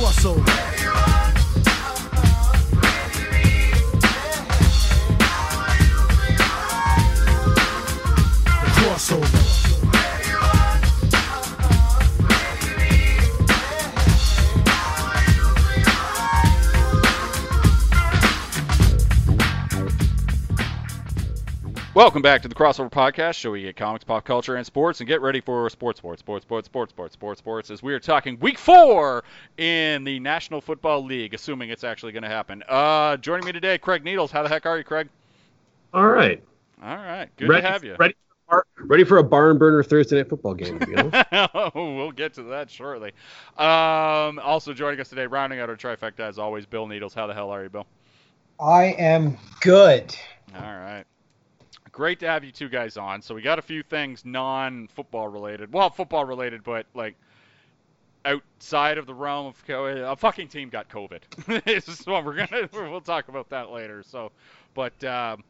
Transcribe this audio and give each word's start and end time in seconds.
Corso. 0.00 0.34
Welcome 22.00 22.22
back 22.22 22.40
to 22.40 22.48
the 22.48 22.54
Crossover 22.54 22.90
Podcast, 22.90 23.34
show 23.34 23.50
where 23.50 23.58
you 23.58 23.66
get 23.66 23.76
comics, 23.76 24.04
pop 24.04 24.24
culture, 24.24 24.56
and 24.56 24.64
sports, 24.64 25.00
and 25.00 25.06
get 25.06 25.20
ready 25.20 25.42
for 25.42 25.68
sports, 25.68 25.98
sports, 25.98 26.20
sports, 26.20 26.46
sports, 26.46 26.64
sports, 26.64 26.92
sports, 26.92 27.12
sports, 27.12 27.38
sports, 27.38 27.70
as 27.70 27.82
we 27.82 27.92
are 27.92 28.00
talking 28.00 28.38
Week 28.40 28.58
Four 28.58 29.22
in 29.58 30.02
the 30.04 30.18
National 30.18 30.62
Football 30.62 31.04
League, 31.04 31.34
assuming 31.34 31.68
it's 31.68 31.84
actually 31.84 32.12
going 32.12 32.22
to 32.22 32.30
happen. 32.30 32.64
Uh, 32.66 33.18
joining 33.18 33.44
me 33.44 33.52
today, 33.52 33.76
Craig 33.76 34.02
Needles. 34.02 34.30
How 34.30 34.42
the 34.42 34.48
heck 34.48 34.64
are 34.64 34.78
you, 34.78 34.82
Craig? 34.82 35.10
All 35.92 36.06
right. 36.06 36.42
All 36.82 36.96
right, 36.96 37.28
good 37.36 37.50
ready, 37.50 37.60
to 37.60 37.68
have 37.68 37.84
you. 37.84 37.96
Ready, 37.98 38.14
for, 38.48 38.66
ready 38.78 39.04
for 39.04 39.18
a 39.18 39.22
barn 39.22 39.58
burner 39.58 39.82
Thursday 39.82 40.16
night 40.16 40.30
football 40.30 40.54
game. 40.54 40.78
To 40.78 40.86
be 40.86 40.96
honest. 40.96 41.74
we'll 41.74 42.12
get 42.12 42.32
to 42.36 42.44
that 42.44 42.70
shortly. 42.70 43.12
Um, 43.58 44.38
also 44.38 44.72
joining 44.72 45.00
us 45.00 45.10
today, 45.10 45.26
rounding 45.26 45.60
out 45.60 45.68
our 45.68 45.76
trifecta 45.76 46.20
as 46.20 46.38
always, 46.38 46.64
Bill 46.64 46.86
Needles. 46.86 47.12
How 47.12 47.26
the 47.26 47.34
hell 47.34 47.50
are 47.50 47.62
you, 47.62 47.68
Bill? 47.68 47.86
I 48.58 48.84
am 48.98 49.36
good. 49.60 50.16
All 50.54 50.62
right. 50.62 51.04
Great 52.00 52.18
to 52.20 52.26
have 52.26 52.42
you 52.44 52.50
two 52.50 52.70
guys 52.70 52.96
on. 52.96 53.20
So 53.20 53.34
we 53.34 53.42
got 53.42 53.58
a 53.58 53.62
few 53.62 53.82
things 53.82 54.24
non-football 54.24 55.28
related. 55.28 55.70
Well, 55.70 55.90
football 55.90 56.24
related, 56.24 56.64
but 56.64 56.86
like 56.94 57.14
outside 58.24 58.96
of 58.96 59.04
the 59.04 59.12
realm 59.12 59.44
of 59.44 59.66
COVID. 59.66 60.10
A 60.10 60.16
fucking 60.16 60.48
team 60.48 60.70
got 60.70 60.88
COVID. 60.88 61.64
this 61.66 61.88
is 61.88 62.06
what 62.06 62.24
we're 62.24 62.36
gonna. 62.36 62.70
We'll 62.90 63.02
talk 63.02 63.28
about 63.28 63.50
that 63.50 63.70
later. 63.70 64.02
So, 64.02 64.32
but 64.72 65.04
um, 65.04 65.44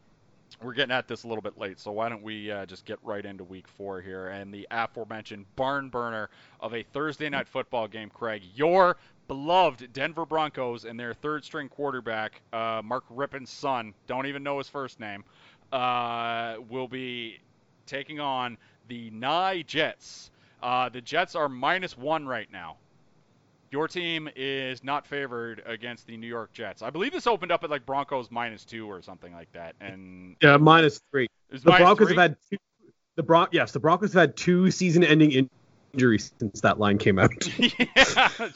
we're 0.61 0.75
getting 0.75 0.91
at 0.91 1.07
this 1.07 1.23
a 1.23 1.29
little 1.29 1.41
bit 1.41 1.57
late. 1.57 1.79
So 1.79 1.93
why 1.93 2.09
don't 2.09 2.25
we 2.25 2.51
uh, 2.51 2.67
just 2.67 2.85
get 2.85 2.99
right 3.05 3.25
into 3.25 3.45
Week 3.45 3.69
Four 3.69 4.01
here 4.01 4.31
and 4.31 4.53
the 4.53 4.67
aforementioned 4.73 5.47
barn 5.55 5.89
burner 5.89 6.31
of 6.59 6.75
a 6.75 6.83
Thursday 6.83 7.29
night 7.29 7.47
football 7.47 7.87
game, 7.87 8.11
Craig. 8.11 8.43
Your 8.57 8.97
beloved 9.31 9.93
Denver 9.93 10.27
Broncos 10.27 10.85
and 10.85 10.99
their 10.99 11.15
third 11.15 11.45
string 11.45 11.69
quarterback, 11.69 12.43
uh, 12.53 12.83
Mark 12.85 13.05
Rypien's 13.09 13.51
son, 13.51 13.95
don't 14.09 14.27
even 14.27 14.43
know 14.43 14.59
his 14.59 14.69
first 14.69 14.99
name, 14.99 15.23
uh, 15.73 16.57
will 16.69 16.89
be 16.89 17.39
taking 17.87 18.21
on 18.21 18.57
the 18.89 19.11
Nye 19.11 19.63
Jets. 19.63 20.31
Uh, 20.63 20.89
the 20.89 21.01
Jets 21.01 21.35
are 21.35 21.49
minus 21.49 21.97
one 21.97 22.27
right 22.27 22.51
now. 22.53 22.77
Your 23.71 23.87
team 23.87 24.29
is 24.35 24.83
not 24.83 25.07
favored 25.07 25.63
against 25.65 26.07
the 26.07 26.17
New 26.17 26.27
York 26.27 26.53
Jets. 26.53 26.83
I 26.83 26.91
believe 26.91 27.13
this 27.13 27.29
opened 27.29 27.53
up 27.53 27.63
at 27.63 27.71
like 27.71 27.87
Broncos 27.87 28.29
minus 28.31 28.65
two 28.65 28.91
or 28.91 29.01
something 29.01 29.33
like 29.33 29.51
that, 29.53 29.77
and 29.81 30.35
yeah, 30.43 30.57
minus 30.57 31.01
three. 31.13 31.29
The 31.51 31.61
minus 31.65 31.81
Broncos 31.81 32.09
three? 32.09 32.17
have 32.17 32.31
had 32.31 32.37
two, 32.51 32.57
the 33.15 33.23
Bron- 33.23 33.49
yes, 33.53 33.71
the 33.71 33.79
Broncos 33.79 34.13
have 34.13 34.21
had 34.21 34.37
two 34.37 34.73
season-ending 34.73 35.49
injuries 35.95 36.33
since 36.41 36.61
that 36.63 36.81
line 36.81 36.99
came 36.99 37.19
out. 37.21 37.31
yeah, 37.59 37.69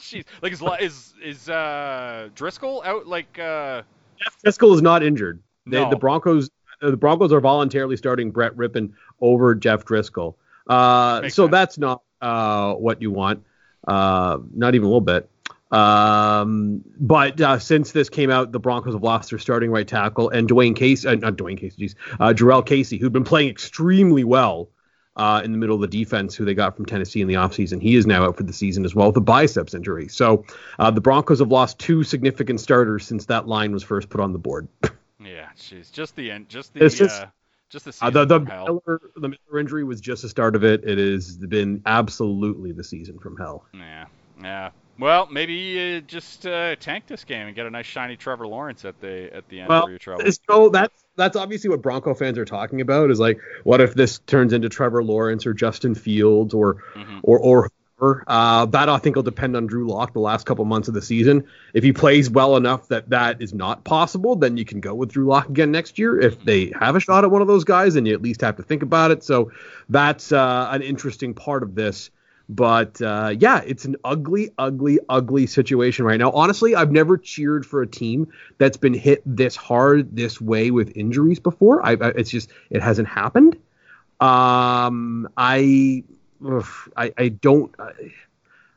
jeez. 0.01 0.25
Like 0.41 0.51
is 0.51 0.61
is 0.81 1.13
is 1.23 1.49
uh, 1.49 2.29
Driskel 2.35 2.85
out? 2.85 3.07
Like 3.07 3.39
uh, 3.39 3.83
Jeff 4.21 4.35
Driskel 4.45 4.75
is 4.75 4.81
not 4.81 5.01
injured. 5.01 5.41
They, 5.65 5.81
No. 5.81 5.89
The 5.89 5.95
Broncos, 5.95 6.49
the 6.81 6.97
Broncos 6.97 7.33
are 7.33 7.41
voluntarily 7.41 7.97
starting 7.97 8.31
Brett 8.31 8.55
Rypien 8.55 8.93
over 9.21 9.55
Jeff 9.55 9.85
Driskel. 9.85 10.35
Uh, 10.67 11.21
so 11.29 11.43
sense. 11.43 11.51
that's 11.51 11.77
not 11.77 12.01
uh, 12.21 12.73
what 12.73 13.01
you 13.01 13.11
want. 13.11 13.43
Uh, 13.87 14.39
not 14.53 14.75
even 14.75 14.85
a 14.85 14.87
little 14.87 15.01
bit. 15.01 15.29
Um, 15.71 16.83
but 16.99 17.41
uh, 17.41 17.59
since 17.59 17.91
this 17.91 18.09
came 18.09 18.29
out, 18.29 18.51
the 18.51 18.59
Broncos 18.59 18.93
have 18.93 19.03
lost 19.03 19.31
their 19.31 19.39
starting 19.39 19.71
right 19.71 19.87
tackle 19.87 20.29
and 20.29 20.47
Dwayne 20.47 20.75
Casey, 20.75 21.07
uh, 21.07 21.15
not 21.15 21.35
Dwayne 21.35 21.57
Casey, 21.57 21.75
geez, 21.77 21.95
uh, 22.19 22.33
Jurrell 22.33 22.65
Casey, 22.65 22.97
who'd 22.97 23.13
been 23.13 23.23
playing 23.23 23.49
extremely 23.49 24.23
well 24.23 24.69
uh, 25.15 25.41
in 25.43 25.51
the 25.51 25.57
middle 25.57 25.75
of 25.75 25.81
the 25.81 25.87
defense, 25.87 26.35
who 26.35 26.45
they 26.45 26.53
got 26.53 26.75
from 26.75 26.85
Tennessee 26.85 27.21
in 27.21 27.27
the 27.27 27.33
offseason. 27.35 27.81
He 27.81 27.95
is 27.95 28.05
now 28.05 28.25
out 28.25 28.37
for 28.37 28.43
the 28.43 28.53
season 28.53 28.85
as 28.85 28.93
well 28.93 29.07
with 29.07 29.17
a 29.17 29.21
biceps 29.21 29.73
injury. 29.73 30.07
So 30.07 30.45
uh, 30.77 30.91
the 30.91 31.01
Broncos 31.01 31.39
have 31.39 31.49
lost 31.49 31.79
two 31.79 32.03
significant 32.03 32.59
starters 32.59 33.05
since 33.05 33.25
that 33.25 33.47
line 33.47 33.71
was 33.71 33.83
first 33.83 34.09
put 34.09 34.21
on 34.21 34.33
the 34.33 34.39
board. 34.39 34.67
yeah, 35.19 35.49
jeez, 35.57 35.91
just 35.91 36.15
the 36.15 36.31
end, 36.31 36.49
just 36.49 36.73
the 36.73 36.83
It's 36.83 36.95
just- 36.95 37.21
uh, 37.23 37.27
just 37.69 37.85
the 37.85 37.89
Uh, 37.89 37.93
season 37.93 38.13
the 38.13 38.25
the 38.25 38.39
from 38.39 38.45
hell. 38.47 38.83
Miller, 38.85 39.01
the 39.15 39.27
Miller 39.29 39.59
injury 39.59 39.83
was 39.83 39.99
just 39.99 40.21
the 40.21 40.29
start 40.29 40.55
of 40.55 40.63
it. 40.63 40.83
It 40.83 40.97
has 40.97 41.35
been 41.37 41.81
absolutely 41.85 42.71
the 42.71 42.83
season 42.83 43.17
from 43.19 43.37
hell. 43.37 43.65
Yeah, 43.73 44.05
yeah. 44.41 44.69
Well, 44.97 45.27
maybe 45.29 45.97
uh, 45.97 45.99
just 46.01 46.45
uh, 46.47 46.75
tank 46.77 47.05
this 47.07 47.25
game 47.25 47.47
and 47.47 47.55
get 47.55 47.65
a 47.65 47.69
nice 47.69 47.85
shiny 47.85 48.15
Trevor 48.15 48.47
Lawrence 48.47 48.85
at 48.85 49.01
the 49.01 49.35
at 49.35 49.49
the 49.49 49.59
end 49.59 49.69
Well, 49.69 49.83
for 49.83 49.89
your 49.89 49.99
trouble. 49.99 50.23
So 50.49 50.69
that's 50.69 51.03
that's 51.17 51.35
obviously 51.35 51.69
what 51.69 51.81
Bronco 51.81 52.13
fans 52.13 52.37
are 52.37 52.45
talking 52.45 52.79
about. 52.81 53.11
Is 53.11 53.19
like, 53.19 53.39
what 53.63 53.81
if 53.81 53.93
this 53.93 54.19
turns 54.19 54.53
into 54.53 54.69
Trevor 54.69 55.03
Lawrence 55.03 55.45
or 55.45 55.53
Justin 55.53 55.95
Fields 55.95 56.53
or 56.53 56.75
Mhm. 56.93 57.19
or 57.23 57.39
or? 57.39 57.69
Uh, 57.97 58.65
that 58.65 58.89
I 58.89 58.97
think 58.97 59.15
will 59.15 59.23
depend 59.23 59.55
on 59.55 59.67
Drew 59.67 59.87
Lock 59.87 60.11
the 60.11 60.19
last 60.19 60.45
couple 60.45 60.65
months 60.65 60.89
of 60.89 60.93
the 60.93 61.01
season. 61.01 61.45
If 61.73 61.83
he 61.83 61.93
plays 61.93 62.29
well 62.29 62.57
enough 62.57 62.89
that 62.89 63.09
that 63.11 63.41
is 63.41 63.53
not 63.53 63.85
possible, 63.85 64.35
then 64.35 64.57
you 64.57 64.65
can 64.65 64.81
go 64.81 64.93
with 64.93 65.13
Drew 65.13 65.25
Lock 65.25 65.47
again 65.47 65.71
next 65.71 65.97
year. 65.97 66.19
If 66.19 66.43
they 66.43 66.73
have 66.77 66.97
a 66.97 66.99
shot 66.99 67.23
at 67.23 67.31
one 67.31 67.41
of 67.41 67.47
those 67.47 67.63
guys, 67.63 67.93
then 67.93 68.05
you 68.05 68.13
at 68.13 68.21
least 68.21 68.41
have 68.41 68.57
to 68.57 68.63
think 68.63 68.83
about 68.83 69.11
it. 69.11 69.23
So 69.23 69.51
that's 69.87 70.33
uh, 70.33 70.67
an 70.71 70.81
interesting 70.81 71.33
part 71.33 71.63
of 71.63 71.73
this. 71.73 72.09
But 72.49 73.01
uh, 73.01 73.33
yeah, 73.39 73.61
it's 73.65 73.85
an 73.85 73.95
ugly, 74.03 74.51
ugly, 74.57 74.99
ugly 75.07 75.47
situation 75.47 76.05
right 76.05 76.19
now. 76.19 76.31
Honestly, 76.31 76.75
I've 76.75 76.91
never 76.91 77.17
cheered 77.17 77.65
for 77.65 77.81
a 77.81 77.87
team 77.87 78.27
that's 78.57 78.77
been 78.77 78.93
hit 78.93 79.23
this 79.25 79.55
hard 79.55 80.15
this 80.15 80.39
way 80.41 80.69
with 80.69 80.95
injuries 80.97 81.39
before. 81.39 81.83
I, 81.83 81.93
I 81.93 82.09
it's 82.09 82.29
just 82.29 82.51
it 82.69 82.81
hasn't 82.81 83.07
happened. 83.07 83.57
Um, 84.19 85.27
I, 85.35 86.03
ugh, 86.45 86.65
I, 86.95 87.13
I 87.17 87.29
don't. 87.29 87.73
I, 87.79 87.91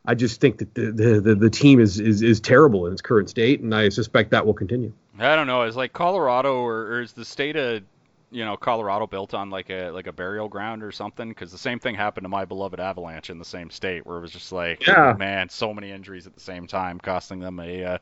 I 0.04 0.14
just 0.14 0.40
think 0.40 0.58
that 0.58 0.74
the, 0.74 0.90
the, 0.90 1.20
the, 1.20 1.34
the 1.34 1.50
team 1.50 1.80
is, 1.80 2.00
is 2.00 2.22
is 2.22 2.40
terrible 2.40 2.86
in 2.86 2.92
its 2.92 3.02
current 3.02 3.28
state, 3.28 3.60
and 3.60 3.74
I 3.74 3.90
suspect 3.90 4.30
that 4.30 4.46
will 4.46 4.54
continue. 4.54 4.92
I 5.18 5.36
don't 5.36 5.46
know. 5.46 5.62
Is 5.62 5.76
like 5.76 5.92
Colorado 5.92 6.60
or, 6.62 6.86
or 6.86 7.00
is 7.02 7.12
the 7.12 7.24
state 7.24 7.56
of 7.56 7.82
you 8.30 8.44
know 8.44 8.56
Colorado 8.56 9.06
built 9.06 9.34
on 9.34 9.50
like 9.50 9.68
a 9.70 9.90
like 9.90 10.06
a 10.06 10.12
burial 10.12 10.48
ground 10.48 10.82
or 10.82 10.92
something? 10.92 11.28
Because 11.28 11.52
the 11.52 11.58
same 11.58 11.78
thing 11.78 11.94
happened 11.94 12.24
to 12.24 12.28
my 12.28 12.44
beloved 12.46 12.80
Avalanche 12.80 13.28
in 13.28 13.38
the 13.38 13.44
same 13.44 13.68
state, 13.70 14.06
where 14.06 14.16
it 14.18 14.20
was 14.22 14.32
just 14.32 14.50
like, 14.52 14.86
Yeah. 14.86 15.14
man, 15.18 15.48
so 15.50 15.74
many 15.74 15.90
injuries 15.90 16.26
at 16.26 16.34
the 16.34 16.40
same 16.40 16.66
time, 16.66 16.98
costing 17.00 17.40
them 17.40 17.60
a 17.60 17.84
uh, 17.84 17.98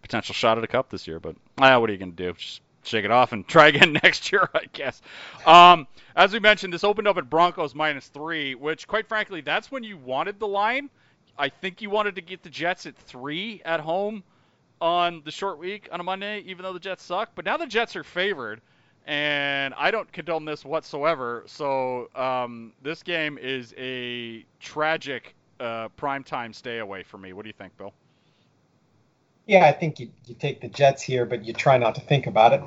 potential 0.00 0.34
shot 0.34 0.56
at 0.56 0.64
a 0.64 0.68
cup 0.68 0.88
this 0.88 1.06
year. 1.06 1.20
But 1.20 1.36
ah, 1.58 1.78
what 1.78 1.90
are 1.90 1.92
you 1.92 1.98
gonna 1.98 2.12
do? 2.12 2.32
Just 2.32 2.62
shake 2.82 3.04
it 3.04 3.10
off 3.10 3.32
and 3.32 3.46
try 3.48 3.68
again 3.68 3.92
next 4.02 4.32
year, 4.32 4.48
I 4.54 4.64
guess. 4.72 5.00
Um, 5.46 5.86
as 6.16 6.32
we 6.32 6.40
mentioned, 6.40 6.72
this 6.72 6.84
opened 6.84 7.08
up 7.08 7.16
at 7.16 7.30
Broncos 7.30 7.74
minus 7.74 8.08
three, 8.08 8.54
which, 8.54 8.86
quite 8.86 9.06
frankly, 9.06 9.40
that's 9.40 9.70
when 9.70 9.82
you 9.82 9.96
wanted 9.96 10.38
the 10.38 10.48
line. 10.48 10.90
I 11.38 11.48
think 11.48 11.80
you 11.80 11.90
wanted 11.90 12.16
to 12.16 12.20
get 12.20 12.42
the 12.42 12.50
Jets 12.50 12.86
at 12.86 12.96
three 12.96 13.62
at 13.64 13.80
home 13.80 14.22
on 14.80 15.22
the 15.24 15.30
short 15.30 15.58
week 15.58 15.88
on 15.92 16.00
a 16.00 16.02
Monday, 16.02 16.40
even 16.40 16.62
though 16.62 16.72
the 16.72 16.80
Jets 16.80 17.02
suck. 17.02 17.30
But 17.34 17.44
now 17.44 17.56
the 17.56 17.66
Jets 17.66 17.96
are 17.96 18.04
favored, 18.04 18.60
and 19.06 19.74
I 19.74 19.90
don't 19.90 20.10
condone 20.12 20.44
this 20.44 20.64
whatsoever. 20.64 21.44
So 21.46 22.10
um, 22.14 22.72
this 22.82 23.02
game 23.02 23.38
is 23.38 23.74
a 23.78 24.44
tragic 24.58 25.34
uh, 25.58 25.88
primetime 25.98 26.54
stay 26.54 26.78
away 26.78 27.02
for 27.02 27.18
me. 27.18 27.32
What 27.32 27.42
do 27.42 27.48
you 27.48 27.54
think, 27.54 27.76
Bill? 27.76 27.92
Yeah, 29.50 29.66
I 29.66 29.72
think 29.72 29.98
you, 29.98 30.10
you 30.26 30.36
take 30.36 30.60
the 30.60 30.68
Jets 30.68 31.02
here, 31.02 31.26
but 31.26 31.44
you 31.44 31.52
try 31.52 31.76
not 31.76 31.96
to 31.96 32.00
think 32.00 32.28
about 32.28 32.52
it. 32.52 32.62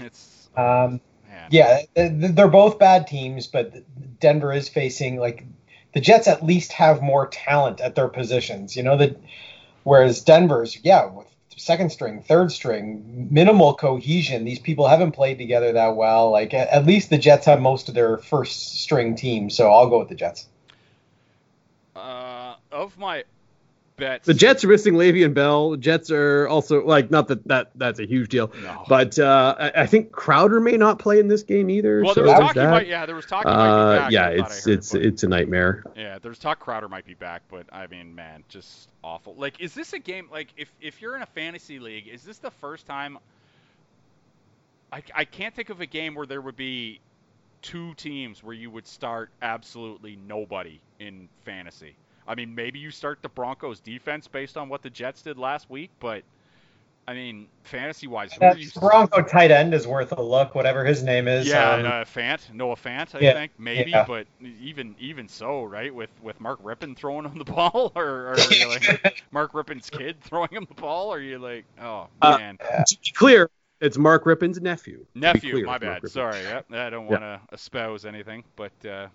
It's 0.00 0.48
Um, 0.56 1.00
man. 1.28 1.46
yeah, 1.50 1.82
they're 1.94 2.48
both 2.48 2.80
bad 2.80 3.06
teams, 3.06 3.46
but 3.46 3.72
Denver 4.18 4.52
is 4.52 4.68
facing 4.68 5.20
like 5.20 5.44
the 5.94 6.00
Jets 6.00 6.26
at 6.26 6.44
least 6.44 6.72
have 6.72 7.00
more 7.00 7.28
talent 7.28 7.80
at 7.80 7.94
their 7.94 8.08
positions. 8.08 8.74
You 8.74 8.82
know 8.82 8.96
that, 8.96 9.20
whereas 9.84 10.20
Denver's 10.20 10.76
yeah 10.82 11.06
with 11.06 11.28
second 11.56 11.90
string, 11.92 12.22
third 12.22 12.50
string, 12.50 13.28
minimal 13.30 13.74
cohesion. 13.74 14.44
These 14.44 14.58
people 14.58 14.88
haven't 14.88 15.12
played 15.12 15.38
together 15.38 15.70
that 15.74 15.94
well. 15.94 16.32
Like 16.32 16.52
at, 16.54 16.70
at 16.70 16.86
least 16.86 17.10
the 17.10 17.18
Jets 17.18 17.46
have 17.46 17.60
most 17.60 17.88
of 17.88 17.94
their 17.94 18.18
first 18.18 18.80
string 18.80 19.14
team, 19.14 19.48
so 19.48 19.70
I'll 19.70 19.88
go 19.88 20.00
with 20.00 20.08
the 20.08 20.16
Jets. 20.16 20.48
Uh, 21.94 22.56
of 22.72 22.98
my 22.98 23.22
bets, 24.00 24.26
The 24.26 24.34
Jets 24.34 24.64
are 24.64 24.68
missing 24.68 24.94
Le'Veon 24.94 25.32
Bell. 25.34 25.76
Jets 25.76 26.10
are 26.10 26.48
also 26.48 26.84
like 26.84 27.10
not 27.12 27.28
that 27.28 27.46
that 27.46 27.70
that's 27.76 28.00
a 28.00 28.06
huge 28.06 28.28
deal, 28.30 28.50
No. 28.62 28.84
but 28.88 29.16
uh, 29.18 29.54
I, 29.58 29.82
I 29.82 29.86
think 29.86 30.10
Crowder 30.10 30.58
may 30.60 30.76
not 30.76 30.98
play 30.98 31.20
in 31.20 31.28
this 31.28 31.44
game 31.44 31.70
either. 31.70 32.02
well, 32.02 32.14
so 32.14 32.24
there 32.24 32.34
was 32.40 32.54
talk 32.54 32.56
might. 32.56 32.88
Yeah, 32.88 33.06
there 33.06 33.14
was 33.14 33.26
talk 33.26 33.44
he 33.44 33.50
might 33.50 33.56
be 33.56 33.70
Uh, 33.70 33.96
back. 33.98 34.10
yeah, 34.10 34.26
I 34.26 34.36
thought 34.38 34.50
I 34.50 34.54
it's 34.54 34.66
it's 34.66 34.94
it's 34.94 35.22
a 35.22 35.28
nightmare. 35.28 35.84
Yeah, 35.96 36.18
there's 36.18 36.38
talk 36.40 36.58
Crowder 36.58 36.88
might 36.88 37.06
be 37.06 37.14
back, 37.14 37.42
but 37.50 37.66
I 37.72 37.86
mean, 37.86 38.14
man, 38.14 38.42
just 38.48 38.88
awful. 39.04 39.34
Like, 39.38 39.60
is 39.60 39.72
this 39.74 39.92
a 39.92 39.98
game? 40.00 40.28
Like, 40.32 40.48
if 40.56 40.72
if 40.80 41.00
you're 41.00 41.14
in 41.14 41.22
a 41.22 41.26
fantasy 41.26 41.78
league, 41.78 42.08
is 42.08 42.22
this 42.24 42.38
the 42.38 42.50
first 42.50 42.86
time? 42.86 43.18
I 44.92 45.02
I 45.14 45.24
can't 45.24 45.54
think 45.54 45.70
of 45.70 45.80
a 45.80 45.86
game 45.86 46.14
where 46.14 46.26
there 46.26 46.40
would 46.40 46.56
be 46.56 47.00
two 47.62 47.94
teams 47.94 48.42
where 48.42 48.54
you 48.54 48.70
would 48.70 48.86
start 48.86 49.30
absolutely 49.42 50.16
nobody 50.26 50.80
in 50.98 51.28
fantasy. 51.44 51.94
I 52.26 52.34
mean, 52.34 52.54
maybe 52.54 52.78
you 52.78 52.90
start 52.90 53.20
the 53.22 53.28
Broncos 53.28 53.80
defense 53.80 54.28
based 54.28 54.56
on 54.56 54.68
what 54.68 54.82
the 54.82 54.90
Jets 54.90 55.22
did 55.22 55.38
last 55.38 55.70
week, 55.70 55.90
but 56.00 56.24
I 57.08 57.14
mean, 57.14 57.48
fantasy 57.64 58.06
wise, 58.08 58.34
who? 58.34 58.50
That 58.50 58.58
Bronco 58.74 59.22
tight 59.22 59.50
end 59.52 59.72
is 59.72 59.86
worth 59.86 60.12
a 60.12 60.20
look, 60.22 60.54
whatever 60.54 60.84
his 60.84 61.02
name 61.02 61.28
is. 61.28 61.54
Yeah, 61.54 61.72
um, 61.74 61.94
uh, 62.02 62.04
Fant, 62.04 62.52
Noah 62.52 62.76
Fant, 62.76 63.14
I 63.14 63.22
Yeah, 63.22 63.32
think 63.32 63.52
maybe, 63.58 63.98
yeah. 63.98 64.04
but 64.04 64.26
even 64.40 64.94
even 64.98 65.26
so, 65.28 65.64
right? 65.64 65.94
With 65.94 66.10
with 66.20 66.38
Mark 66.40 66.62
Rypien 66.62 66.94
throwing 66.96 67.24
him 67.24 67.38
the 67.38 67.44
ball, 67.52 67.92
or, 67.96 68.04
or 68.04 68.44
are 68.48 68.54
you 68.54 68.68
like 68.68 68.84
Mark 69.30 69.52
Rypien's 69.52 69.88
kid 69.90 70.20
throwing 70.20 70.50
him 70.50 70.66
the 70.68 70.74
ball? 70.74 71.12
Or 71.12 71.16
are 71.16 71.20
you 71.20 71.38
like, 71.38 71.64
oh 71.80 72.08
Uh, 72.22 72.36
man, 72.36 72.58
To 72.86 72.96
be 73.02 73.12
clear, 73.14 73.50
it's 73.80 73.98
Mark 73.98 74.24
Rypien's 74.24 74.60
nephew. 74.60 75.06
To 75.24 75.30
be 75.30 75.40
nephew, 75.40 75.40
clear, 75.40 75.66
my 75.66 75.78
bad. 75.78 76.06
Sorry, 76.06 76.44
yep, 76.46 76.66
I 76.72 76.90
don't 76.90 77.06
want 77.08 77.22
to 77.22 77.40
espouse 77.52 78.04
anything, 78.04 78.44
but 78.56 78.72
uh, 78.86 79.08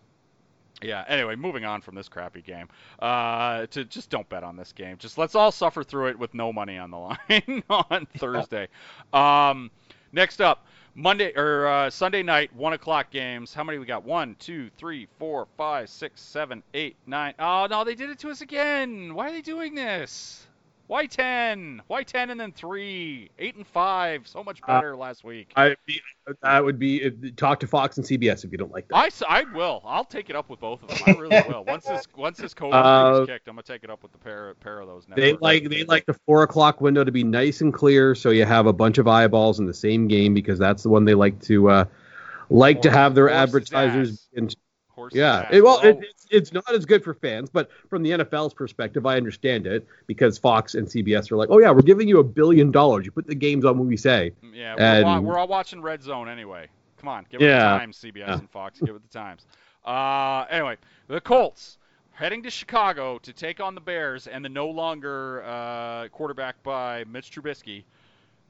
yeah. 0.81 1.03
Anyway, 1.07 1.35
moving 1.35 1.65
on 1.65 1.81
from 1.81 1.95
this 1.95 2.09
crappy 2.09 2.41
game. 2.41 2.67
Uh, 2.99 3.65
to 3.67 3.85
just 3.85 4.09
don't 4.09 4.27
bet 4.29 4.43
on 4.43 4.55
this 4.55 4.71
game. 4.71 4.97
Just 4.97 5.17
let's 5.17 5.35
all 5.35 5.51
suffer 5.51 5.83
through 5.83 6.07
it 6.07 6.19
with 6.19 6.33
no 6.33 6.51
money 6.51 6.77
on 6.77 6.91
the 6.91 6.97
line 7.29 7.63
on 7.69 8.07
Thursday. 8.17 8.67
Um, 9.13 9.71
next 10.11 10.41
up, 10.41 10.65
Monday 10.95 11.33
or 11.35 11.67
uh, 11.67 11.89
Sunday 11.89 12.23
night, 12.23 12.55
one 12.55 12.73
o'clock 12.73 13.11
games. 13.11 13.53
How 13.53 13.63
many 13.63 13.77
we 13.77 13.85
got? 13.85 14.03
One, 14.05 14.35
two, 14.39 14.69
three, 14.77 15.07
four, 15.19 15.47
five, 15.57 15.89
six, 15.89 16.21
seven, 16.21 16.63
eight, 16.73 16.95
nine. 17.05 17.33
Oh 17.39 17.67
no, 17.69 17.83
they 17.83 17.95
did 17.95 18.09
it 18.09 18.19
to 18.19 18.29
us 18.29 18.41
again. 18.41 19.13
Why 19.13 19.29
are 19.29 19.31
they 19.31 19.41
doing 19.41 19.75
this? 19.75 20.47
Why 20.87 21.07
ten? 21.07 21.81
Why 21.87 22.03
ten 22.03 22.29
and 22.29 22.39
then 22.39 22.51
three? 22.51 23.31
Eight 23.39 23.55
and 23.55 23.65
five. 23.65 24.27
So 24.27 24.43
much 24.43 24.59
Uh, 24.67 24.75
better 24.77 24.95
last 24.95 25.23
week. 25.23 25.51
I 25.55 25.75
that 26.43 26.63
would 26.63 26.77
be 26.77 27.09
talk 27.37 27.59
to 27.61 27.67
Fox 27.67 27.97
and 27.97 28.05
CBS 28.05 28.45
if 28.45 28.51
you 28.51 28.57
don't 28.57 28.71
like 28.71 28.87
that. 28.89 28.95
I 29.27 29.43
will. 29.53 29.81
I'll 29.85 30.05
take 30.05 30.29
it 30.29 30.35
up 30.35 30.49
with 30.49 30.59
both 30.59 30.83
of 30.83 30.89
them. 30.89 30.97
I 31.07 31.11
really 31.19 31.41
will. 31.49 31.63
Once 31.65 31.85
this 31.85 32.07
once 32.15 32.37
this 32.37 32.53
COVID 32.53 32.73
Uh, 32.73 33.15
thing's 33.17 33.27
kicked, 33.29 33.47
I'm 33.47 33.55
gonna 33.55 33.63
take 33.63 33.83
it 33.83 33.89
up 33.89 34.03
with 34.03 34.11
the 34.11 34.17
pair 34.19 34.53
pair 34.55 34.79
of 34.79 34.87
those. 34.87 35.05
They 35.15 35.33
like 35.33 35.69
they 35.69 35.83
like 35.85 36.05
the 36.05 36.13
four 36.25 36.43
o'clock 36.43 36.81
window 36.81 37.03
to 37.03 37.11
be 37.11 37.23
nice 37.23 37.61
and 37.61 37.73
clear, 37.73 38.13
so 38.13 38.29
you 38.29 38.45
have 38.45 38.67
a 38.67 38.73
bunch 38.73 38.97
of 38.99 39.07
eyeballs 39.07 39.59
in 39.59 39.65
the 39.65 39.73
same 39.73 40.07
game 40.07 40.33
because 40.33 40.59
that's 40.59 40.83
the 40.83 40.89
one 40.89 41.05
they 41.05 41.15
like 41.15 41.41
to 41.43 41.69
uh, 41.69 41.85
like 42.49 42.81
to 42.83 42.91
have 42.91 43.15
their 43.15 43.29
advertisers. 43.29 44.27
ass. 44.37 44.55
In, 44.95 45.01
Horse's 45.01 45.17
yeah, 45.17 45.47
it, 45.51 45.63
well, 45.63 45.79
Oh, 45.83 45.87
it, 45.87 45.97
it's 46.01 46.25
it's 46.31 46.53
not 46.53 46.73
as 46.73 46.85
good 46.85 47.03
for 47.03 47.13
fans, 47.13 47.49
but 47.49 47.69
from 47.89 48.01
the 48.03 48.11
NFL's 48.11 48.53
perspective, 48.53 49.05
I 49.05 49.17
understand 49.17 49.67
it 49.67 49.87
because 50.07 50.37
Fox 50.37 50.73
and 50.75 50.87
CBS 50.87 51.31
are 51.31 51.37
like, 51.37 51.49
oh 51.51 51.59
yeah, 51.59 51.71
we're 51.71 51.81
giving 51.81 52.07
you 52.07 52.19
a 52.19 52.23
billion 52.23 52.71
dollars. 52.71 53.05
You 53.05 53.11
put 53.11 53.27
the 53.27 53.35
games 53.35 53.65
on 53.65 53.77
when 53.77 53.87
we 53.87 53.97
say. 53.97 54.31
yeah, 54.53 54.75
we're, 54.75 54.81
and- 55.17 55.25
we're 55.25 55.37
all 55.37 55.47
watching 55.47 55.81
Red 55.81 56.01
Zone 56.01 56.27
anyway. 56.29 56.67
Come 56.97 57.09
on, 57.09 57.25
give 57.29 57.41
it 57.41 57.45
Yeah. 57.45 57.73
the 57.73 57.79
times, 57.79 57.97
CBS 57.97 58.17
Yeah. 58.27 58.37
and 58.39 58.49
Fox. 58.49 58.79
Give 58.79 58.95
it 58.95 59.01
the 59.03 59.17
times. 59.19 59.45
Uh, 59.85 60.45
anyway, 60.49 60.77
the 61.07 61.21
Colts 61.21 61.77
heading 62.11 62.41
to 62.43 62.49
Chicago 62.49 63.19
to 63.19 63.33
take 63.33 63.59
on 63.59 63.75
the 63.75 63.81
Bears 63.81 64.25
and 64.27 64.43
the 64.43 64.49
no 64.49 64.67
longer 64.69 65.43
uh, 65.45 66.07
quarterback 66.07 66.61
by 66.63 67.03
Mitch 67.03 67.29
Trubisky. 67.31 67.83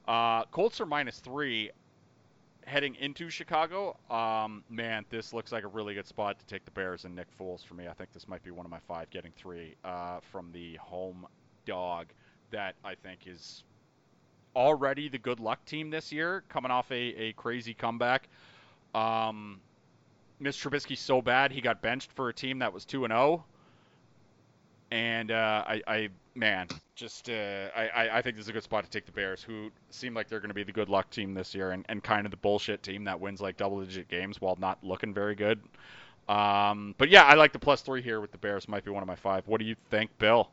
Uh, 0.08 0.44
Colts 0.46 0.80
are 0.80 0.86
minus 0.86 1.18
three 1.18 1.70
heading 2.66 2.96
into 2.96 3.30
Chicago. 3.30 3.96
Um, 4.10 4.62
man, 4.68 5.04
this 5.08 5.32
looks 5.32 5.52
like 5.52 5.64
a 5.64 5.68
really 5.68 5.94
good 5.94 6.06
spot 6.06 6.38
to 6.38 6.46
take 6.46 6.64
the 6.64 6.72
Bears 6.72 7.04
and 7.04 7.14
Nick 7.14 7.28
Foles 7.38 7.64
for 7.64 7.74
me. 7.74 7.86
I 7.88 7.92
think 7.92 8.12
this 8.12 8.28
might 8.28 8.42
be 8.42 8.50
one 8.50 8.66
of 8.66 8.70
my 8.70 8.80
five 8.86 9.08
getting 9.10 9.32
three 9.36 9.76
uh, 9.84 10.18
from 10.32 10.50
the 10.52 10.74
home 10.76 11.26
dog 11.64 12.08
that 12.50 12.74
I 12.84 12.94
think 12.94 13.20
is 13.26 13.62
already 14.54 15.08
the 15.08 15.18
good 15.18 15.38
luck 15.38 15.64
team 15.64 15.90
this 15.90 16.12
year, 16.12 16.42
coming 16.48 16.70
off 16.70 16.90
a, 16.90 16.94
a 16.94 17.32
crazy 17.34 17.72
comeback. 17.72 18.28
Um, 18.94 19.60
Mitch 20.40 20.62
Trubisky's 20.62 21.00
so 21.00 21.22
bad 21.22 21.52
he 21.52 21.60
got 21.60 21.80
benched 21.80 22.12
for 22.12 22.28
a 22.28 22.34
team 22.34 22.58
that 22.58 22.72
was 22.72 22.84
two 22.84 23.04
and 23.04 23.12
zero. 23.12 23.44
And 24.90 25.30
uh, 25.30 25.64
I, 25.66 25.82
I, 25.86 26.08
man, 26.34 26.68
just 26.96 27.28
uh, 27.28 27.68
I, 27.76 28.08
I- 28.14 28.22
think 28.22 28.36
this 28.36 28.46
is 28.46 28.48
a 28.48 28.52
good 28.52 28.62
spot 28.62 28.84
to 28.84 28.90
take 28.90 29.06
the 29.06 29.12
Bears, 29.12 29.42
who 29.42 29.70
seem 29.90 30.14
like 30.14 30.28
they're 30.28 30.40
going 30.40 30.48
to 30.48 30.54
be 30.54 30.64
the 30.64 30.72
good 30.72 30.88
luck 30.88 31.10
team 31.10 31.34
this 31.34 31.54
year, 31.54 31.70
and, 31.70 31.84
and 31.88 32.02
kind 32.02 32.26
of 32.26 32.30
the 32.30 32.38
bullshit 32.38 32.82
team 32.82 33.04
that 33.04 33.20
wins 33.20 33.40
like 33.40 33.56
double 33.56 33.80
digit 33.84 34.08
games 34.08 34.40
while 34.40 34.56
not 34.58 34.82
looking 34.82 35.14
very 35.14 35.34
good. 35.34 35.60
Um, 36.28 36.94
but 36.98 37.08
yeah, 37.10 37.24
I 37.24 37.34
like 37.34 37.52
the 37.52 37.58
plus 37.58 37.82
three 37.82 38.02
here 38.02 38.20
with 38.20 38.32
the 38.32 38.38
Bears. 38.38 38.66
Might 38.66 38.84
be 38.84 38.90
one 38.90 39.02
of 39.02 39.06
my 39.06 39.14
five. 39.14 39.46
What 39.46 39.60
do 39.60 39.66
you 39.66 39.76
think, 39.90 40.10
Bill? 40.18 40.48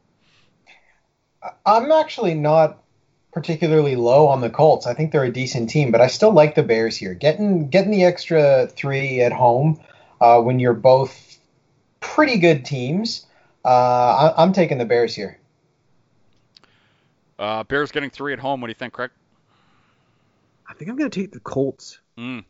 I'm 1.65 1.91
actually 1.91 2.35
not 2.35 2.83
particularly 3.31 3.95
low 3.95 4.27
on 4.27 4.41
the 4.41 4.49
Colts. 4.49 4.85
I 4.85 4.93
think 4.93 5.11
they're 5.11 5.23
a 5.23 5.31
decent 5.31 5.69
team, 5.69 5.91
but 5.91 5.99
I 6.01 6.07
still 6.07 6.31
like 6.31 6.55
the 6.55 6.61
Bears 6.63 6.95
here. 6.95 7.13
Getting 7.15 7.69
getting 7.69 7.91
the 7.91 8.03
extra 8.03 8.67
three 8.67 9.21
at 9.21 9.31
home 9.31 9.79
uh, 10.21 10.39
when 10.41 10.59
you're 10.59 10.73
both 10.73 11.37
pretty 12.01 12.37
good 12.37 12.65
teams. 12.65 13.25
Uh, 13.65 13.69
I, 14.37 14.43
I'm 14.43 14.53
taking 14.53 14.77
the 14.77 14.85
Bears 14.85 15.15
here. 15.15 15.39
Uh, 17.43 17.63
Bears 17.63 17.91
getting 17.91 18.09
three 18.09 18.31
at 18.31 18.39
home. 18.39 18.61
What 18.61 18.67
do 18.67 18.71
you 18.71 18.75
think, 18.75 18.93
Craig? 18.93 19.11
I 20.69 20.73
think 20.73 20.89
I'm 20.89 20.95
going 20.97 21.09
to 21.09 21.19
take 21.21 21.31
the 21.33 21.41
Colts 21.41 21.99
Mm. 22.17 22.43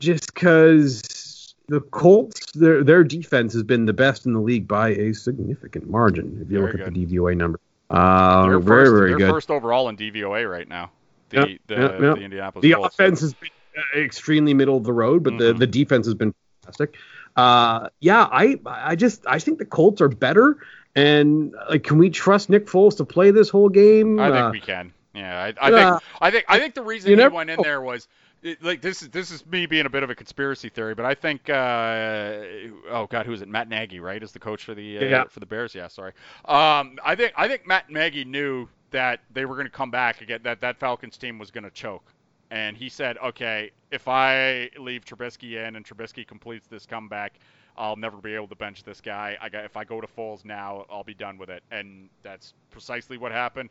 just 0.00 0.34
because 0.34 1.54
the 1.68 1.80
Colts 1.80 2.52
their 2.52 2.82
their 2.84 3.02
defense 3.04 3.52
has 3.54 3.62
been 3.62 3.86
the 3.86 3.92
best 3.92 4.26
in 4.26 4.32
the 4.34 4.40
league 4.40 4.66
by 4.68 4.88
a 4.90 5.14
significant 5.14 5.88
margin. 5.88 6.38
If 6.44 6.50
you 6.50 6.58
Very 6.58 6.72
look 6.72 6.80
at 6.88 6.92
the 6.92 7.06
DVOA 7.06 7.36
number, 7.36 7.60
uh, 7.88 8.42
They're 8.46 8.58
very 8.58 8.84
first, 8.86 8.92
very 8.92 9.10
they're 9.10 9.18
good. 9.18 9.30
first 9.30 9.50
overall 9.50 9.88
in 9.88 9.96
DVOA 9.96 10.50
right 10.50 10.68
now. 10.68 10.90
The 11.30 11.36
Yep, 11.36 11.48
the, 11.68 11.74
yep, 11.74 11.90
yep. 11.92 12.00
the 12.16 12.22
Indianapolis 12.22 12.62
the 12.62 12.72
Colts. 12.74 12.94
offense 12.94 13.20
has 13.20 13.32
been 13.34 13.50
uh, 13.78 13.98
extremely 14.00 14.52
middle 14.52 14.76
of 14.76 14.82
the 14.84 14.92
road, 14.92 15.22
but 15.22 15.38
the, 15.38 15.54
Mhm. 15.54 15.58
the 15.60 15.66
defense 15.68 16.04
has 16.06 16.14
been 16.14 16.34
fantastic. 16.62 16.96
Uh, 17.36 17.88
yeah, 18.00 18.28
I 18.32 18.58
I 18.66 18.96
just 18.96 19.24
I 19.28 19.38
think 19.38 19.58
the 19.60 19.64
Colts 19.64 20.00
are 20.02 20.08
better, 20.08 20.58
and 20.96 21.54
like, 21.68 21.84
can 21.84 21.98
we 21.98 22.10
trust 22.10 22.50
Nick 22.50 22.66
Foles 22.66 22.96
to 22.98 23.04
play 23.04 23.30
this 23.30 23.48
whole 23.48 23.68
game? 23.68 24.18
I 24.18 24.30
think 24.30 24.44
Uh, 24.44 24.50
we 24.52 24.60
can. 24.60 24.92
Yeah, 25.14 25.36
I, 25.36 25.66
I 25.66 25.70
yeah. 25.70 25.90
think 25.90 26.02
I 26.20 26.30
think 26.30 26.44
I 26.48 26.58
think 26.58 26.74
the 26.74 26.82
reason 26.82 27.10
he 27.10 27.16
never 27.16 27.34
went 27.34 27.50
in 27.50 27.60
there 27.62 27.80
was 27.80 28.06
it, 28.42 28.62
like 28.62 28.80
this 28.80 29.02
is 29.02 29.08
this 29.10 29.30
is 29.32 29.44
me 29.44 29.66
being 29.66 29.86
a 29.86 29.90
bit 29.90 30.02
of 30.04 30.10
a 30.10 30.14
conspiracy 30.14 30.68
theory, 30.68 30.94
but 30.94 31.04
I 31.04 31.14
think 31.14 31.50
uh, 31.50 32.42
oh 32.90 33.06
god, 33.10 33.26
who 33.26 33.32
is 33.32 33.42
it? 33.42 33.48
Matt 33.48 33.68
Nagy, 33.68 34.00
right? 34.00 34.22
Is 34.22 34.32
the 34.32 34.38
coach 34.38 34.64
for 34.64 34.74
the 34.74 34.98
uh, 34.98 35.04
Yeah. 35.04 35.24
for 35.24 35.40
the 35.40 35.46
Bears? 35.46 35.74
Yeah, 35.74 35.88
sorry. 35.88 36.12
Um, 36.44 36.98
I 37.04 37.14
think 37.16 37.32
I 37.36 37.48
think 37.48 37.66
Matt 37.66 37.90
Nagy 37.90 38.24
knew 38.24 38.68
that 38.92 39.20
they 39.32 39.44
were 39.44 39.54
going 39.56 39.66
to 39.66 39.72
come 39.72 39.90
back 39.90 40.20
again. 40.20 40.40
That 40.44 40.60
that 40.60 40.78
Falcons 40.78 41.16
team 41.16 41.38
was 41.38 41.50
going 41.50 41.64
to 41.64 41.70
choke, 41.70 42.04
and 42.50 42.76
he 42.76 42.88
said, 42.88 43.18
okay, 43.18 43.72
if 43.90 44.06
I 44.06 44.70
leave 44.78 45.04
Trubisky 45.04 45.54
in 45.66 45.76
and 45.76 45.84
Trubisky 45.84 46.26
completes 46.26 46.66
this 46.68 46.86
comeback. 46.86 47.34
I'll 47.80 47.96
never 47.96 48.18
be 48.18 48.34
able 48.34 48.48
to 48.48 48.54
bench 48.54 48.84
this 48.84 49.00
guy. 49.00 49.38
I 49.40 49.48
got 49.48 49.64
if 49.64 49.74
I 49.74 49.84
go 49.84 50.02
to 50.02 50.06
Foles 50.06 50.44
now, 50.44 50.84
I'll 50.90 51.02
be 51.02 51.14
done 51.14 51.38
with 51.38 51.48
it, 51.48 51.62
and 51.70 52.10
that's 52.22 52.52
precisely 52.70 53.16
what 53.16 53.32
happened 53.32 53.70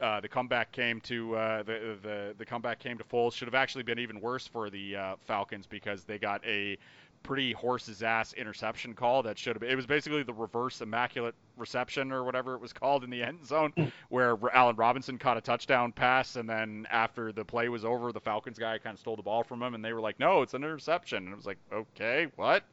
uh, 0.00 0.20
the 0.20 0.28
comeback 0.28 0.72
came 0.72 1.00
to 1.02 1.36
uh, 1.36 1.62
the, 1.62 1.96
the 2.02 2.34
the 2.38 2.44
comeback 2.44 2.78
came 2.78 2.98
to 2.98 3.04
Foles. 3.04 3.34
Should 3.34 3.48
have 3.48 3.54
actually 3.54 3.84
been 3.84 3.98
even 3.98 4.20
worse 4.20 4.46
for 4.46 4.70
the 4.70 4.96
uh, 4.96 5.16
Falcons 5.26 5.66
because 5.66 6.04
they 6.04 6.18
got 6.18 6.44
a 6.46 6.78
pretty 7.22 7.52
horse's 7.52 8.02
ass 8.02 8.32
interception 8.34 8.94
call 8.94 9.22
that 9.24 9.36
should 9.38 9.54
have 9.56 9.60
been. 9.60 9.70
It 9.70 9.76
was 9.76 9.86
basically 9.86 10.22
the 10.22 10.32
reverse 10.32 10.80
immaculate 10.80 11.34
reception 11.56 12.12
or 12.12 12.22
whatever 12.24 12.54
it 12.54 12.60
was 12.60 12.72
called 12.72 13.02
in 13.04 13.10
the 13.10 13.22
end 13.22 13.44
zone, 13.46 13.72
where 14.08 14.30
R- 14.30 14.50
Allen 14.54 14.76
Robinson 14.76 15.18
caught 15.18 15.36
a 15.36 15.40
touchdown 15.40 15.92
pass, 15.92 16.36
and 16.36 16.48
then 16.48 16.86
after 16.90 17.32
the 17.32 17.44
play 17.44 17.68
was 17.68 17.84
over, 17.84 18.12
the 18.12 18.20
Falcons 18.20 18.58
guy 18.58 18.78
kind 18.78 18.94
of 18.94 19.00
stole 19.00 19.16
the 19.16 19.22
ball 19.22 19.42
from 19.42 19.62
him, 19.62 19.74
and 19.74 19.84
they 19.84 19.92
were 19.92 20.00
like, 20.00 20.20
"No, 20.20 20.42
it's 20.42 20.54
an 20.54 20.62
interception," 20.62 21.24
and 21.24 21.32
it 21.32 21.36
was 21.36 21.46
like, 21.46 21.58
"Okay, 21.72 22.28
what?" 22.36 22.64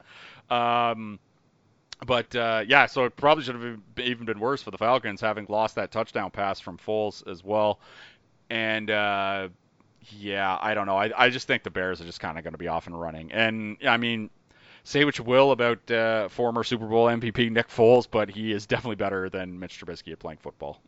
Um, 0.50 1.20
but 2.06 2.36
uh, 2.36 2.64
yeah, 2.68 2.86
so 2.86 3.06
it 3.06 3.16
probably 3.16 3.44
should 3.44 3.56
have 3.56 3.80
even 3.98 4.26
been 4.26 4.40
worse 4.40 4.62
for 4.62 4.72
the 4.72 4.78
Falcons 4.78 5.22
having 5.22 5.46
lost 5.50 5.76
that 5.76 5.92
touchdown 5.92 6.32
pass 6.32 6.60
from 6.60 6.78
Foles 6.78 7.28
as 7.30 7.44
well. 7.44 7.80
And 8.50 8.90
uh, 8.90 9.50
yeah, 10.18 10.58
I 10.62 10.74
don't 10.74 10.86
know. 10.86 10.98
I, 10.98 11.12
I 11.26 11.30
just 11.30 11.48
think 11.48 11.64
the 11.64 11.70
Bears 11.72 12.00
are 12.02 12.06
just 12.06 12.20
kind 12.20 12.38
of 12.38 12.44
going 12.44 12.54
to 12.54 12.58
be 12.60 12.68
off 12.68 12.88
and 12.88 13.00
running. 13.00 13.32
And 13.32 13.78
I 13.88 13.98
mean, 13.98 14.30
say 14.84 15.04
what 15.04 15.18
you 15.18 15.24
will 15.24 15.52
about 15.52 15.90
uh, 15.90 16.30
former 16.30 16.64
Super 16.64 16.86
Bowl 16.86 17.08
MVP 17.08 17.52
Nick 17.52 17.68
Foles, 17.70 18.08
but 18.10 18.30
he 18.30 18.52
is 18.52 18.66
definitely 18.66 18.98
better 18.98 19.30
than 19.30 19.60
Mitch 19.60 19.80
Trubisky 19.84 20.12
at 20.12 20.20
playing 20.20 20.40
football. 20.42 20.80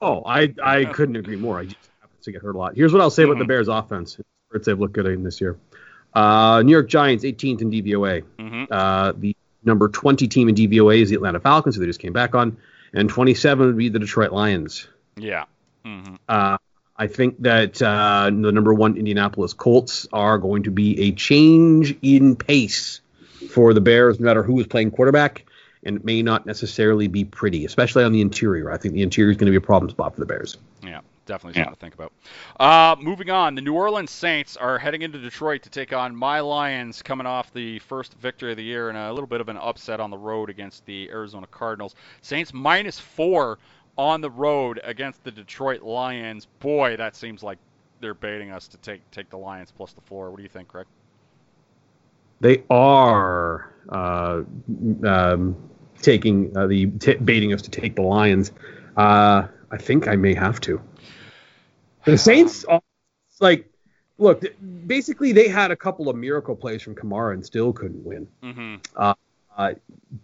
Oh, 0.00 0.22
I 0.24 0.52
I 0.62 0.84
couldn't 0.86 1.16
agree 1.16 1.36
more. 1.36 1.58
I 1.58 1.64
just 1.64 1.76
happen 2.00 2.16
to 2.22 2.32
get 2.32 2.42
hurt 2.42 2.54
a 2.54 2.58
lot. 2.58 2.74
Here's 2.76 2.92
what 2.92 3.00
I'll 3.02 3.10
say 3.10 3.22
about 3.24 3.38
the 3.38 3.44
Mhm. 3.44 3.48
Bears 3.48 3.68
offense. 3.68 4.18
They've 4.64 4.78
looked 4.78 4.92
good 4.94 5.06
in 5.06 5.24
this 5.24 5.40
year. 5.40 5.56
Uh, 6.14 6.62
New 6.64 6.70
York 6.72 6.88
Giants 6.88 7.24
18th 7.24 7.60
in 7.62 7.70
DVOA. 7.70 8.22
hmm 8.38 8.64
Uh, 8.70 9.12
the 9.16 9.36
number 9.64 9.88
20 9.88 10.28
team 10.28 10.48
in 10.48 10.54
DVOA 10.54 11.00
is 11.00 11.10
the 11.10 11.16
Atlanta 11.16 11.40
Falcons, 11.40 11.76
who 11.76 11.80
they 11.80 11.86
just 11.86 12.00
came 12.00 12.12
back 12.12 12.34
on, 12.34 12.56
and 12.92 13.08
27 13.08 13.66
would 13.66 13.76
be 13.76 13.88
the 13.88 13.98
Detroit 13.98 14.32
Lions. 14.32 14.88
Yeah. 15.16 15.44
hmm 15.84 16.16
Uh, 16.28 16.58
I 16.96 17.08
think 17.08 17.42
that 17.42 17.82
uh, 17.82 18.26
the 18.26 18.52
number 18.52 18.72
one 18.72 18.96
Indianapolis 18.96 19.52
Colts 19.52 20.06
are 20.12 20.38
going 20.38 20.62
to 20.62 20.70
be 20.70 21.08
a 21.08 21.12
change 21.12 21.96
in 22.02 22.36
pace 22.36 23.00
for 23.50 23.74
the 23.74 23.80
Bears, 23.80 24.20
no 24.20 24.26
matter 24.26 24.44
who 24.44 24.60
is 24.60 24.66
playing 24.68 24.92
quarterback, 24.92 25.44
and 25.82 25.96
it 25.96 26.04
may 26.04 26.22
not 26.22 26.46
necessarily 26.46 27.08
be 27.08 27.24
pretty, 27.24 27.64
especially 27.64 28.04
on 28.04 28.12
the 28.12 28.20
interior. 28.20 28.70
I 28.70 28.76
think 28.76 28.94
the 28.94 29.02
interior 29.02 29.32
is 29.32 29.36
going 29.36 29.46
to 29.46 29.50
be 29.50 29.56
a 29.56 29.66
problem 29.66 29.90
spot 29.90 30.14
for 30.14 30.20
the 30.20 30.26
Bears. 30.26 30.56
Yeah. 30.84 31.00
Definitely 31.24 31.60
something 31.60 31.74
to 31.74 31.80
think 31.80 31.94
about. 31.94 32.12
Uh, 32.58 32.96
moving 33.00 33.30
on, 33.30 33.54
the 33.54 33.60
New 33.60 33.74
Orleans 33.74 34.10
Saints 34.10 34.56
are 34.56 34.78
heading 34.78 35.02
into 35.02 35.18
Detroit 35.18 35.62
to 35.62 35.70
take 35.70 35.92
on 35.92 36.14
my 36.14 36.40
Lions, 36.40 37.02
coming 37.02 37.26
off 37.26 37.52
the 37.52 37.78
first 37.80 38.14
victory 38.14 38.50
of 38.50 38.56
the 38.56 38.64
year 38.64 38.88
and 38.88 38.98
a 38.98 39.12
little 39.12 39.26
bit 39.26 39.40
of 39.40 39.48
an 39.48 39.56
upset 39.56 40.00
on 40.00 40.10
the 40.10 40.18
road 40.18 40.50
against 40.50 40.84
the 40.86 41.08
Arizona 41.10 41.46
Cardinals. 41.46 41.94
Saints 42.22 42.52
minus 42.52 42.98
four 42.98 43.58
on 43.96 44.20
the 44.20 44.30
road 44.30 44.80
against 44.84 45.22
the 45.24 45.30
Detroit 45.30 45.82
Lions. 45.82 46.46
Boy, 46.60 46.96
that 46.96 47.16
seems 47.16 47.42
like 47.42 47.58
they're 48.00 48.14
baiting 48.14 48.50
us 48.50 48.68
to 48.68 48.76
take 48.78 49.08
take 49.10 49.30
the 49.30 49.38
Lions 49.38 49.72
plus 49.74 49.92
the 49.92 50.00
floor. 50.02 50.30
What 50.30 50.36
do 50.36 50.42
you 50.42 50.48
think, 50.48 50.68
Craig? 50.68 50.86
They 52.40 52.62
are 52.68 53.72
uh, 53.88 54.42
um, 55.06 55.56
taking 56.02 56.56
uh, 56.56 56.66
the 56.66 56.86
t- 56.86 57.14
baiting 57.14 57.52
us 57.54 57.62
to 57.62 57.70
take 57.70 57.94
the 57.94 58.02
Lions. 58.02 58.52
Uh, 58.96 59.46
I 59.70 59.76
think 59.78 60.08
I 60.08 60.16
may 60.16 60.34
have 60.34 60.60
to. 60.62 60.80
The 62.04 62.18
Saints, 62.18 62.64
uh, 62.68 62.80
like, 63.40 63.70
look, 64.18 64.44
basically 64.86 65.32
they 65.32 65.48
had 65.48 65.70
a 65.70 65.76
couple 65.76 66.08
of 66.08 66.16
miracle 66.16 66.54
plays 66.54 66.82
from 66.82 66.94
Kamara 66.94 67.34
and 67.34 67.44
still 67.44 67.72
couldn't 67.72 68.04
win. 68.04 68.26
Mm-hmm. 68.42 68.76
Uh, 69.56 69.74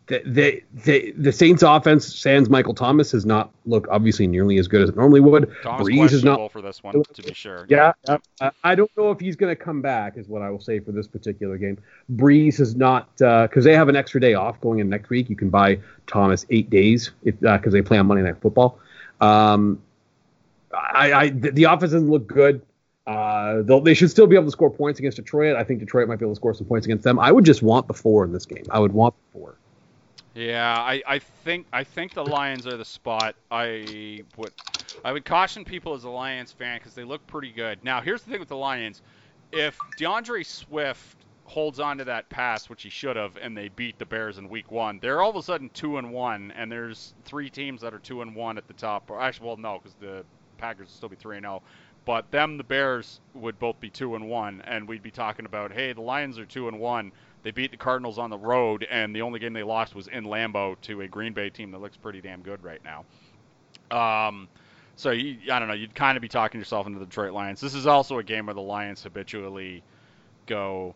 the, 0.06 0.22
the, 0.26 0.62
the, 0.84 1.12
the 1.12 1.32
Saints 1.32 1.62
offense, 1.62 2.16
sans 2.16 2.50
Michael 2.50 2.74
Thomas, 2.74 3.12
has 3.12 3.24
not 3.24 3.52
looked 3.64 3.88
obviously 3.88 4.26
nearly 4.26 4.58
as 4.58 4.66
good 4.66 4.82
as 4.82 4.88
it 4.88 4.96
normally 4.96 5.20
would. 5.20 5.52
Thomas 5.62 5.86
Brees 5.86 6.12
is 6.12 6.24
not 6.24 6.50
for 6.50 6.60
this 6.60 6.82
one, 6.82 7.00
to 7.00 7.22
be 7.22 7.32
sure. 7.32 7.64
yeah, 7.68 7.92
I, 8.40 8.50
I 8.64 8.74
don't 8.74 8.90
know 8.96 9.12
if 9.12 9.20
he's 9.20 9.36
going 9.36 9.54
to 9.54 9.62
come 9.62 9.82
back, 9.82 10.16
is 10.16 10.26
what 10.26 10.42
I 10.42 10.50
will 10.50 10.60
say 10.60 10.80
for 10.80 10.90
this 10.90 11.06
particular 11.06 11.58
game. 11.58 11.78
Brees 12.16 12.58
is 12.58 12.74
not 12.74 13.16
because 13.16 13.62
they 13.62 13.74
have 13.74 13.88
an 13.88 13.94
extra 13.94 14.20
day 14.20 14.34
off 14.34 14.60
going 14.60 14.80
in 14.80 14.88
next 14.88 15.10
week. 15.10 15.30
You 15.30 15.36
can 15.36 15.48
buy 15.48 15.78
Thomas 16.08 16.44
eight 16.50 16.68
days 16.68 17.12
if 17.22 17.38
because 17.38 17.72
they 17.72 17.82
play 17.82 17.98
on 17.98 18.06
Monday 18.06 18.24
Night 18.24 18.40
Football. 18.40 18.80
Um, 19.20 19.80
I, 20.72 21.12
I 21.12 21.28
the, 21.30 21.64
offense 21.64 21.92
doesn't 21.92 22.10
look 22.10 22.26
good. 22.26 22.62
Uh, 23.06 23.62
they 23.80 23.94
should 23.94 24.10
still 24.10 24.26
be 24.26 24.36
able 24.36 24.44
to 24.44 24.50
score 24.50 24.70
points 24.70 25.00
against 25.00 25.16
Detroit. 25.16 25.56
I 25.56 25.64
think 25.64 25.80
Detroit 25.80 26.06
might 26.06 26.18
be 26.18 26.24
able 26.24 26.34
to 26.34 26.36
score 26.36 26.54
some 26.54 26.66
points 26.66 26.86
against 26.86 27.02
them. 27.02 27.18
I 27.18 27.32
would 27.32 27.44
just 27.44 27.62
want 27.62 27.88
the 27.88 27.94
four 27.94 28.24
in 28.24 28.32
this 28.32 28.46
game. 28.46 28.64
I 28.70 28.78
would 28.78 28.92
want 28.92 29.14
the 29.14 29.38
four. 29.38 29.56
Yeah, 30.34 30.76
I, 30.78 31.02
I 31.06 31.18
think 31.18 31.66
I 31.72 31.82
think 31.82 32.14
the 32.14 32.24
Lions 32.24 32.66
are 32.66 32.76
the 32.76 32.84
spot. 32.84 33.34
I 33.50 34.22
would 34.36 34.52
I 35.04 35.12
would 35.12 35.24
caution 35.24 35.64
people 35.64 35.94
as 35.94 36.04
a 36.04 36.10
Lions 36.10 36.52
fan 36.52 36.78
because 36.78 36.94
they 36.94 37.04
look 37.04 37.26
pretty 37.26 37.50
good. 37.50 37.82
Now, 37.82 38.00
here's 38.00 38.22
the 38.22 38.30
thing 38.30 38.40
with 38.40 38.48
the 38.48 38.56
Lions: 38.56 39.02
if 39.50 39.76
D'Andre 39.98 40.44
Swift 40.44 41.16
holds 41.44 41.80
on 41.80 41.98
to 41.98 42.04
that 42.04 42.28
pass, 42.28 42.68
which 42.68 42.84
he 42.84 42.90
should 42.90 43.16
have, 43.16 43.36
and 43.42 43.56
they 43.56 43.68
beat 43.70 43.98
the 43.98 44.06
Bears 44.06 44.38
in 44.38 44.48
Week 44.48 44.70
One, 44.70 45.00
they're 45.02 45.20
all 45.20 45.30
of 45.30 45.36
a 45.36 45.42
sudden 45.42 45.68
two 45.74 45.98
and 45.98 46.12
one, 46.12 46.52
and 46.56 46.70
there's 46.70 47.12
three 47.24 47.50
teams 47.50 47.80
that 47.80 47.92
are 47.92 47.98
two 47.98 48.22
and 48.22 48.36
one 48.36 48.56
at 48.56 48.68
the 48.68 48.74
top. 48.74 49.10
Or 49.10 49.20
actually, 49.20 49.48
well, 49.48 49.56
no, 49.56 49.78
because 49.78 49.96
the 50.00 50.24
Packers 50.60 50.88
will 50.88 50.94
still 50.94 51.08
be 51.08 51.16
three 51.16 51.36
and 51.36 51.44
zero. 51.44 51.62
But 52.04 52.30
them, 52.30 52.56
the 52.56 52.64
Bears, 52.64 53.20
would 53.34 53.58
both 53.58 53.78
be 53.78 53.90
two 53.90 54.14
and 54.14 54.28
one, 54.28 54.62
and 54.66 54.88
we'd 54.88 55.02
be 55.02 55.10
talking 55.10 55.44
about, 55.44 55.70
hey, 55.70 55.92
the 55.92 56.00
Lions 56.00 56.38
are 56.38 56.46
two 56.46 56.68
and 56.68 56.80
one. 56.80 57.12
They 57.42 57.50
beat 57.50 57.70
the 57.70 57.76
Cardinals 57.76 58.18
on 58.18 58.30
the 58.30 58.38
road, 58.38 58.86
and 58.90 59.14
the 59.14 59.22
only 59.22 59.38
game 59.38 59.52
they 59.52 59.62
lost 59.62 59.94
was 59.94 60.08
in 60.08 60.24
Lambeau 60.24 60.80
to 60.82 61.02
a 61.02 61.08
Green 61.08 61.32
Bay 61.32 61.50
team 61.50 61.70
that 61.70 61.80
looks 61.80 61.96
pretty 61.96 62.20
damn 62.20 62.42
good 62.42 62.62
right 62.62 62.80
now. 62.84 63.04
Um, 63.90 64.48
so 64.96 65.10
you, 65.10 65.38
I 65.52 65.58
don't 65.58 65.68
know. 65.68 65.74
You'd 65.74 65.94
kind 65.94 66.16
of 66.16 66.22
be 66.22 66.28
talking 66.28 66.60
yourself 66.60 66.86
into 66.86 66.98
the 66.98 67.06
Detroit 67.06 67.32
Lions. 67.32 67.60
This 67.60 67.74
is 67.74 67.86
also 67.86 68.18
a 68.18 68.22
game 68.22 68.46
where 68.46 68.54
the 68.54 68.60
Lions 68.60 69.02
habitually 69.02 69.82
go, 70.46 70.94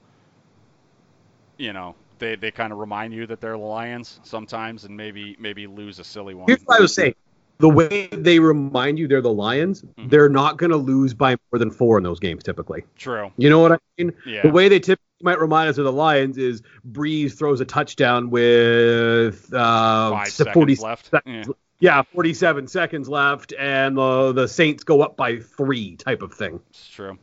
you 1.56 1.72
know, 1.72 1.94
they, 2.18 2.36
they 2.36 2.50
kind 2.50 2.72
of 2.72 2.78
remind 2.78 3.12
you 3.12 3.26
that 3.26 3.40
they're 3.40 3.52
the 3.52 3.58
Lions 3.58 4.20
sometimes, 4.22 4.84
and 4.84 4.96
maybe 4.96 5.36
maybe 5.38 5.66
lose 5.66 5.98
a 5.98 6.04
silly 6.04 6.34
one. 6.34 6.46
Here's 6.48 6.62
what 6.62 6.78
I 6.78 6.82
was 6.82 6.94
saying. 6.94 7.14
The 7.58 7.68
way 7.68 8.08
they 8.08 8.40
remind 8.40 8.98
you 8.98 9.06
they're 9.06 9.20
the 9.20 9.32
Lions, 9.32 9.82
Mhm. 9.98 10.10
they're 10.10 10.28
not 10.28 10.58
going 10.58 10.70
to 10.70 10.76
lose 10.76 11.14
by 11.14 11.36
more 11.52 11.58
than 11.58 11.70
four 11.70 11.96
in 11.98 12.02
those 12.04 12.18
games 12.18 12.42
typically. 12.42 12.84
True. 12.98 13.30
You 13.36 13.48
know 13.48 13.60
what 13.60 13.72
I 13.72 13.78
mean? 13.96 14.12
Yeah. 14.26 14.42
The 14.42 14.50
way 14.50 14.68
they 14.68 14.80
typically 14.80 15.04
might 15.22 15.38
remind 15.40 15.68
us 15.68 15.78
of 15.78 15.84
the 15.84 15.92
Lions 15.92 16.36
is 16.36 16.62
Brees 16.90 17.38
throws 17.38 17.60
a 17.60 17.64
touchdown 17.64 18.28
with 18.30 19.52
uh, 19.54 20.10
Five 20.10 20.26
s- 20.26 20.34
seconds 20.34 20.54
40 20.54 20.74
left. 20.76 21.10
seconds- 21.10 21.48
Yeah. 21.78 21.98
yeah, 21.98 22.02
47 22.02 22.66
seconds 22.66 23.08
left, 23.08 23.52
and 23.58 23.96
the 23.96 24.32
the 24.32 24.48
Saints 24.48 24.82
go 24.84 25.00
up 25.00 25.16
by 25.16 25.38
three, 25.38 25.94
type 25.96 26.22
of 26.22 26.34
thing. 26.34 26.60
It's 26.70 26.88
true. 26.88 27.16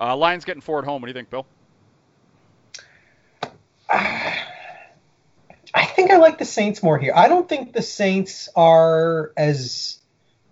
Uh, 0.00 0.16
Lions 0.16 0.44
getting 0.46 0.62
four 0.62 0.78
at 0.78 0.84
home. 0.86 1.02
What 1.02 1.06
do 1.06 1.10
you 1.10 1.14
think, 1.14 1.30
Bill? 1.30 1.46
I 5.74 5.83
think 5.94 6.10
I 6.10 6.16
like 6.16 6.38
the 6.38 6.44
Saints 6.44 6.82
more 6.82 6.98
here. 6.98 7.12
I 7.14 7.28
don't 7.28 7.48
think 7.48 7.72
the 7.72 7.82
Saints 7.82 8.48
are 8.54 9.32
as 9.36 9.98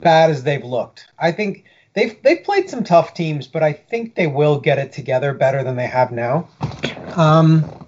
bad 0.01 0.31
as 0.31 0.43
they've 0.43 0.65
looked. 0.65 1.07
I 1.19 1.33
think 1.33 1.65
they've 1.95 2.21
they've 2.23 2.43
played 2.43 2.71
some 2.71 2.85
tough 2.85 3.15
teams, 3.15 3.47
but 3.47 3.63
I 3.63 3.73
think 3.73 4.15
they 4.15 4.27
will 4.27 4.61
get 4.61 4.79
it 4.79 4.93
together 4.93 5.33
better 5.35 5.63
than 5.63 5.77
they 5.77 5.87
have 5.87 6.13
now. 6.13 6.49
Um, 7.15 7.87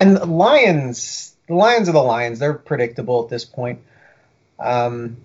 and 0.00 0.16
the 0.16 0.26
Lions, 0.26 1.34
the 1.48 1.54
Lions 1.54 1.88
are 1.88 1.92
the 1.92 2.02
Lions. 2.02 2.38
They're 2.38 2.54
predictable 2.54 3.24
at 3.24 3.28
this 3.28 3.44
point. 3.44 3.80
Um, 4.58 5.18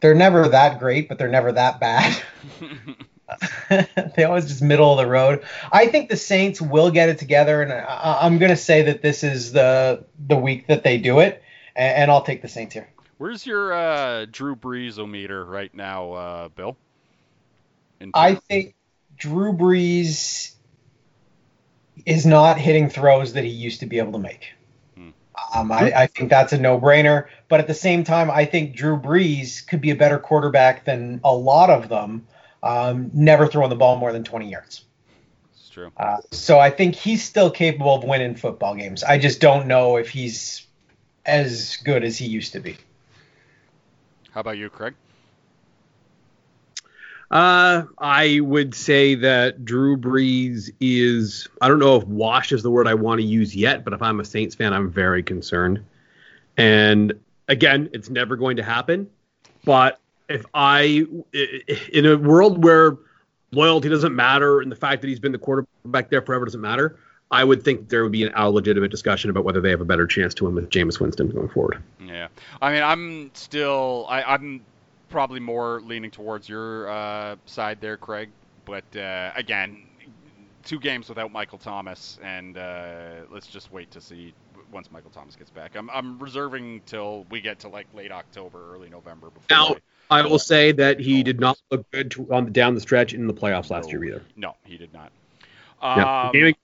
they're 0.00 0.14
never 0.14 0.48
that 0.48 0.78
great, 0.78 1.08
but 1.08 1.18
they're 1.18 1.28
never 1.28 1.52
that 1.52 1.80
bad. 1.80 2.22
they 4.16 4.24
always 4.24 4.46
just 4.46 4.62
middle 4.62 4.92
of 4.92 4.98
the 4.98 5.10
road. 5.10 5.44
I 5.72 5.86
think 5.86 6.08
the 6.08 6.16
Saints 6.16 6.60
will 6.60 6.90
get 6.90 7.08
it 7.08 7.18
together, 7.18 7.62
and 7.62 7.72
I, 7.72 8.18
I'm 8.22 8.38
going 8.38 8.50
to 8.50 8.56
say 8.56 8.82
that 8.82 9.02
this 9.02 9.24
is 9.24 9.52
the 9.52 10.04
the 10.26 10.36
week 10.36 10.66
that 10.66 10.84
they 10.84 10.98
do 10.98 11.20
it, 11.20 11.42
and, 11.74 11.96
and 11.96 12.10
I'll 12.10 12.22
take 12.22 12.42
the 12.42 12.48
Saints 12.48 12.74
here. 12.74 12.88
Where's 13.18 13.46
your 13.46 13.72
uh, 13.72 14.26
Drew 14.30 14.56
Brees 14.56 14.98
meter 15.08 15.44
right 15.44 15.72
now, 15.74 16.12
uh, 16.12 16.48
Bill? 16.48 16.76
I 18.12 18.34
think 18.34 18.74
Drew 19.16 19.52
Brees 19.52 20.54
is 22.04 22.26
not 22.26 22.58
hitting 22.58 22.90
throws 22.90 23.32
that 23.34 23.44
he 23.44 23.50
used 23.50 23.80
to 23.80 23.86
be 23.86 23.98
able 23.98 24.12
to 24.12 24.18
make. 24.18 24.52
Hmm. 24.96 25.10
Um, 25.54 25.72
I, 25.72 25.92
I 25.92 26.06
think 26.08 26.28
that's 26.28 26.52
a 26.52 26.58
no-brainer. 26.58 27.28
But 27.48 27.60
at 27.60 27.66
the 27.66 27.74
same 27.74 28.04
time, 28.04 28.30
I 28.30 28.44
think 28.44 28.74
Drew 28.74 28.98
Brees 28.98 29.66
could 29.66 29.80
be 29.80 29.90
a 29.90 29.96
better 29.96 30.18
quarterback 30.18 30.84
than 30.84 31.20
a 31.24 31.34
lot 31.34 31.70
of 31.70 31.88
them. 31.88 32.26
Um, 32.64 33.10
never 33.12 33.46
throwing 33.46 33.68
the 33.68 33.76
ball 33.76 33.96
more 33.96 34.10
than 34.10 34.24
20 34.24 34.50
yards. 34.50 34.86
It's 35.52 35.68
true. 35.68 35.92
Uh, 35.98 36.22
so 36.30 36.58
I 36.58 36.70
think 36.70 36.94
he's 36.94 37.22
still 37.22 37.50
capable 37.50 37.94
of 37.94 38.04
winning 38.04 38.34
football 38.34 38.74
games. 38.74 39.04
I 39.04 39.18
just 39.18 39.38
don't 39.38 39.68
know 39.68 39.98
if 39.98 40.08
he's 40.08 40.66
as 41.26 41.76
good 41.84 42.02
as 42.04 42.16
he 42.16 42.26
used 42.26 42.54
to 42.54 42.60
be. 42.60 42.78
How 44.30 44.40
about 44.40 44.56
you, 44.56 44.70
Craig? 44.70 44.94
Uh, 47.30 47.84
I 47.98 48.40
would 48.40 48.74
say 48.74 49.14
that 49.16 49.64
Drew 49.64 49.98
Brees 49.98 50.70
is, 50.80 51.48
I 51.60 51.68
don't 51.68 51.80
know 51.80 51.96
if 51.96 52.04
"wash" 52.04 52.50
is 52.52 52.62
the 52.62 52.70
word 52.70 52.86
I 52.86 52.94
want 52.94 53.20
to 53.20 53.26
use 53.26 53.54
yet, 53.54 53.84
but 53.84 53.92
if 53.92 54.00
I'm 54.00 54.20
a 54.20 54.24
Saints 54.24 54.54
fan, 54.54 54.72
I'm 54.72 54.90
very 54.90 55.22
concerned. 55.22 55.84
And 56.56 57.12
again, 57.48 57.90
it's 57.92 58.08
never 58.08 58.36
going 58.36 58.56
to 58.56 58.62
happen. 58.62 59.10
But 59.64 60.00
if 60.28 60.44
I, 60.54 61.06
in 61.92 62.06
a 62.06 62.16
world 62.16 62.64
where 62.64 62.96
loyalty 63.52 63.88
doesn't 63.88 64.14
matter 64.14 64.60
and 64.60 64.70
the 64.70 64.76
fact 64.76 65.02
that 65.02 65.08
he's 65.08 65.20
been 65.20 65.32
the 65.32 65.38
quarterback 65.38 66.10
there 66.10 66.22
forever 66.22 66.44
doesn't 66.44 66.60
matter, 66.60 66.98
I 67.30 67.44
would 67.44 67.62
think 67.62 67.88
there 67.88 68.02
would 68.02 68.12
be 68.12 68.24
an, 68.24 68.32
a 68.36 68.50
legitimate 68.50 68.90
discussion 68.90 69.30
about 69.30 69.44
whether 69.44 69.60
they 69.60 69.70
have 69.70 69.80
a 69.80 69.84
better 69.84 70.06
chance 70.06 70.34
to 70.34 70.44
win 70.44 70.54
with 70.54 70.70
Jameis 70.70 71.00
Winston 71.00 71.30
going 71.30 71.48
forward. 71.48 71.82
Yeah. 72.04 72.28
I 72.60 72.72
mean, 72.72 72.82
I'm 72.82 73.30
still. 73.34 74.06
I, 74.08 74.22
I'm 74.22 74.60
probably 75.08 75.40
more 75.40 75.80
leaning 75.82 76.10
towards 76.10 76.48
your 76.48 76.88
uh, 76.88 77.36
side 77.46 77.80
there, 77.80 77.96
Craig. 77.96 78.30
But 78.64 78.84
uh, 78.96 79.32
again, 79.36 79.82
two 80.64 80.78
games 80.78 81.08
without 81.08 81.32
Michael 81.32 81.58
Thomas, 81.58 82.18
and 82.22 82.56
uh, 82.56 83.22
let's 83.30 83.46
just 83.46 83.72
wait 83.72 83.90
to 83.90 84.00
see 84.00 84.32
once 84.72 84.90
Michael 84.90 85.10
Thomas 85.10 85.36
gets 85.36 85.50
back. 85.50 85.76
I'm, 85.76 85.88
I'm 85.90 86.18
reserving 86.18 86.82
till 86.86 87.26
we 87.30 87.40
get 87.40 87.58
to 87.60 87.68
like 87.68 87.86
late 87.94 88.12
October, 88.12 88.74
early 88.74 88.90
November 88.90 89.30
before. 89.30 89.46
Now- 89.50 89.66
I- 89.74 89.78
I 90.10 90.22
will 90.22 90.38
say 90.38 90.72
that 90.72 91.00
he 91.00 91.22
did 91.22 91.40
not 91.40 91.58
look 91.70 91.90
good 91.90 92.10
to, 92.12 92.32
on 92.32 92.44
the 92.44 92.50
down 92.50 92.74
the 92.74 92.80
stretch 92.80 93.14
in 93.14 93.26
the 93.26 93.34
playoffs 93.34 93.70
last 93.70 93.90
year 93.90 94.04
either. 94.04 94.22
no, 94.36 94.54
he 94.64 94.76
did 94.76 94.92
not. 94.92 95.10
Um, 95.82 96.32
game 96.32 96.54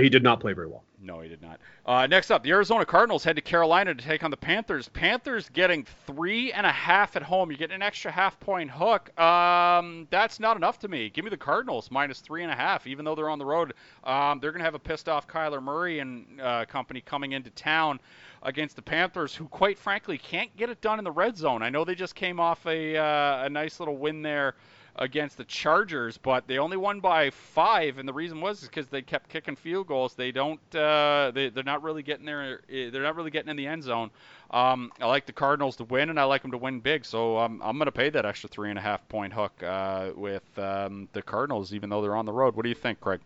he 0.00 0.08
did 0.08 0.22
not 0.22 0.40
play 0.40 0.52
very 0.52 0.66
well. 0.66 0.82
No, 1.04 1.20
he 1.20 1.28
did 1.28 1.42
not. 1.42 1.60
Uh, 1.84 2.06
next 2.06 2.30
up, 2.30 2.42
the 2.42 2.50
Arizona 2.50 2.86
Cardinals 2.86 3.22
head 3.22 3.36
to 3.36 3.42
Carolina 3.42 3.94
to 3.94 4.02
take 4.02 4.24
on 4.24 4.30
the 4.30 4.38
Panthers. 4.38 4.88
Panthers 4.88 5.50
getting 5.50 5.86
three 6.06 6.50
and 6.50 6.66
a 6.66 6.72
half 6.72 7.14
at 7.14 7.22
home. 7.22 7.50
You 7.50 7.58
get 7.58 7.70
an 7.70 7.82
extra 7.82 8.10
half 8.10 8.40
point 8.40 8.70
hook. 8.70 9.18
Um, 9.20 10.08
that's 10.08 10.40
not 10.40 10.56
enough 10.56 10.78
to 10.78 10.88
me. 10.88 11.10
Give 11.10 11.22
me 11.22 11.30
the 11.30 11.36
Cardinals 11.36 11.90
minus 11.90 12.20
three 12.20 12.42
and 12.42 12.50
a 12.50 12.54
half, 12.54 12.86
even 12.86 13.04
though 13.04 13.14
they're 13.14 13.28
on 13.28 13.38
the 13.38 13.44
road. 13.44 13.74
Um, 14.02 14.40
they're 14.40 14.50
going 14.50 14.60
to 14.60 14.64
have 14.64 14.74
a 14.74 14.78
pissed 14.78 15.10
off 15.10 15.28
Kyler 15.28 15.62
Murray 15.62 15.98
and 15.98 16.40
uh, 16.40 16.64
company 16.64 17.02
coming 17.02 17.32
into 17.32 17.50
town 17.50 18.00
against 18.42 18.74
the 18.74 18.82
Panthers, 18.82 19.34
who 19.34 19.46
quite 19.48 19.78
frankly 19.78 20.16
can't 20.16 20.54
get 20.56 20.70
it 20.70 20.80
done 20.80 20.98
in 20.98 21.04
the 21.04 21.12
red 21.12 21.36
zone. 21.36 21.62
I 21.62 21.68
know 21.68 21.84
they 21.84 21.94
just 21.94 22.14
came 22.14 22.40
off 22.40 22.64
a, 22.66 22.96
uh, 22.96 23.44
a 23.44 23.50
nice 23.50 23.78
little 23.78 23.98
win 23.98 24.22
there 24.22 24.54
against 24.96 25.36
the 25.36 25.44
Chargers, 25.44 26.18
but 26.18 26.46
they 26.46 26.58
only 26.58 26.76
won 26.76 27.00
by 27.00 27.30
five, 27.30 27.98
and 27.98 28.08
the 28.08 28.12
reason 28.12 28.40
was 28.40 28.60
because 28.60 28.86
they 28.88 29.02
kept 29.02 29.28
kicking 29.28 29.56
field 29.56 29.86
goals. 29.86 30.14
They 30.14 30.30
don't, 30.30 30.60
uh, 30.74 31.32
they, 31.34 31.48
they're 31.48 31.64
not 31.64 31.82
really 31.82 32.02
getting 32.02 32.26
there. 32.26 32.60
They're 32.68 33.02
not 33.02 33.16
really 33.16 33.30
getting 33.30 33.50
in 33.50 33.56
the 33.56 33.66
end 33.66 33.82
zone. 33.82 34.10
Um, 34.50 34.92
I 35.00 35.06
like 35.06 35.26
the 35.26 35.32
Cardinals 35.32 35.76
to 35.76 35.84
win, 35.84 36.10
and 36.10 36.20
I 36.20 36.24
like 36.24 36.42
them 36.42 36.52
to 36.52 36.58
win 36.58 36.80
big. 36.80 37.04
So 37.04 37.38
um, 37.38 37.60
I'm 37.64 37.76
going 37.76 37.86
to 37.86 37.92
pay 37.92 38.10
that 38.10 38.24
extra 38.24 38.48
three 38.48 38.70
and 38.70 38.78
a 38.78 38.82
half 38.82 39.06
point 39.08 39.32
hook 39.32 39.62
uh, 39.62 40.10
with 40.14 40.58
um, 40.58 41.08
the 41.12 41.22
Cardinals, 41.22 41.72
even 41.74 41.90
though 41.90 42.00
they're 42.02 42.16
on 42.16 42.26
the 42.26 42.32
road. 42.32 42.54
What 42.54 42.62
do 42.62 42.68
you 42.68 42.74
think, 42.74 43.00
Craig? 43.00 43.20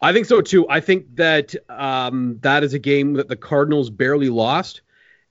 I 0.00 0.12
think 0.12 0.26
so 0.26 0.40
too. 0.40 0.68
I 0.68 0.80
think 0.80 1.16
that 1.16 1.54
um, 1.68 2.38
that 2.40 2.64
is 2.64 2.74
a 2.74 2.78
game 2.78 3.14
that 3.14 3.28
the 3.28 3.36
Cardinals 3.36 3.90
barely 3.90 4.28
lost, 4.28 4.80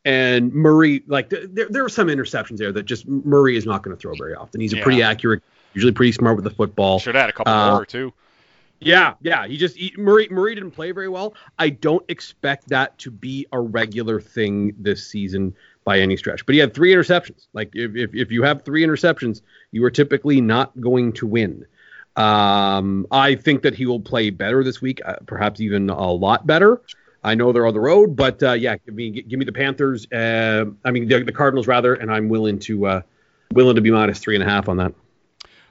and 0.07 0.53
Murray 0.53 1.03
like 1.07 1.29
there 1.29 1.67
there 1.69 1.83
are 1.83 1.89
some 1.89 2.07
interceptions 2.07 2.57
there 2.57 2.71
that 2.71 2.83
just 2.83 3.05
Murray 3.07 3.57
is 3.57 3.65
not 3.65 3.83
going 3.83 3.95
to 3.95 3.99
throw 3.99 4.15
very 4.15 4.33
often. 4.33 4.61
He's 4.61 4.71
a 4.71 4.77
pretty 4.77 5.03
accurate, 5.03 5.43
usually 5.73 5.91
pretty 5.91 6.13
smart 6.13 6.37
with 6.37 6.45
the 6.45 6.49
football. 6.49 6.97
Should 6.97 7.17
add 7.17 7.29
a 7.29 7.33
couple 7.33 7.51
Uh, 7.51 7.73
more 7.73 7.85
too. 7.85 8.13
Yeah, 8.79 9.15
yeah. 9.21 9.45
He 9.47 9.57
just 9.57 9.75
he, 9.75 9.93
Murray 9.97 10.29
Murray 10.31 10.55
didn't 10.55 10.71
play 10.71 10.91
very 10.91 11.09
well. 11.09 11.33
I 11.59 11.69
don't 11.69 12.05
expect 12.07 12.69
that 12.69 12.97
to 12.99 13.11
be 13.11 13.47
a 13.51 13.59
regular 13.59 14.21
thing 14.21 14.73
this 14.79 15.05
season 15.05 15.53
by 15.83 15.99
any 15.99 16.15
stretch. 16.15 16.45
But 16.45 16.53
he 16.55 16.59
had 16.59 16.73
three 16.73 16.93
interceptions. 16.93 17.47
Like 17.51 17.71
if 17.73 17.93
if, 17.95 18.15
if 18.15 18.31
you 18.31 18.43
have 18.43 18.63
three 18.63 18.83
interceptions, 18.85 19.41
you 19.73 19.83
are 19.83 19.91
typically 19.91 20.39
not 20.39 20.79
going 20.79 21.11
to 21.13 21.27
win. 21.27 21.65
Um, 22.15 23.07
I 23.11 23.35
think 23.35 23.61
that 23.63 23.75
he 23.75 23.85
will 23.85 23.99
play 23.99 24.29
better 24.29 24.63
this 24.63 24.81
week, 24.81 25.01
uh, 25.05 25.17
perhaps 25.25 25.59
even 25.59 25.89
a 25.89 26.11
lot 26.11 26.47
better. 26.47 26.81
I 27.27 27.35
know 27.35 27.51
they're 27.51 27.67
on 27.67 27.73
the 27.73 27.79
road, 27.79 28.15
but 28.15 28.41
uh, 28.41 28.53
yeah, 28.53 28.77
give 28.77 28.95
me 28.95 29.09
give 29.21 29.37
me 29.37 29.43
the 29.45 29.51
Panthers. 29.51 30.09
Uh, 30.11 30.65
I 30.85 30.91
mean 30.91 31.07
the, 31.07 31.23
the 31.23 31.31
Cardinals 31.33 31.67
rather, 31.67 31.93
and 31.93 32.09
I'm 32.11 32.29
willing 32.29 32.57
to 32.59 32.87
uh, 32.87 33.01
willing 33.51 33.75
to 33.75 33.81
be 33.81 33.91
minus 33.91 34.19
three 34.19 34.35
and 34.35 34.43
a 34.43 34.47
half 34.49 34.69
on 34.69 34.77
that. 34.77 34.93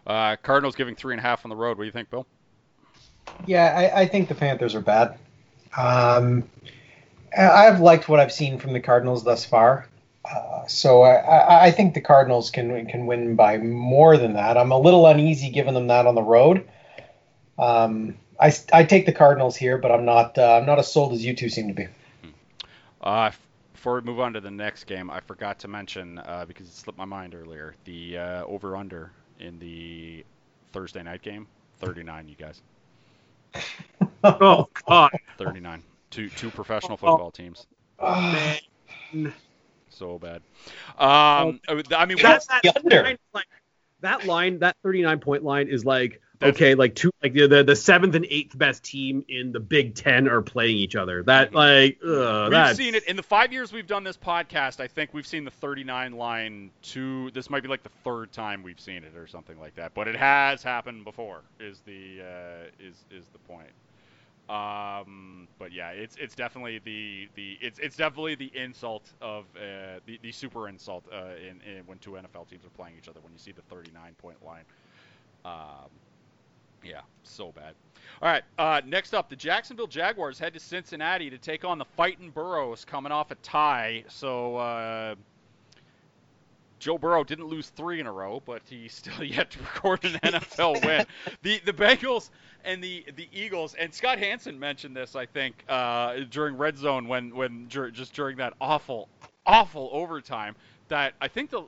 Uh, 0.07 0.37
Cardinals 0.37 0.77
giving 0.77 0.95
three 0.95 1.15
and 1.15 1.19
a 1.21 1.23
half 1.23 1.45
on 1.45 1.49
the 1.49 1.57
road. 1.57 1.79
What 1.79 1.85
do 1.85 1.87
you 1.87 1.93
think, 1.93 2.11
Bill? 2.11 2.27
Yeah, 3.47 3.91
I, 3.95 4.03
I 4.03 4.07
think 4.07 4.29
the 4.29 4.35
Panthers 4.35 4.75
are 4.75 4.81
bad. 4.81 5.19
Um, 5.77 6.45
I- 7.37 7.67
I've 7.67 7.81
liked 7.81 8.09
what 8.09 8.21
I've 8.21 8.33
seen 8.33 8.59
from 8.59 8.73
the 8.73 8.81
Cardinals 8.81 9.25
thus 9.25 9.45
far. 9.45 9.89
Uh, 10.25 10.67
so 10.67 11.03
I, 11.03 11.15
I, 11.17 11.65
I 11.67 11.71
think 11.71 11.95
the 11.95 12.01
Cardinals 12.03 12.51
can 12.51 12.87
can 12.87 13.07
win 13.07 13.35
by 13.35 13.57
more 13.59 14.19
than 14.19 14.35
that. 14.35 14.59
I'm 14.59 14.73
a 14.73 14.79
little 14.79 15.07
uneasy 15.07 15.51
giving 15.51 15.73
them 15.75 15.87
that 15.87 16.07
on 16.07 16.15
the 16.15 16.23
road. 16.23 16.69
Um, 17.59 18.17
I, 18.39 18.53
I 18.73 18.85
take 18.85 19.07
the 19.07 19.13
Cardinals 19.13 19.57
here, 19.57 19.79
but 19.79 19.91
I'm 19.91 20.05
not 20.05 20.37
uh, 20.39 20.57
I'm 20.59 20.67
not 20.67 20.79
as 20.79 20.91
sold 20.93 21.13
as 21.13 21.25
you 21.25 21.35
two 21.35 21.49
seem 21.49 21.69
to 21.69 21.75
be. 21.75 21.87
Uh, 23.01 23.31
before 23.73 23.95
we 23.97 24.01
move 24.03 24.21
on 24.21 24.33
to 24.33 24.41
the 24.41 24.51
next 24.51 24.85
game, 24.85 25.11
I 25.11 25.21
forgot 25.21 25.59
to 25.61 25.69
mention 25.69 26.19
uh, 26.19 26.45
because 26.47 26.67
it 26.67 26.75
slipped 26.75 26.99
my 26.99 27.05
mind 27.05 27.35
earlier. 27.35 27.75
The 27.85 28.19
uh, 28.19 28.45
over/under 28.45 29.11
in 29.39 29.59
the 29.59 30.25
Thursday 30.73 31.03
night 31.03 31.23
game, 31.23 31.47
39. 31.79 32.29
You 32.29 32.35
guys, 32.35 32.63
Oh 34.25 34.69
God. 34.87 35.11
39. 35.39 35.83
Two 36.11 36.29
two 36.31 36.51
professional 36.51 36.97
football 36.97 37.31
teams. 37.31 37.67
Ah, 38.01 38.57
So 39.89 40.19
bad. 40.19 40.43
Um, 40.99 41.61
I 41.69 42.05
mean, 42.07 42.19
That's 42.23 42.49
what- 42.49 42.63
the 42.63 42.77
under. 42.77 43.03
line, 43.03 43.19
like, 43.33 43.47
that 44.01 44.27
line, 44.27 44.59
that 44.61 44.77
39 44.83 45.21
point 45.21 45.43
line 45.45 45.69
is 45.69 45.85
like 45.85 46.21
That's- 46.39 46.57
okay, 46.57 46.75
like 46.75 46.95
two, 46.95 47.11
like 47.23 47.33
the, 47.33 47.47
the 47.47 47.65
the 47.65 47.77
seventh 47.77 48.15
and 48.15 48.27
eighth 48.29 48.57
best 48.57 48.83
team 48.83 49.25
in 49.29 49.53
the 49.53 49.61
Big 49.61 49.95
Ten 49.95 50.29
are 50.29 50.43
playing 50.43 50.77
each 50.77 50.97
other. 50.97 51.23
That 51.23 51.55
like, 51.55 51.99
ugh, 52.03 52.45
we've 52.45 52.51
that's, 52.51 52.77
seen 52.77 52.95
it 52.95 53.05
in 53.05 53.17
the 53.17 53.23
five 53.23 53.53
years 53.53 53.73
we've 53.73 53.87
done 53.87 54.05
this 54.05 54.17
podcast. 54.17 54.81
I 54.81 54.87
think 54.87 55.15
we've 55.15 55.27
seen 55.27 55.45
the 55.45 55.51
39 55.51 56.13
line 56.13 56.71
two. 56.83 57.31
This 57.33 57.49
might 57.49 57.63
be 57.63 57.69
like 57.69 57.83
the 57.83 57.91
third 58.05 58.33
time 58.33 58.63
we've 58.63 58.81
seen 58.81 59.05
it 59.05 59.17
or 59.17 59.27
something 59.27 59.59
like 59.59 59.75
that. 59.77 59.95
But 59.95 60.09
it 60.09 60.17
has 60.17 60.63
happened 60.63 61.05
before. 61.05 61.43
Is 61.59 61.81
the 61.87 62.21
uh, 62.21 62.85
is 62.85 63.05
is 63.11 63.27
the 63.33 63.39
point? 63.39 63.71
Um, 64.49 65.49
but 65.59 65.73
yeah, 65.73 65.91
it's 65.91 66.17
it's 66.17 66.37
definitely 66.37 66.79
the 66.85 67.29
the 67.35 67.59
it's 67.61 67.81
it's 67.81 67.97
definitely 67.97 68.37
the 68.37 68.53
insult 68.55 69.11
of 69.21 69.45
uh, 69.57 69.99
the 70.07 70.21
the 70.23 70.31
super 70.31 70.69
insult 70.69 71.05
uh, 71.13 71.31
in, 71.37 71.61
in 71.69 71.85
when 71.87 71.99
two 71.99 72.13
NFL 72.13 72.49
teams 72.49 72.65
are 72.65 72.71
playing 72.77 72.95
each 72.97 73.09
other 73.09 73.21
when 73.21 73.33
you 73.33 73.39
see 73.39 73.53
the 73.53 73.63
39 73.63 74.15
point 74.19 74.45
line. 74.45 74.65
Um, 75.45 75.91
yeah, 76.89 77.01
so 77.23 77.53
bad. 77.53 77.75
All 78.23 78.29
right, 78.31 78.45
uh, 78.59 78.81
next 78.87 79.15
up, 79.15 79.29
the 79.29 79.37
Jacksonville 79.37 79.87
Jaguars 79.87 80.39
head 80.39 80.55
to 80.55 80.61
Cincinnati 80.61 81.29
to 81.31 81.39
take 81.39 81.65
on 81.65 81.79
the 81.79 81.85
Fighting 81.85 82.31
Burrows, 82.31 82.85
coming 82.85 83.13
off 83.13 83.31
a 83.31 83.35
tie. 83.37 84.05
So 84.09 84.57
uh, 84.57 85.15
Joe 86.79 86.99
Burrow 86.99 87.25
didn't 87.25 87.47
lose 87.47 87.69
three 87.71 88.01
in 88.01 88.07
a 88.07 88.13
row, 88.13 88.43
but 88.45 88.63
he's 88.69 88.95
still 88.95 89.23
yet 89.23 89.51
to 89.51 89.59
record 89.61 90.05
an 90.05 90.13
NFL 90.23 90.85
win. 90.85 91.07
The 91.43 91.61
the 91.65 91.73
Bengals 91.73 92.31
and 92.65 92.83
the 92.83 93.05
the 93.17 93.29
Eagles 93.33 93.75
and 93.75 93.93
Scott 93.93 94.19
Hanson 94.19 94.59
mentioned 94.59 94.97
this, 94.97 95.17
I 95.17 95.27
think, 95.27 95.65
uh, 95.69 96.21
during 96.31 96.57
Red 96.57 96.79
Zone 96.79 97.09
when 97.09 97.35
when 97.35 97.69
just 97.69 98.15
during 98.15 98.37
that 98.39 98.55
awful 98.61 99.09
awful 99.47 99.91
overtime 99.93 100.57
that 100.89 101.15
I 101.21 101.29
think 101.29 101.51
the 101.51 101.65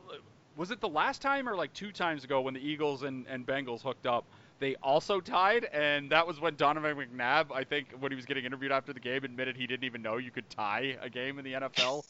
was 0.56 0.70
it 0.70 0.80
the 0.80 0.88
last 0.88 1.22
time 1.22 1.48
or 1.48 1.54
like 1.54 1.72
two 1.72 1.92
times 1.92 2.24
ago 2.24 2.40
when 2.40 2.54
the 2.54 2.60
Eagles 2.60 3.04
and, 3.04 3.26
and 3.28 3.46
Bengals 3.46 3.80
hooked 3.80 4.06
up, 4.06 4.24
they 4.60 4.74
also 4.76 5.20
tied, 5.20 5.64
and 5.66 6.10
that 6.10 6.26
was 6.26 6.40
when 6.40 6.56
Donovan 6.56 6.96
McNabb, 6.96 7.52
I 7.52 7.64
think, 7.64 7.88
when 8.00 8.10
he 8.10 8.16
was 8.16 8.26
getting 8.26 8.44
interviewed 8.44 8.72
after 8.72 8.92
the 8.92 9.00
game, 9.00 9.24
admitted 9.24 9.56
he 9.56 9.66
didn't 9.66 9.84
even 9.84 10.02
know 10.02 10.16
you 10.16 10.30
could 10.30 10.48
tie 10.50 10.96
a 11.00 11.08
game 11.08 11.38
in 11.38 11.44
the 11.44 11.52
NFL. 11.52 12.04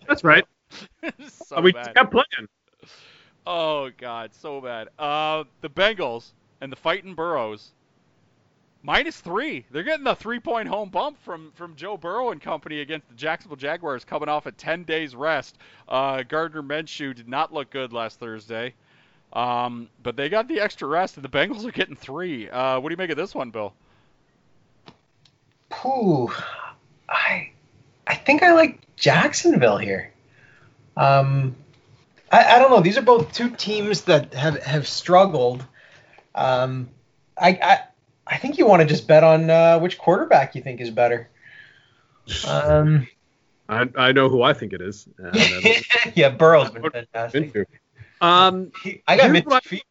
That's 0.08 0.24
right. 0.24 0.44
so 1.28 1.60
we 1.60 1.72
bad. 1.72 1.94
kept 1.94 2.10
playing. 2.10 2.48
Oh 3.46 3.90
God, 3.98 4.30
so 4.34 4.60
bad. 4.60 4.88
Uh, 4.98 5.44
the 5.60 5.68
Bengals 5.68 6.32
and 6.60 6.70
the 6.70 6.76
fighting 6.76 7.14
Burrows. 7.14 7.72
Minus 8.84 9.20
three. 9.20 9.64
They're 9.70 9.84
getting 9.84 10.04
the 10.04 10.16
three-point 10.16 10.66
home 10.68 10.88
bump 10.88 11.16
from 11.22 11.52
from 11.54 11.76
Joe 11.76 11.96
Burrow 11.96 12.30
and 12.30 12.40
company 12.40 12.80
against 12.80 13.08
the 13.08 13.14
Jacksonville 13.14 13.56
Jaguars, 13.56 14.04
coming 14.04 14.28
off 14.28 14.46
a 14.46 14.52
10 14.52 14.82
days 14.84 15.14
rest. 15.14 15.56
Uh, 15.88 16.24
Gardner 16.24 16.62
Minshew 16.62 17.14
did 17.14 17.28
not 17.28 17.52
look 17.52 17.70
good 17.70 17.92
last 17.92 18.18
Thursday, 18.18 18.74
um, 19.32 19.88
but 20.02 20.16
they 20.16 20.28
got 20.28 20.48
the 20.48 20.60
extra 20.60 20.86
rest, 20.86 21.16
and 21.16 21.24
the 21.24 21.28
Bengals 21.28 21.64
are 21.64 21.72
getting 21.72 21.96
three. 21.96 22.48
Uh, 22.50 22.78
what 22.80 22.88
do 22.88 22.92
you 22.92 22.98
make 22.98 23.10
of 23.10 23.16
this 23.16 23.34
one, 23.34 23.50
Bill? 23.50 23.72
Ooh, 25.86 26.30
I 27.08 27.50
I 28.06 28.14
think 28.14 28.42
I 28.42 28.52
like 28.52 28.80
Jacksonville 28.96 29.78
here. 29.78 30.12
Um, 30.96 31.56
I, 32.30 32.56
I 32.56 32.58
don't 32.58 32.70
know. 32.70 32.80
These 32.80 32.98
are 32.98 33.02
both 33.02 33.32
two 33.32 33.50
teams 33.50 34.02
that 34.02 34.34
have 34.34 34.62
have 34.62 34.86
struggled. 34.86 35.64
Um, 36.34 36.90
I 37.38 37.58
I, 37.62 37.78
I 38.26 38.36
think 38.36 38.58
you 38.58 38.66
want 38.66 38.82
to 38.82 38.86
just 38.86 39.08
bet 39.08 39.24
on 39.24 39.48
uh, 39.48 39.78
which 39.78 39.98
quarterback 39.98 40.54
you 40.54 40.62
think 40.62 40.80
is 40.80 40.90
better. 40.90 41.28
Um, 42.46 43.08
I, 43.68 43.88
I 43.96 44.12
know 44.12 44.28
who 44.28 44.42
I 44.42 44.52
think 44.52 44.72
it 44.72 44.80
is. 44.80 45.08
Uh, 45.22 45.30
yeah, 46.14 46.28
Burrow's 46.28 46.70
been 46.70 46.84
is 46.84 46.92
fantastic. 46.92 47.81
Minshew. 48.22 48.26
um, 48.26 48.72
I 49.06 49.16
got 49.16 49.22
Here's 49.24 49.32
Mitch 49.32 49.44
what 49.46 49.64
fever. 49.64 49.82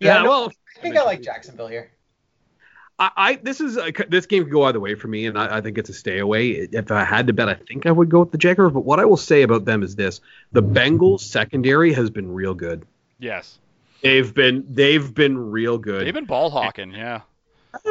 Yeah, 0.00 0.16
yeah, 0.16 0.22
no, 0.22 0.28
well, 0.28 0.52
I 0.76 0.80
think 0.80 0.96
I 0.96 1.04
like 1.04 1.22
Jacksonville 1.22 1.68
here. 1.68 1.92
I, 2.98 3.10
I 3.16 3.34
this 3.36 3.60
is 3.60 3.76
a, 3.76 3.92
this 4.08 4.26
game 4.26 4.44
could 4.44 4.52
go 4.52 4.64
either 4.64 4.80
way 4.80 4.94
for 4.94 5.08
me, 5.08 5.26
and 5.26 5.38
I, 5.38 5.58
I 5.58 5.60
think 5.60 5.78
it's 5.78 5.88
a 5.88 5.94
stay 5.94 6.18
away. 6.18 6.50
If 6.50 6.90
I 6.90 7.04
had 7.04 7.26
to 7.28 7.32
bet, 7.32 7.48
I 7.48 7.54
think 7.54 7.86
I 7.86 7.90
would 7.90 8.08
go 8.10 8.20
with 8.20 8.32
the 8.32 8.38
Jaguars. 8.38 8.72
But 8.72 8.84
what 8.84 9.00
I 9.00 9.04
will 9.04 9.16
say 9.16 9.42
about 9.42 9.64
them 9.64 9.82
is 9.82 9.96
this: 9.96 10.20
the 10.52 10.62
Bengals 10.62 11.20
secondary 11.20 11.92
has 11.92 12.10
been 12.10 12.32
real 12.32 12.54
good. 12.54 12.84
Yes, 13.18 13.58
They've 14.02 14.34
been 14.34 14.64
they've 14.68 15.14
been 15.14 15.38
real 15.38 15.78
good. 15.78 16.06
they've 16.06 16.14
been 16.14 16.24
ball 16.24 16.50
hawking. 16.50 16.92
Yeah. 16.92 17.20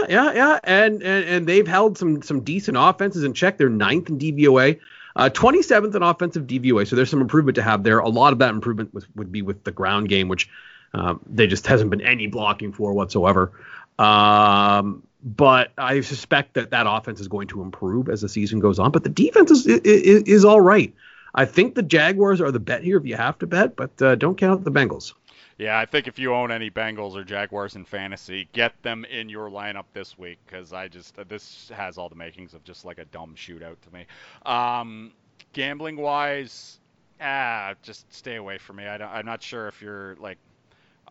yeah, 0.10 0.34
yeah, 0.34 0.60
and, 0.64 1.02
and 1.02 1.26
and 1.26 1.48
they've 1.48 1.68
held 1.68 1.98
some 1.98 2.22
some 2.22 2.42
decent 2.42 2.78
offenses 2.78 3.24
in 3.24 3.34
check. 3.34 3.58
They're 3.58 3.70
ninth 3.70 4.10
in 4.10 4.20
DVOA, 4.20 4.78
uh, 5.16 5.30
27th 5.30 5.96
in 5.96 6.04
offensive 6.04 6.48
DVOA. 6.48 6.88
So 6.88 6.96
there's 6.96 7.10
some 7.10 7.22
improvement 7.22 7.56
to 7.56 7.64
have 7.64 7.84
there. 7.84 8.00
A 8.00 8.10
lot 8.10 8.34
of 8.34 8.40
that 8.40 8.50
improvement 8.50 8.94
was, 8.94 9.06
would 9.16 9.32
be 9.32 9.42
with 9.42 9.64
the 9.64 9.72
ground 9.72 10.10
game, 10.10 10.28
which 10.28 10.50
um, 10.94 11.22
they 11.26 11.48
just 11.48 11.68
hasn't 11.68 11.90
been 11.90 12.02
any 12.02 12.28
blocking 12.28 12.74
for 12.74 12.94
whatsoever. 12.94 13.52
Um, 14.00 15.04
but 15.24 15.72
I 15.78 16.02
suspect 16.02 16.56
that 16.56 16.72
that 16.72 16.88
offense 16.88 17.20
is 17.20 17.28
going 17.28 17.48
to 17.50 17.62
improve 17.62 18.10
as 18.10 18.22
the 18.22 18.30
season 18.30 18.60
goes 18.60 18.80
on. 18.80 18.92
But 18.92 19.04
the 19.04 19.10
defense 19.10 19.52
is 19.52 19.68
is, 19.68 20.24
is 20.24 20.46
all 20.46 20.62
right. 20.62 20.94
I 21.34 21.46
think 21.46 21.76
the 21.76 21.84
Jaguars 21.84 22.42
are 22.42 22.52
the 22.52 22.60
bet 22.60 22.84
here 22.84 22.98
if 22.98 23.06
you 23.06 23.16
have 23.16 23.38
to 23.40 23.48
bet, 23.48 23.76
but 23.76 24.02
uh, 24.02 24.16
don't 24.16 24.38
count 24.38 24.66
the 24.66 24.72
Bengals. 24.72 25.14
Yeah, 25.58 25.78
I 25.78 25.86
think 25.86 26.08
if 26.08 26.18
you 26.18 26.34
own 26.34 26.52
any 26.52 26.70
Bengals 26.70 27.16
or 27.16 27.24
Jaguars 27.24 27.76
in 27.76 27.86
fantasy, 27.86 28.48
get 28.54 28.82
them 28.84 29.06
in 29.06 29.30
your 29.30 29.50
lineup 29.50 29.86
this 29.94 30.18
week 30.18 30.40
because 30.46 30.74
I 30.74 30.88
just 30.88 31.16
this 31.28 31.72
has 31.76 31.98
all 31.98 32.10
the 32.10 32.16
makings 32.16 32.54
of 32.54 32.64
just 32.64 32.86
like 32.86 32.98
a 32.98 33.06
dumb 33.06 33.36
shootout 33.36 33.78
to 33.82 33.94
me. 33.94 34.06
Um, 34.46 35.12
gambling 35.54 35.98
wise, 35.98 36.80
ah, 37.22 37.76
just 37.84 38.12
stay 38.14 38.36
away 38.36 38.58
from 38.58 38.78
me. 38.78 38.88
I 38.88 38.98
don't, 38.98 39.10
I'm 39.10 39.26
not 39.26 39.44
sure 39.44 39.68
if 39.68 39.82
you're 39.82 40.16
like, 40.16 40.38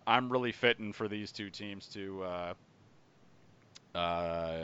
I'm 0.06 0.30
really 0.30 0.52
fitting 0.52 0.92
for 0.92 1.08
these 1.08 1.32
two 1.32 1.50
teams 1.50 1.86
to. 1.88 2.22
Uh, 2.22 2.54
uh, 3.94 4.58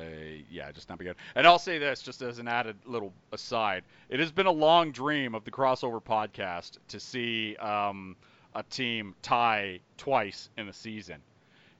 yeah, 0.50 0.70
just 0.70 0.88
not 0.88 0.98
be 0.98 1.04
good. 1.04 1.16
And 1.34 1.46
I'll 1.46 1.58
say 1.58 1.78
this, 1.78 2.00
just 2.00 2.22
as 2.22 2.38
an 2.38 2.46
added 2.46 2.76
little 2.84 3.12
aside, 3.32 3.82
it 4.08 4.20
has 4.20 4.30
been 4.30 4.46
a 4.46 4.52
long 4.52 4.92
dream 4.92 5.34
of 5.34 5.44
the 5.44 5.50
crossover 5.50 6.00
podcast 6.00 6.78
to 6.88 7.00
see 7.00 7.56
um, 7.56 8.14
a 8.56 8.62
team 8.64 9.14
tie 9.22 9.80
twice 9.98 10.48
in 10.56 10.68
a 10.68 10.72
season. 10.72 11.20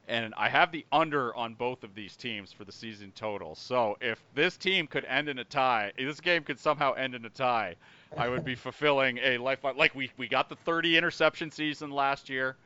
And 0.09 0.35
I 0.37 0.49
have 0.49 0.71
the 0.71 0.87
under 0.93 1.35
on 1.35 1.55
both 1.55 1.83
of 1.83 1.95
these 1.95 2.15
teams 2.15 2.53
for 2.53 2.65
the 2.65 2.71
season 2.71 3.13
total. 3.17 3.57
So 3.57 3.97
if 4.01 4.23
this 4.35 4.57
team 4.57 4.87
could 4.87 5.05
end 5.07 5.29
in 5.29 5.41
a 5.41 5.45
tie, 5.45 5.93
this 5.99 6.21
game 6.21 6.45
could 6.45 6.61
somehow 6.61 6.93
end 6.93 7.17
in 7.17 7.25
a 7.25 7.31
tie, 7.31 7.75
I 8.17 8.29
would 8.29 8.45
be 8.45 8.55
fulfilling 8.67 9.19
a 9.19 9.39
lifeline. 9.39 9.77
Like 9.77 9.95
we, 9.97 10.13
we 10.17 10.29
got 10.29 10.49
the 10.49 10.55
30 10.55 10.97
interception 10.97 11.51
season 11.51 11.91
last 11.91 12.29
year. 12.29 12.57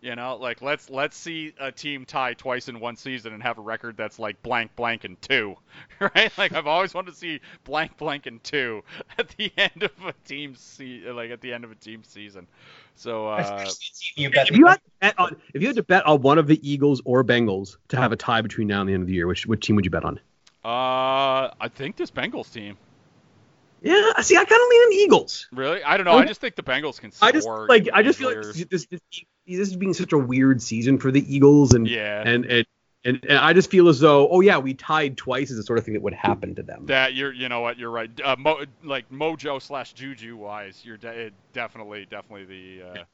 You 0.00 0.16
know, 0.16 0.36
like 0.36 0.62
let's 0.62 0.88
let's 0.88 1.14
see 1.14 1.52
a 1.60 1.70
team 1.70 2.06
tie 2.06 2.32
twice 2.32 2.68
in 2.68 2.80
one 2.80 2.96
season 2.96 3.34
and 3.34 3.42
have 3.42 3.58
a 3.58 3.60
record 3.60 3.98
that's 3.98 4.18
like 4.18 4.42
blank 4.42 4.74
blank 4.74 5.04
and 5.04 5.20
two, 5.20 5.56
right? 6.00 6.32
Like 6.38 6.52
I've 6.52 6.66
always 6.66 6.94
wanted 6.94 7.10
to 7.10 7.16
see 7.18 7.40
blank 7.64 7.98
blank 7.98 8.24
and 8.24 8.42
two 8.42 8.82
at 9.18 9.28
the 9.36 9.52
end 9.58 9.82
of 9.82 9.92
a 10.06 10.14
team 10.24 10.54
se- 10.54 11.10
like 11.10 11.30
at 11.30 11.42
the 11.42 11.52
end 11.52 11.64
of 11.64 11.70
a 11.70 11.74
team 11.74 12.02
season. 12.02 12.46
So 12.96 13.28
uh, 13.28 13.70
you 14.16 14.30
bet 14.30 14.50
If 14.50 14.56
you 14.56 14.66
had 14.66 14.76
to 14.76 14.90
bet 15.00 15.18
on, 15.18 15.36
if 15.52 15.60
you 15.60 15.68
had 15.68 15.76
to 15.76 15.82
bet 15.82 16.06
on 16.06 16.22
one 16.22 16.38
of 16.38 16.46
the 16.46 16.58
Eagles 16.68 17.02
or 17.04 17.22
Bengals 17.22 17.76
to 17.88 17.96
have 17.98 18.12
a 18.12 18.16
tie 18.16 18.40
between 18.40 18.68
now 18.68 18.80
and 18.80 18.88
the 18.88 18.94
end 18.94 19.02
of 19.02 19.06
the 19.06 19.14
year, 19.14 19.26
which 19.26 19.46
which 19.46 19.66
team 19.66 19.76
would 19.76 19.84
you 19.84 19.90
bet 19.90 20.04
on? 20.04 20.18
uh, 20.64 21.48
I 21.60 21.68
think 21.74 21.96
this 21.96 22.10
Bengals 22.10 22.52
team. 22.52 22.76
Yeah, 23.82 24.20
see, 24.20 24.36
I 24.36 24.44
kind 24.44 24.62
of 24.62 24.68
lean 24.68 24.82
on 24.82 24.92
Eagles. 24.92 25.48
Really, 25.52 25.82
I 25.82 25.96
don't 25.96 26.04
know. 26.06 26.18
I 26.18 26.26
just 26.26 26.40
think 26.40 26.54
the 26.54 26.62
Bengals 26.62 27.00
can 27.00 27.12
score. 27.12 27.28
I 27.28 27.32
just 27.32 27.48
like 27.48 27.88
I 27.92 28.02
just 28.02 28.18
feel 28.18 28.28
like 28.28 28.42
this, 28.42 28.64
this, 28.66 28.86
this, 28.86 29.00
is 29.46 29.76
being 29.76 29.94
such 29.94 30.12
a 30.12 30.18
weird 30.18 30.62
season 30.62 30.98
for 30.98 31.10
the 31.10 31.34
Eagles, 31.34 31.72
and 31.72 31.88
Yeah. 31.88 32.22
and, 32.24 32.44
and 32.44 32.66
and 33.04 33.24
and 33.28 33.38
I 33.38 33.52
just 33.52 33.70
feel 33.70 33.88
as 33.88 34.00
though, 34.00 34.28
oh 34.28 34.40
yeah, 34.40 34.58
we 34.58 34.74
tied 34.74 35.16
twice 35.16 35.50
is 35.50 35.56
the 35.56 35.62
sort 35.62 35.78
of 35.78 35.84
thing 35.84 35.94
that 35.94 36.02
would 36.02 36.12
happen 36.12 36.54
to 36.56 36.62
them. 36.62 36.86
That 36.86 37.14
you're, 37.14 37.32
you 37.32 37.48
know 37.48 37.60
what, 37.60 37.78
you're 37.78 37.90
right. 37.90 38.10
Uh, 38.22 38.36
mo- 38.38 38.64
like 38.84 39.10
Mojo 39.10 39.60
slash 39.62 39.94
Juju 39.94 40.36
wise, 40.36 40.82
you're 40.84 40.98
de- 40.98 41.30
definitely, 41.54 42.06
definitely 42.10 42.44
the, 42.44 42.82
uh, 42.86 43.04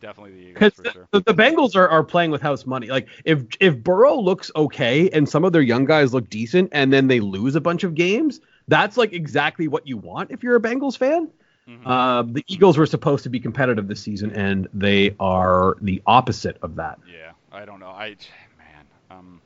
definitely 0.00 0.32
the 0.32 0.48
Eagles 0.48 0.74
for 0.74 0.82
the, 0.82 0.92
sure. 0.92 1.08
the, 1.12 1.20
the 1.20 1.34
Bengals 1.34 1.76
are, 1.76 1.88
are 1.88 2.02
playing 2.02 2.32
with 2.32 2.42
house 2.42 2.66
money. 2.66 2.88
Like 2.88 3.08
if 3.24 3.44
if 3.60 3.78
Burrow 3.78 4.18
looks 4.20 4.50
okay 4.56 5.08
and 5.10 5.28
some 5.28 5.44
of 5.44 5.52
their 5.52 5.62
young 5.62 5.84
guys 5.84 6.12
look 6.12 6.28
decent, 6.28 6.70
and 6.72 6.92
then 6.92 7.06
they 7.06 7.20
lose 7.20 7.54
a 7.54 7.60
bunch 7.60 7.84
of 7.84 7.94
games, 7.94 8.40
that's 8.68 8.96
like 8.96 9.12
exactly 9.12 9.66
what 9.68 9.86
you 9.86 9.96
want 9.96 10.30
if 10.30 10.42
you're 10.42 10.56
a 10.56 10.60
Bengals 10.60 10.96
fan. 10.96 11.28
Mhm. 11.68 11.80
Uh, 11.84 12.22
the 12.22 12.44
Eagles 12.46 12.78
were 12.78 12.86
supposed 12.86 13.24
to 13.24 13.28
be 13.30 13.40
competitive 13.40 13.88
this 13.88 14.00
season, 14.00 14.30
and 14.32 14.68
they 14.72 15.14
are 15.20 15.76
the 15.82 16.00
opposite 16.06 16.56
of 16.62 16.76
that. 16.76 16.98
yeah, 17.12 17.32
I 17.52 17.64
don't 17.66 17.80
know. 17.80 17.88
I, 17.90 18.16
man, 18.58 18.86
um, 19.10 19.40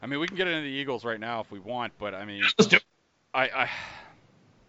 I 0.00 0.06
mean, 0.06 0.20
we 0.20 0.26
can 0.26 0.36
get 0.36 0.46
into 0.48 0.62
the 0.62 0.68
Eagles 0.68 1.04
right 1.04 1.18
now 1.20 1.40
if 1.40 1.50
we 1.50 1.58
want, 1.58 1.92
but 1.98 2.14
I 2.14 2.24
mean, 2.24 2.42
Let's 2.58 2.66
do 2.70 2.76
it. 2.76 2.84
I, 3.34 3.42
I, 3.48 3.70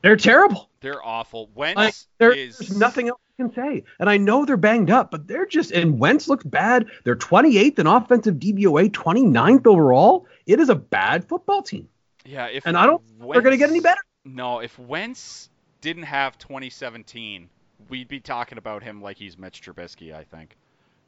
They're 0.01 0.15
terrible. 0.15 0.69
they're 0.81 1.03
awful. 1.05 1.49
Wentz 1.55 1.77
Like, 1.77 1.95
there- 2.17 2.31
is 2.31 2.57
there's 2.57 2.77
nothing 2.77 3.09
else 3.09 3.19
I 3.39 3.43
can 3.43 3.53
say. 3.53 3.83
And 3.99 4.09
I 4.09 4.17
know 4.17 4.45
they're 4.45 4.57
banged 4.57 4.89
up, 4.91 5.11
but 5.11 5.27
they're 5.27 5.45
just 5.45 5.71
and 5.71 5.99
Wentz 5.99 6.27
looks 6.27 6.43
bad. 6.45 6.85
They're 7.03 7.15
28th 7.15 7.79
in 7.79 7.87
offensive 7.87 8.35
DVOA, 8.35 8.89
29th 8.91 9.65
overall. 9.67 10.27
It 10.45 10.59
is 10.59 10.69
a 10.69 10.75
bad 10.75 11.27
football 11.27 11.61
team, 11.63 11.87
Yeah, 12.25 12.47
if 12.47 12.65
and 12.65 12.77
I 12.77 12.85
don't. 12.85 13.01
think 13.05 13.33
They're 13.33 13.41
going 13.41 13.53
to 13.53 13.57
get 13.57 13.69
any 13.69 13.79
better. 13.79 14.01
No, 14.25 14.59
if 14.59 14.77
Wentz 14.79 15.49
didn't 15.81 16.03
have 16.03 16.37
2017, 16.37 17.49
we'd 17.89 18.07
be 18.07 18.19
talking 18.19 18.57
about 18.57 18.83
him 18.83 19.01
like 19.01 19.17
he's 19.17 19.37
Mitch 19.37 19.61
Trubisky. 19.61 20.13
I 20.13 20.23
think 20.23 20.55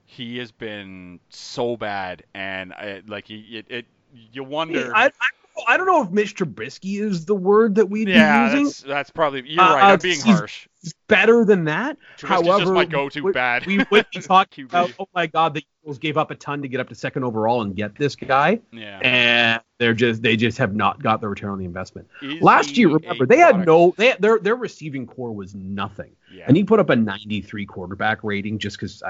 he 0.05 0.37
has 0.37 0.51
been 0.51 1.19
so 1.29 1.77
bad, 1.77 2.23
and 2.33 2.73
I, 2.73 3.01
like 3.07 3.27
he, 3.27 3.39
it, 3.57 3.65
it, 3.69 3.85
you 4.33 4.43
wonder. 4.43 4.91
I, 4.93 5.05
I, 5.05 5.27
I 5.67 5.77
don't 5.77 5.85
know 5.87 6.03
if 6.03 6.11
Mitch 6.11 6.35
Trubisky 6.35 6.99
is 7.01 7.25
the 7.25 7.35
word 7.35 7.75
that 7.75 7.85
we'd 7.89 8.09
yeah, 8.09 8.49
be 8.49 8.51
using. 8.59 8.65
that's, 8.65 8.81
that's 8.81 9.09
probably 9.09 9.43
you're 9.49 9.61
Uh, 9.63 9.75
right. 9.75 9.83
uh, 9.83 9.93
I'm 9.93 9.99
being 9.99 10.19
harsh. 10.19 10.67
Better 11.07 11.45
than 11.45 11.63
that. 11.65 11.97
Trubisky's 12.17 12.27
However, 12.29 12.59
just 12.59 12.73
my 12.73 12.85
go-to 12.85 13.21
we- 13.21 13.31
bad. 13.31 13.65
we 13.65 13.83
would 13.89 14.05
be 14.13 14.19
talking 14.21 14.65
about, 14.65 14.91
oh 14.99 15.07
my 15.15 15.27
God, 15.27 15.53
the 15.53 15.65
Eagles 15.83 15.97
gave 15.97 16.17
up 16.17 16.29
a 16.31 16.35
ton 16.35 16.61
to 16.61 16.67
get 16.67 16.79
up 16.79 16.89
to 16.89 16.95
second 16.95 17.23
overall 17.23 17.61
and 17.61 17.75
get 17.75 17.95
this 17.95 18.15
guy, 18.15 18.59
yeah. 18.71 18.99
and 19.03 19.61
they're 19.79 19.93
just 19.93 20.21
they 20.21 20.35
just 20.35 20.57
have 20.57 20.75
not 20.75 21.01
got 21.01 21.21
the 21.21 21.27
return 21.29 21.51
on 21.51 21.59
the 21.59 21.65
investment. 21.65 22.07
Is 22.21 22.41
Last 22.41 22.77
year, 22.77 22.89
remember, 22.89 23.25
they 23.25 23.37
had 23.37 23.65
no 23.65 23.93
they 23.97 24.07
had, 24.07 24.21
their 24.21 24.39
their 24.39 24.55
receiving 24.55 25.05
corps 25.07 25.31
was 25.31 25.53
nothing, 25.55 26.11
Yeah. 26.33 26.45
and 26.47 26.57
he 26.57 26.63
put 26.63 26.79
up 26.79 26.89
a 26.89 26.95
93 26.95 27.65
quarterback 27.65 28.23
rating 28.23 28.57
just 28.59 28.77
because 28.77 29.01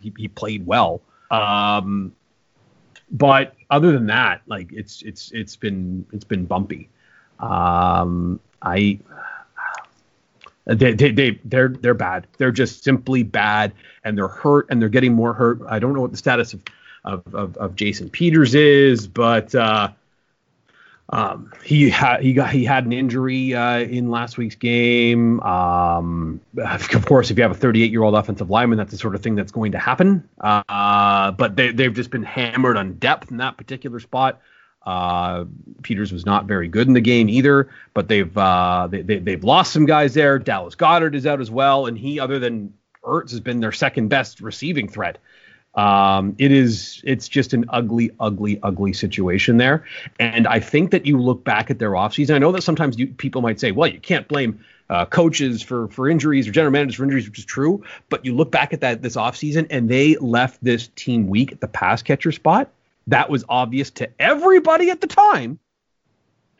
he, 0.00 0.12
he 0.18 0.28
played 0.28 0.66
well. 0.66 1.00
Um, 1.30 2.12
but 3.12 3.54
other 3.70 3.92
than 3.92 4.06
that, 4.06 4.42
like 4.46 4.72
it's 4.72 5.02
it's 5.02 5.30
it's 5.32 5.54
been 5.54 6.06
it's 6.12 6.24
been 6.24 6.46
bumpy. 6.46 6.88
Um, 7.38 8.40
I 8.62 8.98
they, 10.64 10.94
they, 10.94 11.10
they 11.10 11.40
they're 11.44 11.68
they're 11.68 11.94
bad. 11.94 12.26
They're 12.38 12.52
just 12.52 12.82
simply 12.82 13.22
bad, 13.22 13.72
and 14.04 14.16
they're 14.16 14.28
hurt, 14.28 14.66
and 14.70 14.80
they're 14.80 14.88
getting 14.88 15.12
more 15.12 15.32
hurt. 15.32 15.60
I 15.68 15.78
don't 15.78 15.92
know 15.92 16.00
what 16.00 16.10
the 16.10 16.16
status 16.16 16.54
of 16.54 16.62
of, 17.04 17.34
of, 17.34 17.56
of 17.56 17.74
Jason 17.74 18.08
Peters 18.08 18.54
is, 18.54 19.06
but 19.06 19.54
uh, 19.54 19.88
um, 21.12 21.52
he 21.62 21.90
had 21.90 22.22
he 22.22 22.32
got 22.32 22.50
he 22.50 22.64
had 22.64 22.86
an 22.86 22.92
injury 22.92 23.54
uh, 23.54 23.80
in 23.80 24.10
last 24.10 24.38
week's 24.38 24.54
game. 24.54 25.40
Um, 25.40 26.40
of 26.64 27.04
course, 27.04 27.30
if 27.30 27.36
you 27.36 27.42
have 27.42 27.52
a 27.52 27.54
38 27.54 27.90
year 27.90 28.02
old 28.02 28.14
offensive 28.14 28.48
lineman, 28.48 28.78
that's 28.78 28.92
the 28.92 28.96
sort 28.96 29.14
of 29.14 29.22
thing 29.22 29.34
that's 29.34 29.52
going 29.52 29.72
to 29.72 29.78
happen. 29.78 30.26
Uh, 30.40 31.30
but 31.32 31.54
they 31.54 31.70
they've 31.70 31.92
just 31.92 32.10
been 32.10 32.22
hammered 32.22 32.78
on 32.78 32.94
depth 32.94 33.30
in 33.30 33.36
that 33.36 33.58
particular 33.58 34.00
spot. 34.00 34.40
Uh, 34.86 35.44
Peters 35.82 36.12
was 36.12 36.24
not 36.24 36.46
very 36.46 36.66
good 36.66 36.88
in 36.88 36.94
the 36.94 37.00
game 37.00 37.28
either, 37.28 37.68
but 37.92 38.08
they've 38.08 38.36
uh, 38.36 38.88
they, 38.90 39.02
they, 39.02 39.18
they've 39.18 39.44
lost 39.44 39.70
some 39.72 39.84
guys 39.84 40.14
there. 40.14 40.38
Dallas 40.38 40.74
Goedert 40.74 41.14
is 41.14 41.26
out 41.26 41.42
as 41.42 41.50
well, 41.50 41.86
and 41.86 41.98
he, 41.98 42.20
other 42.20 42.38
than 42.38 42.72
Ertz, 43.04 43.32
has 43.32 43.40
been 43.40 43.60
their 43.60 43.72
second 43.72 44.08
best 44.08 44.40
receiving 44.40 44.88
threat. 44.88 45.18
Um, 45.74 46.34
it 46.38 46.52
is 46.52 47.00
it's 47.04 47.28
just 47.28 47.54
an 47.54 47.64
ugly, 47.70 48.10
ugly, 48.20 48.60
ugly 48.62 48.92
situation 48.92 49.56
there. 49.56 49.84
And 50.18 50.46
I 50.46 50.60
think 50.60 50.90
that 50.90 51.06
you 51.06 51.18
look 51.18 51.44
back 51.44 51.70
at 51.70 51.78
their 51.78 51.92
offseason. 51.92 52.34
I 52.34 52.38
know 52.38 52.52
that 52.52 52.62
sometimes 52.62 52.98
you, 52.98 53.06
people 53.06 53.40
might 53.40 53.58
say, 53.58 53.72
well, 53.72 53.88
you 53.88 54.00
can't 54.00 54.28
blame 54.28 54.62
uh, 54.90 55.06
coaches 55.06 55.62
for 55.62 55.88
for 55.88 56.08
injuries 56.08 56.46
or 56.46 56.52
general 56.52 56.72
managers 56.72 56.96
for 56.96 57.04
injuries, 57.04 57.26
which 57.26 57.38
is 57.38 57.44
true. 57.46 57.82
But 58.10 58.24
you 58.26 58.34
look 58.34 58.50
back 58.50 58.74
at 58.74 58.82
that 58.82 59.00
this 59.00 59.16
offseason, 59.16 59.66
and 59.70 59.88
they 59.88 60.16
left 60.16 60.62
this 60.62 60.88
team 60.88 61.28
weak 61.28 61.52
at 61.52 61.60
the 61.60 61.68
pass 61.68 62.02
catcher 62.02 62.32
spot. 62.32 62.70
That 63.06 63.30
was 63.30 63.44
obvious 63.48 63.90
to 63.92 64.10
everybody 64.18 64.90
at 64.90 65.00
the 65.00 65.06
time. 65.06 65.58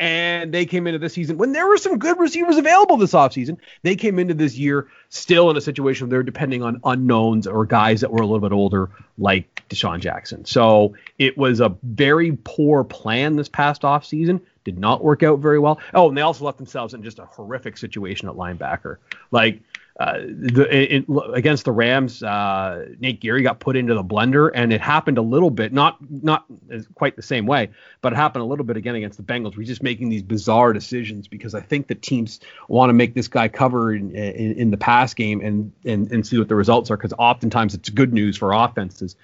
And 0.02 0.52
they 0.52 0.66
came 0.66 0.88
into 0.88 0.98
this 0.98 1.12
season 1.12 1.38
when 1.38 1.52
there 1.52 1.64
were 1.68 1.76
some 1.76 1.96
good 2.00 2.18
receivers 2.18 2.56
available 2.56 2.96
this 2.96 3.12
offseason. 3.12 3.58
They 3.84 3.94
came 3.94 4.18
into 4.18 4.34
this 4.34 4.58
year 4.58 4.88
still 5.10 5.48
in 5.48 5.56
a 5.56 5.60
situation 5.60 6.08
where 6.08 6.16
they're 6.16 6.22
depending 6.24 6.60
on 6.64 6.80
unknowns 6.82 7.46
or 7.46 7.64
guys 7.66 8.00
that 8.00 8.10
were 8.10 8.20
a 8.20 8.26
little 8.26 8.40
bit 8.40 8.50
older, 8.50 8.90
like 9.16 9.62
DeSean 9.68 10.00
Jackson. 10.00 10.44
So 10.44 10.94
it 11.20 11.38
was 11.38 11.60
a 11.60 11.76
very 11.84 12.36
poor 12.42 12.82
plan 12.82 13.36
this 13.36 13.48
past 13.48 13.82
offseason. 13.82 14.40
Did 14.64 14.76
not 14.76 15.04
work 15.04 15.22
out 15.22 15.38
very 15.38 15.60
well. 15.60 15.78
Oh, 15.94 16.08
and 16.08 16.18
they 16.18 16.22
also 16.22 16.46
left 16.46 16.58
themselves 16.58 16.94
in 16.94 17.04
just 17.04 17.20
a 17.20 17.26
horrific 17.26 17.78
situation 17.78 18.28
at 18.28 18.34
linebacker. 18.34 18.96
Like 19.30 19.60
uh, 20.00 20.18
the, 20.20 20.66
it, 20.70 21.04
against 21.34 21.66
the 21.66 21.72
Rams, 21.72 22.22
uh, 22.22 22.86
Nate 22.98 23.20
Gerry 23.20 23.42
got 23.42 23.60
put 23.60 23.76
into 23.76 23.94
the 23.94 24.02
blender, 24.02 24.50
and 24.54 24.72
it 24.72 24.80
happened 24.80 25.18
a 25.18 25.22
little 25.22 25.50
bit, 25.50 25.72
not 25.72 25.98
not 26.10 26.46
quite 26.94 27.14
the 27.14 27.22
same 27.22 27.44
way, 27.44 27.68
but 28.00 28.14
it 28.14 28.16
happened 28.16 28.42
a 28.42 28.46
little 28.46 28.64
bit 28.64 28.78
again 28.78 28.94
against 28.94 29.18
the 29.18 29.22
Bengals. 29.22 29.56
We're 29.56 29.66
just 29.66 29.82
making 29.82 30.08
these 30.08 30.22
bizarre 30.22 30.72
decisions 30.72 31.28
because 31.28 31.54
I 31.54 31.60
think 31.60 31.88
that 31.88 32.00
teams 32.00 32.40
want 32.68 32.88
to 32.88 32.94
make 32.94 33.14
this 33.14 33.28
guy 33.28 33.48
cover 33.48 33.94
in, 33.94 34.14
in, 34.16 34.52
in 34.52 34.70
the 34.70 34.78
pass 34.78 35.12
game 35.12 35.42
and, 35.42 35.70
and 35.84 36.10
and 36.10 36.26
see 36.26 36.38
what 36.38 36.48
the 36.48 36.56
results 36.56 36.90
are 36.90 36.96
because 36.96 37.12
oftentimes 37.18 37.74
it's 37.74 37.90
good 37.90 38.14
news 38.14 38.36
for 38.36 38.52
offenses. 38.52 39.14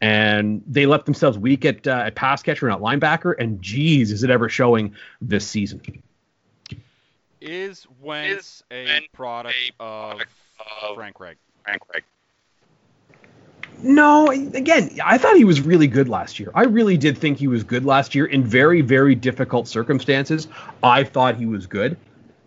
And 0.00 0.62
they 0.66 0.86
left 0.86 1.06
themselves 1.06 1.38
weak 1.38 1.64
at 1.64 1.86
uh, 1.86 2.04
at 2.06 2.14
pass 2.16 2.42
catcher 2.42 2.68
and 2.68 2.76
at 2.76 2.82
linebacker, 2.82 3.34
and 3.38 3.60
geez, 3.62 4.12
is 4.12 4.22
it 4.22 4.30
ever 4.30 4.48
showing 4.48 4.94
this 5.22 5.46
season? 5.46 5.80
Is 7.40 7.86
Wentz 8.00 8.62
a 8.70 9.08
product 9.12 9.54
of 9.78 10.20
Frank 10.94 11.20
Reich? 11.20 11.38
No, 13.80 14.28
again, 14.30 14.98
I 15.04 15.18
thought 15.18 15.36
he 15.36 15.44
was 15.44 15.60
really 15.60 15.86
good 15.86 16.08
last 16.08 16.40
year. 16.40 16.50
I 16.54 16.64
really 16.64 16.96
did 16.96 17.16
think 17.16 17.38
he 17.38 17.46
was 17.46 17.62
good 17.62 17.84
last 17.84 18.14
year 18.14 18.26
in 18.26 18.44
very, 18.44 18.80
very 18.80 19.14
difficult 19.14 19.68
circumstances. 19.68 20.48
I 20.82 21.04
thought 21.04 21.36
he 21.36 21.46
was 21.46 21.66
good. 21.66 21.96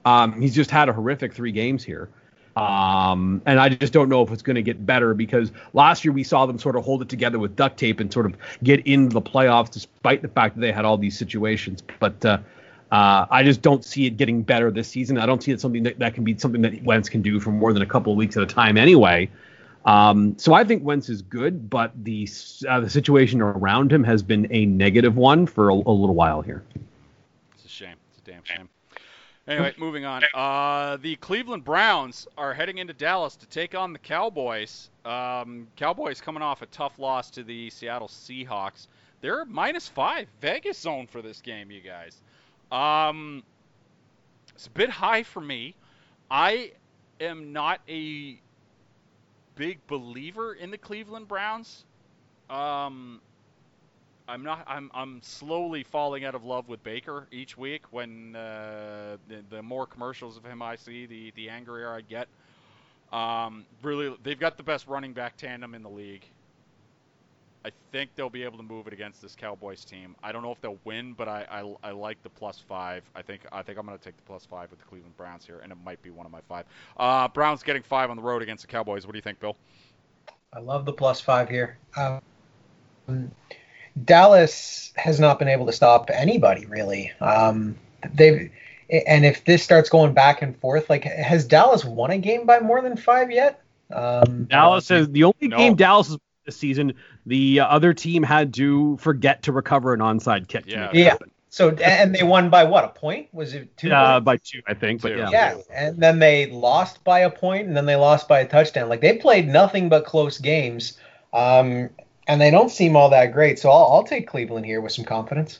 Um, 0.03 0.41
he's 0.41 0.53
just 0.53 0.71
had 0.71 0.89
a 0.89 0.93
horrific 0.93 1.33
three 1.33 1.53
games 1.53 1.83
here. 1.83 2.09
Um, 2.57 3.41
and 3.45 3.61
I 3.61 3.69
just 3.69 3.93
don't 3.93 4.09
know 4.09 4.23
if 4.23 4.31
it's 4.31 4.41
going 4.41 4.57
to 4.57 4.61
get 4.61 4.85
better 4.85 5.13
because 5.13 5.53
last 5.71 6.03
year 6.03 6.11
we 6.11 6.23
saw 6.23 6.45
them 6.45 6.59
sort 6.59 6.75
of 6.75 6.83
hold 6.83 7.01
it 7.01 7.07
together 7.07 7.39
with 7.39 7.55
duct 7.55 7.77
tape 7.77 8.01
and 8.01 8.11
sort 8.11 8.25
of 8.25 8.35
get 8.61 8.85
into 8.85 9.13
the 9.13 9.21
playoffs 9.21 9.71
despite 9.71 10.21
the 10.21 10.27
fact 10.27 10.55
that 10.55 10.61
they 10.61 10.73
had 10.73 10.83
all 10.83 10.97
these 10.97 11.17
situations. 11.17 11.81
But 11.99 12.25
uh, 12.25 12.39
uh, 12.91 13.25
I 13.29 13.43
just 13.43 13.61
don't 13.61 13.85
see 13.85 14.05
it 14.05 14.17
getting 14.17 14.41
better 14.41 14.69
this 14.69 14.89
season. 14.89 15.17
I 15.17 15.25
don't 15.25 15.41
see 15.41 15.51
it 15.51 15.61
something 15.61 15.83
that, 15.83 15.99
that 15.99 16.13
can 16.13 16.23
be 16.23 16.37
something 16.37 16.61
that 16.61 16.83
Wentz 16.83 17.07
can 17.07 17.21
do 17.21 17.39
for 17.39 17.51
more 17.51 17.71
than 17.71 17.81
a 17.81 17.85
couple 17.85 18.11
of 18.11 18.17
weeks 18.17 18.35
at 18.35 18.43
a 18.43 18.47
time 18.47 18.77
anyway. 18.77 19.29
Um, 19.85 20.37
so 20.37 20.53
I 20.53 20.63
think 20.63 20.83
Wentz 20.83 21.09
is 21.09 21.21
good, 21.21 21.69
but 21.69 21.91
the 22.03 22.27
uh, 22.67 22.81
the 22.81 22.89
situation 22.89 23.41
around 23.41 23.91
him 23.91 24.03
has 24.03 24.21
been 24.21 24.47
a 24.51 24.65
negative 24.65 25.15
one 25.15 25.47
for 25.47 25.69
a, 25.69 25.73
a 25.73 25.75
little 25.75 26.13
while 26.13 26.41
here. 26.41 26.63
It's 27.55 27.65
a 27.65 27.69
shame. 27.69 27.95
It's 28.09 28.19
a 28.19 28.31
damn 28.31 28.43
shame. 28.43 28.69
Anyway, 29.47 29.73
moving 29.79 30.05
on. 30.05 30.23
Uh, 30.35 30.97
the 30.97 31.15
Cleveland 31.15 31.63
Browns 31.63 32.27
are 32.37 32.53
heading 32.53 32.77
into 32.77 32.93
Dallas 32.93 33.35
to 33.37 33.47
take 33.47 33.73
on 33.73 33.91
the 33.91 33.99
Cowboys. 33.99 34.89
Um, 35.03 35.67
Cowboys 35.75 36.21
coming 36.21 36.43
off 36.43 36.61
a 36.61 36.67
tough 36.67 36.99
loss 36.99 37.31
to 37.31 37.43
the 37.43 37.69
Seattle 37.71 38.07
Seahawks. 38.07 38.87
They're 39.21 39.45
minus 39.45 39.87
five 39.87 40.27
Vegas 40.41 40.77
zone 40.77 41.07
for 41.07 41.21
this 41.21 41.41
game, 41.41 41.71
you 41.71 41.81
guys. 41.81 42.21
Um, 42.71 43.43
it's 44.55 44.67
a 44.67 44.71
bit 44.71 44.89
high 44.89 45.23
for 45.23 45.41
me. 45.41 45.75
I 46.29 46.71
am 47.19 47.51
not 47.51 47.81
a 47.89 48.39
big 49.55 49.85
believer 49.87 50.53
in 50.53 50.71
the 50.71 50.77
Cleveland 50.77 51.27
Browns. 51.27 51.83
Um, 52.49 53.21
I'm 54.27 54.43
not. 54.43 54.63
I'm. 54.67 54.89
I'm 54.93 55.21
slowly 55.21 55.83
falling 55.83 56.23
out 56.25 56.35
of 56.35 56.45
love 56.45 56.69
with 56.69 56.83
Baker 56.83 57.27
each 57.31 57.57
week. 57.57 57.83
When 57.91 58.35
uh, 58.35 59.17
the, 59.27 59.43
the 59.49 59.61
more 59.61 59.85
commercials 59.85 60.37
of 60.37 60.45
him 60.45 60.61
I 60.61 60.75
see, 60.75 61.05
the 61.05 61.31
the 61.35 61.49
angrier 61.49 61.93
I 61.93 62.01
get. 62.01 62.27
Um, 63.11 63.65
really, 63.81 64.15
they've 64.23 64.39
got 64.39 64.55
the 64.55 64.63
best 64.63 64.87
running 64.87 65.11
back 65.11 65.35
tandem 65.35 65.75
in 65.75 65.83
the 65.83 65.89
league. 65.89 66.25
I 67.63 67.71
think 67.91 68.11
they'll 68.15 68.29
be 68.29 68.43
able 68.43 68.57
to 68.57 68.63
move 68.63 68.87
it 68.87 68.93
against 68.93 69.21
this 69.21 69.35
Cowboys 69.35 69.85
team. 69.85 70.15
I 70.23 70.31
don't 70.31 70.41
know 70.41 70.51
if 70.51 70.59
they'll 70.61 70.79
win, 70.83 71.13
but 71.13 71.27
I, 71.27 71.45
I, 71.51 71.89
I 71.89 71.91
like 71.91 72.21
the 72.23 72.29
plus 72.29 72.57
five. 72.59 73.03
I 73.15 73.21
think 73.21 73.41
I 73.51 73.61
think 73.61 73.77
I'm 73.77 73.85
going 73.85 73.97
to 73.97 74.03
take 74.03 74.17
the 74.17 74.23
plus 74.23 74.45
five 74.45 74.71
with 74.71 74.79
the 74.79 74.85
Cleveland 74.85 75.15
Browns 75.15 75.45
here, 75.45 75.59
and 75.61 75.71
it 75.71 75.77
might 75.85 76.01
be 76.01 76.09
one 76.09 76.25
of 76.25 76.31
my 76.31 76.41
five. 76.49 76.65
Uh, 76.97 77.27
Browns 77.27 77.61
getting 77.61 77.83
five 77.83 78.09
on 78.09 78.17
the 78.17 78.23
road 78.23 78.41
against 78.41 78.63
the 78.63 78.67
Cowboys. 78.67 79.05
What 79.05 79.13
do 79.13 79.17
you 79.17 79.21
think, 79.21 79.39
Bill? 79.39 79.55
I 80.53 80.59
love 80.59 80.85
the 80.85 80.93
plus 80.93 81.21
five 81.21 81.49
here. 81.49 81.77
Um, 81.95 83.31
Dallas 84.05 84.93
has 84.95 85.19
not 85.19 85.37
been 85.39 85.47
able 85.47 85.65
to 85.65 85.71
stop 85.71 86.09
anybody 86.11 86.65
really. 86.65 87.11
Um, 87.19 87.77
they've 88.13 88.51
and 88.89 89.25
if 89.25 89.45
this 89.45 89.63
starts 89.63 89.89
going 89.89 90.13
back 90.13 90.41
and 90.41 90.57
forth, 90.57 90.89
like 90.89 91.03
has 91.03 91.45
Dallas 91.45 91.85
won 91.85 92.11
a 92.11 92.17
game 92.17 92.45
by 92.45 92.59
more 92.59 92.81
than 92.81 92.97
five 92.97 93.31
yet? 93.31 93.61
Um, 93.93 94.45
Dallas 94.45 94.89
has 94.89 95.09
the 95.09 95.23
only 95.23 95.47
No. 95.47 95.57
game 95.57 95.75
Dallas 95.75 96.07
has 96.07 96.13
won 96.13 96.19
this 96.45 96.57
season. 96.57 96.93
The 97.25 97.59
uh, 97.59 97.65
other 97.67 97.93
team 97.93 98.23
had 98.23 98.53
to 98.55 98.97
forget 98.97 99.43
to 99.43 99.51
recover 99.51 99.93
an 99.93 99.99
onside 99.99 100.47
kick. 100.47 100.65
Yeah. 100.67 100.89
Yeah. 100.93 101.17
So 101.49 101.69
and 101.69 102.15
they 102.15 102.23
won 102.23 102.49
by 102.49 102.63
what 102.63 102.85
a 102.85 102.87
point? 102.87 103.27
Was 103.33 103.53
it 103.53 103.75
two? 103.75 103.91
Uh, 103.91 104.21
by 104.21 104.37
two, 104.37 104.61
I 104.67 104.73
think. 104.73 105.01
But 105.01 105.17
yeah. 105.17 105.29
yeah, 105.29 105.57
and 105.69 105.97
then 105.97 106.19
they 106.19 106.45
lost 106.49 107.03
by 107.03 107.19
a 107.19 107.29
point, 107.29 107.67
and 107.67 107.75
then 107.75 107.85
they 107.85 107.97
lost 107.97 108.29
by 108.29 108.39
a 108.39 108.47
touchdown. 108.47 108.87
Like 108.87 109.01
they 109.01 109.17
played 109.17 109.49
nothing 109.49 109.89
but 109.89 110.05
close 110.05 110.37
games, 110.37 110.97
um, 111.33 111.89
and 112.27 112.39
they 112.39 112.51
don't 112.51 112.71
seem 112.71 112.95
all 112.95 113.09
that 113.09 113.33
great. 113.33 113.59
So 113.59 113.69
I'll, 113.69 113.91
I'll 113.91 114.03
take 114.05 114.27
Cleveland 114.29 114.65
here 114.65 114.79
with 114.79 114.93
some 114.93 115.03
confidence. 115.03 115.59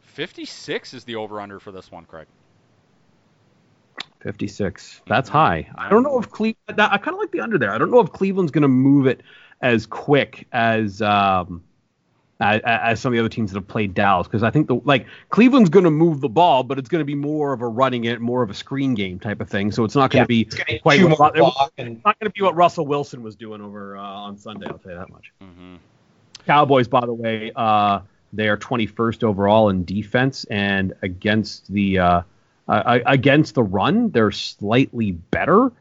56 0.00 0.94
is 0.94 1.04
the 1.04 1.16
over/under 1.16 1.60
for 1.60 1.72
this 1.72 1.92
one, 1.92 2.06
Craig. 2.06 2.26
56. 4.20 5.02
That's 5.06 5.28
high. 5.28 5.68
I 5.76 5.90
don't 5.90 6.02
know 6.02 6.18
if 6.18 6.30
Cleveland. 6.30 6.80
I 6.80 6.96
kind 6.96 7.14
of 7.14 7.20
like 7.20 7.32
the 7.32 7.40
under 7.40 7.58
there. 7.58 7.72
I 7.72 7.78
don't 7.78 7.90
know 7.90 8.00
if 8.00 8.12
Cleveland's 8.12 8.50
going 8.50 8.62
to 8.62 8.68
move 8.68 9.06
it 9.06 9.20
as 9.60 9.86
quick 9.86 10.46
as 10.52 11.02
um, 11.02 11.62
as, 12.40 12.60
as 12.64 13.00
some 13.00 13.12
of 13.12 13.14
the 13.14 13.20
other 13.20 13.28
teams 13.28 13.50
that 13.52 13.58
have 13.58 13.66
played 13.66 13.94
Dallas 13.94 14.26
because 14.26 14.42
I 14.42 14.50
think 14.50 14.68
the 14.68 14.76
like 14.84 15.06
Cleveland's 15.30 15.70
going 15.70 15.84
to 15.84 15.90
move 15.90 16.20
the 16.20 16.28
ball, 16.28 16.62
but 16.62 16.78
it's 16.78 16.88
going 16.88 17.00
to 17.00 17.04
be 17.04 17.14
more 17.14 17.52
of 17.52 17.62
a 17.62 17.66
running 17.66 18.04
it, 18.04 18.20
more 18.20 18.42
of 18.42 18.50
a 18.50 18.54
screen 18.54 18.94
game 18.94 19.18
type 19.18 19.40
of 19.40 19.48
thing. 19.48 19.72
So 19.72 19.84
it's 19.84 19.96
not 19.96 20.10
going 20.10 20.20
Yeah, 20.20 20.24
to 20.24 20.28
be 20.28 20.78
quite 20.80 20.98
chew 20.98 21.08
what, 21.08 21.36
more 21.36 21.52
it 21.66 21.72
and 21.78 22.00
not 22.04 22.18
going 22.20 22.30
to 22.30 22.34
be 22.34 22.42
what 22.42 22.54
Russell 22.54 22.86
Wilson 22.86 23.22
was 23.22 23.34
doing 23.34 23.60
over 23.60 23.96
uh, 23.96 24.02
on 24.02 24.38
Sunday. 24.38 24.66
I'll 24.68 24.78
tell 24.78 24.92
you 24.92 24.98
that 24.98 25.10
much. 25.10 25.32
Mm-hmm. 25.42 25.76
Cowboys, 26.46 26.88
by 26.88 27.00
the 27.00 27.12
way, 27.12 27.52
uh, 27.54 28.00
they 28.32 28.48
are 28.48 28.56
21st 28.56 29.24
overall 29.24 29.68
in 29.70 29.84
defense, 29.84 30.44
and 30.44 30.94
against 31.02 31.70
the 31.72 31.98
uh, 31.98 32.22
uh, 32.68 32.98
against 33.06 33.54
the 33.54 33.62
run, 33.62 34.10
they're 34.10 34.30
slightly 34.30 35.12
better, 35.12 35.72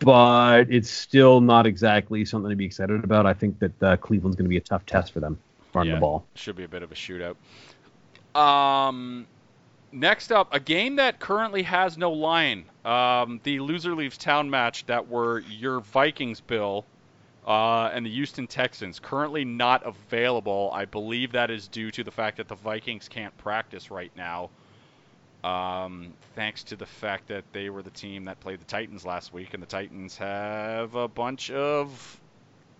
but 0.00 0.70
it's 0.70 0.90
still 0.90 1.40
not 1.40 1.66
exactly 1.66 2.24
something 2.24 2.50
to 2.50 2.56
be 2.56 2.64
excited 2.64 3.04
about. 3.04 3.26
I 3.26 3.34
think 3.34 3.58
that 3.60 3.82
uh, 3.82 3.96
Cleveland's 3.98 4.36
going 4.36 4.46
to 4.46 4.50
be 4.50 4.56
a 4.56 4.60
tough 4.60 4.84
test 4.86 5.12
for 5.12 5.20
them 5.20 5.38
running 5.74 5.90
Yeah. 5.90 5.96
the 5.96 6.00
ball. 6.00 6.26
Should 6.34 6.56
be 6.56 6.64
a 6.64 6.68
bit 6.68 6.82
of 6.82 6.90
a 6.90 6.94
shootout. 6.94 7.36
Um, 8.38 9.26
next 9.92 10.32
up, 10.32 10.48
a 10.52 10.60
game 10.60 10.96
that 10.96 11.18
currently 11.20 11.62
has 11.62 11.98
no 11.98 12.10
line. 12.12 12.64
Um, 12.84 13.40
the 13.42 13.60
loser 13.60 13.94
leaves 13.94 14.16
town 14.16 14.48
match 14.48 14.86
that 14.86 15.08
were 15.08 15.40
your 15.40 15.80
Vikings, 15.80 16.40
Bill, 16.40 16.84
uh, 17.46 17.90
and 17.92 18.06
the 18.06 18.10
Houston 18.10 18.46
Texans. 18.46 18.98
Currently 18.98 19.44
not 19.44 19.84
available. 19.84 20.70
I 20.72 20.84
believe 20.84 21.32
that 21.32 21.50
is 21.50 21.68
due 21.68 21.90
to 21.90 22.04
the 22.04 22.10
fact 22.10 22.36
that 22.38 22.48
the 22.48 22.54
Vikings 22.54 23.08
can't 23.08 23.36
practice 23.38 23.90
right 23.90 24.12
now. 24.16 24.50
Um, 25.44 26.12
thanks 26.34 26.62
to 26.64 26.76
the 26.76 26.86
fact 26.86 27.28
that 27.28 27.44
they 27.52 27.70
were 27.70 27.82
the 27.82 27.90
team 27.90 28.24
that 28.26 28.40
played 28.40 28.60
the 28.60 28.66
Titans 28.66 29.06
last 29.06 29.32
week, 29.32 29.54
and 29.54 29.62
the 29.62 29.66
Titans 29.66 30.16
have 30.18 30.94
a 30.94 31.08
bunch 31.08 31.50
of 31.50 32.20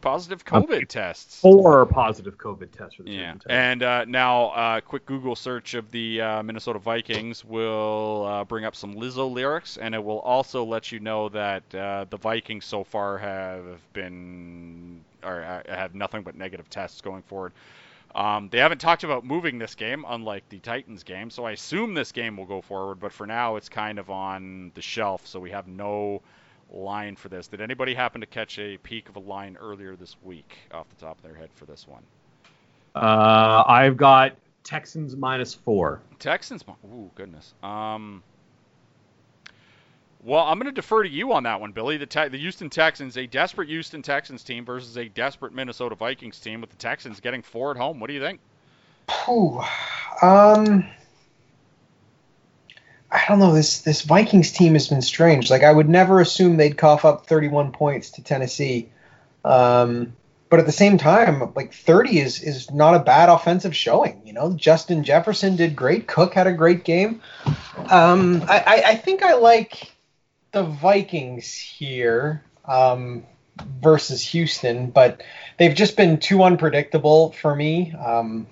positive 0.00 0.44
COVID 0.44 0.88
tests. 0.88 1.40
Four 1.40 1.84
positive 1.86 2.38
COVID 2.38 2.70
tests 2.72 2.94
for 2.96 3.02
the 3.02 3.10
Yeah, 3.10 3.32
Texans. 3.32 3.44
and 3.50 3.82
uh, 3.82 4.04
now 4.06 4.46
uh, 4.48 4.80
quick 4.80 5.06
Google 5.06 5.36
search 5.36 5.74
of 5.74 5.90
the 5.90 6.20
uh, 6.20 6.42
Minnesota 6.42 6.78
Vikings 6.78 7.44
will 7.44 8.26
uh, 8.26 8.44
bring 8.44 8.64
up 8.64 8.74
some 8.74 8.94
Lizzo 8.94 9.30
lyrics, 9.30 9.76
and 9.76 9.94
it 9.94 10.02
will 10.02 10.20
also 10.20 10.64
let 10.64 10.90
you 10.92 11.00
know 11.00 11.28
that 11.30 11.74
uh, 11.74 12.06
the 12.10 12.16
Vikings 12.16 12.64
so 12.64 12.84
far 12.84 13.18
have 13.18 13.62
been 13.92 15.00
or 15.22 15.42
uh, 15.42 15.62
have 15.74 15.94
nothing 15.94 16.22
but 16.22 16.34
negative 16.34 16.68
tests 16.70 17.00
going 17.00 17.22
forward. 17.22 17.52
Um, 18.14 18.48
they 18.50 18.58
haven't 18.58 18.78
talked 18.78 19.04
about 19.04 19.24
moving 19.24 19.58
this 19.58 19.74
game, 19.74 20.04
unlike 20.08 20.48
the 20.48 20.58
Titans 20.58 21.04
game, 21.04 21.30
so 21.30 21.44
I 21.44 21.52
assume 21.52 21.94
this 21.94 22.12
game 22.12 22.36
will 22.36 22.46
go 22.46 22.60
forward. 22.60 22.98
But 22.98 23.12
for 23.12 23.26
now, 23.26 23.56
it's 23.56 23.68
kind 23.68 23.98
of 23.98 24.10
on 24.10 24.72
the 24.74 24.82
shelf, 24.82 25.26
so 25.26 25.38
we 25.38 25.50
have 25.50 25.68
no 25.68 26.22
line 26.72 27.16
for 27.16 27.28
this. 27.28 27.46
Did 27.48 27.60
anybody 27.60 27.94
happen 27.94 28.20
to 28.20 28.26
catch 28.26 28.58
a 28.58 28.78
peek 28.78 29.08
of 29.08 29.16
a 29.16 29.20
line 29.20 29.56
earlier 29.60 29.96
this 29.96 30.16
week 30.22 30.56
off 30.72 30.88
the 30.88 31.04
top 31.04 31.18
of 31.18 31.22
their 31.22 31.34
head 31.34 31.50
for 31.54 31.66
this 31.66 31.86
one? 31.86 32.02
Uh, 32.94 33.62
I've 33.66 33.96
got 33.96 34.34
Texans 34.64 35.16
minus 35.16 35.54
four. 35.54 36.02
Texans. 36.18 36.64
Ooh, 36.84 37.10
goodness. 37.14 37.54
Um. 37.62 38.22
Well, 40.22 40.44
I'm 40.44 40.58
going 40.58 40.66
to 40.66 40.72
defer 40.72 41.02
to 41.02 41.08
you 41.08 41.32
on 41.32 41.44
that 41.44 41.60
one, 41.60 41.72
Billy. 41.72 41.96
The 41.96 42.06
te- 42.06 42.28
the 42.28 42.38
Houston 42.38 42.68
Texans, 42.68 43.16
a 43.16 43.26
desperate 43.26 43.68
Houston 43.68 44.02
Texans 44.02 44.42
team 44.42 44.66
versus 44.66 44.98
a 44.98 45.08
desperate 45.08 45.54
Minnesota 45.54 45.94
Vikings 45.94 46.38
team, 46.38 46.60
with 46.60 46.70
the 46.70 46.76
Texans 46.76 47.20
getting 47.20 47.42
four 47.42 47.70
at 47.70 47.78
home. 47.78 48.00
What 48.00 48.08
do 48.08 48.12
you 48.12 48.20
think? 48.20 48.40
Whew. 49.24 49.62
Um, 50.20 50.84
I 53.10 53.24
don't 53.28 53.38
know. 53.38 53.54
This 53.54 53.80
this 53.80 54.02
Vikings 54.02 54.52
team 54.52 54.74
has 54.74 54.88
been 54.88 55.00
strange. 55.00 55.50
Like 55.50 55.62
I 55.62 55.72
would 55.72 55.88
never 55.88 56.20
assume 56.20 56.56
they'd 56.58 56.76
cough 56.76 57.06
up 57.06 57.26
31 57.26 57.72
points 57.72 58.10
to 58.12 58.22
Tennessee. 58.22 58.90
Um, 59.42 60.12
but 60.50 60.60
at 60.60 60.66
the 60.66 60.72
same 60.72 60.98
time, 60.98 61.52
like 61.54 61.72
30 61.72 62.20
is 62.20 62.42
is 62.42 62.70
not 62.70 62.94
a 62.94 62.98
bad 62.98 63.30
offensive 63.30 63.74
showing. 63.74 64.20
You 64.26 64.34
know, 64.34 64.52
Justin 64.52 65.02
Jefferson 65.02 65.56
did 65.56 65.74
great. 65.74 66.06
Cook 66.06 66.34
had 66.34 66.46
a 66.46 66.52
great 66.52 66.84
game. 66.84 67.22
Um, 67.88 68.42
I, 68.48 68.58
I, 68.66 68.82
I 68.88 68.96
think 68.96 69.22
I 69.22 69.34
like 69.34 69.92
the 70.52 70.62
Vikings 70.62 71.52
here 71.52 72.44
um, 72.64 73.24
versus 73.80 74.22
Houston, 74.28 74.90
but 74.90 75.22
they've 75.58 75.74
just 75.74 75.96
been 75.96 76.18
too 76.18 76.42
unpredictable 76.42 77.32
for 77.32 77.54
me. 77.54 77.92
Um, 77.92 78.46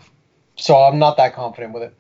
so 0.57 0.77
I'm 0.77 0.99
not 0.99 1.17
that 1.17 1.35
confident 1.35 1.73
with 1.73 1.85
it. 1.85 1.95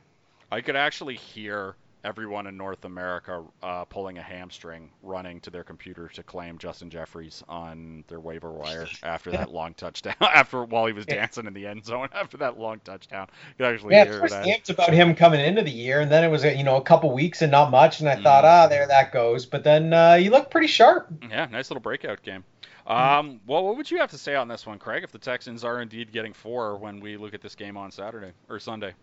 I 0.50 0.60
could 0.60 0.76
actually 0.76 1.16
hear 1.16 1.76
everyone 2.08 2.46
in 2.46 2.56
North 2.56 2.84
America 2.86 3.44
uh, 3.62 3.84
pulling 3.84 4.16
a 4.18 4.22
hamstring, 4.22 4.90
running 5.02 5.40
to 5.42 5.50
their 5.50 5.62
computer 5.64 6.08
to 6.14 6.22
claim 6.22 6.56
Justin 6.58 6.88
Jeffries 6.90 7.42
on 7.48 8.02
their 8.08 8.20
waiver 8.20 8.50
wire 8.52 8.90
after 9.02 9.30
that 9.32 9.50
long 9.50 9.74
touchdown. 9.74 10.14
After 10.20 10.64
while 10.64 10.86
he 10.86 10.92
was 10.94 11.06
Yeah. 11.06 11.16
dancing 11.16 11.46
in 11.46 11.52
the 11.52 11.66
end 11.66 11.84
zone 11.84 12.08
after 12.14 12.38
that 12.38 12.58
long 12.58 12.80
touchdown, 12.80 13.28
you 13.48 13.54
could 13.64 13.74
actually 13.74 13.94
Yeah, 13.94 14.04
hear 14.04 14.20
first 14.20 14.30
that. 14.30 14.46
it's 14.46 14.70
about 14.70 14.92
him 14.94 15.14
coming 15.14 15.40
into 15.40 15.62
the 15.62 15.70
year, 15.70 16.00
and 16.00 16.10
then 16.10 16.24
it 16.24 16.28
was 16.28 16.44
you 16.44 16.64
know 16.64 16.76
a 16.76 16.82
couple 16.82 17.12
weeks 17.12 17.42
and 17.42 17.50
not 17.52 17.70
much, 17.70 18.00
and 18.00 18.08
I 18.08 18.16
thought, 18.16 18.44
Mm. 18.44 18.48
ah, 18.48 18.66
there 18.68 18.86
that 18.86 19.12
goes. 19.12 19.46
But 19.46 19.64
then 19.64 19.92
uh, 19.92 20.14
you 20.14 20.30
look 20.30 20.50
pretty 20.50 20.66
sharp. 20.66 21.10
Yeah, 21.30 21.46
nice 21.50 21.70
little 21.70 21.80
breakout 21.82 22.22
game. 22.22 22.44
Um, 22.86 23.40
well, 23.46 23.64
what 23.64 23.76
would 23.76 23.90
you 23.90 23.98
have 23.98 24.10
to 24.12 24.18
say 24.18 24.34
on 24.34 24.48
this 24.48 24.66
one, 24.66 24.78
Craig? 24.78 25.04
If 25.04 25.12
the 25.12 25.18
Texans 25.18 25.64
are 25.64 25.80
indeed 25.82 26.12
getting 26.12 26.32
four 26.32 26.76
when 26.78 27.00
we 27.00 27.16
look 27.16 27.34
at 27.34 27.42
this 27.42 27.54
game 27.54 27.76
on 27.76 27.90
Saturday 27.90 28.32
or 28.48 28.58
Sunday? 28.58 28.94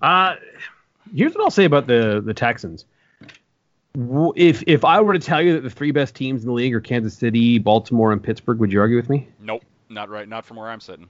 Uh, 0.00 0.34
here's 1.14 1.34
what 1.34 1.42
I'll 1.44 1.50
say 1.50 1.64
about 1.64 1.86
the 1.86 2.22
the 2.24 2.34
Texans. 2.34 2.84
If 3.96 4.62
if 4.66 4.84
I 4.84 5.00
were 5.00 5.12
to 5.12 5.18
tell 5.20 5.40
you 5.40 5.52
that 5.54 5.60
the 5.62 5.70
three 5.70 5.92
best 5.92 6.14
teams 6.16 6.42
in 6.42 6.46
the 6.48 6.52
league 6.52 6.74
are 6.74 6.80
Kansas 6.80 7.16
City, 7.16 7.58
Baltimore, 7.58 8.12
and 8.12 8.22
Pittsburgh, 8.22 8.58
would 8.58 8.72
you 8.72 8.80
argue 8.80 8.96
with 8.96 9.08
me? 9.08 9.28
Nope, 9.40 9.62
not 9.88 10.08
right. 10.08 10.28
Not 10.28 10.44
from 10.44 10.56
where 10.56 10.68
I'm 10.68 10.80
sitting. 10.80 11.08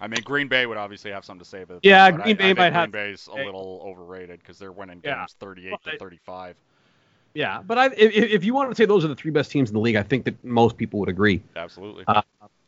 I 0.00 0.08
mean, 0.08 0.20
Green 0.22 0.48
Bay 0.48 0.66
would 0.66 0.76
obviously 0.76 1.12
have 1.12 1.24
something 1.24 1.42
to 1.42 1.48
say 1.48 1.62
about 1.62 1.80
Yeah, 1.82 2.10
but 2.10 2.24
Green 2.24 2.36
I, 2.36 2.38
Bay 2.38 2.44
I 2.44 2.46
think 2.48 2.58
might 2.58 2.70
Green 2.70 2.80
have- 2.80 2.92
Bay's 2.92 3.28
a 3.28 3.36
little 3.36 3.80
overrated 3.86 4.40
because 4.40 4.58
they're 4.58 4.72
winning 4.72 5.00
Yeah. 5.02 5.20
games 5.20 5.36
38 5.40 5.70
Well, 5.70 5.78
to 5.92 5.98
35. 5.98 6.56
Yeah, 7.32 7.62
but 7.66 7.78
I, 7.78 7.86
if, 7.86 8.12
if 8.14 8.44
you 8.44 8.54
want 8.54 8.70
to 8.70 8.76
say 8.76 8.84
those 8.84 9.04
are 9.04 9.08
the 9.08 9.14
three 9.16 9.30
best 9.30 9.50
teams 9.50 9.70
in 9.70 9.74
the 9.74 9.80
league, 9.80 9.96
I 9.96 10.02
think 10.02 10.24
that 10.26 10.44
most 10.44 10.76
people 10.76 11.00
would 11.00 11.08
agree. 11.08 11.42
Absolutely. 11.56 12.04
Uh, 12.06 12.20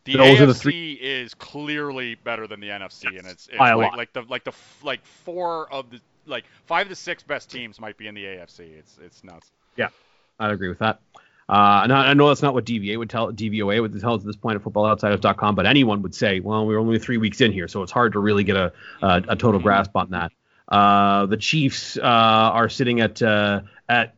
the 0.05 0.15
AFC 0.15 0.47
the 0.47 0.55
three- 0.55 0.95
is 0.95 1.35
clearly 1.35 2.15
better 2.15 2.47
than 2.47 2.61
the 2.61 2.69
NFC, 2.69 3.07
and 3.19 3.27
it's, 3.27 3.49
it's 3.49 3.59
like, 3.59 3.97
like 3.97 4.13
the 4.13 4.23
like 4.23 4.45
the 4.45 4.53
like 4.83 5.05
four 5.05 5.71
of 5.73 5.91
the 5.91 6.01
like 6.27 6.45
five 6.67 6.87
of 6.87 6.91
the 6.91 6.97
six 6.97 7.23
best 7.23 7.51
teams 7.51 7.81
might 7.81 7.97
be 7.97 8.07
in 8.07 8.15
the 8.15 8.25
AFC. 8.25 8.79
It's 8.79 8.99
it's 9.03 9.25
nuts. 9.25 9.51
Yeah, 9.77 9.89
I'd 10.39 10.53
agree 10.53 10.69
with 10.69 10.79
that. 10.81 11.01
Uh, 11.49 11.83
and 11.85 11.93
I, 11.93 12.11
I 12.11 12.15
know 12.15 12.29
that's 12.29 12.43
not 12.43 12.55
what 12.55 12.65
DVA 12.65 12.99
would 12.99 13.09
tell, 13.09 13.33
DVOA 13.33 13.81
would 13.81 14.01
tell 14.01 14.15
us 14.15 14.23
at 14.23 14.27
this 14.27 14.35
point 14.35 14.57
at 14.57 14.65
footballoutsiders.com, 14.65 15.55
but 15.55 15.65
anyone 15.65 16.03
would 16.03 16.15
say, 16.15 16.41
well, 16.41 16.67
we're 16.67 16.81
only 16.81 16.99
three 16.99 17.19
weeks 17.19 17.41
in 17.41 17.53
here, 17.53 17.69
so 17.69 17.85
it's 17.85 17.93
hard 17.93 18.15
to 18.15 18.19
really 18.19 18.43
get 18.43 18.57
a, 18.57 18.73
a, 19.01 19.23
a 19.29 19.37
total 19.37 19.61
grasp 19.61 19.95
on 19.95 20.11
that. 20.11 20.33
Uh, 20.69 21.27
the 21.27 21.37
Chiefs 21.37 21.97
uh, 21.97 22.03
are 22.03 22.69
sitting 22.69 23.01
at 23.01 23.23
uh, 23.23 23.61
at 23.89 24.17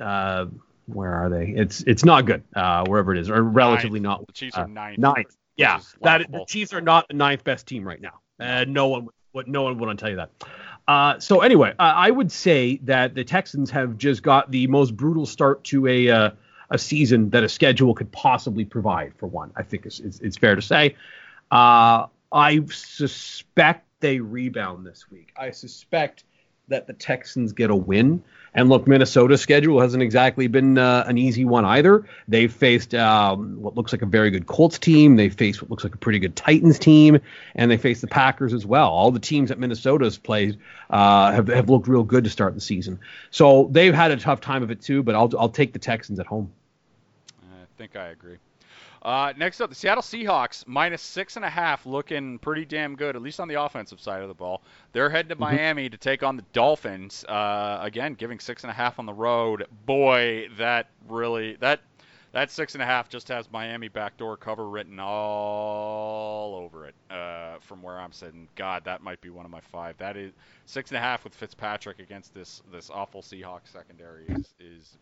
uh, 0.00 0.46
where 0.86 1.12
are 1.12 1.28
they? 1.28 1.48
It's 1.48 1.80
it's 1.82 2.04
not 2.04 2.24
good 2.24 2.44
uh, 2.54 2.84
wherever 2.86 3.12
it 3.12 3.18
is, 3.18 3.28
or 3.28 3.42
relatively 3.42 3.98
not. 3.98 4.24
The 4.26 4.32
Chiefs 4.32 4.56
are 4.56 4.68
ninth. 4.68 4.98
ninth. 4.98 5.36
Yeah, 5.56 5.80
that 6.02 6.30
the. 6.30 6.44
Chiefs 6.46 6.72
are 6.72 6.80
not 6.80 7.08
the 7.08 7.14
ninth 7.14 7.42
best 7.42 7.66
team 7.66 7.82
right 7.82 8.00
now. 8.00 8.20
Uh, 8.38 8.64
no 8.68 8.86
one 8.86 9.08
would 9.32 9.48
no 9.48 9.64
one 9.64 9.78
would 9.78 9.98
tell 9.98 10.10
you 10.10 10.16
that. 10.16 10.30
Uh, 10.88 11.20
so 11.20 11.40
anyway, 11.40 11.74
uh, 11.78 11.92
I 11.94 12.10
would 12.10 12.32
say 12.32 12.78
that 12.84 13.14
the 13.14 13.22
Texans 13.22 13.70
have 13.70 13.98
just 13.98 14.22
got 14.22 14.50
the 14.50 14.66
most 14.68 14.96
brutal 14.96 15.26
start 15.26 15.62
to 15.64 15.86
a 15.86 16.08
uh, 16.08 16.30
a 16.70 16.78
season 16.78 17.30
that 17.30 17.44
a 17.44 17.48
schedule 17.48 17.94
could 17.94 18.10
possibly 18.10 18.64
provide. 18.64 19.12
For 19.18 19.26
one, 19.26 19.52
I 19.56 19.62
think 19.62 19.86
it's, 19.86 20.00
it's, 20.00 20.18
it's 20.20 20.36
fair 20.36 20.54
to 20.54 20.62
say. 20.62 20.96
Uh, 21.50 22.06
I 22.32 22.64
suspect 22.70 23.86
they 24.00 24.20
rebound 24.20 24.86
this 24.86 25.10
week. 25.10 25.32
I 25.36 25.50
suspect 25.50 26.24
that 26.68 26.86
the 26.86 26.92
Texans 26.92 27.52
get 27.52 27.70
a 27.70 27.76
win. 27.76 28.22
And 28.54 28.68
look, 28.68 28.86
Minnesota's 28.86 29.40
schedule 29.40 29.80
hasn't 29.80 30.02
exactly 30.02 30.46
been 30.46 30.78
uh, 30.78 31.04
an 31.06 31.18
easy 31.18 31.44
one 31.44 31.64
either. 31.64 32.06
They've 32.26 32.52
faced 32.52 32.94
um, 32.94 33.60
what 33.60 33.76
looks 33.76 33.92
like 33.92 34.02
a 34.02 34.06
very 34.06 34.30
good 34.30 34.46
Colts 34.46 34.78
team. 34.78 35.16
They 35.16 35.28
faced 35.28 35.60
what 35.60 35.70
looks 35.70 35.84
like 35.84 35.94
a 35.94 35.98
pretty 35.98 36.18
good 36.18 36.34
Titans 36.34 36.78
team, 36.78 37.20
and 37.54 37.70
they 37.70 37.76
faced 37.76 38.00
the 38.00 38.06
Packers 38.06 38.54
as 38.54 38.64
well. 38.64 38.88
All 38.88 39.10
the 39.10 39.20
teams 39.20 39.50
that 39.50 39.58
Minnesota's 39.58 40.18
played 40.18 40.58
uh, 40.90 41.32
have, 41.32 41.48
have 41.48 41.68
looked 41.68 41.88
real 41.88 42.04
good 42.04 42.24
to 42.24 42.30
start 42.30 42.54
the 42.54 42.60
season. 42.60 43.00
So 43.30 43.68
they've 43.70 43.94
had 43.94 44.10
a 44.10 44.16
tough 44.16 44.40
time 44.40 44.62
of 44.62 44.70
it 44.70 44.80
too. 44.80 45.02
But 45.02 45.14
I'll 45.14 45.30
I'll 45.38 45.50
take 45.50 45.72
the 45.72 45.78
Texans 45.78 46.18
at 46.18 46.26
home. 46.26 46.50
I 47.42 47.66
think 47.76 47.96
I 47.96 48.08
agree. 48.08 48.38
Uh, 49.02 49.32
next 49.36 49.60
up, 49.60 49.70
the 49.70 49.76
Seattle 49.76 50.02
Seahawks 50.02 50.66
minus 50.66 51.02
six 51.02 51.36
and 51.36 51.44
a 51.44 51.48
half, 51.50 51.86
looking 51.86 52.38
pretty 52.38 52.64
damn 52.64 52.96
good, 52.96 53.16
at 53.16 53.22
least 53.22 53.38
on 53.40 53.48
the 53.48 53.60
offensive 53.62 54.00
side 54.00 54.22
of 54.22 54.28
the 54.28 54.34
ball. 54.34 54.62
They're 54.92 55.10
heading 55.10 55.28
to 55.30 55.34
Mm-hmm. 55.36 55.56
Miami 55.56 55.88
to 55.88 55.96
take 55.96 56.22
on 56.22 56.36
the 56.36 56.44
Dolphins. 56.52 57.24
Uh, 57.24 57.78
again, 57.80 58.14
giving 58.14 58.40
six 58.40 58.64
and 58.64 58.70
a 58.70 58.74
half 58.74 58.98
on 58.98 59.06
the 59.06 59.12
road. 59.14 59.66
Boy, 59.86 60.48
that 60.58 60.88
really 61.08 61.56
that 61.60 61.80
that 62.32 62.50
six 62.50 62.74
and 62.74 62.82
a 62.82 62.86
half 62.86 63.08
just 63.08 63.28
has 63.28 63.50
Miami 63.50 63.88
backdoor 63.88 64.36
cover 64.36 64.68
written 64.68 64.98
all 64.98 66.54
over 66.56 66.86
it. 66.86 66.94
Uh, 67.10 67.58
from 67.60 67.82
where 67.82 67.98
I'm 67.98 68.12
sitting, 68.12 68.48
God, 68.56 68.84
that 68.84 69.02
might 69.02 69.20
be 69.20 69.30
one 69.30 69.44
of 69.44 69.50
my 69.50 69.60
five. 69.60 69.96
That 69.98 70.16
is 70.16 70.32
six 70.66 70.90
and 70.90 70.98
a 70.98 71.00
half 71.00 71.24
with 71.24 71.34
Fitzpatrick 71.34 72.00
against 72.00 72.34
this 72.34 72.62
this 72.72 72.90
awful 72.90 73.22
Seahawks 73.22 73.68
secondary 73.72 74.26
is 74.28 74.54
is 74.60 74.98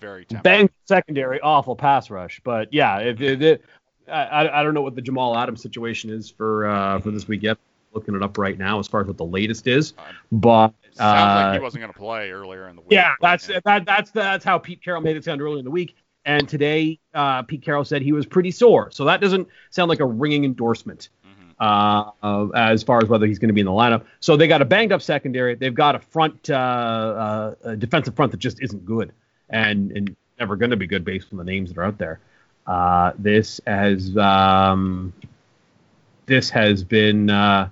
very 0.00 0.24
tempting. 0.24 0.42
Bang 0.42 0.70
secondary, 0.84 1.40
awful 1.40 1.76
pass 1.76 2.10
rush. 2.10 2.40
But 2.44 2.72
yeah, 2.72 2.98
if, 2.98 3.20
it, 3.20 3.62
I, 4.10 4.48
I 4.48 4.62
don't 4.62 4.74
know 4.74 4.82
what 4.82 4.94
the 4.94 5.02
Jamal 5.02 5.36
Adams 5.36 5.62
situation 5.62 6.10
is 6.10 6.30
for 6.30 6.66
uh, 6.66 7.00
for 7.00 7.10
this 7.10 7.26
week 7.28 7.42
yet. 7.42 7.58
Looking 7.92 8.14
it 8.14 8.22
up 8.22 8.36
right 8.36 8.58
now 8.58 8.78
as 8.78 8.86
far 8.86 9.00
as 9.00 9.06
what 9.06 9.16
the 9.16 9.24
latest 9.24 9.66
is, 9.66 9.94
Um, 9.96 10.04
but 10.30 10.74
It 10.84 10.96
sounds 10.96 11.36
like 11.44 11.52
he 11.54 11.58
uh, 11.58 11.62
wasn't 11.62 11.80
going 11.80 11.92
to 11.94 11.98
play 11.98 12.30
earlier 12.30 12.68
in 12.68 12.76
the 12.76 12.82
week. 12.82 12.90
yeah, 12.92 13.14
that's 13.22 13.48
yeah. 13.48 13.60
that 13.64 13.86
that's 13.86 14.10
that's 14.10 14.44
how 14.44 14.58
Pete 14.58 14.82
Carroll 14.84 15.00
made 15.00 15.16
it 15.16 15.24
sound 15.24 15.40
earlier 15.40 15.58
in 15.60 15.64
the 15.64 15.70
week. 15.70 15.96
And 16.26 16.46
today, 16.46 16.98
uh, 17.14 17.42
Pete 17.44 17.62
Carroll 17.62 17.84
said 17.86 18.02
he 18.02 18.12
was 18.12 18.26
pretty 18.26 18.50
sore, 18.50 18.90
so 18.90 19.06
that 19.06 19.22
doesn't 19.22 19.48
sound 19.70 19.88
like 19.88 20.00
a 20.00 20.04
ringing 20.04 20.44
endorsement 20.44 21.08
Mhm. 21.26 21.54
uh, 21.58 22.10
uh, 22.22 22.48
as 22.50 22.82
far 22.82 22.98
as 23.02 23.08
whether 23.08 23.24
he's 23.26 23.38
going 23.38 23.48
to 23.48 23.54
be 23.54 23.60
in 23.60 23.66
the 23.66 23.72
lineup. 23.72 24.04
So 24.20 24.36
they 24.36 24.46
got 24.48 24.60
a 24.60 24.66
banged 24.66 24.92
up 24.92 25.00
secondary. 25.00 25.54
They've 25.54 25.72
got 25.72 25.94
a 25.94 26.00
front, 26.00 26.50
uh, 26.50 26.54
uh, 26.54 27.54
a 27.70 27.76
defensive 27.76 28.14
front 28.14 28.32
that 28.32 28.38
just 28.38 28.60
isn't 28.60 28.84
good, 28.84 29.12
and 29.48 29.92
and 29.92 30.16
never 30.38 30.56
going 30.56 30.70
to 30.70 30.76
be 30.76 30.86
good 30.86 31.04
based 31.04 31.28
on 31.32 31.38
the 31.38 31.44
names 31.44 31.70
that 31.70 31.78
are 31.78 31.84
out 31.84 31.98
there. 31.98 32.20
Uh, 32.66 33.12
this 33.18 33.60
has 33.66 34.16
um, 34.16 35.12
this 36.26 36.50
has 36.50 36.82
been 36.82 37.30
uh, 37.30 37.68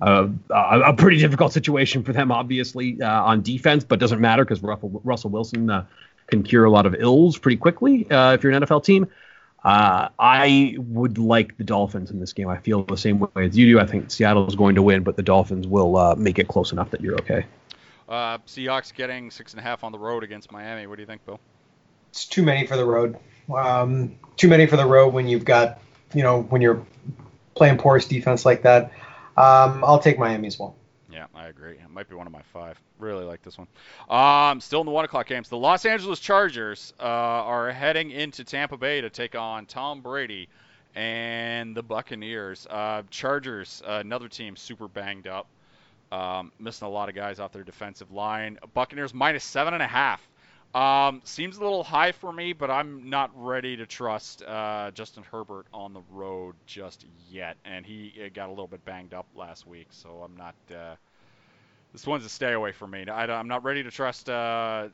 a, 0.00 0.28
a 0.50 0.94
pretty 0.94 1.18
difficult 1.18 1.52
situation 1.52 2.02
for 2.02 2.12
them, 2.12 2.32
obviously 2.32 3.00
uh, 3.00 3.22
on 3.22 3.42
defense, 3.42 3.84
but 3.84 3.98
doesn't 4.00 4.20
matter 4.20 4.44
because 4.44 4.62
Russell, 4.62 5.00
Russell 5.04 5.30
Wilson 5.30 5.70
uh, 5.70 5.86
can 6.26 6.42
cure 6.42 6.64
a 6.64 6.70
lot 6.70 6.86
of 6.86 6.94
ills 6.98 7.38
pretty 7.38 7.56
quickly 7.56 8.10
uh, 8.10 8.32
if 8.32 8.42
you're 8.42 8.52
an 8.52 8.62
NFL 8.62 8.84
team. 8.84 9.06
Uh, 9.64 10.08
I 10.18 10.76
would 10.78 11.18
like 11.18 11.56
the 11.56 11.64
Dolphins 11.64 12.10
in 12.10 12.20
this 12.20 12.32
game. 12.32 12.48
I 12.48 12.58
feel 12.58 12.84
the 12.84 12.96
same 12.96 13.18
way 13.18 13.28
as 13.36 13.56
you 13.56 13.66
do. 13.66 13.80
I 13.80 13.86
think 13.86 14.12
Seattle 14.12 14.46
is 14.46 14.54
going 14.54 14.76
to 14.76 14.82
win, 14.82 15.02
but 15.02 15.16
the 15.16 15.24
Dolphins 15.24 15.66
will 15.66 16.14
make 16.14 16.38
it 16.38 16.46
close 16.46 16.70
enough 16.70 16.90
that 16.90 17.00
you're 17.00 17.14
okay. 17.14 17.46
Uh, 18.08 18.38
Seahawks 18.46 18.94
getting 18.94 19.30
six 19.30 19.52
and 19.52 19.60
a 19.60 19.62
half 19.62 19.84
on 19.84 19.92
the 19.92 19.98
road 19.98 20.22
against 20.22 20.52
Miami. 20.52 20.86
What 20.86 20.96
do 20.96 21.02
you 21.02 21.06
think, 21.06 21.24
Bill? 21.26 21.40
It's 22.10 22.26
too 22.26 22.42
many 22.42 22.66
for 22.66 22.76
the 22.76 22.84
road. 22.84 23.18
Um, 23.54 24.16
too 24.36 24.48
many 24.48 24.66
for 24.66 24.76
the 24.76 24.86
road 24.86 25.12
when 25.12 25.28
you've 25.28 25.44
got, 25.44 25.80
you 26.14 26.22
know, 26.22 26.42
when 26.42 26.60
you're 26.60 26.84
playing 27.54 27.78
porous 27.78 28.06
defense 28.06 28.44
like 28.44 28.62
that. 28.62 28.92
Um, 29.36 29.84
I'll 29.84 29.98
take 29.98 30.18
Miami 30.18 30.46
as 30.46 30.58
well. 30.58 30.76
Yeah, 31.10 31.26
I 31.34 31.46
agree. 31.46 31.72
It 31.72 31.90
might 31.90 32.08
be 32.08 32.14
one 32.14 32.26
of 32.26 32.32
my 32.32 32.42
five. 32.52 32.80
Really 32.98 33.24
like 33.24 33.42
this 33.42 33.56
one. 33.58 33.66
Um, 34.08 34.60
still 34.60 34.80
in 34.80 34.86
the 34.86 34.92
one 34.92 35.04
o'clock 35.04 35.26
games. 35.26 35.48
The 35.48 35.56
Los 35.56 35.84
Angeles 35.84 36.20
Chargers 36.20 36.92
uh, 37.00 37.04
are 37.04 37.70
heading 37.72 38.10
into 38.10 38.44
Tampa 38.44 38.76
Bay 38.76 39.00
to 39.00 39.10
take 39.10 39.34
on 39.34 39.66
Tom 39.66 40.00
Brady 40.00 40.48
and 40.94 41.76
the 41.76 41.82
Buccaneers. 41.82 42.66
Uh, 42.68 43.02
Chargers, 43.10 43.82
uh, 43.86 43.98
another 44.00 44.28
team 44.28 44.56
super 44.56 44.88
banged 44.88 45.26
up, 45.26 45.46
um, 46.12 46.52
missing 46.58 46.86
a 46.86 46.90
lot 46.90 47.08
of 47.08 47.14
guys 47.14 47.40
off 47.40 47.52
their 47.52 47.64
defensive 47.64 48.12
line. 48.12 48.58
Buccaneers 48.74 49.12
minus 49.12 49.44
seven 49.44 49.74
and 49.74 49.82
a 49.82 49.86
half. 49.86 50.26
Um, 50.74 51.22
seems 51.24 51.56
a 51.56 51.60
little 51.60 51.82
high 51.82 52.12
for 52.12 52.30
me, 52.30 52.52
but 52.52 52.70
I'm 52.70 53.08
not 53.08 53.30
ready 53.34 53.76
to 53.78 53.86
trust 53.86 54.42
uh, 54.42 54.90
Justin 54.92 55.22
Herbert 55.22 55.66
on 55.72 55.94
the 55.94 56.02
road 56.10 56.54
just 56.66 57.06
yet. 57.30 57.56
And 57.64 57.86
he 57.86 58.12
uh, 58.22 58.28
got 58.34 58.48
a 58.48 58.50
little 58.50 58.66
bit 58.66 58.84
banged 58.84 59.14
up 59.14 59.26
last 59.34 59.66
week, 59.66 59.86
so 59.90 60.22
I'm 60.22 60.36
not. 60.36 60.54
Uh, 60.70 60.96
this 61.92 62.06
one's 62.06 62.26
a 62.26 62.28
stay 62.28 62.52
away 62.52 62.72
for 62.72 62.86
me. 62.86 63.06
I, 63.08 63.40
am 63.40 63.48
not 63.48 63.64
ready 63.64 63.82
to 63.84 63.90
trust 63.90 64.28
uh, 64.28 64.88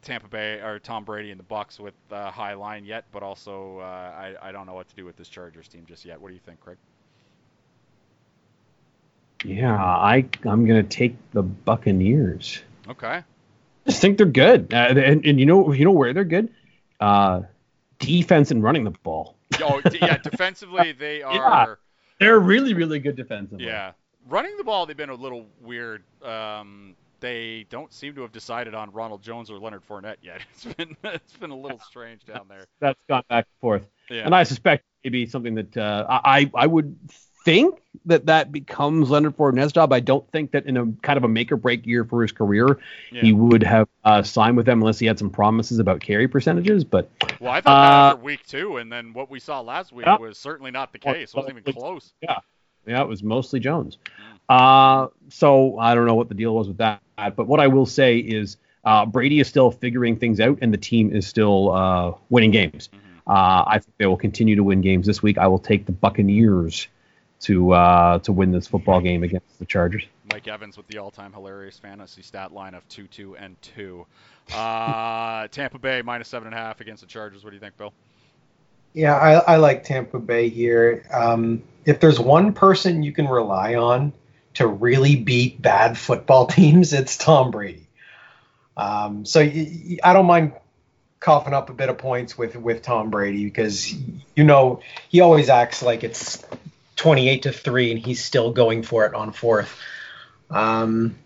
Tampa 0.00 0.28
Bay 0.28 0.54
or 0.60 0.78
Tom 0.78 1.04
Brady 1.04 1.30
and 1.32 1.38
the 1.38 1.44
Bucks 1.44 1.78
with 1.78 1.94
uh, 2.10 2.30
high 2.30 2.54
line 2.54 2.86
yet, 2.86 3.04
but 3.12 3.22
also 3.22 3.80
uh, 3.80 3.82
I, 3.82 4.34
I 4.40 4.52
don't 4.52 4.66
know 4.66 4.74
what 4.74 4.88
to 4.88 4.96
do 4.96 5.04
with 5.04 5.16
this 5.16 5.28
Chargers 5.28 5.68
team 5.68 5.84
just 5.86 6.06
yet. 6.06 6.18
What 6.18 6.28
do 6.28 6.34
you 6.34 6.40
think, 6.40 6.60
Craig? 6.60 6.78
Yeah, 9.44 9.74
I 9.74 10.26
I'm 10.44 10.66
gonna 10.66 10.82
take 10.82 11.16
the 11.32 11.42
Buccaneers. 11.42 12.60
Okay. 12.88 13.06
I 13.08 13.24
just 13.86 14.00
think 14.00 14.16
they're 14.18 14.26
good, 14.26 14.72
uh, 14.72 14.94
and, 14.96 15.24
and 15.24 15.38
you 15.40 15.46
know 15.46 15.72
you 15.72 15.84
know 15.84 15.92
where 15.92 16.12
they're 16.12 16.24
good, 16.24 16.50
uh, 17.00 17.42
defense 17.98 18.50
and 18.50 18.62
running 18.62 18.84
the 18.84 18.90
ball. 18.90 19.36
Oh, 19.60 19.80
d- 19.88 19.98
yeah. 20.00 20.18
Defensively, 20.18 20.92
they 20.92 21.22
are. 21.22 21.78
They're 22.18 22.40
really 22.40 22.74
really 22.74 22.98
good 22.98 23.16
defensively. 23.16 23.66
Yeah. 23.66 23.92
Running 24.28 24.56
the 24.56 24.64
ball, 24.64 24.86
they've 24.86 24.96
been 24.96 25.10
a 25.10 25.14
little 25.14 25.46
weird. 25.60 26.02
Um, 26.20 26.96
they 27.20 27.64
don't 27.70 27.92
seem 27.92 28.14
to 28.16 28.22
have 28.22 28.32
decided 28.32 28.74
on 28.74 28.90
Ronald 28.90 29.22
Jones 29.22 29.50
or 29.50 29.58
Leonard 29.58 29.82
Fournette 29.88 30.16
yet. 30.22 30.40
It's 30.54 30.64
been 30.64 30.96
it's 31.04 31.32
been 31.34 31.50
a 31.50 31.56
little 31.56 31.78
strange 31.78 32.24
down 32.24 32.46
there. 32.48 32.64
that's 32.80 32.98
gone 33.08 33.22
back 33.28 33.46
and 33.46 33.60
forth. 33.60 33.86
Yeah. 34.10 34.22
And 34.24 34.34
I 34.34 34.42
suspect 34.42 34.84
maybe 35.04 35.26
something 35.26 35.54
that 35.54 35.76
uh, 35.76 36.06
I 36.08 36.50
I 36.54 36.66
would 36.66 36.98
think 37.46 37.78
that 38.06 38.26
that 38.26 38.50
becomes 38.50 39.08
Leonard 39.08 39.36
Fournette's 39.36 39.72
job. 39.72 39.92
I 39.92 40.00
don't 40.00 40.28
think 40.32 40.50
that 40.50 40.66
in 40.66 40.76
a 40.76 40.84
kind 41.02 41.16
of 41.16 41.22
a 41.22 41.28
make 41.28 41.52
or 41.52 41.56
break 41.56 41.86
year 41.86 42.04
for 42.04 42.20
his 42.22 42.32
career, 42.32 42.78
Yeah. 43.12 43.22
he 43.22 43.32
would 43.32 43.62
have 43.62 43.88
uh, 44.04 44.24
signed 44.24 44.56
with 44.56 44.66
them 44.66 44.80
unless 44.80 44.98
he 44.98 45.06
had 45.06 45.16
some 45.16 45.30
promises 45.30 45.78
about 45.78 46.00
carry 46.00 46.26
percentages. 46.26 46.82
But 46.82 47.08
Well, 47.40 47.52
I 47.52 47.60
thought 47.60 47.82
that 47.82 47.98
Uh, 47.98 48.10
after 48.14 48.24
week 48.24 48.44
two, 48.48 48.78
and 48.78 48.90
then 48.92 49.12
what 49.12 49.30
we 49.30 49.38
saw 49.38 49.60
last 49.60 49.92
week 49.92 50.06
Yeah. 50.06 50.18
was 50.18 50.38
certainly 50.38 50.72
not 50.72 50.92
the 50.92 50.98
case. 50.98 51.30
It 51.30 51.36
wasn't 51.36 51.58
even 51.58 51.72
close. 51.72 52.12
yeah, 52.20 52.38
yeah, 52.84 53.00
it 53.00 53.08
was 53.08 53.22
mostly 53.22 53.60
Jones. 53.60 53.96
Uh, 54.48 55.06
so 55.28 55.78
I 55.78 55.94
don't 55.94 56.06
know 56.06 56.16
what 56.16 56.28
the 56.28 56.34
deal 56.34 56.52
was 56.54 56.66
with 56.66 56.78
that. 56.78 57.00
But 57.16 57.46
what 57.46 57.60
I 57.60 57.68
will 57.68 57.86
say 57.86 58.18
is 58.18 58.56
uh, 58.84 59.06
Brady 59.06 59.38
is 59.38 59.46
still 59.46 59.70
figuring 59.70 60.16
things 60.16 60.40
out, 60.40 60.58
and 60.62 60.74
the 60.74 60.78
team 60.78 61.12
is 61.14 61.28
still 61.28 61.70
uh, 61.70 62.12
winning 62.28 62.50
games. 62.50 62.88
Uh, 63.26 63.64
I 63.66 63.78
think 63.78 63.94
they 63.98 64.06
will 64.06 64.16
continue 64.16 64.56
to 64.56 64.64
win 64.64 64.80
games 64.80 65.06
this 65.06 65.22
week. 65.22 65.38
I 65.38 65.46
will 65.46 65.58
take 65.60 65.86
the 65.86 65.92
Buccaneers 65.92 66.88
to 67.40 67.72
uh, 67.72 68.18
to 68.20 68.32
win 68.32 68.50
this 68.50 68.66
football 68.66 69.00
game 69.00 69.22
against 69.22 69.58
the 69.58 69.64
Chargers. 69.66 70.04
Mike 70.32 70.48
Evans 70.48 70.76
with 70.76 70.86
the 70.88 70.98
all-time 70.98 71.32
hilarious 71.32 71.78
fantasy 71.78 72.22
stat 72.22 72.52
line 72.52 72.74
of 72.74 72.86
two, 72.88 73.06
two, 73.06 73.36
and 73.36 73.60
two. 73.62 74.06
Uh, 74.54 75.46
Tampa 75.52 75.78
Bay 75.78 76.02
minus 76.02 76.28
seven 76.28 76.46
and 76.48 76.54
a 76.54 76.58
half 76.58 76.80
against 76.80 77.02
the 77.02 77.08
Chargers. 77.08 77.44
What 77.44 77.50
do 77.50 77.56
you 77.56 77.60
think, 77.60 77.76
Bill? 77.76 77.92
Yeah, 78.92 79.14
I, 79.14 79.32
I 79.34 79.56
like 79.56 79.84
Tampa 79.84 80.18
Bay 80.18 80.48
here. 80.48 81.04
Um, 81.12 81.62
if 81.84 82.00
there's 82.00 82.18
one 82.18 82.54
person 82.54 83.02
you 83.02 83.12
can 83.12 83.28
rely 83.28 83.74
on 83.74 84.12
to 84.54 84.66
really 84.66 85.16
beat 85.16 85.60
bad 85.60 85.98
football 85.98 86.46
teams, 86.46 86.92
it's 86.92 87.16
Tom 87.16 87.50
Brady. 87.50 87.86
Um, 88.76 89.24
so 89.26 89.40
y- 89.40 89.52
y- 89.88 89.98
I 90.02 90.12
don't 90.12 90.26
mind 90.26 90.52
coughing 91.20 91.54
up 91.54 91.70
a 91.70 91.72
bit 91.72 91.88
of 91.88 91.98
points 91.98 92.36
with 92.38 92.56
with 92.56 92.82
Tom 92.82 93.10
Brady 93.10 93.44
because 93.44 93.92
you 94.34 94.44
know 94.44 94.80
he 95.08 95.20
always 95.20 95.48
acts 95.48 95.82
like 95.82 96.04
it's 96.04 96.44
28 96.96 97.42
to 97.42 97.52
three 97.52 97.90
and 97.90 98.04
he's 98.04 98.22
still 98.22 98.52
going 98.52 98.82
for 98.82 99.06
it 99.06 99.14
on 99.14 99.32
fourth. 99.32 99.78
Um, 100.50 101.16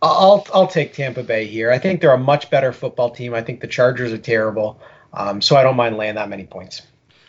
I'll 0.00 0.46
I'll 0.52 0.66
take 0.66 0.92
Tampa 0.92 1.22
Bay 1.22 1.46
here. 1.46 1.70
I 1.70 1.78
think 1.78 2.00
they're 2.00 2.12
a 2.12 2.18
much 2.18 2.50
better 2.50 2.72
football 2.72 3.10
team. 3.10 3.34
I 3.34 3.42
think 3.42 3.60
the 3.60 3.66
Chargers 3.66 4.12
are 4.12 4.18
terrible, 4.18 4.80
um, 5.14 5.40
so 5.40 5.56
I 5.56 5.62
don't 5.62 5.76
mind 5.76 5.96
laying 5.96 6.16
that 6.16 6.28
many 6.28 6.44
points. 6.44 6.82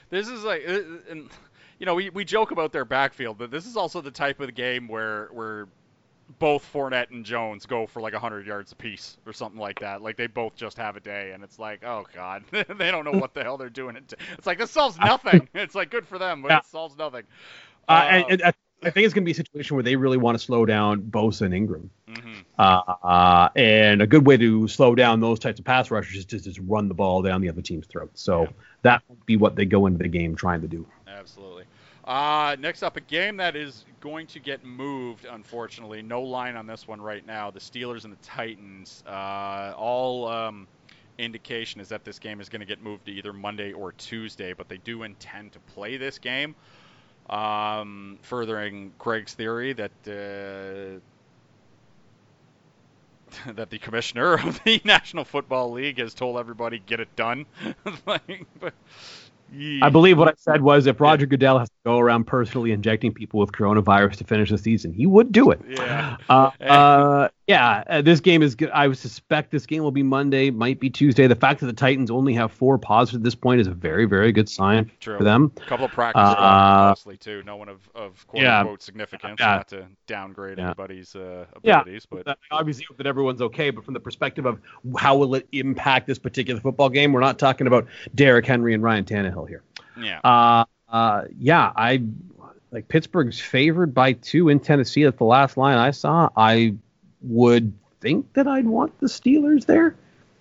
This 0.09 0.27
is 0.27 0.43
like, 0.43 0.63
uh, 0.67 0.79
you 1.79 1.85
know, 1.85 1.95
we, 1.95 2.09
we 2.09 2.25
joke 2.25 2.51
about 2.51 2.71
their 2.73 2.85
backfield, 2.85 3.37
but 3.37 3.49
this 3.49 3.65
is 3.65 3.77
also 3.77 4.01
the 4.01 4.11
type 4.11 4.39
of 4.41 4.53
game 4.55 4.87
where 4.87 5.29
where 5.31 5.67
both 6.39 6.67
Fournette 6.73 7.11
and 7.11 7.25
Jones 7.25 7.65
go 7.65 7.85
for 7.87 8.01
like 8.01 8.13
100 8.13 8.45
yards 8.47 8.71
apiece 8.71 9.17
or 9.25 9.33
something 9.33 9.59
like 9.59 9.79
that. 9.79 10.01
Like 10.01 10.17
they 10.17 10.27
both 10.27 10.55
just 10.55 10.77
have 10.77 10.95
a 10.95 10.99
day, 10.99 11.31
and 11.33 11.43
it's 11.43 11.59
like, 11.59 11.83
oh 11.83 12.05
god, 12.13 12.43
they 12.51 12.91
don't 12.91 13.05
know 13.05 13.11
what 13.13 13.33
the 13.33 13.43
hell 13.43 13.57
they're 13.57 13.69
doing. 13.69 13.95
It's 13.95 14.47
like 14.47 14.57
this 14.57 14.71
solves 14.71 14.97
nothing. 14.99 15.47
It's 15.53 15.75
like 15.75 15.89
good 15.89 16.07
for 16.07 16.17
them, 16.17 16.41
but 16.41 16.51
Yeah. 16.51 16.57
it 16.59 16.65
solves 16.65 16.97
nothing. 16.97 17.23
Uh, 17.87 17.91
Uh, 17.91 18.23
and 18.29 18.43
I 18.43 18.53
I 18.83 18.91
think 18.91 19.05
it's 19.05 19.13
going 19.15 19.23
to 19.23 19.25
be 19.25 19.31
a 19.31 19.35
situation 19.35 19.75
where 19.75 19.83
they 19.83 19.95
really 19.95 20.17
want 20.17 20.37
to 20.37 20.43
slow 20.43 20.63
down 20.65 21.01
Bosa 21.01 21.41
and 21.41 21.53
Ingram. 21.55 21.89
mhm. 22.07 22.43
Uh, 22.57 22.81
uh, 23.03 23.49
and 23.55 24.01
a 24.01 24.07
good 24.07 24.25
way 24.27 24.37
to 24.37 24.67
slow 24.67 24.93
down 24.95 25.19
those 25.21 25.39
types 25.39 25.59
of 25.59 25.65
pass 25.65 25.89
rushers 25.89 26.17
is 26.17 26.25
to 26.25 26.39
just 26.39 26.59
run 26.67 26.87
the 26.87 26.93
ball 26.93 27.21
down 27.21 27.41
the 27.41 27.49
other 27.49 27.61
team's 27.61 27.87
throat. 27.87 28.11
So 28.13 28.43
Yeah. 28.43 28.47
that 28.83 29.01
would 29.09 29.25
be 29.25 29.37
what 29.37 29.55
they 29.55 29.65
go 29.65 29.87
into 29.87 29.97
the 29.99 30.07
game 30.07 30.35
trying 30.35 30.61
to 30.61 30.67
do. 30.67 30.85
Absolutely. 31.07 31.65
Uh, 32.05 32.55
next 32.59 32.83
up, 32.83 32.97
a 32.97 33.01
game 33.01 33.37
that 33.37 33.55
is 33.55 33.83
going 33.99 34.27
to 34.27 34.39
get 34.39 34.63
moved, 34.63 35.25
unfortunately. 35.25 36.03
No 36.03 36.21
line 36.21 36.55
on 36.55 36.67
this 36.67 36.87
one 36.87 37.01
right 37.01 37.25
now. 37.25 37.49
The 37.49 37.59
Steelers 37.59 38.03
and 38.03 38.13
the 38.13 38.23
Titans. 38.23 39.03
Uh, 39.07 39.73
all 39.75 40.27
um, 40.27 40.67
indication 41.17 41.81
is 41.81 41.89
that 41.89 42.03
this 42.03 42.19
game 42.19 42.39
is 42.39 42.47
going 42.47 42.59
to 42.59 42.65
get 42.65 42.81
moved 42.81 43.05
to 43.05 43.11
either 43.11 43.33
Monday 43.33 43.73
or 43.73 43.91
Tuesday, 43.93 44.53
but 44.53 44.69
they 44.69 44.77
do 44.77 45.01
intend 45.01 45.53
to 45.53 45.59
play 45.59 45.97
this 45.97 46.19
game. 46.19 46.53
Um, 47.27 48.19
furthering 48.21 48.93
Craig's 48.99 49.33
theory 49.33 49.73
that 49.73 49.91
uh, 50.05 50.99
that 53.53 53.69
the 53.69 53.79
commissioner 53.79 54.35
of 54.35 54.61
the 54.63 54.81
National 54.85 55.23
Football 55.23 55.71
League 55.71 55.99
has 55.99 56.13
told 56.13 56.37
everybody 56.37 56.79
get 56.79 56.99
it 56.99 57.15
done. 57.15 57.45
like, 58.05 58.45
but, 58.59 58.73
I 59.81 59.89
believe 59.89 60.17
what 60.17 60.27
I 60.27 60.33
said 60.37 60.61
was 60.61 60.85
if 60.85 60.99
Roger 60.99 61.25
Goodell 61.25 61.59
has 61.59 61.69
to 61.69 61.75
go 61.85 61.99
around 61.99 62.25
personally 62.25 62.71
injecting 62.71 63.13
people 63.13 63.39
with 63.39 63.51
coronavirus 63.51 64.17
to 64.17 64.23
finish 64.23 64.49
the 64.49 64.57
season, 64.57 64.91
he 64.91 65.05
would 65.05 65.31
do 65.31 65.51
it. 65.51 65.61
Yeah. 65.67 66.17
Uh, 66.27 66.51
uh, 66.61 67.29
yeah, 67.47 67.83
uh, 67.87 68.01
this 68.01 68.19
game 68.19 68.41
is 68.41 68.55
good. 68.55 68.71
I 68.71 68.91
suspect 68.93 69.51
this 69.51 69.65
game 69.67 69.83
will 69.83 69.91
be 69.91 70.01
Monday, 70.01 70.49
might 70.49 70.79
be 70.79 70.89
Tuesday. 70.89 71.27
The 71.27 71.35
fact 71.35 71.59
that 71.59 71.67
the 71.67 71.73
Titans 71.73 72.09
only 72.09 72.33
have 72.33 72.51
four 72.51 72.77
positives 72.79 73.17
at 73.17 73.23
this 73.23 73.35
point 73.35 73.61
is 73.61 73.67
a 73.67 73.71
very, 73.73 74.05
very 74.05 74.31
good 74.31 74.49
sign 74.49 74.89
True. 74.99 75.17
for 75.17 75.23
them. 75.23 75.51
A 75.57 75.59
couple 75.61 75.85
of 75.85 75.91
practice 75.91 76.21
squad 76.31 76.97
Uh, 77.07 77.15
too. 77.19 77.43
No 77.45 77.55
one 77.55 77.69
of, 77.69 77.87
of 77.93 78.25
quote 78.27 78.41
yeah. 78.43 78.61
unquote 78.61 78.81
significance. 78.81 79.37
Yeah. 79.39 79.45
Not 79.57 79.67
to 79.69 79.85
downgrade 80.07 80.57
Yeah. 80.57 80.65
anybody's 80.65 81.15
uh, 81.15 81.45
Yeah. 81.63 81.81
abilities, 81.81 82.07
but 82.07 82.27
I 82.27 82.35
obviously 82.51 82.85
hope 82.87 82.97
that 82.97 83.05
everyone's 83.07 83.41
okay, 83.41 83.69
but 83.69 83.85
from 83.85 83.93
the 83.93 83.99
perspective 83.99 84.45
of 84.45 84.59
how 84.97 85.15
will 85.15 85.35
it 85.35 85.47
impact 85.51 86.07
this 86.07 86.17
particular 86.17 86.59
football 86.59 86.89
game, 86.89 87.13
we're 87.13 87.19
not 87.19 87.37
talking 87.37 87.67
about 87.67 87.85
Derrick 88.15 88.45
Henry 88.47 88.73
and 88.73 88.81
Ryan 88.81 89.05
Tannehill 89.05 89.47
here. 89.47 89.61
yeah. 90.01 90.19
Uh, 90.23 90.65
uh, 90.89 91.23
yeah, 91.37 91.71
I 91.75 92.01
like 92.71 92.87
Pittsburgh's 92.87 93.39
favored 93.39 93.93
by 93.93 94.13
two 94.13 94.49
in 94.49 94.59
Tennessee. 94.59 95.03
That's 95.03 95.17
the 95.17 95.23
last 95.25 95.57
line 95.57 95.77
I 95.77 95.91
saw. 95.91 96.29
I 96.35 96.73
would 97.21 97.73
think 98.01 98.33
that 98.33 98.47
I'd 98.47 98.67
want 98.67 98.99
the 98.99 99.07
Steelers 99.07 99.65
there. 99.65 99.95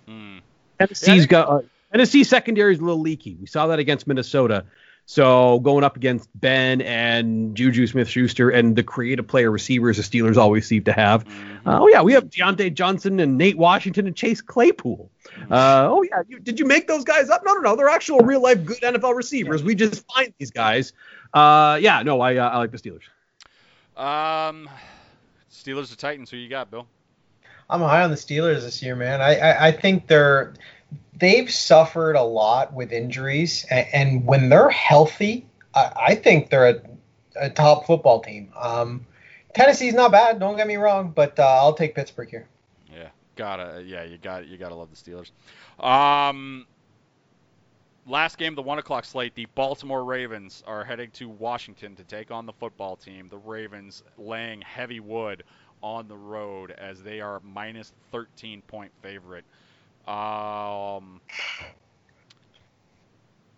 Hmm. 0.07 0.37
Tennessee's 0.79 1.23
Yeah, 1.23 1.25
got 1.25 1.49
uh, 1.49 1.61
Tennessee 1.91 2.23
secondary 2.23 2.73
is 2.73 2.79
a 2.79 2.83
little 2.83 3.01
leaky. 3.01 3.37
We 3.39 3.47
saw 3.47 3.67
that 3.67 3.79
against 3.79 4.07
Minnesota. 4.07 4.65
So 5.07 5.59
going 5.59 5.83
up 5.83 5.95
against 5.95 6.27
Ben 6.33 6.81
and 6.81 7.55
Juju 7.55 7.85
Smith-Schuster 7.85 8.49
and 8.49 8.75
the 8.75 8.81
creative 8.81 9.27
player 9.27 9.51
receivers 9.51 9.97
the 9.97 10.03
Steelers 10.03 10.35
always 10.35 10.65
seem 10.65 10.83
to 10.85 10.93
have. 10.93 11.25
Mhm. 11.25 11.57
Uh, 11.65 11.79
oh 11.81 11.87
yeah, 11.87 12.01
we 12.01 12.13
have 12.13 12.25
Diontae 12.25 12.73
Johnson 12.73 13.19
and 13.19 13.37
Nate 13.37 13.57
Washington 13.57 14.07
and 14.07 14.15
Chase 14.15 14.41
Claypool. 14.41 15.11
Uh, 15.51 15.87
oh 15.89 16.01
yeah, 16.01 16.23
you, 16.27 16.39
did 16.39 16.59
you 16.59 16.65
make 16.65 16.87
those 16.87 17.03
guys 17.03 17.29
up? 17.29 17.43
No, 17.45 17.53
no, 17.53 17.61
no. 17.61 17.75
They're 17.75 17.87
actual 17.87 18.19
real 18.19 18.41
life 18.41 18.65
good 18.65 18.81
NFL 18.81 19.15
receivers. 19.15 19.63
We 19.63 19.75
just 19.75 20.05
find 20.11 20.33
these 20.39 20.51
guys. 20.51 20.91
Uh, 21.33 21.77
yeah, 21.79 22.01
no, 22.01 22.19
I 22.21 22.37
uh, 22.37 22.49
I 22.49 22.57
like 22.57 22.71
the 22.71 22.77
Steelers. 22.77 23.03
Um, 23.95 24.67
Steelers 25.51 25.91
or 25.91 25.95
Titans? 25.95 26.29
Who 26.29 26.37
you 26.37 26.49
got, 26.49 26.71
Bill? 26.71 26.87
I'm 27.69 27.81
high 27.81 28.03
on 28.03 28.11
the 28.11 28.15
Steelers 28.15 28.61
this 28.61 28.81
year, 28.81 28.95
man. 28.95 29.21
I, 29.21 29.37
I, 29.37 29.67
I 29.67 29.71
think 29.71 30.07
they're 30.07 30.53
they've 31.17 31.49
suffered 31.49 32.15
a 32.15 32.23
lot 32.23 32.73
with 32.73 32.91
injuries, 32.91 33.65
and, 33.69 33.87
and 33.93 34.25
when 34.25 34.49
they're 34.49 34.69
healthy, 34.69 35.45
I, 35.73 35.91
I 36.09 36.15
think 36.15 36.49
they're 36.49 36.69
a, 36.69 36.81
a 37.39 37.49
top 37.49 37.85
football 37.85 38.19
team. 38.19 38.51
Um, 38.59 39.05
Tennessee's 39.55 39.93
not 39.93 40.11
bad, 40.11 40.39
don't 40.39 40.57
get 40.57 40.67
me 40.67 40.75
wrong, 40.75 41.11
but 41.15 41.39
uh, 41.39 41.43
I'll 41.43 41.73
take 41.73 41.95
Pittsburgh 41.95 42.29
here. 42.29 42.47
Yeah, 42.93 43.09
gotta. 43.35 43.83
Yeah, 43.85 44.03
you 44.03 44.17
got. 44.17 44.47
You 44.47 44.57
gotta 44.57 44.75
love 44.75 44.89
the 44.91 44.97
Steelers. 44.97 45.31
Um, 45.83 46.67
last 48.07 48.37
game, 48.37 48.53
of 48.53 48.55
the 48.55 48.61
one 48.61 48.79
o'clock 48.79 49.05
slate. 49.05 49.35
The 49.35 49.47
Baltimore 49.55 50.03
Ravens 50.03 50.63
are 50.67 50.83
heading 50.83 51.11
to 51.11 51.29
Washington 51.29 51.95
to 51.95 52.03
take 52.03 52.31
on 52.31 52.45
the 52.45 52.53
football 52.53 52.95
team. 52.95 53.27
The 53.29 53.37
Ravens 53.37 54.03
laying 54.17 54.61
heavy 54.61 54.99
wood 54.99 55.43
on 55.83 56.07
the 56.07 56.17
road 56.17 56.71
as 56.71 57.01
they 57.03 57.21
are 57.21 57.39
minus 57.43 57.93
13 58.11 58.61
point 58.63 58.91
favorite. 59.01 59.45
Um, 60.07 61.21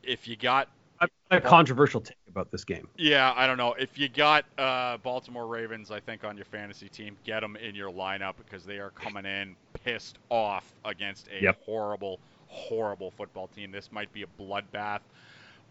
if 0.04 0.28
you 0.28 0.36
got 0.36 0.70
I've 1.00 1.10
got 1.30 1.38
a 1.38 1.42
controversial 1.42 2.02
take 2.02 2.18
about 2.28 2.52
this 2.52 2.64
game. 2.64 2.88
Yeah, 2.98 3.34
I 3.36 3.46
don't 3.46 3.58
know. 3.58 3.74
If 3.74 3.98
you 4.00 4.10
got 4.10 4.46
uh, 4.58 4.98
Baltimore 4.98 5.46
Ravens, 5.46 5.92
I 5.92 6.00
think 6.00 6.24
on 6.24 6.36
your 6.36 6.46
fantasy 6.46 6.90
team, 6.90 7.18
get 7.24 7.42
them 7.42 7.56
in 7.56 7.76
your 7.76 7.92
lineup 7.92 8.34
because 8.38 8.66
they 8.66 8.80
are 8.80 8.90
coming 8.92 9.26
in 9.26 9.56
pissed 9.84 10.18
off 10.30 10.74
against 10.84 11.28
a 11.30 11.42
Yep. 11.44 11.58
horrible, 11.64 12.20
horrible 12.48 13.12
football 13.12 13.48
team. 13.48 13.72
This 13.72 13.92
might 13.92 14.12
be 14.14 14.24
a 14.24 14.28
bloodbath. 14.42 15.02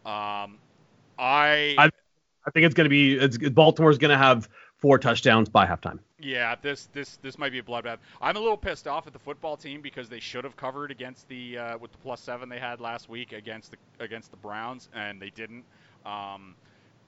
Um, 0.04 0.58
I, 1.18 1.74
I- 1.78 1.90
I 2.46 2.50
think 2.52 2.64
it's 2.64 2.74
going 2.76 2.84
to 2.84 2.88
be 2.90 3.14
it's, 3.16 3.36
Baltimore's 3.38 3.98
going 3.98 4.12
to 4.12 4.16
have 4.16 4.48
four 4.76 4.98
touchdowns 5.00 5.48
by 5.48 5.66
halftime. 5.66 5.98
yeah, 6.20 6.54
this 6.62 6.86
this 6.92 7.16
this 7.16 7.38
might 7.38 7.50
be 7.50 7.58
a 7.58 7.62
bloodbath. 7.62 7.98
I'm 8.22 8.36
a 8.36 8.38
little 8.38 8.56
pissed 8.56 8.86
off 8.86 9.08
at 9.08 9.12
the 9.12 9.18
football 9.18 9.56
team 9.56 9.80
because 9.80 10.08
they 10.08 10.20
should 10.20 10.44
have 10.44 10.56
covered 10.56 10.92
against 10.92 11.28
the 11.28 11.58
uh, 11.58 11.78
with 11.78 11.90
the 11.90 11.98
plus 11.98 12.20
seven 12.20 12.48
they 12.48 12.60
had 12.60 12.80
last 12.80 13.08
week 13.08 13.32
against 13.32 13.72
the 13.72 13.78
against 13.98 14.30
the 14.30 14.36
Browns 14.36 14.88
and 14.94 15.20
they 15.20 15.30
didn't. 15.30 15.64
Um, 16.04 16.54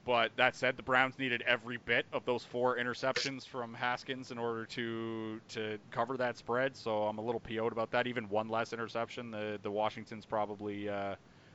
but 0.09 0.31
that 0.37 0.55
said, 0.55 0.75
the 0.75 0.81
Browns 0.81 1.19
needed 1.19 1.43
every 1.45 1.77
bit 1.77 2.03
of 2.11 2.25
those 2.25 2.43
four 2.43 2.77
interceptions 2.77 3.45
from 3.45 3.75
Haskins 3.75 4.31
in 4.31 4.39
order 4.39 4.65
to 4.65 5.39
to 5.49 5.77
cover 5.91 6.17
that 6.17 6.35
spread. 6.35 6.75
So 6.75 7.03
I'm 7.03 7.19
a 7.19 7.21
little 7.21 7.39
PO'd 7.39 7.71
about 7.71 7.91
that. 7.91 8.07
Even 8.07 8.27
one 8.27 8.49
less 8.49 8.73
interception, 8.73 9.29
the 9.29 9.59
the 9.61 9.69
Washingtons 9.69 10.25
probably 10.25 10.89
uh, 10.89 11.13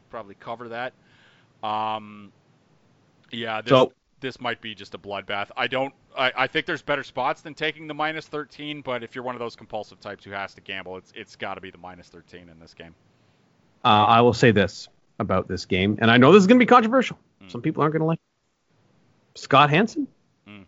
probably 0.09 0.37
cover 0.37 0.69
that. 0.69 0.93
Um, 1.65 2.31
yeah, 3.33 3.61
this, 3.61 3.71
So- 3.71 3.93
this 4.21 4.41
might 4.41 4.61
be 4.61 4.73
just 4.73 4.95
a 4.95 4.99
bloodbath. 4.99 5.51
I 5.57 5.67
don't. 5.67 5.93
I, 6.17 6.31
I 6.37 6.47
think 6.47 6.67
there's 6.67 6.81
better 6.81 7.03
spots 7.03 7.41
than 7.41 7.55
taking 7.55 7.89
the 7.89 7.95
minus 7.95 8.29
13, 8.29 8.83
but 8.83 9.03
if 9.03 9.17
you're 9.17 9.25
one 9.25 9.35
of 9.35 9.41
those 9.41 9.57
compulsive 9.57 9.99
types 9.99 10.25
who 10.25 10.31
has 10.31 10.55
to 10.55 10.61
gamble, 10.61 10.97
it's 10.97 11.13
it's 11.17 11.35
got 11.35 11.55
to 11.55 11.61
be 11.61 11.73
the 11.73 11.79
minus 11.79 12.07
13 12.07 12.49
in 12.49 12.61
this 12.61 12.73
game. 12.73 12.95
Uh, 13.85 13.89
I 13.89 14.21
will 14.21 14.33
say 14.33 14.53
this 14.53 14.87
about 15.19 15.49
this 15.49 15.65
game, 15.67 15.99
and 16.01 16.09
I 16.09 16.19
know 16.19 16.31
this 16.31 16.43
is 16.43 16.47
going 16.47 16.61
to 16.61 16.65
be 16.65 16.69
controversial. 16.69 17.19
Mm. 17.43 17.51
Some 17.51 17.63
people 17.63 17.83
aren't 17.83 17.95
going 17.95 18.03
to 18.03 18.07
like 18.07 18.21
it. 18.21 18.34
Scott 19.35 19.71
Hanson. 19.71 20.07
Mm. 20.49 20.65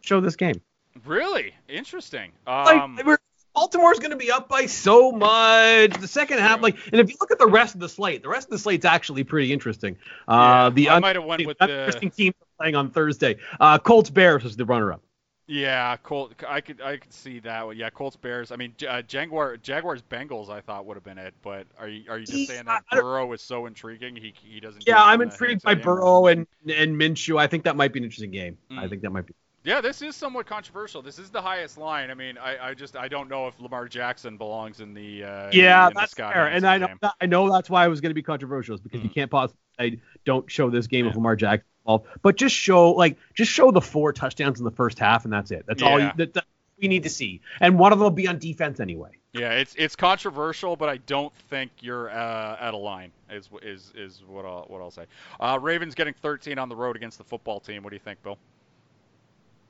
Show 0.00 0.20
this 0.20 0.36
game. 0.36 0.60
Really 1.04 1.54
interesting. 1.68 2.32
Um, 2.46 2.98
we're- 3.04 3.16
Baltimore's 3.54 3.98
going 4.00 4.10
to 4.10 4.18
be 4.18 4.30
up 4.30 4.50
by 4.50 4.66
so 4.66 5.10
much. 5.12 5.98
The 5.98 6.06
second 6.06 6.40
half, 6.40 6.60
like, 6.60 6.76
and 6.92 7.00
if 7.00 7.08
you 7.08 7.16
look 7.22 7.30
at 7.30 7.38
the 7.38 7.46
rest 7.46 7.72
of 7.74 7.80
the 7.80 7.88
slate, 7.88 8.22
the 8.22 8.28
rest 8.28 8.48
of 8.48 8.50
the 8.50 8.58
slate's 8.58 8.84
actually 8.84 9.24
pretty 9.24 9.50
interesting. 9.50 9.96
yeah, 10.28 10.34
Uh, 10.66 10.68
the 10.70 10.90
I 10.90 10.98
might 10.98 11.16
have 11.16 11.24
went 11.24 11.46
with 11.46 11.56
the 11.56 11.66
the 11.66 11.78
interesting 11.78 12.10
team 12.10 12.34
playing 12.58 12.74
on 12.76 12.90
Thursday. 12.90 13.36
Uh, 13.58 13.78
Colts 13.78 14.10
Bears 14.10 14.44
was 14.44 14.56
the 14.56 14.66
runner-up. 14.66 15.00
Yeah 15.46 15.96
Colt. 16.02 16.34
I 16.46 16.60
could 16.60 16.80
I 16.80 16.96
could 16.96 17.12
see 17.12 17.38
that. 17.40 17.76
Yeah, 17.76 17.90
Colts 17.90 18.16
Bears. 18.16 18.50
I 18.50 18.56
mean 18.56 18.74
uh, 18.88 19.02
Jaguar 19.02 19.56
Jaguars 19.58 20.02
Bengals. 20.02 20.50
I 20.50 20.60
thought 20.60 20.86
would 20.86 20.96
have 20.96 21.04
been 21.04 21.18
it, 21.18 21.34
but 21.42 21.66
are 21.78 21.88
you 21.88 22.10
are 22.10 22.18
you 22.18 22.26
just 22.26 22.46
saying 22.46 22.64
that 22.66 22.82
I 22.90 23.00
Burrow 23.00 23.32
is 23.32 23.42
so 23.42 23.66
intriguing? 23.66 24.16
He 24.16 24.34
he 24.42 24.60
doesn't. 24.60 24.86
Yeah, 24.86 25.02
I'm 25.02 25.20
intrigued 25.20 25.62
by? 25.62 25.74
Burrow 25.74 26.26
and 26.26 26.46
and 26.68 26.96
Minshew. 27.00 27.38
I 27.38 27.46
think 27.46 27.64
that 27.64 27.76
might 27.76 27.92
be 27.92 28.00
an 28.00 28.04
interesting 28.04 28.30
game. 28.30 28.58
I 28.70 28.74
Mm. 28.86 28.90
think 28.90 29.02
that 29.02 29.10
might 29.10 29.26
be. 29.26 29.34
Yeah, 29.64 29.80
this 29.80 30.00
is 30.00 30.14
somewhat 30.14 30.46
controversial. 30.46 31.02
This 31.02 31.18
is 31.18 31.28
the 31.30 31.42
highest 31.42 31.76
line. 31.76 32.08
I 32.10 32.14
mean, 32.14 32.38
I, 32.38 32.68
I 32.68 32.74
just 32.74 32.96
I 32.96 33.08
don't 33.08 33.28
know 33.28 33.48
if 33.48 33.58
Lamar 33.60 33.88
Jackson 33.88 34.36
belongs 34.36 34.80
in 34.80 34.94
the 34.94 35.24
uh, 35.24 35.50
Yeah, 35.52 35.88
in 35.88 35.94
that's 35.94 36.12
Scott 36.12 36.34
fair, 36.34 36.46
and 36.46 36.64
I 36.64 36.78
know 36.78 36.88
that, 37.02 37.14
I 37.20 37.26
know 37.26 37.50
that's 37.52 37.68
why 37.68 37.84
it 37.84 37.88
was 37.88 38.00
going 38.00 38.10
to 38.10 38.14
be 38.14 38.22
controversial, 38.22 38.76
is 38.76 38.80
because 38.80 39.02
you 39.02 39.10
Mhm. 39.10 39.14
can't 39.14 39.30
possibly 39.30 39.58
say 39.78 40.00
don't 40.24 40.48
show 40.50 40.70
this 40.70 40.86
game 40.86 41.04
Yeah. 41.04 41.10
of 41.10 41.16
Lamar 41.16 41.34
Jackson 41.34 41.66
involved, 41.86 42.06
but 42.22 42.36
just 42.36 42.54
show 42.54 42.90
like 42.92 43.16
just 43.34 43.50
show 43.50 43.70
the 43.70 43.80
four 43.80 44.12
touchdowns 44.12 44.58
in 44.58 44.64
the 44.64 44.70
first 44.70 44.98
half, 44.98 45.24
and 45.24 45.32
that's 45.32 45.50
it. 45.50 45.64
That's 45.66 45.82
all 45.82 46.00
you, 46.00 46.10
that, 46.16 46.34
that 46.34 46.44
we 46.80 46.88
need 46.88 47.04
to 47.04 47.10
see, 47.10 47.40
and 47.60 47.78
one 47.78 47.92
of 47.92 47.98
them 47.98 48.04
will 48.04 48.10
be 48.10 48.28
on 48.28 48.38
defense 48.38 48.80
anyway. 48.80 49.10
Yeah, 49.32 49.52
it's 49.52 49.74
it's 49.76 49.96
controversial, 49.96 50.76
but 50.76 50.88
I 50.88 50.96
don't 50.98 51.34
think 51.50 51.70
you're 51.80 52.10
uh, 52.10 52.56
at 52.58 52.74
a 52.74 52.76
line. 52.76 53.12
Is 53.30 53.48
is 53.62 53.92
is 53.94 54.22
what 54.26 54.44
I'll 54.44 54.64
what 54.68 54.80
I'll 54.80 54.90
say. 54.90 55.04
Uh, 55.38 55.58
Ravens 55.60 55.94
getting 55.94 56.14
13 56.14 56.58
on 56.58 56.68
the 56.68 56.76
road 56.76 56.96
against 56.96 57.18
the 57.18 57.24
football 57.24 57.60
team. 57.60 57.82
What 57.82 57.90
do 57.90 57.96
you 57.96 58.00
think, 58.00 58.22
Bill? 58.22 58.38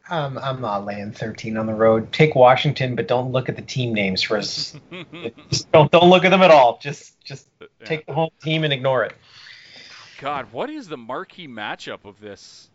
Um, 0.09 0.39
I'm 0.39 0.61
not 0.61 0.85
laying 0.85 1.11
13 1.11 1.57
on 1.57 1.67
the 1.67 1.75
road. 1.75 2.13
Take 2.13 2.37
Washington, 2.37 2.95
but 2.95 3.09
don't 3.09 3.33
look 3.33 3.49
at 3.49 3.57
the 3.57 3.63
team 3.63 3.93
names 3.93 4.23
for 4.23 4.37
us. 4.37 4.77
Don't 5.73 5.91
don't 5.91 6.09
look 6.09 6.25
at 6.25 6.31
them 6.31 6.43
at 6.43 6.53
all. 6.53 6.79
Just 6.81 7.19
just 7.25 7.49
Yeah. 7.61 7.67
take 7.85 8.07
the 8.07 8.13
home 8.13 8.31
team 8.41 8.63
and 8.63 8.73
ignore 8.73 9.03
it. 9.03 9.15
God, 10.19 10.53
what 10.53 10.71
is 10.71 10.89
the 10.89 10.97
marquee 10.97 11.49
matchup 11.49 12.05
of 12.05 12.21
this? 12.21 12.71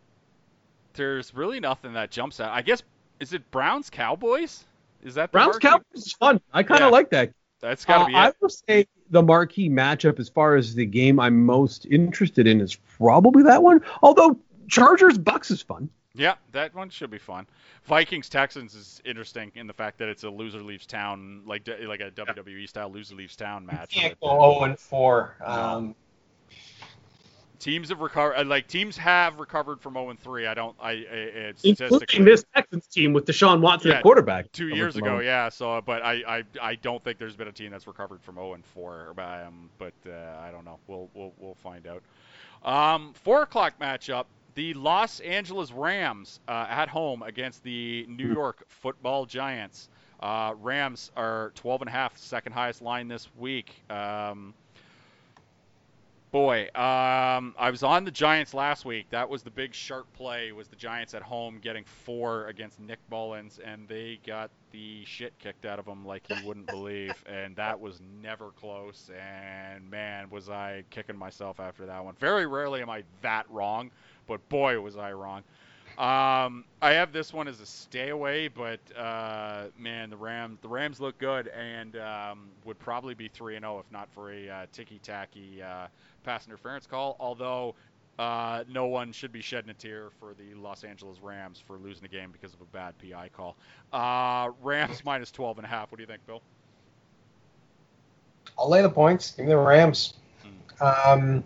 There's 0.94 1.34
really 1.34 1.60
nothing 1.60 1.94
that 1.94 2.10
jumps 2.10 2.40
out. 2.40 2.52
I 2.52 2.62
guess 2.62 2.82
is 3.20 3.32
it 3.32 3.50
Browns 3.50 3.88
Cowboys? 3.90 4.64
Is 5.02 5.14
that 5.14 5.32
the 5.32 5.36
Browns 5.38 5.54
marquee? 5.54 5.68
Cowboys 5.68 6.06
is 6.06 6.12
fun. 6.12 6.40
I 6.52 6.62
kind 6.62 6.82
of 6.82 6.88
Yeah. 6.88 6.92
like 6.92 7.10
that. 7.10 7.32
That's 7.60 7.84
got 7.84 7.98
to 7.98 8.04
Uh, 8.04 8.06
be 8.08 8.14
I 8.14 8.28
it. 8.28 8.36
will 8.40 8.48
say 8.48 8.86
the 9.10 9.22
marquee 9.22 9.70
matchup 9.70 10.18
as 10.18 10.28
far 10.28 10.56
as 10.56 10.74
the 10.74 10.84
game 10.86 11.18
I'm 11.20 11.44
most 11.44 11.86
interested 11.86 12.46
in 12.46 12.60
is 12.60 12.74
probably 12.74 13.42
that 13.44 13.62
one. 13.62 13.80
Although 14.02 14.38
Chargers 14.68 15.18
Bucks 15.18 15.50
is 15.50 15.62
fun. 15.62 15.88
Yeah, 16.14 16.34
that 16.50 16.74
one 16.74 16.90
should 16.90 17.10
be 17.10 17.18
fun. 17.18 17.46
Vikings 17.84 18.28
Texans 18.28 18.74
is 18.74 19.00
interesting 19.04 19.50
in 19.54 19.66
the 19.66 19.72
fact 19.72 19.96
that 19.98 20.08
it's 20.08 20.24
a 20.24 20.30
loser 20.30 20.60
leaves 20.60 20.84
town, 20.86 21.42
like 21.46 21.66
like 21.86 22.00
a 22.00 22.10
WWE 22.10 22.66
style 22.68 22.90
loser 22.90 23.14
leaves 23.14 23.34
town 23.34 23.64
match. 23.64 23.94
Can't 23.94 24.20
go 24.20 24.28
uh, 24.28 24.52
0 24.54 24.64
and 24.64 24.78
4. 24.78 25.36
Um, 25.42 25.94
teams 27.62 27.88
have 27.88 28.00
recovered. 28.00 28.46
Like 28.46 28.66
teams 28.66 28.96
have 28.96 29.38
recovered 29.38 29.80
from 29.80 29.94
0 29.94 30.10
and 30.10 30.18
3. 30.20 30.46
I 30.46 30.54
don't. 30.54 30.76
I, 30.80 30.90
I 30.90 30.92
it's 30.92 31.64
Including 31.64 32.24
this 32.24 32.44
Texans 32.54 32.86
team 32.88 33.12
with 33.12 33.24
Deshaun 33.24 33.60
Watson 33.60 33.92
Yeah, 33.92 33.98
at 33.98 34.02
quarterback. 34.02 34.50
two 34.52 34.68
years 34.68 34.96
ago. 34.96 35.20
Yeah. 35.20 35.48
So, 35.48 35.80
but 35.80 36.02
I, 36.02 36.22
I 36.26 36.42
I 36.60 36.74
don't 36.74 37.02
think 37.02 37.18
there's 37.18 37.36
been 37.36 37.48
a 37.48 37.52
team 37.52 37.70
that's 37.70 37.86
recovered 37.86 38.20
from 38.20 38.34
0 38.34 38.54
and 38.54 38.64
4. 38.66 39.14
Um, 39.18 39.70
but 39.78 39.94
uh, 40.06 40.10
I 40.42 40.50
don't 40.50 40.64
know. 40.64 40.78
We'll 40.88 41.08
we'll 41.14 41.32
we'll 41.38 41.54
find 41.54 41.86
out. 41.86 42.02
Um, 42.64 43.12
four 43.14 43.42
o'clock 43.42 43.74
matchup. 43.80 44.26
The 44.54 44.74
Los 44.74 45.20
Angeles 45.20 45.72
Rams 45.72 46.40
uh, 46.46 46.66
at 46.68 46.88
home 46.90 47.22
against 47.22 47.62
the 47.64 48.04
New 48.08 48.26
Hmm. 48.28 48.34
York 48.34 48.64
Football 48.68 49.24
Giants. 49.24 49.88
Uh, 50.20 50.54
Rams 50.60 51.10
are 51.16 51.50
12 51.56 51.82
and 51.82 51.88
a 51.88 51.92
half, 51.92 52.16
second 52.18 52.52
highest 52.52 52.82
line 52.82 53.08
this 53.08 53.28
week. 53.38 53.74
Um, 53.90 54.52
boy, 56.32 56.62
um, 56.74 57.54
I 57.58 57.68
was 57.70 57.82
on 57.82 58.04
the 58.04 58.10
Giants 58.10 58.54
last 58.54 58.84
week. 58.84 59.06
That 59.10 59.28
was 59.28 59.42
the 59.42 59.50
big 59.50 59.74
sharp 59.74 60.12
play. 60.14 60.50
Was 60.50 60.66
the 60.66 60.76
Giants 60.76 61.14
at 61.14 61.22
home 61.22 61.60
getting 61.62 61.84
four 61.84 62.46
against 62.46 62.80
Nick 62.80 62.98
Mullens, 63.10 63.60
and 63.64 63.86
they 63.86 64.18
got 64.26 64.50
the 64.72 65.04
shit 65.04 65.38
kicked 65.38 65.66
out 65.66 65.78
of 65.78 65.84
them 65.84 66.04
like 66.04 66.28
you 66.28 66.36
wouldn't 66.44 66.66
believe. 66.68 67.22
And 67.26 67.54
that 67.56 67.78
was 67.78 68.00
never 68.20 68.50
close. 68.52 69.10
And 69.10 69.88
man, 69.88 70.30
was 70.30 70.48
I 70.48 70.82
kicking 70.90 71.16
myself 71.16 71.60
after 71.60 71.86
that 71.86 72.02
one. 72.04 72.14
Very 72.18 72.46
rarely 72.46 72.80
am 72.80 72.90
I 72.90 73.04
that 73.20 73.48
wrong, 73.50 73.90
but 74.26 74.46
boy, 74.48 74.80
was 74.80 74.96
I 74.96 75.12
wrong. 75.12 75.42
Um, 75.98 76.64
I 76.80 76.92
have 76.92 77.12
this 77.12 77.32
one 77.32 77.48
as 77.48 77.60
a 77.60 77.66
stay 77.66 78.08
away, 78.08 78.48
but 78.48 78.80
uh, 78.96 79.66
man, 79.78 80.10
the 80.10 80.16
Rams 80.16 80.58
the 80.62 80.68
Rams 80.68 81.00
look 81.00 81.18
good 81.18 81.48
and 81.48 81.96
um, 81.96 82.48
would 82.64 82.78
probably 82.78 83.14
be 83.14 83.28
three 83.28 83.56
and 83.56 83.62
zero 83.62 83.78
if 83.78 83.90
not 83.92 84.08
for 84.12 84.32
a 84.32 84.48
uh, 84.48 84.66
ticky 84.72 84.98
tacky 84.98 85.62
uh, 85.62 85.88
pass 86.24 86.46
interference 86.46 86.86
call. 86.86 87.16
Although 87.20 87.74
uh, 88.18 88.64
no 88.68 88.86
one 88.86 89.12
should 89.12 89.32
be 89.32 89.40
shedding 89.40 89.70
a 89.70 89.74
tear 89.74 90.08
for 90.18 90.34
the 90.34 90.54
Los 90.54 90.84
Angeles 90.84 91.18
Rams 91.20 91.62
for 91.66 91.76
losing 91.78 92.02
the 92.02 92.08
game 92.08 92.30
because 92.32 92.54
of 92.54 92.60
a 92.60 92.66
bad 92.66 92.94
PI 92.98 93.30
call. 93.36 93.56
Uh, 93.92 94.50
Rams 94.62 95.02
minus 95.04 95.30
12 95.30 95.58
and 95.58 95.66
a 95.66 95.68
half. 95.68 95.90
What 95.90 95.98
do 95.98 96.02
you 96.02 96.06
think, 96.06 96.24
Bill? 96.26 96.42
I'll 98.58 98.68
lay 98.68 98.82
the 98.82 98.90
points. 98.90 99.32
Give 99.32 99.46
me 99.46 99.50
the 99.50 99.58
Rams. 99.58 100.14
Um, 100.80 101.44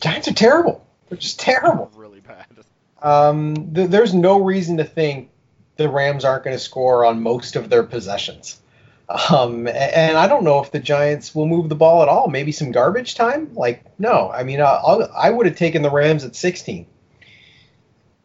Giants 0.00 0.28
are 0.28 0.34
terrible. 0.34 0.84
They're 1.08 1.18
just 1.18 1.38
terrible. 1.40 1.90
Really 1.94 2.20
bad. 2.20 2.46
Um, 3.02 3.74
th- 3.74 3.90
there's 3.90 4.14
no 4.14 4.40
reason 4.40 4.76
to 4.78 4.84
think 4.84 5.30
the 5.76 5.88
Rams 5.88 6.24
aren't 6.24 6.44
going 6.44 6.56
to 6.56 6.62
score 6.62 7.04
on 7.04 7.22
most 7.22 7.56
of 7.56 7.68
their 7.68 7.82
possessions. 7.82 8.60
Um, 9.30 9.66
and 9.68 10.16
I 10.16 10.26
don't 10.26 10.44
know 10.44 10.62
if 10.62 10.72
the 10.72 10.78
Giants 10.78 11.34
will 11.34 11.46
move 11.46 11.68
the 11.68 11.74
ball 11.74 12.02
at 12.02 12.08
all. 12.08 12.28
Maybe 12.28 12.52
some 12.52 12.72
garbage 12.72 13.14
time. 13.14 13.52
Like 13.54 13.84
no, 13.98 14.30
I 14.30 14.42
mean, 14.44 14.60
I'll, 14.60 15.08
I 15.14 15.30
would 15.30 15.46
have 15.46 15.56
taken 15.56 15.82
the 15.82 15.90
Rams 15.90 16.24
at 16.24 16.34
16. 16.34 16.86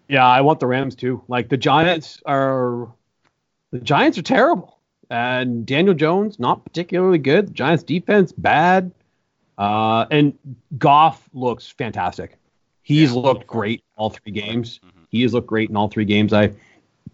Yeah, 0.08 0.26
I 0.26 0.42
want 0.42 0.60
the 0.60 0.68
Rams 0.68 0.96
too. 0.96 1.22
Like 1.28 1.50
the 1.50 1.58
Giants 1.58 2.22
are, 2.26 2.88
the 3.72 3.80
Giants 3.80 4.18
are 4.18 4.24
terrible, 4.24 4.80
and 5.10 5.66
Daniel 5.66 5.94
Jones 5.94 6.40
not 6.40 6.66
particularly 6.66 7.20
good. 7.20 7.50
The 7.50 7.54
Giants 7.54 7.84
defense 7.84 8.32
bad, 8.32 8.92
uh, 9.58 10.06
and 10.10 10.34
Goff 10.78 11.30
looks 11.34 11.68
fantastic. 11.68 12.38
He's 12.90 13.12
Yeah, 13.14 13.20
looked 13.20 13.46
great 13.46 13.84
all 13.98 14.10
three 14.10 14.32
games. 14.32 14.80
Mhm. 14.84 15.06
He 15.12 15.22
has 15.22 15.32
looked 15.32 15.46
great 15.46 15.70
in 15.70 15.76
all 15.78 15.90
three 15.90 16.06
games. 16.06 16.34
I 16.34 16.52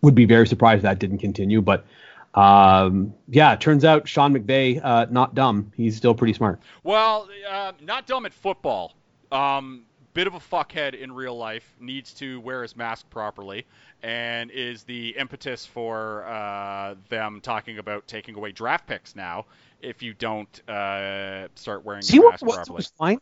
would 0.01 0.15
be 0.15 0.23
very 0.23 0.47
surprised 0.47 0.77
if 0.77 0.83
that 0.83 0.99
didn't 0.99 1.17
continue, 1.17 1.61
but 1.61 1.85
um, 2.33 3.13
yeah, 3.27 3.51
it 3.51 3.59
turns 3.59 3.83
out 3.83 4.07
Sean 4.07 4.33
McVay 4.33 4.79
uh, 4.81 5.07
not 5.09 5.35
dumb. 5.35 5.73
He's 5.75 5.97
still 5.97 6.15
pretty 6.15 6.31
smart. 6.33 6.61
Well, 6.83 7.27
uh, 7.49 7.73
not 7.81 8.07
dumb 8.07 8.25
at 8.25 8.33
football. 8.33 8.93
Um, 9.33 9.83
bit 10.13 10.27
of 10.27 10.33
a 10.35 10.39
fuckhead 10.39 10.93
in 10.93 11.11
real 11.11 11.35
life. 11.37 11.75
Needs 11.81 12.13
to 12.15 12.39
wear 12.39 12.61
his 12.61 12.77
mask 12.77 13.09
properly, 13.09 13.65
and 14.01 14.49
is 14.51 14.83
the 14.83 15.09
impetus 15.17 15.65
for 15.65 16.23
uh, 16.25 16.95
them 17.09 17.41
talking 17.41 17.79
about 17.79 18.07
taking 18.07 18.35
away 18.35 18.53
draft 18.53 18.87
picks 18.87 19.13
now 19.13 19.45
if 19.81 20.01
you 20.01 20.13
don't 20.13 20.69
uh, 20.69 21.49
start 21.55 21.83
wearing 21.83 22.01
See 22.01 22.15
your 22.15 22.23
what 22.25 22.31
mask 22.31 22.45
was, 22.45 22.55
properly. 22.55 22.75
was 22.77 22.87
fine. 22.97 23.19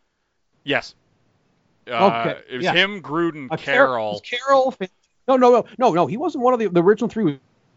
Yes. 0.64 0.94
Uh, 1.90 2.24
Okay, 2.28 2.42
It 2.50 2.56
was 2.58 2.64
yeah. 2.64 2.74
him, 2.74 3.02
Gruden, 3.02 3.48
Uh, 3.52 3.58
Carroll. 3.58 4.22
Carroll. 4.22 4.74
No, 5.28 5.38
no, 5.38 5.52
no, 5.52 5.66
no, 5.78 5.92
no. 5.94 6.08
He 6.08 6.18
wasn't 6.18 6.44
one 6.44 6.54
of 6.54 6.60
the 6.60 6.68
the 6.68 6.84
original 6.84 7.10
three. 7.10 7.24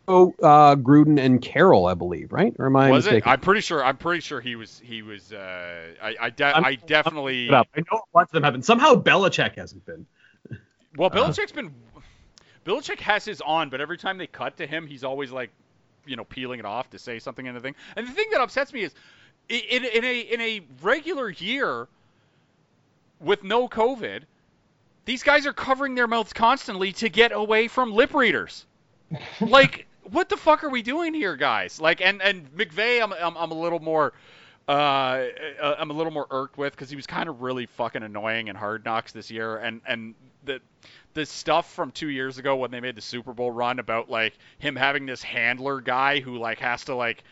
Was, 0.09 0.33
uh, 0.43 0.77
Gruden 0.77 1.19
and 1.19 1.43
Carroll, 1.43 1.87
I 1.87 1.95
believe, 1.95 2.33
right? 2.33 2.55
Or 2.59 2.67
am 2.67 2.77
I 2.77 2.91
Was 2.91 3.07
it? 3.09 3.27
I'm 3.27 3.41
pretty 3.41 3.61
sure. 3.61 3.85
I'm 3.85 3.97
pretty 3.97 4.21
sure 4.21 4.41
he 4.41 4.55
was. 4.57 4.81
He 4.85 5.03
was. 5.03 5.33
Uh, 5.33 5.95
I. 6.03 6.15
I, 6.21 6.31
de- 6.31 6.45
I'm- 6.45 6.65
I 6.65 6.75
definitely. 6.77 7.49
Look 7.49 7.67
it. 7.77 7.85
I 7.91 7.95
know 7.95 8.03
lots 8.15 8.29
of 8.31 8.35
them 8.35 8.43
have 8.45 8.53
been. 8.53 8.63
Somehow 8.63 8.95
Belichick 8.95 9.57
hasn't 9.57 9.85
been. 9.85 10.07
Well, 10.97 11.11
Uh, 11.13 11.17
Belichick's 11.17 11.53
been 11.53 11.73
Belichick 12.65 13.01
has 13.01 13.25
his 13.25 13.41
on, 13.41 13.69
but 13.71 13.81
every 13.81 13.97
time 13.99 14.19
they 14.19 14.27
cut 14.27 14.57
to 14.57 14.67
him, 14.67 14.87
he's 14.87 15.05
always 15.05 15.31
like, 15.31 15.51
you 16.07 16.17
know, 16.17 16.25
peeling 16.25 16.59
it 16.59 16.65
off 16.67 16.91
to 16.91 16.99
say 16.99 17.19
something 17.19 17.47
and 17.47 17.57
the 17.57 17.61
thing. 17.61 17.75
And 17.97 18.07
the 18.09 18.13
thing 18.13 18.27
that 18.33 18.41
upsets 18.41 18.73
me 18.73 18.83
is, 18.83 18.95
in, 19.49 19.85
in 19.85 20.05
a 20.05 20.21
in 20.21 20.41
a 20.41 20.61
regular 20.83 21.31
year 21.31 21.87
with 23.21 23.43
no 23.43 23.69
COVID, 23.69 24.23
these 25.05 25.23
guys 25.23 25.47
are 25.47 25.53
covering 25.53 25.95
their 25.95 26.07
mouths 26.07 26.33
constantly 26.33 26.93
to 26.93 27.09
get 27.09 27.33
away 27.33 27.69
from 27.69 27.93
lip 27.93 28.15
readers. 28.15 28.67
like, 29.41 29.87
what 30.03 30.29
the 30.29 30.37
fuck 30.37 30.65
are 30.65 30.71
we 30.71 30.83
doing 30.83 31.15
here, 31.15 31.37
guys? 31.37 31.81
Like, 31.81 32.01
and 32.01 32.21
and 32.23 32.51
McVay, 32.57 33.03
I'm 33.03 33.13
I'm, 33.13 33.37
I'm 33.37 33.51
a 33.51 33.59
little 33.59 33.81
more. 33.81 34.13
Uh, 34.69 35.29
I'm 35.63 35.91
a 35.91 35.95
little 35.95 36.13
more 36.13 36.27
irked 36.29 36.59
with 36.59 36.73
because 36.73 36.91
he 36.91 36.97
was 36.97 37.07
kind 37.07 37.29
of 37.29 37.41
really 37.41 37.67
fucking 37.67 38.03
annoying 38.03 38.49
in 38.49 38.57
Hard 38.57 38.85
Knocks 38.85 39.13
this 39.13 39.31
year, 39.31 39.59
and 39.59 39.81
and 39.87 40.15
the 40.45 40.61
the 41.15 41.25
stuff 41.25 41.73
from 41.73 41.93
two 41.93 42.09
years 42.09 42.39
ago 42.39 42.57
when 42.57 42.71
they 42.71 42.81
made 42.81 42.95
the 42.95 43.01
Super 43.01 43.33
Bowl 43.33 43.51
run 43.51 43.79
about 43.79 44.11
like 44.11 44.35
him 44.59 44.75
having 44.75 45.07
this 45.07 45.23
handler 45.23 45.81
guy 45.81 46.21
who 46.21 46.37
like 46.37 46.59
has 46.59 46.85
to 46.85 46.95
like 46.95 47.23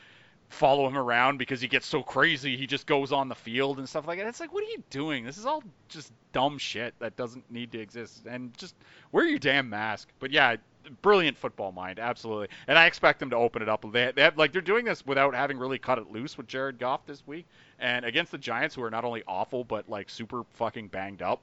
follow 0.49 0.87
him 0.87 0.97
around 0.97 1.39
because 1.39 1.61
he 1.61 1.69
gets 1.69 1.87
so 1.87 2.03
crazy 2.03 2.57
he 2.57 2.67
just 2.67 2.87
goes 2.87 3.13
on 3.13 3.29
the 3.29 3.35
field 3.35 3.79
and 3.79 3.89
stuff 3.89 4.07
like 4.07 4.19
that. 4.19 4.27
It's 4.27 4.41
like, 4.41 4.53
what 4.53 4.63
are 4.63 4.69
you 4.69 4.83
doing? 4.91 5.25
This 5.25 5.39
is 5.39 5.47
all 5.47 5.63
just 5.89 6.13
dumb 6.33 6.59
shit 6.59 6.95
that 7.01 7.17
doesn't 7.17 7.51
need 7.51 7.73
to 7.73 7.81
exist. 7.81 8.27
And 8.27 8.57
just 8.57 8.75
wear 9.13 9.27
your 9.27 9.39
damn 9.39 9.69
mask. 9.69 10.09
But 10.21 10.31
yeah, 10.31 10.57
brilliant 11.03 11.37
football 11.37 11.73
mind, 11.73 11.99
absolutely. 11.99 12.49
And 12.69 12.79
I 12.79 12.87
expect 12.87 13.21
them 13.21 13.31
to 13.31 13.37
open 13.37 13.63
it 13.63 13.69
up. 13.69 13.85
They, 13.91 14.13
they 14.15 14.23
have, 14.23 14.37
like 14.37 14.53
they're 14.53 14.63
doing 14.63 14.85
this 14.85 15.05
without 15.05 15.35
having 15.35 15.59
really 15.59 15.79
cut 15.79 15.99
it 15.99 16.11
loose 16.11 16.37
with 16.37 16.47
Jared 16.47 16.79
Goff 16.79 17.07
this 17.07 17.27
week, 17.27 17.47
and 17.79 18.05
against 18.05 18.33
the 18.33 18.39
Giants, 18.39 18.75
who 18.75 18.83
are 18.83 18.91
not 18.91 19.05
only 19.05 19.23
awful 19.27 19.65
but 19.65 19.89
like 19.89 20.11
super 20.11 20.45
fucking 20.55 20.89
banged 20.89 21.23
up. 21.23 21.43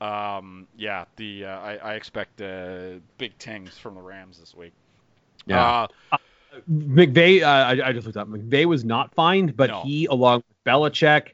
Um, 0.00 0.66
yeah, 0.76 1.04
the 1.16 1.44
uh, 1.44 1.58
I, 1.60 1.76
I 1.76 1.94
expect 1.94 2.40
uh, 2.42 2.94
big 3.18 3.38
tings 3.38 3.78
from 3.78 3.94
the 3.94 4.02
Rams 4.02 4.38
this 4.38 4.54
week. 4.54 4.72
Yeah. 5.46 5.86
Uh, 6.10 6.18
McVay, 6.70 7.42
uh, 7.42 7.46
I, 7.46 7.88
I 7.88 7.92
just 7.92 8.06
looked 8.06 8.16
up. 8.18 8.28
McVay 8.28 8.64
was 8.66 8.84
not 8.84 9.14
fined, 9.14 9.56
but 9.56 9.70
No. 9.70 9.82
he, 9.82 10.06
along 10.06 10.42
with 10.48 10.64
Belichick, 10.64 11.28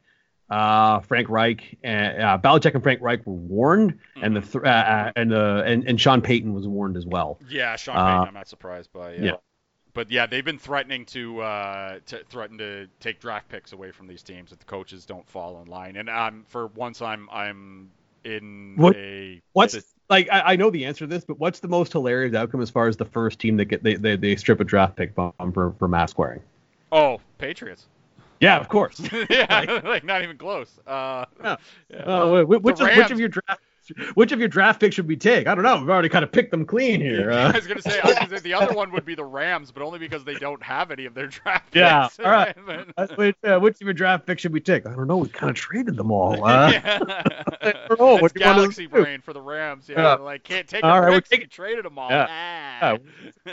uh, 0.51 1.01
Frank 1.01 1.29
Reich, 1.29 1.77
and 1.83 2.23
uh, 2.23 2.39
Belichick 2.43 2.75
and 2.75 2.83
Frank 2.83 3.01
Reich 3.03 3.27
were 3.27 3.35
warned, 3.35 3.99
and 4.23 4.37
the 4.37 4.41
th- 4.41 4.65
uh, 4.65 4.69
uh, 4.69 5.13
and 5.17 5.33
uh, 5.35 5.63
and 5.67 5.87
and 5.87 6.01
Sean 6.01 6.23
Payton 6.23 6.55
was 6.55 6.67
warned 6.67 6.97
as 6.97 7.05
well. 7.07 7.39
Yeah, 7.49 7.77
Sean 7.77 7.97
Uh, 7.97 8.05
Payton, 8.07 8.29
I'm 8.29 8.35
not 8.35 8.49
surprised 8.49 8.93
by. 8.93 9.15
Yeah. 9.15 9.23
yeah. 9.25 9.33
But 9.95 10.11
yeah, 10.11 10.27
they've 10.27 10.45
been 10.45 10.59
threatening 10.61 11.05
to, 11.07 11.41
uh, 11.41 11.99
to 12.07 12.23
threaten 12.29 12.57
to 12.59 12.87
take 13.01 13.19
draft 13.21 13.49
picks 13.49 13.73
away 13.73 13.91
from 13.91 14.07
these 14.07 14.23
teams 14.23 14.53
if 14.53 14.59
the 14.61 14.65
coaches 14.65 15.05
don't 15.05 15.29
fall 15.29 15.61
in 15.61 15.67
line. 15.67 15.97
And 15.97 16.09
um, 16.09 16.45
for 16.47 16.69
once, 16.69 17.03
I'm 17.03 17.29
I'm 17.31 17.91
in 18.25 18.75
What- 18.77 18.95
a 18.97 19.43
What's 19.55 19.75
like 20.11 20.29
I, 20.31 20.53
I 20.53 20.57
know 20.57 20.71
the 20.71 20.85
answer 20.87 21.01
to 21.01 21.07
this, 21.07 21.25
but 21.25 21.39
what's 21.39 21.61
the 21.61 21.69
most 21.69 21.93
hilarious 21.93 22.35
outcome 22.35 22.61
as 22.61 22.71
far 22.71 22.89
as 22.89 22.97
the 22.97 23.05
first 23.05 23.39
team 23.39 23.57
that 23.59 23.67
get 23.67 23.83
they, 23.83 23.95
they, 23.95 24.17
they 24.17 24.37
strip 24.37 24.61
a 24.61 24.65
draft 24.65 24.97
pick 24.97 25.15
bomb 25.15 25.33
for, 25.53 25.73
for 25.79 25.89
mask 25.89 26.19
wearing? 26.19 26.41
oh 26.93 27.21
Patriots. 27.39 27.87
Yeah, 28.41 28.59
of 28.59 28.69
course. 28.69 29.01
yeah, 29.31 29.81
like 29.85 30.05
not 30.05 30.23
even 30.23 30.39
close. 30.39 30.79
Uh, 30.87 31.25
Yeah. 31.43 31.57
yeah. 31.91 31.97
Uh, 31.99 32.45
wh- 32.45 32.63
which, 32.63 32.77
The 32.79 32.85
which 32.97 33.11
of 33.11 33.19
your 33.19 33.29
draft 33.29 33.61
which 34.15 34.33
of 34.33 34.39
your 34.39 34.49
draft 34.49 34.81
picks 34.81 34.95
should 34.95 35.09
we 35.09 35.17
take? 35.17 35.47
I 35.47 35.55
don't 35.55 35.65
know. 35.65 35.79
We've 35.81 35.89
already 35.91 36.09
kind 36.09 36.25
of 36.25 36.33
picked 36.33 36.51
them 36.51 36.65
clean 36.67 37.01
here. 37.01 37.31
I 37.33 37.45
Uh, 37.47 37.53
was 37.53 37.67
gonna 37.67 37.83
say, 37.83 38.01
I 38.01 38.07
was 38.07 38.15
gonna 38.17 38.29
say 38.31 38.39
the 38.39 38.55
other 38.55 38.75
one 38.75 38.91
would 38.93 39.05
be 39.05 39.15
the 39.15 39.25
Rams, 39.25 39.71
but 39.73 39.83
only 39.83 39.99
because 39.99 40.25
they 40.25 40.35
don't 40.35 40.63
have 40.63 40.91
any 40.91 41.05
of 41.07 41.15
their 41.15 41.27
draft 41.29 41.75
Yeah, 41.75 42.05
picks. 42.09 42.21
all 42.21 42.31
right. 42.31 42.57
But- 42.67 42.89
uh, 42.97 43.07
which, 43.17 43.37
uh, 43.45 43.59
which 43.61 43.77
of 43.77 43.83
your 43.83 43.95
draft 43.95 44.27
picks 44.27 44.43
should 44.43 44.53
we 44.53 44.61
take? 44.61 44.87
I 44.87 44.95
don't 44.95 45.07
know. 45.07 45.19
We 45.19 45.29
kind 45.29 45.51
of 45.51 45.57
traded 45.57 45.97
them 45.97 46.11
all. 46.11 46.45
Uh, 46.49 46.71
yeah. 46.73 46.99
don't 47.89 48.21
What 48.23 48.33
do 48.35 48.41
you 48.41 48.47
want 48.47 48.59
us 48.59 48.77
galaxy 48.77 48.87
to 48.89 48.95
do? 48.95 49.03
brain 49.03 49.21
for 49.21 49.33
the 49.33 49.41
Rams. 49.41 49.89
Yeah, 49.89 50.01
Yeah. 50.01 50.15
like 50.15 50.43
can't 50.45 50.69
take 50.69 50.85
All 50.85 50.91
our 50.91 51.09
we're 51.11 51.21
taking- 51.21 51.49
traded 51.49 51.85
them 51.85 51.99
all. 51.99 52.11
Yeah. 52.11 52.27
Ah. 52.83 52.97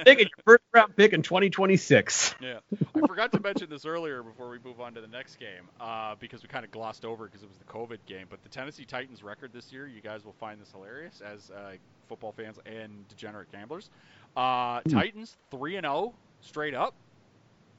Taking 0.05 0.27
your 0.27 0.43
first 0.45 0.63
round 0.73 0.95
pick 0.95 1.13
in 1.13 1.21
2026. 1.21 2.35
Yeah, 2.41 2.59
I 2.95 2.99
forgot 3.07 3.31
to 3.33 3.39
mention 3.39 3.69
this 3.69 3.85
earlier 3.85 4.21
before 4.23 4.49
we 4.49 4.59
move 4.63 4.79
on 4.81 4.93
to 4.95 5.01
the 5.01 5.07
next 5.07 5.39
game, 5.39 5.69
uh, 5.79 6.15
because 6.19 6.43
we 6.43 6.49
kind 6.49 6.65
of 6.65 6.71
glossed 6.71 7.05
over 7.05 7.25
because 7.25 7.41
it 7.43 7.47
was 7.49 7.57
the 7.57 7.63
COVID 7.65 7.99
game. 8.05 8.27
But 8.29 8.43
the 8.43 8.49
Tennessee 8.49 8.85
Titans 8.85 9.23
record 9.23 9.51
this 9.53 9.71
year, 9.71 9.87
you 9.87 10.01
guys 10.01 10.24
will 10.25 10.33
find 10.33 10.59
this 10.59 10.71
hilarious 10.71 11.21
as 11.21 11.51
uh, 11.51 11.73
football 12.07 12.31
fans 12.31 12.57
and 12.65 13.07
degenerate 13.07 13.51
gamblers. 13.51 13.89
Uh, 14.35 14.81
Titans 14.89 15.37
three 15.51 15.75
and 15.77 15.85
zero 15.85 16.13
straight 16.41 16.73
up, 16.73 16.93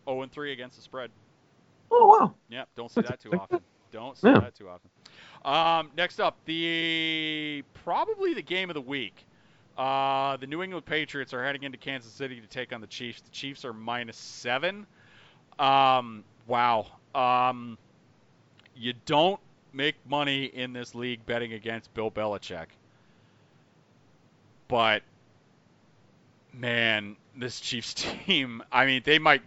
zero 0.08 0.22
and 0.22 0.32
three 0.32 0.52
against 0.52 0.76
the 0.76 0.82
spread. 0.82 1.10
Oh 1.90 2.06
wow. 2.06 2.34
Yeah, 2.48 2.64
don't 2.76 2.90
see 2.90 3.02
that 3.02 3.20
too 3.20 3.32
often. 3.32 3.60
Don't 3.92 4.16
see 4.16 4.28
Yeah. 4.28 4.40
that 4.40 4.54
too 4.54 4.68
often. 4.68 4.90
Um, 5.44 5.90
next 5.96 6.18
up, 6.20 6.36
the 6.44 7.62
probably 7.84 8.34
the 8.34 8.42
game 8.42 8.68
of 8.70 8.74
the 8.74 8.80
week. 8.80 9.26
Uh, 9.78 10.36
the 10.38 10.46
New 10.46 10.62
England 10.62 10.86
Patriots 10.86 11.34
are 11.34 11.44
heading 11.44 11.62
into 11.62 11.76
Kansas 11.78 12.10
City 12.10 12.40
to 12.40 12.46
take 12.46 12.72
on 12.72 12.80
the 12.80 12.86
Chiefs. 12.86 13.20
The 13.20 13.30
Chiefs 13.30 13.64
are 13.64 13.72
minus 13.74 14.16
seven. 14.16 14.86
Um, 15.58 16.24
wow. 16.46 16.86
Um, 17.14 17.76
you 18.74 18.94
don't 19.04 19.38
make 19.76 19.94
money 20.08 20.44
in 20.44 20.72
this 20.72 20.94
league 20.94 21.24
betting 21.26 21.52
against 21.52 21.92
Bill 21.94 22.10
Belichick. 22.10 22.66
But 24.68 25.02
man, 26.52 27.16
this 27.36 27.60
Chiefs 27.60 27.94
team, 28.26 28.62
I 28.72 28.86
mean, 28.86 29.02
they 29.04 29.18
might 29.18 29.42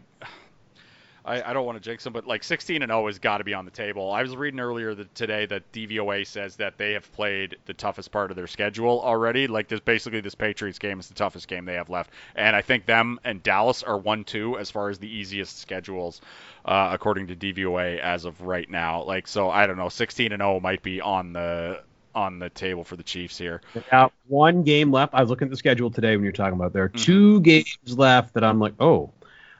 I, 1.29 1.51
I 1.51 1.53
don't 1.53 1.65
want 1.65 1.77
to 1.77 1.79
jinx 1.79 2.03
them, 2.03 2.11
but 2.11 2.25
like 2.25 2.43
16 2.43 2.81
and 2.81 2.89
0 2.89 3.05
has 3.05 3.19
got 3.19 3.37
to 3.37 3.43
be 3.43 3.53
on 3.53 3.63
the 3.63 3.71
table. 3.71 4.11
I 4.11 4.23
was 4.23 4.35
reading 4.35 4.59
earlier 4.59 4.95
that 4.95 5.13
today 5.13 5.45
that 5.45 5.71
DVOA 5.71 6.25
says 6.25 6.55
that 6.55 6.77
they 6.77 6.93
have 6.93 7.11
played 7.13 7.57
the 7.67 7.73
toughest 7.73 8.11
part 8.11 8.31
of 8.31 8.35
their 8.35 8.47
schedule 8.47 8.99
already. 9.01 9.45
Like 9.47 9.67
this, 9.67 9.79
basically, 9.79 10.21
this 10.21 10.33
Patriots 10.33 10.79
game 10.79 10.99
is 10.99 11.07
the 11.07 11.13
toughest 11.13 11.47
game 11.47 11.65
they 11.65 11.75
have 11.75 11.89
left, 11.89 12.11
and 12.35 12.55
I 12.55 12.61
think 12.61 12.87
them 12.87 13.19
and 13.23 13.43
Dallas 13.43 13.83
are 13.83 13.97
one-two 13.97 14.57
as 14.57 14.71
far 14.71 14.89
as 14.89 14.97
the 14.97 15.07
easiest 15.07 15.59
schedules, 15.59 16.21
uh, 16.65 16.89
according 16.91 17.27
to 17.27 17.35
DVOA 17.35 17.99
as 17.99 18.25
of 18.25 18.41
right 18.41 18.69
now. 18.69 19.03
Like 19.03 19.27
so, 19.27 19.51
I 19.51 19.67
don't 19.67 19.77
know, 19.77 19.89
16 19.89 20.31
and 20.31 20.41
0 20.41 20.59
might 20.61 20.81
be 20.81 20.99
on 20.99 21.33
the 21.33 21.83
on 22.15 22.39
the 22.39 22.49
table 22.49 22.83
for 22.83 22.95
the 22.95 23.03
Chiefs 23.03 23.37
here. 23.37 23.61
Now, 23.91 24.11
one 24.27 24.63
game 24.63 24.91
left. 24.91 25.13
I 25.13 25.21
was 25.21 25.29
looking 25.29 25.45
at 25.45 25.51
the 25.51 25.57
schedule 25.57 25.91
today 25.91 26.17
when 26.17 26.23
you're 26.23 26.33
talking 26.33 26.55
about 26.55 26.73
there 26.73 26.85
are 26.85 26.89
Mhm. 26.89 27.03
two 27.03 27.39
games 27.41 27.77
left 27.97 28.33
that 28.33 28.43
I'm 28.43 28.59
like, 28.59 28.73
oh, 28.79 29.11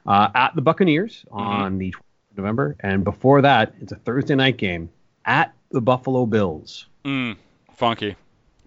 uh, 0.06 0.28
at 0.34 0.54
the 0.54 0.62
Buccaneers 0.62 1.24
Mm-hmm. 1.30 1.40
on 1.40 1.78
the 1.78 1.90
12th 1.92 2.30
of 2.32 2.36
November, 2.38 2.76
and 2.80 3.04
before 3.04 3.42
that, 3.42 3.74
it's 3.80 3.92
a 3.92 3.96
Thursday 3.96 4.34
night 4.34 4.56
game 4.56 4.90
at 5.24 5.54
the 5.70 5.80
Buffalo 5.80 6.26
Bills. 6.26 6.86
Mm, 7.04 7.36
funky. 7.76 8.16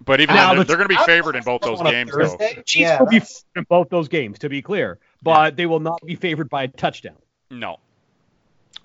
But 0.06 0.20
even 0.22 0.36
Now, 0.36 0.48
then, 0.50 0.58
they're, 0.58 0.66
they're 0.66 0.78
going 0.78 0.90
to 0.90 0.96
be 0.96 1.02
favored 1.06 1.36
in 1.36 1.44
both 1.44 1.62
those 1.62 1.80
on 1.80 1.88
a 1.88 1.92
games, 1.92 2.12
though. 2.16 2.38
Chiefs 2.66 2.76
Yeah, 2.76 3.00
will 3.00 3.08
be 3.08 3.20
favored 3.20 3.30
in 3.56 3.66
both 3.70 3.90
those 3.90 4.08
games, 4.10 4.40
to 4.40 4.50
be 4.50 4.62
clear, 4.62 5.00
but 5.22 5.56
they 5.56 5.66
will 5.66 5.80
not 5.80 6.02
be 6.06 6.16
favored 6.16 6.50
by 6.50 6.64
a 6.64 6.68
touchdown. 6.68 7.16
No. 7.50 7.78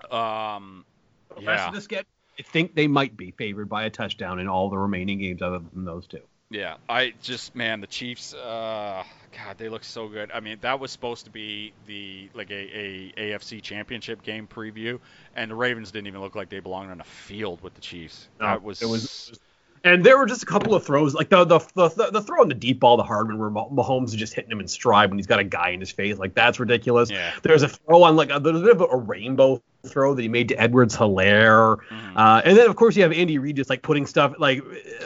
Um. 0.09 0.85
The 1.35 1.43
Yeah. 1.43 1.49
rest 1.51 1.67
of 1.67 1.73
the 1.75 1.81
schedule, 1.81 2.07
I 2.39 2.43
think 2.43 2.73
they 2.75 2.87
might 2.87 3.15
be 3.17 3.31
favored 3.31 3.69
by 3.69 3.83
a 3.83 3.89
touchdown 3.89 4.39
in 4.39 4.47
all 4.47 4.69
the 4.69 4.77
remaining 4.77 5.19
games 5.19 5.41
other 5.41 5.59
than 5.59 5.85
those 5.85 6.07
two. 6.07 6.21
Yeah, 6.49 6.77
I 6.87 7.13
just 7.21 7.55
man, 7.55 7.81
the 7.81 7.87
Chiefs. 7.87 8.33
Uh, 8.33 9.03
God, 9.35 9.57
they 9.57 9.69
look 9.69 9.83
so 9.83 10.07
good. 10.07 10.31
I 10.33 10.39
mean, 10.39 10.57
that 10.61 10.79
was 10.79 10.91
supposed 10.91 11.25
to 11.25 11.31
be 11.31 11.73
the 11.85 12.29
like 12.33 12.49
a, 12.51 12.53
a 12.53 13.13
AFC 13.17 13.61
Championship 13.61 14.23
game 14.23 14.47
preview, 14.47 14.99
and 15.35 15.51
the 15.51 15.55
Ravens 15.55 15.91
didn't 15.91 16.07
even 16.07 16.21
look 16.21 16.35
like 16.35 16.49
they 16.49 16.59
belonged 16.59 16.91
on 16.91 16.99
a 16.99 17.03
field 17.05 17.61
with 17.61 17.73
the 17.75 17.81
Chiefs. 17.81 18.27
No, 18.39 18.47
that 18.47 18.63
was, 18.63 18.81
it 18.81 18.87
was- 18.87 19.39
And 19.83 20.03
there 20.03 20.17
were 20.17 20.25
just 20.25 20.43
a 20.43 20.45
couple 20.45 20.73
of 20.75 20.83
throws, 20.85 21.13
like 21.13 21.29
the 21.29 21.45
the 21.45 21.59
the, 21.75 22.09
the 22.11 22.21
throw 22.21 22.41
on 22.41 22.49
the 22.49 22.55
deep 22.55 22.79
ball 22.79 22.97
to 22.97 23.03
Hardman, 23.03 23.37
where 23.37 23.49
Mah- 23.49 23.69
Mahomes 23.69 24.07
is 24.07 24.15
just 24.15 24.33
hitting 24.33 24.51
him 24.51 24.59
in 24.59 24.67
stride 24.67 25.09
when 25.09 25.17
he's 25.19 25.27
got 25.27 25.39
a 25.39 25.43
guy 25.43 25.69
in 25.69 25.79
his 25.79 25.91
face. 25.91 26.17
Like 26.17 26.33
that's 26.33 26.59
ridiculous. 26.59 27.09
yeah. 27.09 27.31
There's 27.43 27.63
a 27.63 27.69
throw 27.69 28.03
on 28.03 28.15
like 28.15 28.29
a, 28.31 28.39
there's 28.39 28.57
a 28.57 28.61
bit 28.63 28.71
of 28.71 28.81
a 28.81 28.97
rainbow 28.97 29.61
throw 29.87 30.13
that 30.13 30.21
he 30.21 30.27
made 30.27 30.49
to 30.49 30.59
Edwards-Helaire. 30.59 31.77
Mhm. 31.77 32.13
Uh, 32.15 32.41
and 32.43 32.57
then 32.57 32.69
of 32.69 32.75
course 32.75 32.95
you 32.95 33.03
have 33.03 33.13
Andy 33.13 33.37
Reid 33.37 33.55
just 33.55 33.69
like 33.69 33.81
putting 33.81 34.05
stuff 34.05 34.33
like 34.37 34.61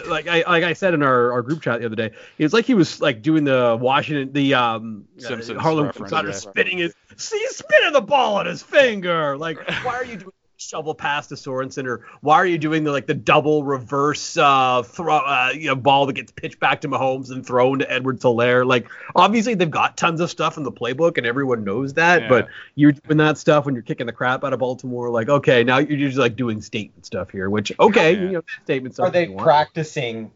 like 0.08 0.28
I 0.28 0.44
like 0.48 0.64
I 0.64 0.74
said 0.74 0.94
in 0.94 1.04
our, 1.04 1.32
our 1.32 1.42
group 1.42 1.62
chat 1.62 1.80
the 1.80 1.86
other 1.86 1.96
day. 1.96 2.12
It 2.38 2.44
was 2.44 2.54
like 2.54 2.66
he 2.66 2.74
was 2.74 3.02
like 3.02 3.22
doing 3.22 3.44
the 3.44 3.78
Washington 3.80 4.34
the 4.34 4.54
um 4.54 5.06
Simpsons 5.18 5.58
uh, 5.58 5.62
Harlem 5.62 5.92
yeah. 6.12 6.32
spitting 6.32 6.80
his 6.80 6.94
see 7.18 7.38
he's 7.38 7.56
spinning 7.56 7.94
the 7.94 8.02
ball 8.02 8.38
on 8.38 8.46
his 8.46 8.64
finger. 8.64 9.38
Like 9.38 9.58
why 9.84 9.96
are 9.96 10.06
you 10.06 10.18
doing 10.18 10.34
shovel 10.70 10.96
pass 10.96 11.28
to 11.28 11.36
Sorensen 11.36 11.86
or 11.86 12.06
why 12.22 12.36
are 12.36 12.46
you 12.46 12.58
doing 12.58 12.84
the 12.84 12.92
like 12.92 13.06
the 13.08 13.14
double 13.14 13.64
reverse 13.64 14.38
uh 14.38 14.82
throw 14.84 15.18
uh, 15.18 15.50
you 15.54 15.68
know 15.68 15.76
ball 15.76 16.06
that 16.06 16.14
gets 16.14 16.32
pitched 16.32 16.60
back 16.60 16.82
to 16.82 16.88
Mahomes 16.88 17.32
and 17.32 17.46
thrown 17.46 17.80
to 17.80 17.92
Edward 17.92 18.20
Helaire 18.20 18.66
like 18.66 18.88
obviously 19.16 19.54
they've 19.56 19.70
got 19.70 19.98
tons 19.98 20.20
of 20.22 20.30
stuff 20.30 20.58
in 20.58 20.64
the 20.64 20.72
playbook 20.72 21.18
and 21.18 21.26
everyone 21.28 21.64
knows 21.64 21.94
that 21.96 22.24
Yeah. 22.24 22.30
but 22.30 22.48
you're 22.76 22.94
doing 22.94 23.18
that 23.18 23.38
stuff 23.38 23.66
when 23.66 23.76
you're 23.76 23.84
kicking 23.84 24.06
the 24.08 24.14
crap 24.14 24.44
out 24.44 24.54
of 24.54 24.60
Baltimore 24.60 25.10
like 25.10 25.30
okay 25.30 25.64
now 25.64 25.78
you're 25.80 25.98
just 25.98 26.18
like 26.18 26.36
doing 26.36 26.62
statement 26.62 27.06
stuff 27.06 27.30
here 27.30 27.50
which 27.50 27.72
okay 27.80 28.14
Yeah. 28.14 28.22
you 28.22 28.32
know 28.32 28.42
statement 28.64 28.96
stuff 28.96 29.08
Are 29.08 29.12
they 29.12 29.24
if 29.24 29.30
you 29.30 29.36
want. 29.36 29.46
practicing 29.46 30.32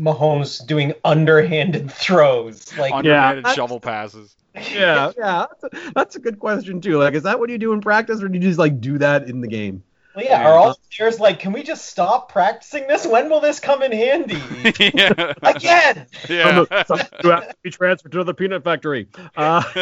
Mahomes 0.00 0.66
doing 0.66 0.94
underhanded 1.04 1.90
throws? 1.92 2.76
Like, 2.76 2.92
Underhanded 2.94 3.44
Yeah. 3.46 3.52
shovel 3.54 3.80
passes. 3.80 4.34
yeah 4.54 5.12
yeah 5.18 5.46
that's 5.60 5.64
a, 5.64 5.92
that's 5.94 6.16
a 6.16 6.18
good 6.18 6.40
question 6.40 6.80
too 6.80 6.98
like 6.98 7.14
is 7.14 7.22
that 7.22 7.38
what 7.38 7.48
you 7.50 7.56
do 7.58 7.72
in 7.72 7.80
practice 7.80 8.20
or 8.20 8.26
do 8.28 8.34
you 8.36 8.40
just 8.40 8.58
like 8.58 8.80
do 8.80 8.98
that 8.98 9.28
in 9.28 9.40
the 9.40 9.46
game 9.46 9.84
well, 10.16 10.24
yeah, 10.24 10.44
are 10.44 10.58
all 10.58 10.72
the 10.72 10.78
players 10.96 11.20
like, 11.20 11.38
can 11.38 11.52
we 11.52 11.62
just 11.62 11.86
stop 11.86 12.32
practicing 12.32 12.88
this? 12.88 13.06
When 13.06 13.30
will 13.30 13.38
this 13.38 13.60
come 13.60 13.80
in 13.84 13.92
handy? 13.92 14.34
yeah. 14.92 15.34
Again! 15.40 16.06
yeah. 16.28 16.64
Some 16.84 16.98
who 17.22 17.28
have 17.30 17.48
to 17.50 17.54
be 17.62 17.70
transferred 17.70 18.10
to 18.10 18.24
the 18.24 18.34
peanut 18.34 18.64
factory 18.64 19.06
uh 19.36 19.62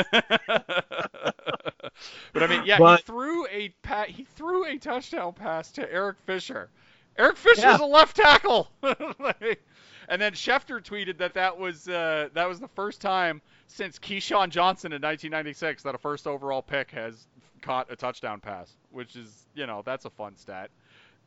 but 2.32 2.42
I 2.42 2.46
mean, 2.46 2.62
yeah, 2.66 2.78
But- 2.78 2.98
he 3.00 3.02
threw 3.04 3.46
a 3.46 3.68
pa- 3.82 4.04
he 4.06 4.24
threw 4.24 4.66
a 4.66 4.76
touchdown 4.78 5.32
pass 5.32 5.72
to 5.72 5.90
Eric 5.92 6.18
Fisher. 6.26 6.68
Eric 7.16 7.36
Fisher's 7.36 7.64
Yeah. 7.64 7.78
a 7.80 7.86
left 7.86 8.16
tackle. 8.16 8.68
Like, 8.82 9.62
and 10.08 10.20
then 10.20 10.32
Schefter 10.32 10.82
tweeted 10.82 11.18
that 11.18 11.34
that 11.34 11.58
was 11.58 11.88
uh, 11.88 12.28
that 12.34 12.48
was 12.48 12.58
the 12.58 12.68
first 12.68 13.00
time 13.00 13.40
since 13.66 13.98
Keyshawn 13.98 14.50
Johnson 14.50 14.92
in 14.92 15.02
1996 15.02 15.82
that 15.84 15.94
a 15.94 15.98
first 15.98 16.26
overall 16.26 16.62
pick 16.62 16.90
has 16.90 17.26
caught 17.62 17.90
a 17.90 17.96
touchdown 17.96 18.40
pass, 18.40 18.72
which 18.90 19.16
is 19.16 19.46
you 19.54 19.66
know 19.66 19.82
that's 19.84 20.04
a 20.04 20.10
fun 20.10 20.36
stat. 20.36 20.70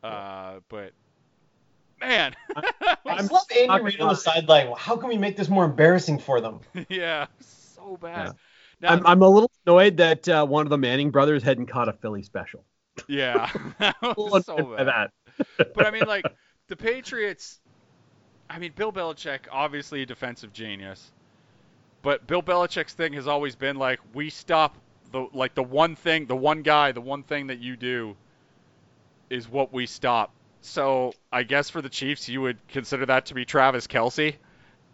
Uh, 0.02 0.54
but 0.68 0.92
man, 2.00 2.34
I 2.56 2.96
I'm 3.06 3.18
just 3.18 3.32
love 3.32 3.44
Andy 3.52 3.66
not 3.68 3.82
Reid 3.82 3.98
gonna 3.98 4.10
on 4.10 4.14
the 4.14 4.20
sideline. 4.20 4.66
Well, 4.66 4.76
How 4.76 4.96
can 4.96 5.08
we 5.08 5.16
make 5.16 5.36
this 5.36 5.48
more 5.48 5.64
embarrassing 5.64 6.18
for 6.18 6.40
them? 6.40 6.60
yeah, 6.88 7.26
so 7.40 7.96
bad. 8.00 8.26
Yeah. 8.26 8.32
Now, 8.80 8.88
I'm, 8.94 9.06
I'm 9.06 9.22
a 9.22 9.28
little 9.28 9.50
annoyed 9.64 9.98
that 9.98 10.28
uh, 10.28 10.44
one 10.44 10.66
of 10.66 10.70
the 10.70 10.78
Manning 10.78 11.10
brothers 11.10 11.44
hadn't 11.44 11.66
caught 11.66 11.88
a 11.88 11.92
Philly 11.92 12.22
special. 12.22 12.64
yeah, 13.08 13.48
that 13.78 13.94
was 14.02 14.46
so 14.46 14.74
bad. 14.76 14.88
that. 14.88 15.72
but 15.74 15.86
I 15.86 15.90
mean, 15.90 16.06
like 16.06 16.26
the 16.68 16.76
Patriots. 16.76 17.60
I 18.52 18.58
mean, 18.58 18.72
Bill 18.76 18.92
Belichick, 18.92 19.40
obviously 19.50 20.02
a 20.02 20.06
defensive 20.06 20.52
genius, 20.52 21.10
but 22.02 22.26
Bill 22.26 22.42
Belichick's 22.42 22.92
thing 22.92 23.14
has 23.14 23.26
always 23.26 23.56
been 23.56 23.76
like, 23.76 23.98
we 24.12 24.28
stop 24.28 24.76
the 25.10 25.26
like 25.32 25.54
the 25.54 25.62
one 25.62 25.96
thing, 25.96 26.26
the 26.26 26.36
one 26.36 26.60
guy, 26.60 26.92
the 26.92 27.00
one 27.00 27.22
thing 27.22 27.46
that 27.46 27.60
you 27.60 27.76
do 27.76 28.14
is 29.30 29.48
what 29.48 29.72
we 29.72 29.86
stop. 29.86 30.34
So 30.60 31.14
I 31.32 31.44
guess 31.44 31.70
for 31.70 31.80
the 31.80 31.88
Chiefs, 31.88 32.28
you 32.28 32.42
would 32.42 32.58
consider 32.68 33.06
that 33.06 33.26
to 33.26 33.34
be 33.34 33.46
Travis 33.46 33.86
Kelce. 33.86 34.36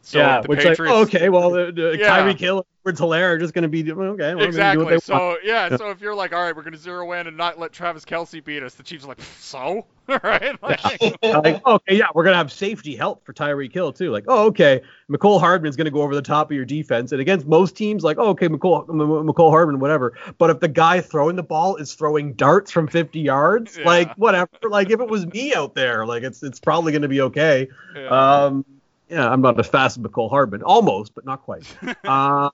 So 0.02 0.18
yeah, 0.18 0.40
the 0.40 0.48
which 0.48 0.60
Patriots, 0.60 0.80
like, 0.80 0.88
oh, 0.90 1.02
okay, 1.02 1.28
well, 1.28 1.50
the, 1.50 1.72
the 1.72 1.96
Yeah. 1.98 2.08
Tyreek 2.08 2.38
Hill 2.38 2.58
and 2.58 2.66
Edwards-Helaire 2.86 3.34
are 3.34 3.38
just 3.38 3.52
going 3.52 3.62
to 3.62 3.68
be 3.68 3.82
okay. 3.82 3.94
Well, 3.94 4.16
they're 4.16 4.34
gonna 4.34 4.42
do 4.42 4.46
exactly. 4.48 4.84
what 4.84 4.90
they. 4.90 4.98
So 5.00 5.36
yeah, 5.42 5.76
so 5.76 5.90
if 5.90 6.00
you're 6.00 6.14
like, 6.14 6.32
all 6.32 6.42
right, 6.42 6.56
we're 6.56 6.62
gonna 6.62 6.76
zero 6.78 7.12
in 7.12 7.26
and 7.26 7.36
not 7.36 7.58
let 7.58 7.72
Travis 7.72 8.04
Kelce 8.04 8.42
beat 8.42 8.62
us, 8.62 8.74
the 8.74 8.82
Chiefs 8.82 9.04
are 9.04 9.08
like, 9.08 9.20
so, 9.20 9.84
right? 10.08 10.56
Like, 10.62 10.82
like, 11.22 11.66
okay, 11.66 11.96
yeah, 11.96 12.06
we're 12.14 12.24
gonna 12.24 12.36
have 12.36 12.50
safety 12.50 12.96
help 12.96 13.26
for 13.26 13.34
Tyreek 13.34 13.74
Hill 13.74 13.92
too. 13.92 14.10
Like, 14.10 14.24
oh, 14.28 14.46
okay, 14.46 14.80
Mecole 15.10 15.40
Hardman's 15.40 15.76
gonna 15.76 15.90
go 15.90 16.00
over 16.00 16.14
the 16.14 16.22
top 16.22 16.50
of 16.50 16.54
your 16.56 16.64
defense, 16.64 17.12
and 17.12 17.20
against 17.20 17.46
most 17.46 17.76
teams, 17.76 18.02
like, 18.02 18.16
oh, 18.18 18.28
okay, 18.28 18.48
Mecole, 18.48 18.86
Mecole 18.88 19.50
Hardman, 19.50 19.80
whatever. 19.80 20.16
But 20.38 20.48
if 20.48 20.60
the 20.60 20.68
guy 20.68 21.00
throwing 21.02 21.36
the 21.36 21.42
ball 21.42 21.76
is 21.76 21.92
throwing 21.92 22.32
darts 22.32 22.70
from 22.70 22.88
50 22.88 23.20
yards, 23.20 23.76
Yeah. 23.76 23.84
like, 23.84 24.14
whatever. 24.14 24.48
Like, 24.68 24.90
if 24.90 25.00
it 25.00 25.08
was 25.08 25.26
me 25.26 25.52
out 25.52 25.74
there, 25.74 26.06
like, 26.06 26.22
it's 26.22 26.42
it's 26.42 26.60
probably 26.60 26.92
gonna 26.92 27.08
be 27.08 27.20
okay. 27.20 27.68
yeah. 27.94 28.08
Um, 28.44 28.64
yeah, 29.08 29.28
I'm 29.28 29.40
not 29.40 29.58
as 29.58 29.66
fast 29.66 29.96
as 29.96 30.02
Mecole 30.02 30.30
Hardman, 30.30 30.62
almost, 30.62 31.14
but 31.14 31.24
not 31.24 31.42
quite. 31.42 31.64
uh, 32.04 32.50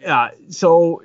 yeah, 0.00 0.30
so 0.48 1.02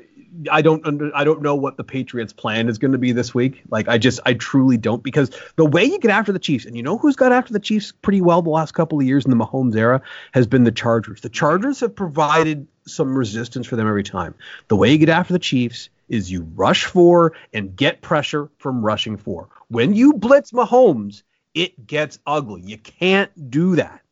I 0.50 0.62
don't 0.62 0.86
under, 0.86 1.16
I 1.16 1.24
don't 1.24 1.42
know 1.42 1.56
what 1.56 1.78
the 1.78 1.84
Patriots' 1.84 2.34
plan 2.34 2.70
is 2.70 2.78
going 2.78 2.94
to 2.94 2.98
be 2.98 3.12
this 3.12 3.34
week. 3.34 3.64
Like 3.70 3.88
I 3.88 3.98
just 3.98 4.20
I 4.26 4.34
truly 4.34 4.78
don't 4.78 5.04
because 5.04 5.32
the 5.56 5.66
way 5.66 5.84
you 5.84 6.00
get 6.00 6.12
after 6.12 6.32
the 6.32 6.40
Chiefs, 6.40 6.66
and 6.66 6.76
you 6.76 6.84
know 6.84 6.98
who's 6.98 7.16
got 7.16 7.32
after 7.32 7.54
the 7.54 7.60
Chiefs 7.60 7.92
pretty 8.02 8.22
well 8.22 8.42
the 8.42 8.50
last 8.50 8.74
couple 8.74 9.00
of 9.00 9.06
years 9.06 9.26
in 9.26 9.32
the 9.32 9.38
Mahomes 9.38 9.76
era 9.76 10.02
has 10.34 10.48
been 10.48 10.64
the 10.64 10.72
Chargers. 10.72 11.22
The 11.22 11.30
Chargers 11.30 11.80
have 11.82 11.96
provided 11.96 12.68
some 12.88 13.16
resistance 13.16 13.68
for 13.68 13.76
them 13.76 13.88
every 13.88 14.04
time. 14.04 14.36
The 14.70 14.76
way 14.76 14.92
you 14.92 14.98
get 14.98 15.10
after 15.10 15.34
the 15.34 15.40
Chiefs 15.40 15.90
is 16.10 16.32
you 16.32 16.44
rush 16.56 16.86
for 16.86 17.34
and 17.54 17.76
get 17.76 18.02
pressure 18.02 18.50
from 18.58 18.84
rushing 18.84 19.18
for. 19.18 19.50
When 19.68 19.94
you 19.94 20.14
blitz 20.14 20.52
Mahomes, 20.52 21.24
it 21.54 21.88
gets 21.88 22.20
ugly. 22.26 22.62
You 22.62 22.78
can't 22.78 23.52
do 23.52 23.76
that. 23.76 24.03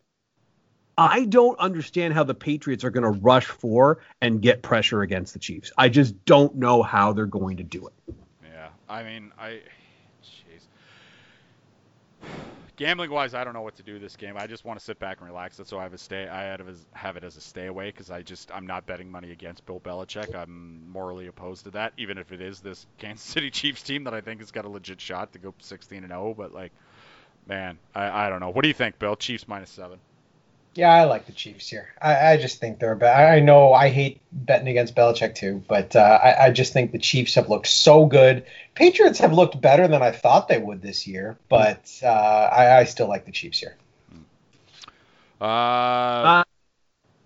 I 0.98 1.26
don't 1.26 1.58
understand 1.60 2.14
how 2.14 2.24
the 2.24 2.34
Patriots 2.34 2.84
are 2.84 2.90
going 2.90 3.04
to 3.04 3.20
rush 3.22 3.48
for 3.48 4.00
and 4.22 4.42
get 4.42 4.62
pressure 4.62 5.02
against 5.02 5.34
the 5.34 5.40
Chiefs. 5.40 5.72
I 5.78 5.90
just 5.90 6.26
don't 6.26 6.56
know 6.56 6.84
how 6.84 7.14
they're 7.14 7.26
going 7.26 7.58
to 7.58 7.64
do 7.64 7.88
it. 7.88 8.16
Yeah, 8.44 8.70
I 8.90 9.04
mean, 9.04 9.32
I, 9.40 9.62
jeez, 10.24 10.68
gambling 12.76 13.10
wise, 13.10 13.34
I 13.34 13.44
don't 13.44 13.54
know 13.54 13.62
what 13.62 13.76
to 13.78 13.84
do 13.84 14.00
this 14.00 14.16
game. 14.16 14.36
I 14.38 14.48
just 14.48 14.66
want 14.66 14.80
to 14.80 14.84
sit 14.84 15.00
back 15.00 15.20
and 15.20 15.28
relax. 15.28 15.56
That's 15.56 15.72
why 15.72 15.80
I 15.80 15.84
have 15.84 15.94
a 15.94 15.98
stay. 15.98 16.28
I 16.28 16.44
have, 16.94 17.16
it 17.16 17.24
as 17.24 17.38
a 17.38 17.42
stay 17.42 17.68
away 17.68 17.88
because 17.88 18.12
I 18.12 18.22
just 18.22 18.52
I'm 18.52 18.68
not 18.68 18.86
betting 18.86 19.10
money 19.10 19.32
against 19.32 19.66
Bill 19.66 19.80
Belichick. 19.80 20.36
I'm 20.36 20.92
morally 20.92 21.28
opposed 21.28 21.64
to 21.66 21.72
that, 21.72 21.94
even 21.98 22.18
if 22.18 22.32
it 22.32 22.42
is 22.42 22.60
this 22.60 22.86
Kansas 22.98 23.26
City 23.26 23.50
Chiefs 23.50 23.82
team 23.82 24.04
that 24.04 24.14
I 24.14 24.22
think 24.22 24.42
has 24.42 24.52
got 24.52 24.66
a 24.66 24.70
legit 24.70 25.00
shot 25.00 25.32
to 25.34 25.40
go 25.40 25.54
16 25.60 26.00
and 26.00 26.10
0. 26.10 26.34
But 26.38 26.54
like, 26.54 26.74
man, 27.48 27.78
I 27.96 28.26
I 28.26 28.30
don't 28.30 28.42
know. 28.42 28.50
What 28.50 28.64
do 28.64 28.68
you 28.68 28.74
think, 28.74 29.00
Bill? 29.00 29.16
Chiefs 29.16 29.48
minus 29.48 29.70
seven. 29.70 30.00
Yeah, 30.74 30.90
I 30.90 31.04
like 31.04 31.26
the 31.26 31.34
Chiefs 31.34 31.68
here. 31.68 31.90
I, 32.02 32.32
I 32.34 32.38
just 32.38 32.60
think 32.60 32.80
they're 32.80 32.96
bad. 32.96 33.34
I 33.34 33.42
know 33.42 33.74
I 33.74 33.90
hate 33.90 34.22
betting 34.32 34.70
against 34.70 34.96
Belichick 34.96 35.36
too, 35.36 35.62
but 35.68 35.96
uh, 35.98 36.20
I, 36.24 36.46
I 36.46 36.52
just 36.52 36.72
think 36.72 36.94
the 36.94 36.98
Chiefs 37.00 37.36
have 37.36 37.50
looked 37.50 37.68
so 37.68 38.06
good. 38.06 38.46
Patriots 38.74 39.20
have 39.20 39.34
looked 39.34 39.60
better 39.60 39.88
than 39.90 40.02
I 40.02 40.12
thought 40.12 40.48
they 40.48 40.58
would 40.58 40.82
this 40.82 41.06
year, 41.06 41.38
but 41.50 41.92
uh, 42.02 42.08
I, 42.08 42.80
I 42.80 42.84
still 42.86 43.10
like 43.10 43.26
the 43.26 43.34
Chiefs 43.34 43.60
here. 43.60 43.76
Uh, 45.42 45.44
Uh, 45.46 46.44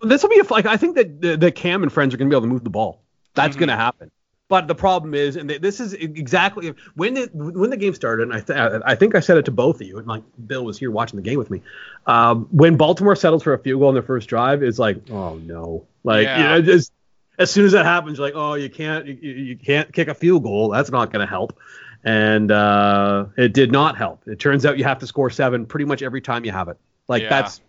this 0.02 0.24
will 0.24 0.30
be 0.30 0.40
a, 0.40 0.44
like 0.52 0.66
I 0.66 0.78
think 0.78 0.96
that 0.96 1.22
the, 1.22 1.38
the 1.38 1.52
Cam 1.52 1.84
and 1.84 1.92
friends 1.92 2.14
are 2.14 2.18
going 2.18 2.30
to 2.30 2.34
be 2.34 2.38
able 2.38 2.48
to 2.48 2.52
move 2.52 2.64
the 2.64 2.70
ball. 2.72 3.02
That's 3.36 3.56
Mhm. 3.56 3.60
going 3.60 3.70
to 3.70 3.76
happen. 3.76 4.12
But 4.48 4.68
the 4.68 4.76
problem 4.76 5.16
is, 5.16 5.38
and 5.38 5.50
this 5.50 5.80
is 5.80 5.94
exactly 5.94 6.74
when 6.94 7.16
the 7.16 7.30
when 7.34 7.72
the 7.72 7.78
game 7.78 7.96
started. 7.96 8.24
And 8.30 8.34
I 8.34 8.42
th- 8.42 8.82
I 8.86 8.94
think 8.94 9.16
I 9.16 9.20
said 9.20 9.38
it 9.38 9.46
to 9.46 9.52
both 9.52 9.82
of 9.82 9.88
you, 9.88 9.98
and 9.98 10.08
like 10.08 10.22
Bill 10.46 10.64
was 10.64 10.78
here 10.78 10.92
watching 10.92 11.18
the 11.18 11.24
game 11.24 11.40
with 11.40 11.50
me. 11.50 11.64
Um, 12.06 12.48
when 12.52 12.78
Baltimore 12.78 13.16
settles 13.16 13.42
for 13.42 13.54
a 13.54 13.58
field 13.60 13.80
goal 13.80 13.88
on 13.88 13.96
their 13.96 14.04
first 14.04 14.30
drive, 14.30 14.62
it's 14.62 14.78
like, 14.78 15.10
oh 15.10 15.36
no, 15.38 15.86
like 16.04 16.26
Yeah. 16.26 16.38
you 16.38 16.44
know, 16.44 16.62
just 16.62 16.92
as 17.40 17.50
soon 17.50 17.66
as 17.66 17.72
that 17.72 17.86
happens, 17.86 18.20
you're 18.20 18.28
like, 18.28 18.36
oh, 18.36 18.54
you 18.54 18.70
can't 18.70 19.08
you, 19.08 19.16
you 19.32 19.58
can't 19.58 19.92
kick 19.92 20.10
a 20.10 20.14
field 20.14 20.44
goal. 20.44 20.70
That's 20.70 20.92
not 20.92 21.12
going 21.12 21.26
to 21.26 21.30
help. 21.30 21.58
And 22.04 22.52
uh, 22.52 23.26
it 23.38 23.52
did 23.54 23.72
not 23.72 23.98
help. 23.98 24.28
It 24.28 24.40
turns 24.40 24.64
out 24.64 24.78
you 24.78 24.84
have 24.84 25.00
to 25.00 25.08
score 25.08 25.32
seven 25.32 25.66
pretty 25.66 25.86
much 25.86 26.04
every 26.04 26.22
time 26.22 26.46
you 26.46 26.52
have 26.52 26.68
it. 26.68 26.78
Like 27.08 27.24
Yeah. 27.24 27.30
that's 27.30 27.62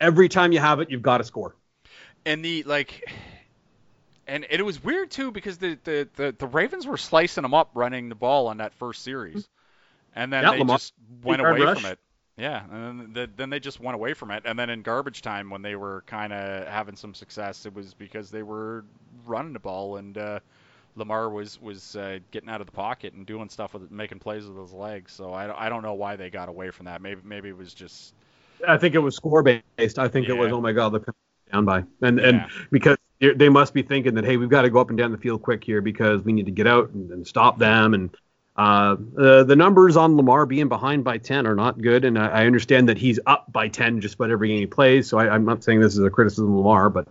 every 0.00 0.30
time 0.30 0.52
you 0.52 0.58
have 0.58 0.80
it, 0.80 0.90
you've 0.90 1.02
got 1.02 1.18
to 1.18 1.24
score. 1.24 1.54
and 2.24 2.42
the 2.42 2.62
like 2.62 3.04
and 4.26 4.46
it 4.50 4.64
was 4.64 4.82
weird 4.82 5.10
too 5.10 5.30
because 5.30 5.58
the, 5.58 5.78
the, 5.84 6.08
the, 6.16 6.34
the 6.38 6.46
Ravens 6.46 6.86
were 6.86 6.96
slicing 6.96 7.42
them 7.42 7.54
up 7.54 7.70
running 7.74 8.08
the 8.08 8.14
ball 8.14 8.46
on 8.48 8.58
that 8.58 8.72
first 8.74 9.02
series, 9.02 9.48
and 10.14 10.32
then 10.32 10.42
Yeah, 10.44 10.52
they 10.52 10.58
Lamar- 10.60 10.76
just 10.78 10.94
went 11.22 11.40
away 11.42 11.60
rush. 11.60 11.80
from 11.80 11.90
it. 11.92 11.98
Yeah, 12.38 12.62
and 12.70 13.00
then, 13.00 13.12
the, 13.12 13.30
then 13.36 13.50
they 13.50 13.60
just 13.60 13.78
went 13.78 13.94
away 13.94 14.14
from 14.14 14.30
it, 14.30 14.44
and 14.46 14.58
then 14.58 14.70
in 14.70 14.80
garbage 14.82 15.20
time 15.20 15.50
when 15.50 15.60
they 15.60 15.76
were 15.76 16.02
kind 16.06 16.32
of 16.32 16.66
having 16.66 16.96
some 16.96 17.12
success, 17.14 17.66
it 17.66 17.74
was 17.74 17.92
because 17.94 18.30
they 18.30 18.42
were 18.42 18.84
running 19.26 19.52
the 19.52 19.58
ball 19.60 19.96
and 19.98 20.16
uh, 20.16 20.40
Lamar 20.96 21.28
was 21.30 21.60
was 21.60 21.94
uh, 21.96 22.18
getting 22.30 22.48
out 22.48 22.60
of 22.60 22.66
the 22.66 22.72
pocket 22.72 23.12
and 23.14 23.26
doing 23.26 23.48
stuff 23.48 23.74
with 23.74 23.82
it, 23.84 23.90
making 23.92 24.18
plays 24.18 24.46
with 24.46 24.56
his 24.58 24.72
legs. 24.72 25.12
So 25.12 25.32
I, 25.32 25.46
don't- 25.46 25.58
I 25.58 25.68
don't 25.68 25.82
know 25.82 25.94
why 25.94 26.16
they 26.16 26.30
got 26.30 26.48
away 26.48 26.70
from 26.70 26.86
that. 26.86 27.00
Maybe 27.02 27.20
maybe 27.24 27.48
it 27.50 27.56
was 27.56 27.74
just 27.74 28.14
I 28.66 28.76
think 28.78 28.94
it 28.94 28.98
was 29.00 29.14
score 29.16 29.42
based. 29.42 29.98
I 29.98 30.08
think 30.08 30.28
it 30.28 30.34
was 30.34 30.52
oh 30.52 30.60
my 30.60 30.72
god, 30.72 30.92
look 30.92 31.06
down 31.52 31.64
by 31.66 31.84
and 32.00 32.18
Yeah. 32.18 32.28
and 32.28 32.46
because 32.70 32.96
they 33.34 33.48
must 33.48 33.72
be 33.72 33.82
thinking 33.82 34.14
that 34.14 34.24
hey, 34.24 34.36
we've 34.36 34.48
got 34.48 34.62
to 34.62 34.70
go 34.70 34.80
up 34.80 34.88
and 34.88 34.98
down 34.98 35.12
the 35.12 35.18
field 35.18 35.42
quick 35.42 35.62
here 35.62 35.80
because 35.80 36.22
we 36.22 36.32
need 36.32 36.46
to 36.46 36.52
get 36.52 36.66
out 36.66 36.90
and, 36.90 37.10
and 37.10 37.26
stop 37.26 37.58
them 37.58 37.94
and. 37.94 38.10
Uh, 38.54 38.96
uh, 39.16 39.42
the 39.44 39.56
numbers 39.56 39.96
on 39.96 40.14
Lamar 40.14 40.44
being 40.44 40.68
behind 40.68 41.02
by 41.02 41.16
10 41.16 41.46
are 41.46 41.54
not 41.54 41.80
good, 41.80 42.04
and 42.04 42.18
I, 42.18 42.26
I 42.42 42.44
understand 42.44 42.86
that 42.90 42.98
he's 42.98 43.18
up 43.26 43.50
by 43.50 43.68
10 43.68 44.02
just 44.02 44.16
about 44.16 44.30
every 44.30 44.48
game 44.48 44.58
he 44.58 44.66
plays. 44.66 45.08
So 45.08 45.16
I, 45.16 45.34
I'm 45.34 45.46
not 45.46 45.64
saying 45.64 45.80
this 45.80 45.94
is 45.94 46.04
a 46.04 46.10
criticism 46.10 46.50
of 46.50 46.56
Lamar, 46.56 46.90
but 46.90 47.08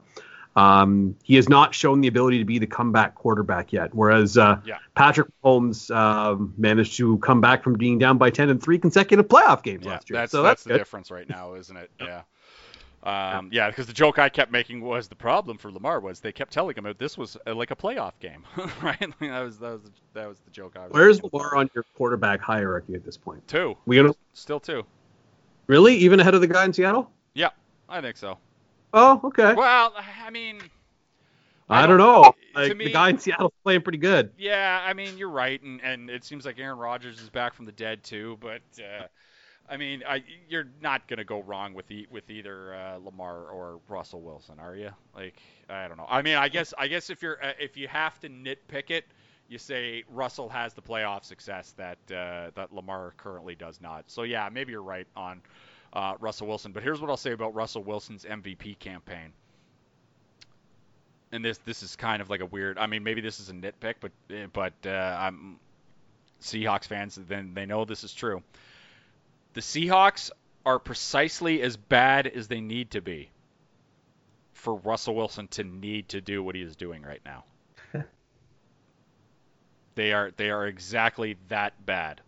um, 0.56 1.16
he 1.24 1.36
has 1.36 1.48
not 1.48 1.74
shown 1.74 2.02
the 2.02 2.08
ability 2.08 2.40
to 2.40 2.46
be 2.46 2.60
the 2.60 2.68
comeback 2.68 3.16
quarterback 3.16 3.72
yet. 3.72 3.94
Whereas 3.94 4.38
uh, 4.38 4.58
Yeah. 4.66 4.78
Patrick 4.96 5.30
Holmes 5.42 5.90
um, 5.92 6.54
managed 6.58 6.98
to 6.98 7.18
come 7.20 7.42
back 7.42 7.64
from 7.64 7.74
being 7.74 7.98
down 7.98 8.18
by 8.18 8.30
10 8.30 8.50
in 8.50 8.60
three 8.60 8.78
consecutive 8.78 9.28
playoff 9.28 9.64
games 9.64 9.86
Yeah, 9.86 9.94
last 9.94 10.10
year. 10.10 10.20
that's 10.20 10.32
so 10.32 10.44
that's, 10.44 10.64
that's, 10.64 10.72
the 10.72 10.78
difference 10.78 11.10
right 11.10 11.28
now, 11.28 11.56
isn't 11.56 11.76
it? 11.76 11.90
Yeah. 12.00 12.22
Um, 13.04 13.50
yeah, 13.52 13.68
because 13.70 13.88
the 13.88 13.94
joke 13.94 14.20
I 14.20 14.30
kept 14.30 14.52
making 14.52 14.82
was 14.82 15.08
the 15.08 15.16
problem 15.16 15.58
for 15.58 15.72
Lamar 15.72 16.00
was 16.00 16.20
they 16.20 16.32
kept 16.32 16.54
telling 16.54 16.76
him 16.78 16.84
that 16.84 17.00
this 17.00 17.18
was 17.18 17.36
uh, 17.48 17.56
like 17.56 17.72
a 17.72 17.76
playoff 17.76 18.12
game, 18.20 18.44
right? 18.82 19.02
Like, 19.02 19.20
that 19.20 19.42
was 19.42 19.58
that 19.58 19.72
was 19.72 19.82
the, 19.84 19.92
that 20.14 20.28
was 20.28 20.40
the 20.42 20.52
joke 20.52 20.76
I 20.78 20.84
was. 20.84 20.94
Where's 20.94 21.18
making. 21.24 21.32
Lamar 21.40 21.56
on 21.56 21.70
your 21.74 21.84
quarterback 21.96 22.42
hierarchy 22.42 22.94
at 22.94 23.04
this 23.04 23.18
point? 23.18 23.48
Two, 23.48 23.76
We 23.86 23.96
gonna 23.96 24.14
still 24.34 24.60
two. 24.60 24.86
really 25.68 25.96
even 25.96 26.20
ahead 26.20 26.36
of 26.36 26.42
the 26.42 26.48
guy 26.48 26.64
in 26.64 26.74
Seattle? 26.74 27.10
Yeah, 27.34 27.50
I 27.90 28.02
think 28.02 28.18
so. 28.18 28.38
Oh, 28.94 29.20
okay. 29.24 29.54
Well, 29.56 29.96
I 30.26 30.30
mean, 30.30 30.60
I, 31.70 31.84
I 31.84 31.88
don't 31.88 31.98
don't- 31.98 32.22
know. 32.24 32.34
Like 32.54 32.78
me- 32.78 32.86
the 32.86 32.92
guy 32.92 33.10
in 33.10 33.18
Seattle's 33.18 33.54
playing 33.64 33.82
pretty 33.82 33.98
good. 33.98 34.32
yeah, 34.38 34.84
I 34.86 34.94
mean 34.94 35.18
you're 35.18 35.30
right, 35.30 35.60
and 35.64 35.82
and 35.82 36.10
it 36.10 36.24
seems 36.24 36.46
like 36.46 36.60
Aaron 36.60 36.78
Rodgers 36.78 37.20
is 37.20 37.30
back 37.30 37.54
from 37.56 37.66
the 37.66 37.72
dead 37.72 38.04
too, 38.04 38.38
but. 38.42 38.62
Uh, 38.78 39.08
I 39.72 39.78
mean, 39.78 40.04
I, 40.06 40.22
you're 40.50 40.68
not 40.82 41.08
gonna 41.08 41.24
go 41.24 41.42
wrong 41.44 41.74
with 41.74 41.90
e- 41.90 42.08
with 42.12 42.30
either 42.30 42.76
uh, 42.76 42.98
Lamar 42.98 43.46
or 43.46 43.80
Russell 43.88 44.22
Wilson, 44.22 44.60
are 44.60 44.76
you? 44.76 44.92
Like, 45.16 45.42
I 45.70 45.88
don't 45.88 45.96
know. 45.96 46.06
I 46.10 46.22
mean, 46.22 46.36
I 46.36 46.50
guess 46.50 46.74
I 46.78 46.88
guess 46.88 47.10
if 47.10 47.24
you're 47.24 47.42
uh, 47.42 47.54
if 47.58 47.78
you 47.78 47.88
have 47.88 48.20
to 48.20 48.30
nitpick 48.30 48.90
it, 48.92 49.06
you 49.48 49.58
say 49.58 50.04
Russell 50.10 50.50
has 50.50 50.74
the 50.74 50.82
playoff 50.82 51.24
success 51.24 51.74
that 51.78 51.98
uh, 52.12 52.52
that 52.56 52.74
Lamar 52.74 53.14
currently 53.16 53.56
does 53.56 53.80
not. 53.80 54.12
So 54.12 54.24
yeah, 54.24 54.50
maybe 54.52 54.74
you're 54.74 54.82
right 54.82 55.08
on 55.16 55.42
uh, 55.94 56.16
Russell 56.20 56.48
Wilson. 56.48 56.74
But 56.74 56.84
here's 56.84 57.00
what 57.00 57.10
I'll 57.10 57.16
say 57.16 57.32
about 57.32 57.56
Russell 57.56 57.84
Wilson's 57.84 58.26
MVP 58.26 58.78
campaign. 58.80 59.32
And 61.32 61.46
this 61.46 61.60
this 61.60 61.82
is 61.82 61.96
kind 61.96 62.22
of 62.22 62.30
like 62.30 62.42
a 62.42 62.46
weird. 62.46 62.78
I 62.78 62.88
mean, 62.88 63.04
maybe 63.04 63.22
this 63.22 63.40
is 63.40 63.50
a 63.50 63.54
nitpick, 63.54 63.96
but 64.02 64.12
eh, 64.30 64.48
but 64.52 64.74
uh, 64.86 65.18
I'm 65.18 65.60
Seahawks 66.42 66.88
fans. 66.88 67.16
Then 67.16 67.54
they 67.54 67.66
know 67.66 67.86
this 67.86 68.04
is 68.04 68.14
true. 68.14 68.44
The 69.54 69.62
Seahawks 69.62 70.32
are 70.66 70.80
precisely 70.80 71.62
as 71.62 71.76
bad 71.78 72.28
as 72.28 72.48
they 72.48 72.62
need 72.62 72.92
to 72.92 73.02
be 73.02 73.30
for 74.54 74.76
Russell 74.76 75.16
Wilson 75.16 75.48
to 75.50 75.64
need 75.64 76.10
to 76.10 76.22
do 76.22 76.44
what 76.44 76.56
he 76.56 76.62
is 76.62 76.76
doing 76.76 77.02
right 77.02 77.22
now. 77.26 77.44
they 79.96 80.14
are 80.14 80.32
they 80.38 80.50
are 80.50 80.68
exactly 80.68 81.38
that 81.50 81.86
bad. 81.86 82.22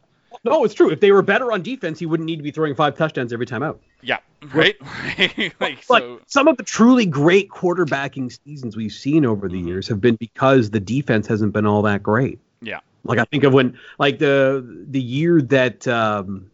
No, 0.44 0.64
it's 0.66 0.74
true. 0.74 0.90
If 0.90 1.00
they 1.00 1.12
were 1.12 1.22
better 1.22 1.52
on 1.52 1.62
defense, 1.62 2.00
he 2.00 2.08
wouldn't 2.08 2.26
need 2.26 2.38
to 2.38 2.44
be 2.44 2.50
throwing 2.50 2.74
five 2.74 2.98
touchdowns 2.98 3.32
every 3.32 3.46
time 3.46 3.62
out. 3.62 3.80
Yeah, 4.02 4.18
right. 4.52 4.76
like 5.60 5.60
Like 5.60 5.84
so, 5.84 6.20
some 6.26 6.48
of 6.48 6.58
the 6.58 6.64
truly 6.64 7.06
great 7.06 7.50
quarterbacking 7.50 8.36
seasons 8.44 8.76
we've 8.76 8.92
seen 8.92 9.26
over 9.26 9.48
the 9.48 9.62
Mhm. 9.62 9.68
years 9.68 9.88
have 9.90 10.02
been 10.02 10.16
because 10.16 10.72
the 10.72 10.80
defense 10.80 11.28
hasn't 11.28 11.54
been 11.54 11.68
all 11.68 11.84
that 11.84 12.02
great. 12.02 12.40
Yeah. 12.62 12.80
Like 13.04 13.20
I 13.20 13.26
think 13.26 13.44
of 13.44 13.54
when 13.54 13.78
like 14.00 14.18
the 14.18 14.66
the 14.90 15.00
year 15.02 15.42
that 15.44 15.88
um 15.88 16.50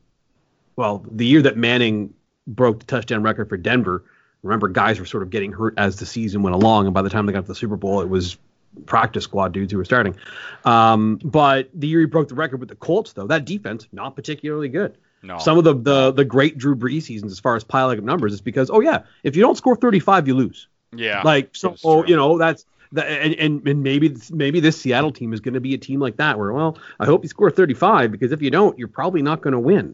well, 0.80 1.04
the 1.12 1.26
year 1.26 1.42
that 1.42 1.58
Manning 1.58 2.14
broke 2.48 2.80
the 2.80 2.86
touchdown 2.86 3.22
record 3.22 3.50
for 3.50 3.58
Denver. 3.58 4.06
Remember 4.44 4.70
guys 4.70 4.98
were 4.98 5.06
sort 5.06 5.24
of 5.24 5.30
getting 5.30 5.52
hurt 5.52 5.74
as 5.76 5.98
the 5.98 6.06
season 6.06 6.42
went 6.42 6.56
along 6.56 6.86
and 6.86 6.94
by 6.94 7.02
the 7.02 7.10
time 7.10 7.26
they 7.26 7.34
got 7.34 7.42
to 7.42 7.48
the 7.48 7.54
Super 7.54 7.76
Bowl 7.76 8.00
it 8.00 8.08
was 8.08 8.38
practice 8.86 9.26
squad 9.26 9.52
dudes 9.52 9.74
who 9.74 9.78
were 9.78 9.84
starting. 9.84 10.16
Um, 10.64 11.20
but 11.22 11.70
the 11.74 11.88
year 11.88 12.00
he 12.00 12.06
broke 12.06 12.30
the 12.30 12.36
record 12.36 12.62
with 12.62 12.70
the 12.70 12.76
Colts 12.76 13.12
though, 13.12 13.28
that 13.28 13.44
defense 13.44 13.90
not 13.92 14.16
particularly 14.16 14.70
good. 14.70 14.98
no. 15.22 15.38
Some 15.38 15.58
of 15.58 15.66
the, 15.66 15.74
the 15.74 16.12
the 16.12 16.24
great 16.24 16.58
Drew 16.58 16.78
Brees 16.78 17.04
seasons, 17.04 17.34
as 17.34 17.42
far 17.42 17.58
as 17.58 17.66
piling 17.66 18.00
up 18.00 18.06
numbers, 18.06 18.32
is 18.32 18.40
because 18.40 18.70
oh 18.70 18.80
yeah, 18.80 19.04
if 19.24 19.36
you 19.36 19.42
don't 19.42 19.58
score 19.58 19.76
35, 19.76 20.30
you 20.30 20.34
lose. 20.34 20.70
yeah. 20.96 21.24
like 21.24 21.58
so, 21.58 21.74
true. 21.74 22.06
you 22.08 22.16
know 22.16 22.38
that's 22.38 22.66
the, 22.94 23.06
and, 23.06 23.34
and 23.36 23.68
and 23.68 23.84
maybe 23.84 24.16
maybe 24.32 24.62
this 24.62 24.80
Seattle 24.80 25.12
team 25.12 25.34
is 25.34 25.42
going 25.42 25.56
to 25.56 25.60
be 25.60 25.74
a 25.74 25.78
team 25.78 26.00
like 26.00 26.16
that 26.16 26.40
where 26.40 26.54
well, 26.54 26.78
I 27.02 27.06
hope 27.06 27.24
you 27.24 27.28
score 27.28 27.52
35 27.52 28.14
because 28.14 28.32
if 28.32 28.42
you 28.42 28.50
don't, 28.50 28.80
you're 28.80 28.88
probably 28.88 29.22
not 29.22 29.42
going 29.42 29.52
to 29.52 29.60
win. 29.60 29.94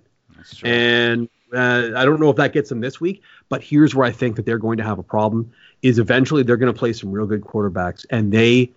And 0.64 1.30
uh, 1.54 1.92
I 1.96 2.06
don't 2.06 2.20
know 2.20 2.30
if 2.30 2.36
that 2.38 2.54
gets 2.54 2.70
them 2.70 2.80
this 2.82 3.00
week, 3.00 3.22
but 3.50 3.64
here's 3.64 3.94
where 3.96 4.06
I 4.06 4.12
think 4.12 4.36
that 4.38 4.46
they're 4.46 4.58
going 4.58 4.78
to 4.78 4.84
have 4.84 5.00
a 5.00 5.04
problem: 5.04 5.52
is 5.82 6.00
eventually 6.00 6.44
they're 6.44 6.58
going 6.58 6.74
to 6.74 6.78
play 6.78 6.94
some 6.94 7.12
real 7.12 7.26
good 7.26 7.42
quarterbacks, 7.42 8.06
and 8.10 8.32
they 8.32 8.72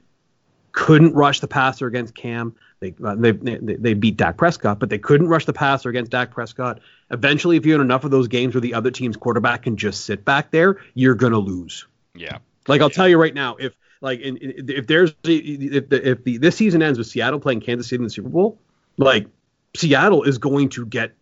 couldn't 0.72 1.14
rush 1.14 1.40
the 1.40 1.48
passer 1.48 1.86
against 1.86 2.14
Cam. 2.14 2.54
They, 2.80 2.94
uh, 3.02 3.16
they 3.16 3.32
they 3.32 3.56
they 3.59 3.94
beat 3.94 4.16
Dak 4.16 4.36
Prescott, 4.36 4.78
but 4.78 4.88
they 4.90 4.98
couldn't 4.98 5.28
rush 5.28 5.44
the 5.46 5.52
passer 5.52 5.88
against 5.88 6.12
Dak 6.12 6.30
Prescott. 6.30 6.78
Eventually, 7.11 7.56
if 7.56 7.66
you 7.66 7.72
have 7.72 7.80
enough 7.80 8.04
of 8.04 8.11
those 8.12 8.28
games 8.28 8.54
where 8.54 8.61
the 8.61 8.74
other 8.74 8.90
team's 8.92 9.16
quarterback 9.16 9.62
can 9.62 9.76
just 9.76 10.04
sit 10.04 10.24
back 10.24 10.50
there, 10.52 10.78
you're 10.94 11.14
going 11.16 11.32
to 11.32 11.38
lose. 11.38 11.86
yeah. 12.14 12.38
Like 12.68 12.80
I'll 12.82 12.88
Yeah. 12.90 12.94
tell 12.94 13.09
you 13.09 13.18
right 13.18 13.34
now, 13.34 13.56
if 13.56 13.74
like 14.02 14.20
in, 14.20 14.36
in- 14.36 14.68
if 14.70 14.86
there's 14.86 15.12
if 15.24 15.88
the, 15.88 16.09
if 16.11 16.22
the 16.22 16.36
this 16.36 16.54
season 16.54 16.82
ends 16.82 16.98
with 16.98 17.09
Seattle 17.09 17.40
playing 17.40 17.62
Kansas 17.62 17.88
City 17.88 18.00
in 18.00 18.04
the 18.04 18.11
Super 18.11 18.28
Bowl, 18.28 18.59
like 18.98 19.26
Seattle 19.74 20.22
is 20.22 20.38
going 20.38 20.68
to 20.70 20.86
get 20.86 21.14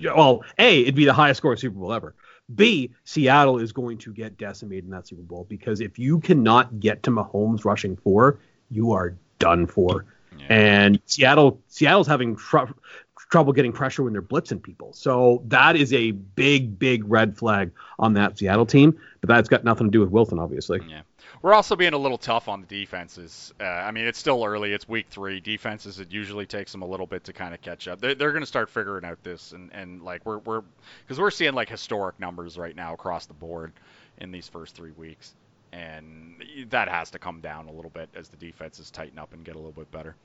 well, 0.00 0.44
A, 0.58 0.82
it'd 0.82 0.94
be 0.94 1.04
the 1.04 1.12
highest 1.12 1.38
scoring 1.38 1.58
Super 1.58 1.78
Bowl 1.78 1.92
ever. 1.92 2.14
B, 2.54 2.90
Seattle 3.04 3.58
is 3.58 3.72
going 3.72 3.98
to 3.98 4.12
get 4.12 4.36
decimated 4.36 4.84
in 4.84 4.90
that 4.90 5.08
Super 5.08 5.22
Bowl 5.22 5.46
because 5.48 5.80
if 5.80 5.98
you 5.98 6.20
cannot 6.20 6.78
get 6.80 7.02
to 7.04 7.10
Mahomes 7.10 7.64
rushing 7.64 7.96
four, 7.96 8.38
you 8.70 8.92
are 8.92 9.16
done 9.38 9.66
for. 9.66 10.04
Yeah. 10.38 10.46
And 10.50 11.00
Seattle 11.06 11.60
Seattle's 11.68 12.06
having 12.06 12.36
tr- 12.36 12.72
trouble 13.30 13.52
getting 13.52 13.72
pressure 13.72 14.02
when 14.02 14.12
they're 14.12 14.22
blitzing 14.22 14.62
people. 14.62 14.92
So 14.92 15.42
that 15.46 15.76
is 15.76 15.92
a 15.92 16.10
big, 16.10 16.78
big 16.78 17.04
red 17.06 17.36
flag 17.36 17.70
on 17.98 18.14
that 18.14 18.38
Seattle 18.38 18.66
team. 18.66 18.98
But 19.20 19.28
that's 19.28 19.48
got 19.48 19.64
nothing 19.64 19.86
to 19.86 19.90
do 19.90 20.00
with 20.00 20.10
Wilson, 20.10 20.38
obviously. 20.38 20.80
Yeah. 20.88 21.02
We're 21.44 21.52
also 21.52 21.76
being 21.76 21.92
a 21.92 21.98
little 21.98 22.16
tough 22.16 22.48
on 22.48 22.62
the 22.62 22.66
defenses. 22.66 23.52
Uh, 23.60 23.64
I 23.64 23.90
mean, 23.90 24.06
it's 24.06 24.18
still 24.18 24.42
early. 24.42 24.72
It's 24.72 24.88
week 24.88 25.08
three. 25.10 25.40
Defenses, 25.40 26.00
it 26.00 26.10
usually 26.10 26.46
takes 26.46 26.72
them 26.72 26.80
a 26.80 26.86
little 26.86 27.06
bit 27.06 27.24
to 27.24 27.34
kind 27.34 27.52
of 27.52 27.60
catch 27.60 27.86
up. 27.86 28.00
They're, 28.00 28.14
they're 28.14 28.30
going 28.30 28.40
to 28.40 28.46
start 28.46 28.70
figuring 28.70 29.04
out 29.04 29.22
this, 29.22 29.52
and, 29.52 29.70
and 29.74 30.00
like 30.02 30.24
we're 30.24 30.38
we're 30.38 30.62
because 31.02 31.20
we're 31.20 31.30
seeing 31.30 31.52
like 31.52 31.68
historic 31.68 32.18
numbers 32.18 32.56
right 32.56 32.74
now 32.74 32.94
across 32.94 33.26
the 33.26 33.34
board 33.34 33.74
in 34.16 34.32
these 34.32 34.48
first 34.48 34.74
three 34.74 34.92
weeks, 34.92 35.34
and 35.70 36.42
that 36.70 36.88
has 36.88 37.10
to 37.10 37.18
come 37.18 37.42
down 37.42 37.68
a 37.68 37.72
little 37.72 37.90
bit 37.90 38.08
as 38.14 38.30
the 38.30 38.38
defenses 38.38 38.90
tighten 38.90 39.18
up 39.18 39.34
and 39.34 39.44
get 39.44 39.54
a 39.54 39.58
little 39.58 39.70
bit 39.70 39.92
better. 39.92 40.16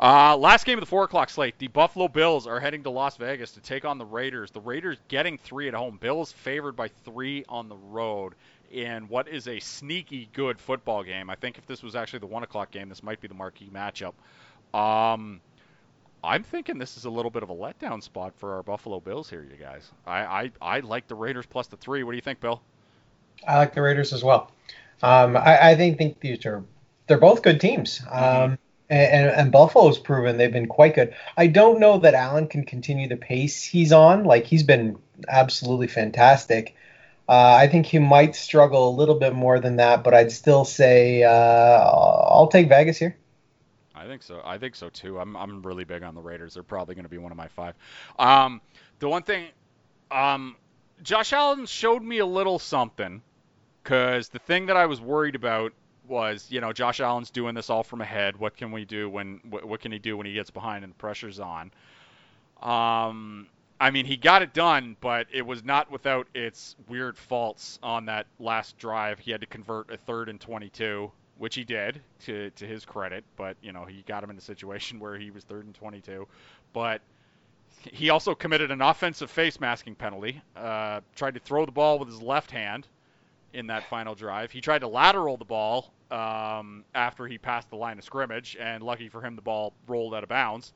Uh, 0.00 0.34
last 0.34 0.64
game 0.64 0.78
of 0.78 0.82
the 0.82 0.88
four 0.88 1.04
o'clock 1.04 1.28
slate: 1.28 1.58
the 1.58 1.68
Buffalo 1.68 2.08
Bills 2.08 2.46
are 2.46 2.58
heading 2.58 2.82
to 2.84 2.90
Las 2.90 3.18
Vegas 3.18 3.50
to 3.50 3.60
take 3.60 3.84
on 3.84 3.98
the 3.98 4.06
Raiders. 4.06 4.50
The 4.50 4.60
Raiders 4.60 4.96
getting 5.08 5.36
three 5.36 5.68
at 5.68 5.74
home. 5.74 5.98
Bills 6.00 6.32
favored 6.32 6.74
by 6.74 6.88
three 6.88 7.44
on 7.50 7.68
the 7.68 7.76
road 7.76 8.32
in 8.74 9.08
what 9.08 9.28
is 9.28 9.46
a 9.48 9.60
sneaky 9.60 10.28
good 10.32 10.58
football 10.58 11.02
game. 11.02 11.30
I 11.30 11.36
think 11.36 11.58
if 11.58 11.66
this 11.66 11.82
was 11.82 11.94
actually 11.94 12.18
the 12.18 12.26
one 12.26 12.42
o'clock 12.42 12.70
game, 12.70 12.88
this 12.88 13.02
might 13.02 13.20
be 13.20 13.28
the 13.28 13.34
marquee 13.34 13.70
matchup. 13.72 14.12
Um, 14.78 15.40
I'm 16.22 16.42
thinking 16.42 16.78
this 16.78 16.96
is 16.96 17.04
a 17.04 17.10
little 17.10 17.30
bit 17.30 17.42
of 17.42 17.50
a 17.50 17.54
letdown 17.54 18.02
spot 18.02 18.34
for 18.36 18.54
our 18.54 18.62
Buffalo 18.62 19.00
Bills 19.00 19.30
here, 19.30 19.46
you 19.48 19.56
guys. 19.56 19.90
I 20.06 20.20
I, 20.20 20.50
I 20.60 20.80
like 20.80 21.06
the 21.06 21.14
Raiders 21.14 21.46
plus 21.46 21.68
the 21.68 21.76
three. 21.76 22.02
What 22.02 22.12
do 22.12 22.16
you 22.16 22.22
think, 22.22 22.40
Bill? 22.40 22.60
I 23.46 23.58
like 23.58 23.74
the 23.74 23.82
Raiders 23.82 24.12
as 24.12 24.24
well. 24.24 24.50
Um, 25.02 25.36
I, 25.36 25.70
I 25.70 25.74
think 25.76 25.98
think 25.98 26.20
these 26.20 26.44
are 26.46 26.64
they're 27.06 27.18
both 27.18 27.42
good 27.42 27.60
teams. 27.60 28.02
Um, 28.10 28.58
and, 28.90 29.30
and 29.30 29.52
Buffalo's 29.52 29.98
proven 29.98 30.36
they've 30.36 30.52
been 30.52 30.68
quite 30.68 30.94
good. 30.94 31.14
I 31.36 31.46
don't 31.46 31.80
know 31.80 31.98
that 31.98 32.14
Allen 32.14 32.48
can 32.48 32.64
continue 32.64 33.08
the 33.08 33.16
pace 33.16 33.62
he's 33.62 33.92
on. 33.92 34.24
Like 34.24 34.44
he's 34.46 34.62
been 34.62 34.98
absolutely 35.28 35.86
fantastic. 35.88 36.74
Uh, 37.26 37.56
I 37.58 37.68
think 37.68 37.86
he 37.86 37.98
might 37.98 38.36
struggle 38.36 38.88
a 38.88 38.94
little 38.94 39.14
bit 39.14 39.34
more 39.34 39.58
than 39.58 39.76
that, 39.76 40.04
but 40.04 40.12
I'd 40.12 40.30
still 40.30 40.64
say 40.64 41.22
uh, 41.22 41.30
I'll 41.30 42.48
take 42.48 42.68
Vegas 42.68 42.98
here. 42.98 43.16
I 43.94 44.06
think 44.06 44.22
so. 44.22 44.42
I 44.44 44.58
think 44.58 44.74
so 44.74 44.90
too. 44.90 45.18
I'm 45.18 45.34
I'm 45.34 45.62
really 45.62 45.84
big 45.84 46.02
on 46.02 46.14
the 46.14 46.20
Raiders. 46.20 46.54
They're 46.54 46.62
probably 46.62 46.94
going 46.94 47.04
to 47.04 47.08
be 47.08 47.16
one 47.16 47.32
of 47.32 47.38
my 47.38 47.48
five. 47.48 47.74
Um, 48.18 48.60
the 48.98 49.08
one 49.08 49.22
thing, 49.22 49.46
um, 50.10 50.56
Josh 51.02 51.32
Allen 51.32 51.64
showed 51.64 52.02
me 52.02 52.18
a 52.18 52.26
little 52.26 52.58
something, 52.58 53.22
because 53.82 54.28
the 54.28 54.40
thing 54.40 54.66
that 54.66 54.76
I 54.76 54.84
was 54.84 55.00
worried 55.00 55.34
about 55.34 55.72
was, 56.06 56.46
you 56.50 56.60
know, 56.60 56.74
Josh 56.74 57.00
Allen's 57.00 57.30
doing 57.30 57.54
this 57.54 57.70
all 57.70 57.82
from 57.82 58.02
ahead. 58.02 58.36
What 58.36 58.58
can 58.58 58.70
we 58.72 58.84
do 58.84 59.08
when? 59.08 59.40
What, 59.48 59.64
what 59.64 59.80
can 59.80 59.92
he 59.92 59.98
do 59.98 60.18
when 60.18 60.26
he 60.26 60.34
gets 60.34 60.50
behind 60.50 60.84
and 60.84 60.92
the 60.92 60.98
pressure's 60.98 61.40
on? 61.40 61.70
Um, 62.62 63.46
I 63.84 63.90
mean, 63.90 64.06
he 64.06 64.16
got 64.16 64.40
it 64.40 64.54
done, 64.54 64.96
but 65.02 65.26
it 65.30 65.44
was 65.44 65.62
not 65.62 65.90
without 65.90 66.26
its 66.34 66.74
weird 66.88 67.18
faults 67.18 67.78
on 67.82 68.06
that 68.06 68.26
last 68.38 68.78
drive. 68.78 69.18
He 69.18 69.30
had 69.30 69.42
to 69.42 69.46
convert 69.46 69.90
a 69.90 69.98
third 69.98 70.30
and 70.30 70.40
22, 70.40 71.12
which 71.36 71.54
he 71.54 71.64
did 71.64 72.00
to 72.20 72.48
to 72.52 72.66
his 72.66 72.86
credit. 72.86 73.24
But 73.36 73.58
you 73.60 73.72
know, 73.72 73.84
he 73.84 74.02
got 74.08 74.24
him 74.24 74.30
in 74.30 74.38
a 74.38 74.40
situation 74.40 74.98
where 75.00 75.18
he 75.18 75.30
was 75.30 75.44
third 75.44 75.66
and 75.66 75.74
22. 75.74 76.26
But 76.72 77.02
he 77.82 78.08
also 78.08 78.34
committed 78.34 78.70
an 78.70 78.80
offensive 78.80 79.30
face 79.30 79.60
masking 79.60 79.94
penalty. 79.94 80.40
Uh, 80.56 81.02
tried 81.14 81.34
to 81.34 81.40
throw 81.40 81.66
the 81.66 81.72
ball 81.72 81.98
with 81.98 82.08
his 82.08 82.22
left 82.22 82.50
hand 82.50 82.88
in 83.52 83.66
that 83.66 83.84
final 83.90 84.14
drive. 84.14 84.50
He 84.50 84.62
tried 84.62 84.78
to 84.78 84.88
lateral 84.88 85.36
the 85.36 85.44
ball 85.44 85.92
um, 86.10 86.86
after 86.94 87.26
he 87.26 87.36
passed 87.36 87.68
the 87.68 87.76
line 87.76 87.98
of 87.98 88.04
scrimmage, 88.04 88.56
and 88.58 88.82
lucky 88.82 89.10
for 89.10 89.20
him, 89.20 89.36
the 89.36 89.42
ball 89.42 89.74
rolled 89.86 90.14
out 90.14 90.22
of 90.22 90.30
bounds. 90.30 90.72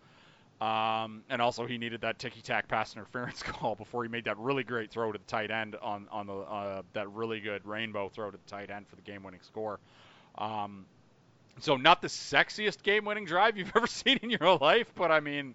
Um, 0.61 1.23
and 1.31 1.41
also, 1.41 1.67
he 1.67 1.79
needed 1.79 2.01
that 2.01 2.19
ticky-tack 2.19 2.67
pass 2.67 2.95
interference 2.97 3.43
call 3.45 3.77
before 3.77 4.03
he 4.03 4.09
made 4.09 4.25
that 4.25 4.39
really 4.39 4.65
great 4.65 4.91
throw 4.91 5.13
to 5.13 5.19
the 5.19 5.25
tight 5.25 5.51
end 5.51 5.77
on 5.81 6.09
on 6.11 6.27
the 6.27 6.35
uh, 6.35 6.83
that 6.95 7.09
really 7.13 7.41
good 7.41 7.65
rainbow 7.65 8.09
throw 8.09 8.31
to 8.31 8.37
the 8.37 8.51
tight 8.51 8.71
end 8.71 8.89
for 8.89 8.97
the 8.97 9.03
game-winning 9.03 9.41
score. 9.43 9.79
Um, 10.37 10.87
so, 11.61 11.77
not 11.77 12.03
the 12.03 12.09
sexiest 12.09 12.83
game-winning 12.83 13.25
drive 13.25 13.57
you've 13.57 13.73
ever 13.77 13.87
seen 13.87 14.19
in 14.23 14.31
your 14.31 14.59
life, 14.61 14.93
but 14.97 15.13
I 15.13 15.21
mean, 15.21 15.55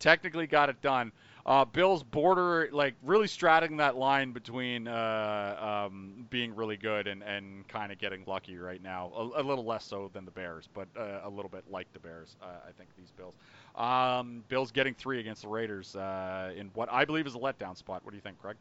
technically 0.00 0.48
got 0.48 0.68
it 0.68 0.82
done. 0.82 1.12
Uh, 1.46 1.64
Bills 1.64 2.02
border 2.02 2.68
like 2.72 2.94
really 3.02 3.26
straddling 3.26 3.78
that 3.78 3.96
line 3.96 4.32
between 4.32 4.86
uh, 4.86 5.86
um, 5.88 6.26
being 6.30 6.54
really 6.54 6.76
good 6.76 7.06
and, 7.06 7.22
and 7.22 7.66
kind 7.68 7.90
of 7.90 7.98
getting 7.98 8.22
lucky 8.26 8.56
right 8.56 8.82
now. 8.82 9.10
A, 9.16 9.40
a 9.40 9.42
little 9.42 9.64
less 9.64 9.84
so 9.84 10.10
than 10.12 10.24
the 10.24 10.30
Bears, 10.30 10.68
but 10.74 10.88
uh, 10.96 11.20
a 11.24 11.30
little 11.30 11.48
bit 11.48 11.64
like 11.70 11.90
the 11.92 11.98
Bears. 11.98 12.36
Uh, 12.42 12.46
I 12.68 12.72
think 12.72 12.90
these 12.96 13.10
Bills. 13.16 13.34
Um, 13.74 14.44
Bills 14.48 14.70
getting 14.70 14.94
three 14.94 15.20
against 15.20 15.42
the 15.42 15.48
Raiders 15.48 15.96
uh, 15.96 16.52
in 16.56 16.70
what 16.74 16.92
I 16.92 17.04
believe 17.04 17.26
is 17.26 17.34
a 17.34 17.38
letdown 17.38 17.76
spot. 17.76 18.04
What 18.04 18.10
do 18.10 18.16
you 18.16 18.22
think, 18.22 18.40
Craig? 18.40 18.56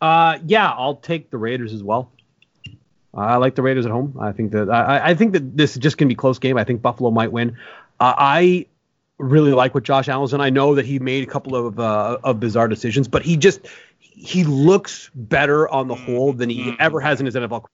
Uh, 0.00 0.38
yeah, 0.46 0.70
I'll 0.70 0.96
take 0.96 1.30
the 1.30 1.38
Raiders 1.38 1.72
as 1.72 1.82
well. 1.82 2.10
I 3.14 3.36
like 3.36 3.54
the 3.54 3.62
Raiders 3.62 3.86
at 3.86 3.92
home. 3.92 4.18
I 4.20 4.32
think 4.32 4.52
that 4.52 4.68
I, 4.68 5.10
I 5.10 5.14
think 5.14 5.32
that 5.32 5.56
this 5.56 5.72
is 5.72 5.78
just 5.78 5.96
gonna 5.96 6.10
be 6.10 6.14
close 6.14 6.38
game. 6.38 6.58
I 6.58 6.64
think 6.64 6.82
Buffalo 6.82 7.10
might 7.10 7.32
win. 7.32 7.56
I 7.98 8.66
really 9.18 9.52
like 9.52 9.74
what 9.74 9.84
Josh 9.84 10.08
Allen's. 10.08 10.34
I 10.34 10.50
know 10.50 10.74
that 10.74 10.84
he 10.86 10.98
made 10.98 11.26
a 11.26 11.30
couple 11.30 11.54
of 11.56 11.78
uh, 11.80 12.18
of 12.24 12.40
bizarre 12.40 12.68
decisions, 12.68 13.08
but 13.08 13.22
he 13.22 13.36
just 13.36 13.60
he 14.00 14.44
looks 14.44 15.10
better 15.14 15.68
on 15.68 15.88
the 15.88 15.94
whole 15.94 16.32
than 16.32 16.48
he 16.50 16.64
Mhm. 16.70 16.76
ever 16.78 17.00
has 17.00 17.20
in 17.20 17.26
his 17.26 17.34
NFL. 17.36 17.64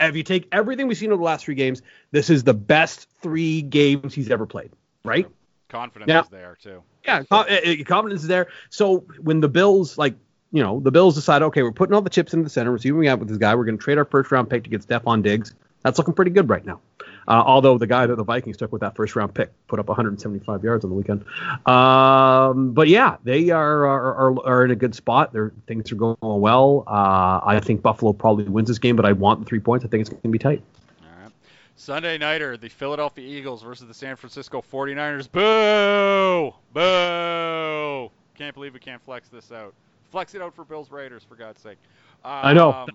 If 0.00 0.16
you 0.16 0.22
take 0.22 0.48
everything 0.52 0.88
we've 0.88 0.96
seen 0.96 1.10
over 1.12 1.18
the 1.18 1.24
last 1.24 1.44
three 1.44 1.54
games, 1.54 1.82
this 2.10 2.30
is 2.30 2.42
the 2.44 2.54
best 2.54 3.08
three 3.20 3.62
games 3.62 4.14
he's 4.14 4.30
ever 4.30 4.46
played. 4.46 4.70
Right? 5.04 5.26
Confidence 5.68 6.08
Yeah. 6.08 6.22
is 6.22 6.28
there 6.28 6.56
too. 6.62 6.82
Yeah, 7.04 7.22
uh, 7.30 7.44
uh, 7.48 7.84
confidence 7.84 8.22
is 8.22 8.28
there. 8.28 8.46
So 8.70 9.04
when 9.20 9.40
the 9.40 9.48
Bills, 9.48 9.98
like, 9.98 10.14
you 10.52 10.62
know, 10.62 10.80
the 10.80 10.92
Bills 10.92 11.14
decide, 11.16 11.42
okay, 11.42 11.62
we're 11.62 11.72
putting 11.72 11.94
all 11.94 12.02
the 12.02 12.10
chips 12.10 12.32
into 12.34 12.44
the 12.44 12.50
center, 12.50 12.70
we're 12.70 12.78
seeing 12.78 12.94
what 12.94 13.00
we 13.00 13.06
got 13.06 13.18
with 13.18 13.28
this 13.28 13.38
guy, 13.38 13.54
we're 13.54 13.64
going 13.64 13.78
to 13.78 13.82
trade 13.82 13.98
our 13.98 14.04
first 14.04 14.30
round 14.30 14.48
pick 14.50 14.62
to 14.64 14.70
get 14.70 14.82
Stefon 14.86 15.22
Diggs. 15.22 15.54
That's 15.82 15.98
looking 15.98 16.14
pretty 16.14 16.30
good 16.30 16.48
right 16.48 16.64
now. 16.64 16.80
Uh, 17.28 17.42
although 17.44 17.78
the 17.78 17.86
guy 17.86 18.06
that 18.06 18.16
the 18.16 18.24
Vikings 18.24 18.56
took 18.56 18.72
with 18.72 18.80
that 18.80 18.96
first 18.96 19.14
round 19.16 19.34
pick 19.34 19.50
put 19.68 19.78
up 19.78 19.88
175 19.88 20.64
yards 20.64 20.84
on 20.84 20.90
the 20.90 20.96
weekend. 20.96 21.24
Um, 21.66 22.72
but 22.72 22.88
yeah, 22.88 23.16
they 23.24 23.50
are, 23.50 23.86
are 23.86 24.14
are 24.14 24.46
are 24.46 24.64
in 24.64 24.70
a 24.70 24.76
good 24.76 24.94
spot. 24.94 25.32
Their 25.32 25.52
things 25.66 25.90
are 25.92 25.96
going 25.96 26.16
well. 26.20 26.84
Uh, 26.86 27.40
I 27.44 27.60
think 27.60 27.82
Buffalo 27.82 28.12
probably 28.12 28.44
wins 28.44 28.68
this 28.68 28.78
game, 28.78 28.96
but 28.96 29.04
I 29.04 29.12
want 29.12 29.40
the 29.40 29.46
three 29.46 29.60
points. 29.60 29.84
I 29.84 29.88
think 29.88 30.02
it's 30.02 30.10
going 30.10 30.22
to 30.22 30.28
be 30.28 30.38
tight. 30.38 30.62
All 31.02 31.22
right. 31.22 31.32
Sunday 31.76 32.18
nighter, 32.18 32.56
the 32.56 32.68
Philadelphia 32.68 33.26
Eagles 33.26 33.62
versus 33.62 33.86
the 33.86 33.94
San 33.94 34.16
Francisco 34.16 34.62
49ers. 34.62 35.30
Boo! 35.30 36.54
Boo! 36.72 38.10
Can't 38.34 38.54
believe 38.54 38.74
we 38.74 38.80
can't 38.80 39.02
flex 39.02 39.28
this 39.28 39.52
out. 39.52 39.74
Flex 40.10 40.34
it 40.34 40.42
out 40.42 40.54
for 40.54 40.64
Bills 40.64 40.90
Raiders, 40.90 41.22
for 41.26 41.36
God's 41.36 41.62
sake. 41.62 41.78
I 42.24 42.52
know. 42.52 42.72
Um, 42.72 42.88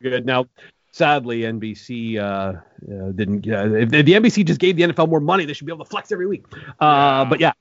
Good. 0.00 0.26
Now, 0.26 0.46
sadly, 0.92 1.40
NBC 1.40 2.18
uh, 2.18 2.22
uh, 2.22 3.12
didn't. 3.12 3.48
Uh, 3.48 3.74
if, 3.74 3.90
the 3.90 4.04
NBC 4.04 4.44
just 4.46 4.60
gave 4.60 4.76
the 4.76 4.84
NFL 4.84 5.08
more 5.08 5.20
money, 5.20 5.44
they 5.44 5.52
should 5.52 5.66
be 5.66 5.72
able 5.72 5.84
to 5.84 5.90
flex 5.90 6.12
every 6.12 6.26
week. 6.26 6.44
Uh, 6.52 6.54
Yeah. 6.80 7.24
But 7.28 7.40
yeah, 7.40 7.52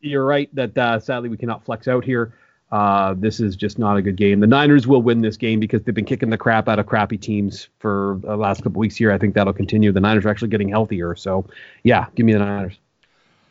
you're 0.00 0.26
right 0.26 0.54
that 0.54 0.76
uh, 0.76 1.00
sadly 1.00 1.28
we 1.28 1.36
cannot 1.38 1.64
flex 1.64 1.88
out 1.88 2.04
here. 2.04 2.34
Uh, 2.70 3.14
this 3.18 3.38
is 3.38 3.54
just 3.54 3.78
not 3.78 3.98
a 3.98 4.02
good 4.02 4.16
game. 4.16 4.40
The 4.40 4.46
Niners 4.46 4.86
will 4.86 5.02
win 5.02 5.20
this 5.20 5.36
game 5.36 5.60
because 5.60 5.82
they've 5.82 5.94
been 5.94 6.06
kicking 6.06 6.30
the 6.30 6.38
crap 6.38 6.68
out 6.70 6.78
of 6.78 6.86
crappy 6.86 7.18
teams 7.18 7.68
for 7.80 8.18
the 8.22 8.34
last 8.34 8.62
couple 8.62 8.80
weeks 8.80 8.96
here. 8.96 9.12
I 9.12 9.18
think 9.18 9.34
that'll 9.34 9.52
continue. 9.52 9.92
The 9.92 10.00
Niners 10.00 10.24
are 10.24 10.30
actually 10.30 10.48
getting 10.48 10.70
healthier. 10.70 11.14
So, 11.14 11.44
yeah, 11.82 12.06
give 12.14 12.24
me 12.24 12.32
the 12.32 12.38
Niners. 12.38 12.78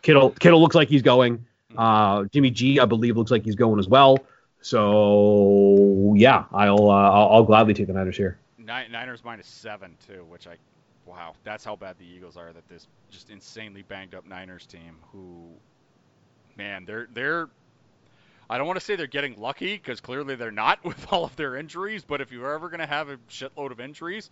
Kittle 0.02 0.32
Kittle 0.32 0.60
looks 0.60 0.76
like 0.76 0.88
he's 0.88 1.04
going. 1.04 1.46
Uh, 1.78 2.24
Jimmy 2.26 2.50
G, 2.50 2.80
I 2.80 2.86
believe, 2.86 3.16
looks 3.16 3.30
like 3.30 3.46
he's 3.46 3.56
going 3.56 3.80
as 3.80 3.88
well. 3.88 4.18
So, 4.62 6.16
yeah, 6.18 6.46
I'll 6.52 6.90
uh, 6.90 7.12
I'll, 7.12 7.30
I'll 7.30 7.44
gladly 7.44 7.76
take 7.76 7.88
the 7.88 7.94
Niners 7.94 8.18
here. 8.18 8.40
Ni- 8.72 8.88
Niners 8.90 9.24
minus 9.24 9.48
seven 9.48 9.96
too, 10.08 10.26
which 10.30 10.48
I, 10.48 10.56
wow, 11.06 11.34
that's 11.44 11.64
how 11.64 11.76
bad 11.76 11.98
the 12.00 12.06
Eagles 12.06 12.38
are. 12.38 12.54
That 12.54 12.68
this 12.70 12.88
just 13.10 13.30
insanely 13.30 13.82
banged 13.82 14.16
up 14.16 14.26
Niners 14.26 14.66
team, 14.66 14.96
who, 15.12 15.50
man, 16.58 16.86
they're 16.86 17.08
they're. 17.14 17.50
I 18.50 18.58
don't 18.58 18.68
want 18.68 18.80
to 18.80 18.86
say 18.86 18.98
they're 18.98 19.08
getting 19.08 19.40
lucky 19.40 19.78
because 19.78 20.02
clearly 20.02 20.36
they're 20.36 20.52
not 20.52 20.84
with 20.86 21.12
all 21.12 21.24
of 21.24 21.36
their 21.36 21.56
injuries. 21.56 22.04
But 22.04 22.22
if 22.22 22.32
you're 22.32 22.54
ever 22.54 22.70
going 22.70 22.82
to 22.82 22.86
have 22.88 23.10
a 23.10 23.18
shitload 23.30 23.72
of 23.72 23.80
injuries, 23.80 24.30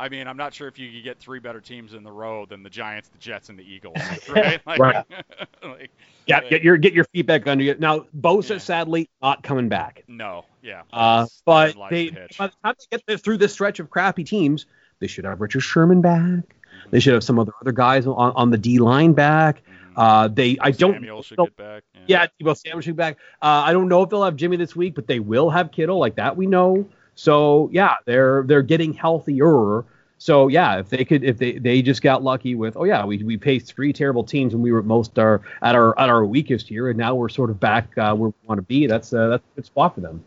I 0.00 0.08
mean, 0.08 0.26
I'm 0.26 0.36
not 0.36 0.54
sure 0.54 0.66
if 0.66 0.78
you 0.78 0.90
could 0.90 1.04
get 1.04 1.18
three 1.18 1.38
better 1.38 1.60
teams 1.60 1.94
in 1.94 2.02
the 2.02 2.10
row 2.10 2.46
than 2.46 2.62
the 2.62 2.70
Giants, 2.70 3.08
the 3.10 3.18
Jets, 3.18 3.50
and 3.50 3.58
the 3.58 3.62
Eagles, 3.62 3.96
right? 4.28 4.60
Like, 4.66 4.78
Right. 4.80 5.04
like, 5.62 5.90
Yeah, 6.26 6.40
get 6.48 6.62
your 6.62 6.76
get 6.76 6.92
your 6.94 7.04
feet 7.04 7.26
back 7.26 7.46
under 7.46 7.62
you. 7.62 7.74
Now, 7.78 8.06
Bosa 8.18 8.50
Yeah. 8.52 8.58
sadly 8.58 9.10
not 9.22 9.42
coming 9.42 9.68
back. 9.68 10.02
no, 10.08 10.44
yeah. 10.62 10.82
Uh, 10.92 11.26
but 11.44 11.74
they 11.90 12.08
the 12.10 12.28
by 12.38 12.46
the 12.48 12.54
time 12.64 12.74
they 12.78 12.96
get 12.96 13.06
this- 13.06 13.20
through 13.20 13.36
this 13.38 13.52
stretch 13.52 13.78
of 13.80 13.90
crappy 13.90 14.24
teams, 14.24 14.66
They 15.00 15.06
should 15.06 15.24
have 15.24 15.40
Richard 15.40 15.60
Sherman 15.60 16.00
back. 16.00 16.56
They 16.90 17.00
should 17.00 17.14
have 17.14 17.24
some 17.24 17.38
other 17.38 17.52
other 17.60 17.72
guys 17.72 18.06
on, 18.06 18.16
on 18.16 18.50
the 18.50 18.58
D 18.58 18.78
line 18.78 19.12
back. 19.12 19.62
Uh, 19.96 20.28
they 20.28 20.56
I 20.60 20.70
don't 20.70 20.94
Samuel 20.94 21.22
should 21.22 21.36
get 21.38 21.56
back. 21.56 21.82
yeah, 22.06 22.26
Deebo 22.40 22.56
Samuel 22.56 22.80
should 22.80 22.96
be 22.96 23.00
back. 23.02 23.18
Uh, 23.42 23.64
I 23.66 23.72
don't 23.72 23.88
know 23.88 24.02
if 24.02 24.08
they'll 24.08 24.24
have 24.24 24.36
Jimmy 24.36 24.56
this 24.56 24.74
week, 24.76 24.94
but 24.94 25.06
they 25.06 25.18
will 25.20 25.50
have 25.50 25.72
Kittle, 25.72 25.98
like 25.98 26.14
that 26.16 26.36
we 26.36 26.46
know. 26.46 26.88
So 27.20 27.68
yeah, 27.70 27.96
they're 28.06 28.44
they're 28.46 28.62
getting 28.62 28.94
healthier. 28.94 29.84
So 30.16 30.48
yeah, 30.48 30.78
if 30.78 30.88
they 30.88 31.04
could, 31.04 31.22
if 31.22 31.36
they 31.36 31.58
they 31.58 31.82
just 31.82 32.00
got 32.00 32.22
lucky 32.22 32.54
with, 32.54 32.78
oh 32.78 32.84
yeah, 32.84 33.04
we 33.04 33.22
we 33.22 33.36
faced 33.36 33.74
three 33.74 33.92
terrible 33.92 34.24
teams 34.24 34.54
when 34.54 34.62
we 34.62 34.72
were 34.72 34.82
most 34.82 35.18
our 35.18 35.42
at 35.60 35.74
our 35.74 35.98
at 35.98 36.08
our 36.08 36.24
weakest 36.24 36.66
here, 36.66 36.88
and 36.88 36.98
now 36.98 37.14
we're 37.14 37.28
sort 37.28 37.50
of 37.50 37.60
back 37.60 37.96
uh, 37.98 38.14
where 38.14 38.30
we 38.30 38.46
want 38.46 38.56
to 38.56 38.62
be. 38.62 38.86
That's 38.86 39.12
uh, 39.12 39.28
that's 39.28 39.44
a 39.52 39.56
good 39.56 39.66
spot 39.66 39.96
for 39.96 40.00
them. 40.00 40.24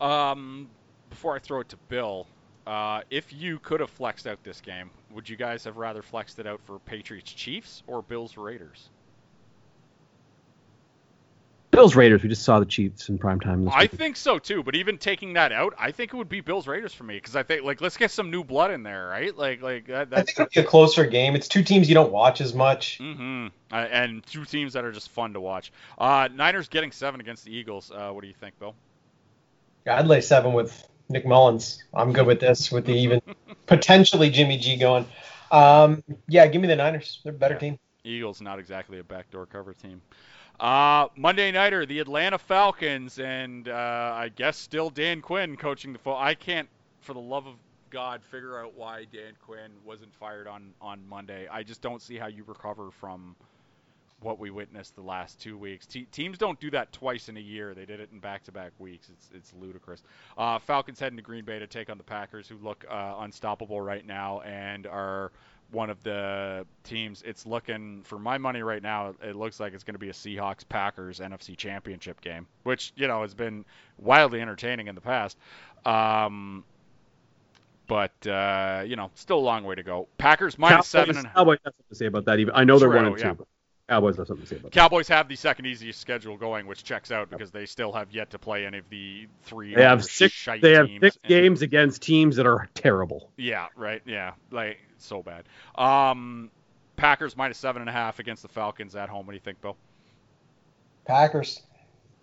Um, 0.00 0.68
before 1.10 1.36
I 1.36 1.38
throw 1.38 1.60
it 1.60 1.68
to 1.68 1.76
Bill, 1.88 2.26
uh, 2.66 3.02
if 3.10 3.32
you 3.32 3.60
could 3.60 3.78
have 3.78 3.90
flexed 3.90 4.26
out 4.26 4.42
this 4.42 4.60
game, 4.60 4.90
would 5.12 5.28
you 5.28 5.36
guys 5.36 5.62
have 5.62 5.76
rather 5.76 6.02
flexed 6.02 6.40
it 6.40 6.46
out 6.48 6.60
for 6.66 6.80
Patriots 6.80 7.32
Chiefs 7.32 7.84
or 7.86 8.02
Bills 8.02 8.36
Raiders? 8.36 8.88
Bills 11.80 11.96
Raiders. 11.96 12.22
We 12.22 12.28
just 12.28 12.42
saw 12.42 12.60
the 12.60 12.66
Chiefs 12.66 13.08
in 13.08 13.18
prime 13.18 13.40
time. 13.40 13.66
I 13.68 13.82
week. 13.82 13.92
think 13.92 14.16
so 14.16 14.38
too, 14.38 14.62
but 14.62 14.74
even 14.74 14.98
taking 14.98 15.32
that 15.32 15.50
out, 15.50 15.72
I 15.78 15.92
think 15.92 16.12
it 16.12 16.16
would 16.16 16.28
be 16.28 16.40
Bills 16.40 16.66
Raiders 16.66 16.92
for 16.92 17.04
me 17.04 17.14
because 17.16 17.34
I 17.36 17.42
think 17.42 17.64
like 17.64 17.80
let's 17.80 17.96
get 17.96 18.10
some 18.10 18.30
new 18.30 18.44
blood 18.44 18.70
in 18.70 18.82
there, 18.82 19.06
right? 19.08 19.34
Like 19.36 19.62
like 19.62 19.86
that. 19.86 20.08
I 20.12 20.16
that 20.16 20.26
think 20.26 20.40
it'll 20.40 20.50
be 20.54 20.60
a 20.60 20.64
closer 20.64 21.06
game. 21.06 21.34
It's 21.34 21.48
two 21.48 21.62
teams 21.62 21.88
you 21.88 21.94
don't 21.94 22.12
watch 22.12 22.40
as 22.40 22.52
much. 22.54 22.98
hmm 22.98 23.46
Uh, 23.72 23.76
and 23.76 24.24
two 24.26 24.44
teams 24.44 24.74
that 24.74 24.84
are 24.84 24.92
just 24.92 25.08
fun 25.08 25.32
to 25.32 25.40
watch. 25.40 25.72
Uh, 25.98 26.28
Niners 26.34 26.68
getting 26.68 26.92
seven 26.92 27.20
against 27.20 27.44
the 27.44 27.54
Eagles. 27.56 27.90
Uh, 27.90 28.10
what 28.10 28.20
do 28.20 28.28
you 28.28 28.34
think, 28.34 28.58
Bill? 28.58 28.74
Yeah, 29.86 29.98
I'd 29.98 30.06
lay 30.06 30.20
seven 30.20 30.52
with 30.52 30.86
Nick 31.08 31.24
Mullens. 31.24 31.82
I'm 31.94 32.12
good 32.12 32.26
with 32.26 32.40
this, 32.40 32.70
with 32.70 32.84
the 32.84 32.92
even 32.94 33.22
potentially 33.66 34.28
Jimmy 34.28 34.58
G 34.58 34.76
going. 34.76 35.06
Um, 35.50 36.04
yeah, 36.28 36.46
give 36.46 36.60
me 36.60 36.68
the 36.68 36.76
Niners. 36.76 37.20
They're 37.24 37.32
a 37.32 37.36
better 37.36 37.54
Yeah. 37.54 37.60
team. 37.60 37.78
Eagles 38.04 38.40
not 38.40 38.58
exactly 38.58 38.98
a 38.98 39.04
backdoor 39.04 39.46
cover 39.46 39.74
team. 39.74 40.00
Uh, 40.60 41.08
Monday 41.16 41.50
nighter, 41.50 41.86
the 41.86 42.00
Atlanta 42.00 42.36
Falcons, 42.36 43.18
and 43.18 43.66
uh, 43.66 44.12
I 44.14 44.28
guess 44.28 44.58
still 44.58 44.90
Dan 44.90 45.22
Quinn 45.22 45.56
coaching 45.56 45.94
the 45.94 45.98
foot. 45.98 46.18
I 46.18 46.34
can't, 46.34 46.68
for 47.00 47.14
the 47.14 47.20
love 47.20 47.46
of 47.46 47.54
God, 47.88 48.22
figure 48.22 48.60
out 48.60 48.74
why 48.76 49.06
Dan 49.10 49.32
Quinn 49.46 49.70
wasn't 49.86 50.14
fired 50.16 50.46
on 50.46 50.74
on 50.82 51.00
Monday. 51.08 51.48
I 51.50 51.62
just 51.62 51.80
don't 51.80 52.02
see 52.02 52.16
how 52.16 52.26
you 52.26 52.44
recover 52.46 52.90
from 52.90 53.36
what 54.20 54.38
we 54.38 54.50
witnessed 54.50 54.94
the 54.96 55.02
last 55.02 55.40
two 55.40 55.56
weeks. 55.56 55.86
Te- 55.86 56.04
teams 56.12 56.36
don't 56.36 56.60
do 56.60 56.70
that 56.72 56.92
twice 56.92 57.30
in 57.30 57.38
a 57.38 57.40
year. 57.40 57.72
They 57.72 57.86
did 57.86 58.00
it 58.00 58.10
in 58.12 58.18
back-to-back 58.18 58.72
weeks. 58.78 59.08
It's 59.08 59.30
it's 59.34 59.54
ludicrous. 59.58 60.02
Uh, 60.36 60.58
Falcons 60.58 61.00
heading 61.00 61.16
to 61.16 61.22
Green 61.22 61.46
Bay 61.46 61.58
to 61.58 61.66
take 61.66 61.88
on 61.88 61.96
the 61.96 62.04
Packers, 62.04 62.46
who 62.46 62.58
look 62.58 62.84
uh, 62.90 63.14
unstoppable 63.20 63.80
right 63.80 64.06
now 64.06 64.40
and 64.40 64.86
are 64.86 65.32
one 65.72 65.90
of 65.90 66.02
the 66.02 66.66
teams. 66.84 67.22
It's 67.26 67.46
looking 67.46 68.02
for 68.04 68.18
my 68.18 68.38
money 68.38 68.62
right 68.62 68.82
now. 68.82 69.14
It 69.22 69.36
looks 69.36 69.60
like 69.60 69.72
it's 69.74 69.84
going 69.84 69.94
to 69.94 69.98
be 70.00 70.08
a 70.08 70.12
Seahawks 70.12 70.68
Packers 70.68 71.20
NFC 71.20 71.56
Championship 71.56 72.20
game, 72.20 72.46
which 72.64 72.92
you 72.96 73.06
know 73.08 73.22
has 73.22 73.34
been 73.34 73.64
wildly 73.98 74.40
entertaining 74.40 74.88
in 74.88 74.94
the 74.94 75.00
past. 75.00 75.38
Um, 75.84 76.64
but 77.86 78.26
uh, 78.26 78.84
you 78.86 78.96
know, 78.96 79.10
still 79.14 79.38
a 79.38 79.40
long 79.40 79.64
way 79.64 79.74
to 79.74 79.82
go. 79.82 80.08
Packers 80.18 80.58
minus 80.58 80.86
seven 80.86 81.16
and 81.16 81.26
Cowboys 81.34 81.58
have 81.64 81.72
something 81.74 81.84
to 81.90 81.94
say 81.94 82.06
about 82.06 82.24
that. 82.26 82.38
Even 82.38 82.54
I 82.54 82.64
know 82.64 82.78
they're 82.78 82.88
True, 82.88 82.96
one 82.96 83.06
and 83.06 83.16
two. 83.18 83.24
yeah. 83.24 83.34
Cowboys 83.88 84.16
have 84.18 84.28
something 84.28 84.44
to 84.44 84.48
say 84.48 84.54
about 84.56 84.70
that. 84.70 84.78
Cowboys 84.78 85.08
have 85.08 85.26
the 85.28 85.34
second 85.34 85.66
easiest 85.66 86.00
schedule 86.00 86.36
going, 86.36 86.68
which 86.68 86.84
checks 86.84 87.10
out 87.10 87.28
because 87.28 87.50
they 87.50 87.66
still 87.66 87.92
have 87.92 88.12
yet 88.12 88.30
to 88.30 88.38
play 88.38 88.64
any 88.64 88.78
of 88.78 88.88
the 88.88 89.26
three. 89.42 89.74
They 89.74 89.82
have 89.82 90.04
six. 90.04 90.46
They 90.62 90.74
have 90.74 90.88
six 91.00 91.16
And- 91.24 91.28
games 91.28 91.62
against 91.62 92.00
teams 92.00 92.36
that 92.36 92.46
are 92.46 92.68
terrible. 92.74 93.30
Yeah, 93.36 93.66
right. 93.74 94.00
Yeah, 94.06 94.34
like 94.52 94.78
so 95.04 95.22
bad. 95.22 95.44
Um, 95.76 96.50
Packers 96.96 97.36
minus 97.36 97.58
seven 97.58 97.82
and 97.82 97.88
a 97.88 97.92
half 97.92 98.18
against 98.18 98.42
the 98.42 98.48
Falcons 98.48 98.94
at 98.94 99.08
home. 99.08 99.26
What 99.26 99.32
do 99.32 99.36
you 99.36 99.40
think, 99.40 99.60
Bill? 99.60 99.76
Packers, 101.06 101.62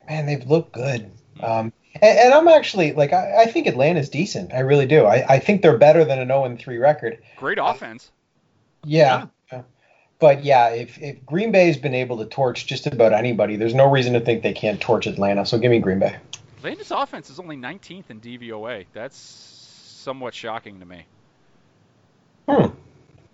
man, 0.08 0.26
they've 0.26 0.46
looked 0.46 0.72
good. 0.74 1.12
Um, 1.42 1.74
and, 2.02 2.20
and 2.20 2.34
I'm 2.34 2.48
actually 2.48 2.94
like, 2.94 3.14
I, 3.14 3.44
I 3.44 3.46
think 3.46 3.68
Atlanta's 3.68 4.10
decent. 4.10 4.54
I 4.54 4.60
really 4.60 4.86
do. 4.86 5.06
I, 5.06 5.26
I 5.36 5.40
think 5.40 5.62
they're 5.62 5.78
better 5.78 6.06
than 6.06 6.20
an 6.20 6.28
0 6.28 6.58
3 6.60 6.78
record. 6.78 7.20
Great 7.38 7.58
offense. 7.62 8.12
Yeah. 8.84 9.28
yeah. 9.52 9.62
But 10.20 10.44
yeah, 10.44 10.70
if, 10.70 10.98
if 11.00 11.24
Green 11.26 11.52
Bay's 11.52 11.78
been 11.78 11.94
able 11.94 12.18
to 12.18 12.26
torch 12.26 12.66
just 12.66 12.88
about 12.88 13.14
anybody, 13.14 13.56
there's 13.56 13.76
no 13.76 13.90
reason 13.90 14.14
to 14.14 14.20
think 14.20 14.42
they 14.42 14.54
can't 14.54 14.82
torch 14.82 15.06
Atlanta. 15.06 15.46
So 15.46 15.60
give 15.60 15.72
me 15.72 15.80
Green 15.80 16.00
Bay. 16.00 16.16
Atlanta's 16.58 16.92
offense 16.92 17.30
is 17.30 17.40
only 17.40 17.56
19th 17.56 18.10
in 18.10 18.20
DVOA. 18.20 18.86
That's 18.94 19.18
somewhat 19.18 20.34
shocking 20.34 20.80
to 20.80 20.86
me. 20.86 21.06
Hmm. 22.48 22.68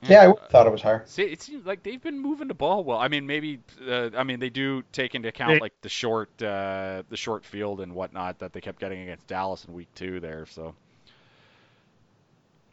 Yeah, 0.01 0.23
I 0.23 0.27
would've 0.27 0.49
thought 0.49 0.67
it 0.67 0.71
was 0.71 0.81
higher. 0.81 1.03
See, 1.05 1.23
it 1.23 1.41
seems 1.41 1.65
like 1.65 1.81
they've 1.81 2.01
been 2.01 2.19
moving 2.19 2.49
the 2.49 2.53
ball 2.53 2.83
well. 2.83 2.97
I 2.97 3.07
mean, 3.07 3.25
maybe. 3.25 3.59
Uh, 3.87 4.09
I 4.17 4.23
mean, 4.23 4.39
they 4.39 4.49
do 4.49 4.83
take 4.91 5.15
into 5.15 5.29
account 5.29 5.53
They- 5.53 5.59
like 5.59 5.73
the 5.81 5.87
short, 5.89 6.29
uh, 6.43 7.03
the 7.09 7.15
short 7.15 7.45
field 7.45 7.79
and 7.79 7.95
whatnot 7.95 8.39
that 8.39 8.51
they 8.51 8.59
kept 8.59 8.79
getting 8.79 9.01
against 9.01 9.27
Dallas 9.27 9.63
in 9.65 9.73
week 9.73 9.87
two 9.95 10.19
there. 10.19 10.45
So 10.45 10.75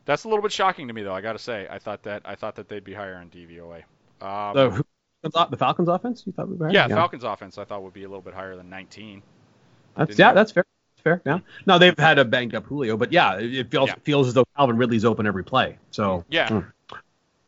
that's 0.07 0.25
a 0.25 0.29
little 0.29 0.43
bit 0.43 0.51
shocking 0.51 0.89
to 0.89 0.93
me, 0.95 1.03
though. 1.05 1.15
I 1.15 1.21
got 1.21 1.35
to 1.35 1.39
say, 1.39 1.69
I 1.71 1.79
thought 1.79 2.03
that 2.03 2.23
I 2.25 2.35
thought 2.35 2.57
that 2.57 2.69
they'd 2.69 2.83
be 2.83 2.95
higher 2.95 3.21
in 3.23 3.31
DVOA. 3.31 3.85
Um, 4.21 4.83
The, 5.23 5.47
the 5.51 5.57
Falcons 5.57 5.89
offense, 5.89 6.25
you 6.27 6.33
thought 6.33 6.49
would 6.49 6.59
be 6.59 6.65
better? 6.65 6.75
yeah, 6.75 6.89
Falcons 6.89 7.25
offense 7.25 7.59
I 7.59 7.65
thought 7.65 7.83
would 7.83 7.93
be 7.93 8.05
a 8.05 8.09
little 8.09 8.23
bit 8.23 8.35
higher 8.35 8.57
than 8.57 8.71
19. 8.71 9.23
That's 9.97 10.09
Didn't 10.09 10.19
yeah, 10.19 10.29
you? 10.31 10.35
that's 10.35 10.53
fair. 10.53 10.65
Fair. 11.03 11.23
Yeah. 11.25 11.39
No, 11.67 11.79
they've 11.79 11.99
had 11.99 12.19
a 12.19 12.25
banged 12.25 12.55
up 12.55 12.65
Julio, 12.65 12.97
but 12.97 13.13
yeah, 13.13 13.39
it 13.39 13.71
feels 13.71 13.89
Yeah. 13.89 13.95
feels 14.03 14.29
as 14.29 14.35
though 14.35 14.45
Calvin 14.57 14.77
Ridley's 14.77 15.05
open 15.05 15.27
every 15.27 15.45
play. 15.45 15.77
So 15.91 16.25
Yeah. 16.29 16.49
Mm. 16.49 16.67
uh, 16.91 16.95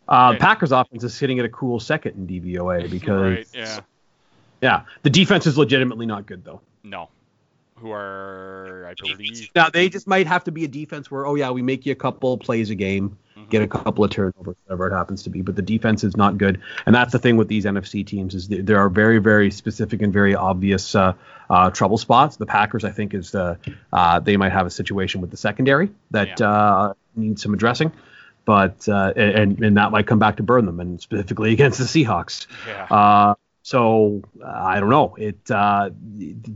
Right. 0.09 0.40
Packers 0.40 0.72
offense 0.72 1.05
is 1.05 1.14
sitting 1.14 1.38
at 1.38 1.44
a 1.44 1.48
cool 1.48 1.80
second 1.80 2.14
in 2.16 2.26
DVOA 2.26 2.90
because 2.90 3.20
right, 3.38 3.48
yeah. 3.55 3.80
yeah, 4.61 4.82
the 5.03 5.11
defense 5.11 5.46
is 5.46 5.57
legitimately 5.59 6.07
not 6.07 6.26
good 6.26 6.44
though. 6.44 6.61
No. 6.82 7.09
Who 7.76 7.90
are 7.90 8.86
I 8.88 8.94
believe 8.94 9.50
Now 9.57 9.68
they 9.68 9.88
just 9.88 10.07
might 10.07 10.26
have 10.26 10.44
to 10.44 10.53
be 10.53 10.64
a 10.64 10.68
defense 10.68 11.11
where 11.11 11.26
oh 11.26 11.34
yeah, 11.34 11.50
we 11.50 11.62
make 11.62 11.84
you 11.84 11.92
a 11.92 11.96
couple 11.96 12.38
plays 12.38 12.70
a 12.70 12.74
game. 12.74 13.18
Get 13.53 13.62
a 13.62 13.68
couple 13.68 14.03
of 14.03 14.11
turnovers, 14.11 14.57
whatever 14.64 14.88
it 14.88 14.92
happens 14.96 15.22
to 15.24 15.30
be, 15.30 15.42
but 15.42 15.55
the 15.55 15.62
defense 15.62 16.03
is 16.03 16.16
not 16.16 16.38
good, 16.38 16.61
and 16.86 16.94
that's 16.94 17.12
the 17.12 17.18
thing 17.20 17.36
with 17.36 17.46
these 17.48 17.64
NFC 17.64 18.05
teams 18.05 18.34
is 18.34 18.48
there- 18.48 18.78
are 18.78 18.88
very 18.88 19.18
very 19.18 19.50
specific 19.50 20.03
and 20.03 20.12
very 20.12 20.34
obvious 20.34 20.94
uh, 20.96 21.12
uh, 21.50 21.70
trouble 21.70 21.98
spots. 21.98 22.36
The 22.36 22.46
Packers 22.46 22.82
I 22.84 22.90
think 22.90 23.14
is 23.14 23.30
the 23.30 23.59
uh, 23.92 24.18
they 24.20 24.36
might 24.36 24.53
have 24.53 24.66
a 24.66 24.70
situation 24.70 25.20
with 25.20 25.30
the 25.30 25.36
secondary 25.36 25.90
that 26.11 26.40
Yeah. 26.40 26.50
uh, 26.50 26.94
needs 27.14 27.42
some 27.42 27.55
addressing. 27.55 27.92
But 28.44 28.88
uh, 28.88 29.12
and 29.14 29.62
and 29.62 29.76
that 29.76 29.92
might 29.92 30.09
come 30.09 30.18
back 30.18 30.38
to 30.38 30.42
burn 30.42 30.66
them, 30.66 30.80
and 30.80 31.00
specifically 31.00 31.53
against 31.59 31.78
the 31.78 31.84
Seahawks. 31.84 32.48
Yeah. 32.66 32.86
Uh, 32.90 33.34
so 33.62 34.22
uh, 34.44 34.48
I 34.50 34.80
don't 34.80 34.90
know. 34.90 35.14
It 35.16 35.48
uh, 35.48 35.90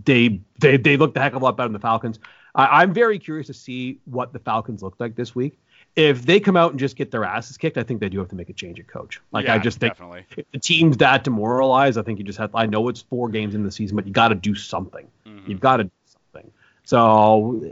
they 0.04 0.40
they 0.58 0.76
they 0.78 0.96
looked 0.96 1.16
a 1.16 1.20
heck 1.20 1.34
of 1.34 1.42
a 1.42 1.44
lot 1.44 1.56
better 1.56 1.68
than 1.68 1.74
the 1.74 1.78
Falcons. 1.78 2.18
I, 2.56 2.82
I'm 2.82 2.92
very 2.92 3.20
curious 3.20 3.46
to 3.46 3.54
see 3.54 4.00
what 4.04 4.32
the 4.32 4.40
Falcons 4.40 4.82
look 4.82 4.96
like 4.98 5.14
this 5.14 5.32
week. 5.34 5.60
If 5.96 6.26
they 6.26 6.40
come 6.40 6.56
out 6.56 6.72
and 6.72 6.78
just 6.78 6.94
get 6.94 7.10
their 7.10 7.24
asses 7.24 7.56
kicked, 7.56 7.78
I 7.78 7.82
think 7.82 8.00
they 8.00 8.10
do 8.10 8.18
have 8.18 8.28
to 8.28 8.36
make 8.36 8.50
a 8.50 8.52
change 8.52 8.78
at 8.78 8.86
coach. 8.86 9.18
Like 9.32 9.48
I 9.48 9.58
just 9.58 9.80
think 9.80 9.94
definitely. 9.94 10.26
if 10.36 10.50
the 10.52 10.58
team's 10.58 10.98
that 10.98 11.24
demoralized, 11.24 11.96
I 11.98 12.02
think 12.02 12.18
you 12.18 12.24
just 12.24 12.38
have. 12.38 12.54
I 12.54 12.66
know 12.66 12.88
it's 12.88 13.00
four 13.00 13.30
games 13.30 13.54
in 13.54 13.64
the 13.64 13.70
season, 13.72 13.96
but 13.96 14.06
you 14.06 14.12
got 14.12 14.28
to 14.28 14.34
do 14.34 14.54
something. 14.54 15.08
Mhm. 15.26 15.48
You've 15.48 15.60
got 15.60 15.78
to 15.78 15.84
do 15.84 15.90
something. 16.04 16.52
So 16.84 17.62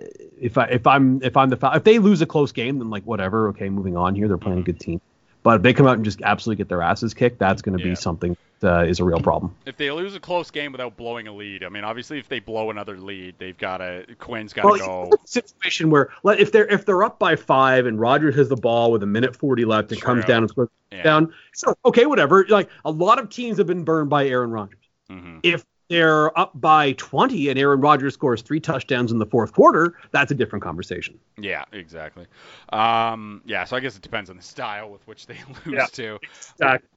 if 0.41 0.57
I 0.57 0.65
if 0.65 0.87
I'm 0.87 1.23
if 1.23 1.37
I'm 1.37 1.51
the 1.51 1.71
if 1.75 1.85
they 1.85 1.99
lose 1.99 2.23
a 2.23 2.27
close 2.27 2.51
game, 2.51 2.79
then 2.79 2.89
like 2.89 3.05
whatever. 3.05 3.49
Okay, 3.49 3.69
moving 3.69 3.97
on 3.97 4.15
here. 4.15 4.27
They're 4.27 4.39
playing 4.39 4.61
a 4.61 4.63
good 4.63 4.81
team. 4.81 5.01
But 5.45 5.57
if 5.57 5.63
they 5.63 5.73
come 5.75 5.87
out 5.87 5.95
and 5.97 6.05
just 6.05 6.21
absolutely 6.23 6.57
get 6.63 6.69
their 6.71 6.83
asses 6.83 7.15
kicked, 7.15 7.39
that's 7.39 7.63
going 7.63 7.79
to 7.79 7.85
Yeah. 7.85 7.93
be 7.93 7.97
something 7.97 8.37
that 8.61 8.75
uh, 8.81 8.85
is 8.85 8.99
a 8.99 9.05
real 9.05 9.21
problem. 9.21 9.55
If 9.67 9.77
they 9.77 9.91
lose 9.91 10.15
a 10.15 10.21
close 10.21 10.51
game 10.51 10.73
without 10.73 10.97
blowing 10.97 11.29
a 11.29 11.33
lead, 11.33 11.63
I 11.65 11.69
mean, 11.69 11.85
obviously, 11.85 12.19
if 12.19 12.29
they 12.29 12.41
blow 12.41 12.71
another 12.71 12.97
lead, 12.97 13.35
they've 13.39 13.57
got 13.57 13.77
to 13.79 14.07
Quinn's 14.19 14.55
got 14.55 14.63
to 14.63 14.69
Well, 14.69 14.79
go. 14.79 15.19
situation 15.27 15.91
where 15.91 16.09
like, 16.23 16.41
if 16.41 16.51
they're 16.51 16.67
if 16.67 16.87
they're 16.87 17.03
up 17.03 17.19
by 17.19 17.37
five 17.37 17.85
and 17.87 18.01
Rodgers 18.01 18.35
has 18.37 18.49
the 18.49 18.57
ball 18.57 18.91
with 18.91 19.03
a 19.03 19.07
minute 19.07 19.37
forty 19.37 19.67
left 19.67 19.93
and 19.93 20.01
comes 20.01 20.25
down 20.25 20.45
and 20.45 20.49
scores 20.51 20.71
Yeah. 20.91 21.03
down, 21.03 21.35
so 21.53 21.75
okay, 21.85 22.07
whatever. 22.07 22.47
Like 22.49 22.71
a 22.85 22.91
lot 22.91 23.19
of 23.19 23.29
teams 23.29 23.59
have 23.59 23.67
been 23.67 23.85
burned 23.85 24.09
by 24.09 24.27
Aaron 24.27 24.51
Rodgers. 24.51 24.79
hmm 25.11 25.39
If 25.43 25.63
they're 25.89 26.37
up 26.39 26.53
by 26.61 26.93
twenty 26.93 27.49
and 27.49 27.59
Aaron 27.59 27.81
Rodgers 27.81 28.15
scores 28.15 28.43
three 28.43 28.61
touchdowns 28.61 29.13
in 29.13 29.19
the 29.19 29.27
fourth 29.27 29.53
quarter, 29.53 29.95
that's 30.13 30.31
a 30.33 30.35
different 30.35 30.63
conversation. 30.63 31.19
Yeah, 31.39 31.65
exactly. 31.73 32.27
Um, 32.73 33.43
yeah, 33.45 33.65
so 33.65 33.77
I 33.77 33.81
guess 33.81 33.97
it 33.97 34.03
depends 34.03 34.31
on 34.31 34.37
the 34.37 34.43
style 34.43 34.91
with 34.91 35.07
which 35.07 35.27
they 35.27 35.37
lose 35.67 35.75
Yeah. 35.75 35.87
to. 35.93 36.19
Exactly. 36.53 36.89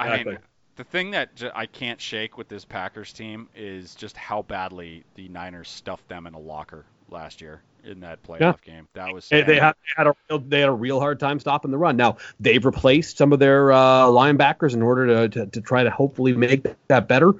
I 0.00 0.24
mean, 0.24 0.38
the 0.76 0.84
thing 0.84 1.12
that 1.12 1.36
j- 1.36 1.50
I 1.54 1.66
can't 1.66 2.00
shake 2.00 2.36
with 2.36 2.48
this 2.48 2.64
Packers 2.64 3.12
team 3.12 3.48
is 3.54 3.94
just 3.94 4.16
how 4.16 4.42
badly 4.42 5.04
the 5.14 5.28
Niners 5.28 5.68
stuffed 5.68 6.08
them 6.08 6.26
in 6.26 6.34
a 6.34 6.38
locker 6.38 6.84
last 7.10 7.40
year 7.40 7.62
in 7.84 8.00
that 8.00 8.20
playoff 8.24 8.40
Yeah. 8.40 8.54
game. 8.64 8.88
That 8.94 9.12
was 9.14 9.28
They, 9.28 9.42
they 9.42 9.58
had, 9.60 9.72
they 9.74 9.92
had 9.96 10.06
a 10.08 10.14
real, 10.28 10.38
they 10.40 10.60
had 10.60 10.68
a 10.68 10.72
real 10.72 10.98
hard 10.98 11.20
time 11.20 11.38
stopping 11.38 11.70
the 11.70 11.78
run. 11.78 11.96
Now 11.96 12.16
they've 12.40 12.64
replaced 12.64 13.16
some 13.18 13.32
of 13.32 13.38
their 13.38 13.70
uh, 13.70 14.06
linebackers 14.06 14.74
in 14.74 14.82
order 14.82 15.06
to, 15.06 15.28
to 15.28 15.46
to 15.46 15.60
try 15.60 15.84
to 15.84 15.90
hopefully 15.90 16.32
make 16.32 16.66
that 16.88 17.06
better. 17.06 17.34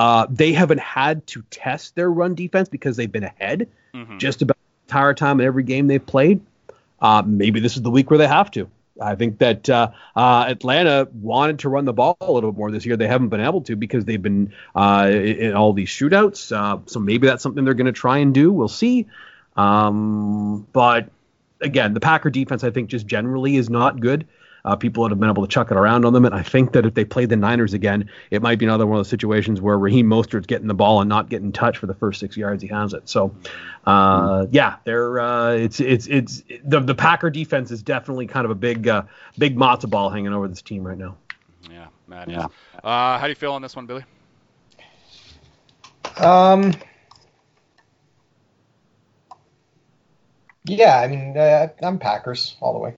Uh, 0.00 0.26
they 0.30 0.52
haven't 0.54 0.80
had 0.80 1.26
to 1.26 1.42
test 1.50 1.94
their 1.94 2.10
run 2.10 2.34
defense 2.34 2.68
because 2.70 2.96
they've 2.96 3.12
been 3.12 3.24
ahead 3.24 3.68
Mhm. 3.94 4.18
just 4.18 4.40
about 4.40 4.56
the 4.56 4.92
entire 4.92 5.12
time 5.14 5.40
in 5.40 5.46
every 5.46 5.62
game 5.62 5.86
they've 5.88 6.04
played. 6.16 6.40
uh, 7.02 7.22
maybe 7.26 7.60
this 7.60 7.76
is 7.76 7.82
the 7.82 7.90
week 7.90 8.10
where 8.10 8.18
they 8.18 8.26
have 8.28 8.50
to. 8.50 8.68
I 9.00 9.14
think 9.14 9.38
that 9.38 9.68
uh, 9.70 9.88
uh, 10.14 10.44
Atlanta 10.48 11.08
wanted 11.14 11.60
to 11.60 11.68
run 11.70 11.86
the 11.86 11.94
ball 11.94 12.16
a 12.20 12.30
little 12.30 12.52
bit 12.52 12.58
more 12.58 12.70
this 12.70 12.84
year. 12.84 12.96
They 12.98 13.06
haven't 13.08 13.28
been 13.30 13.40
able 13.40 13.62
to 13.62 13.76
because 13.76 14.04
they've 14.04 14.20
been 14.22 14.52
uh, 14.74 15.08
in 15.10 15.54
all 15.54 15.72
these 15.72 15.88
shootouts. 15.88 16.52
Uh, 16.54 16.80
so 16.86 17.00
maybe 17.00 17.26
that's 17.26 17.42
something 17.42 17.64
they're 17.64 17.72
going 17.82 17.86
to 17.94 18.00
try 18.06 18.18
and 18.18 18.34
do. 18.34 18.52
We'll 18.52 18.68
see. 18.68 19.06
Um, 19.56 20.66
but 20.72 21.08
again, 21.60 21.94
the 21.94 22.00
Packer 22.00 22.30
defense, 22.30 22.64
I 22.64 22.70
think, 22.70 22.88
just 22.90 23.06
generally 23.06 23.56
is 23.56 23.70
not 23.70 24.00
good. 24.00 24.26
Uh, 24.64 24.76
people 24.76 25.02
that 25.02 25.10
have 25.10 25.20
been 25.20 25.28
able 25.28 25.46
to 25.46 25.50
chuck 25.50 25.70
it 25.70 25.76
around 25.76 26.04
on 26.04 26.12
them. 26.12 26.24
And 26.24 26.34
I 26.34 26.42
think 26.42 26.72
that 26.72 26.86
if 26.86 26.94
they 26.94 27.04
play 27.04 27.24
the 27.26 27.36
Niners 27.36 27.72
again, 27.72 28.10
it 28.30 28.42
might 28.42 28.58
be 28.58 28.66
another 28.66 28.86
one 28.86 28.98
of 28.98 29.00
those 29.00 29.08
situations 29.08 29.60
where 29.60 29.78
Raheem 29.78 30.06
Mostert's 30.06 30.46
getting 30.46 30.66
the 30.66 30.74
ball 30.74 31.00
and 31.00 31.08
not 31.08 31.28
getting 31.28 31.52
touched 31.52 31.78
for 31.78 31.86
the 31.86 31.94
first 31.94 32.20
six 32.20 32.36
yards 32.36 32.62
he 32.62 32.68
has 32.68 32.92
it. 32.92 33.08
So, 33.08 33.34
uh, 33.86 34.46
yeah, 34.50 34.76
they're 34.84 35.20
uh, 35.20 35.52
it's 35.52 35.80
it's 35.80 36.06
it's 36.06 36.42
the 36.64 36.80
the 36.80 36.94
Packer 36.94 37.30
defense 37.30 37.70
is 37.70 37.82
definitely 37.82 38.26
kind 38.26 38.44
of 38.44 38.50
a 38.50 38.54
big 38.54 38.88
uh, 38.88 39.02
big 39.38 39.56
matzo 39.56 39.88
ball 39.88 40.10
hanging 40.10 40.32
over 40.32 40.48
this 40.48 40.62
team 40.62 40.86
right 40.86 40.98
now. 40.98 41.16
Yeah, 41.70 41.86
Matt. 42.06 42.28
Yeah. 42.28 42.46
Uh, 42.82 43.18
how 43.18 43.22
do 43.22 43.28
you 43.28 43.34
feel 43.34 43.52
on 43.52 43.62
this 43.62 43.76
one, 43.76 43.86
Billy? 43.86 44.04
Um. 46.18 46.72
Yeah, 50.64 51.00
I 51.00 51.08
mean, 51.08 51.36
uh, 51.36 51.68
I'm 51.82 51.98
Packers 51.98 52.56
all 52.60 52.74
the 52.74 52.78
way. 52.78 52.94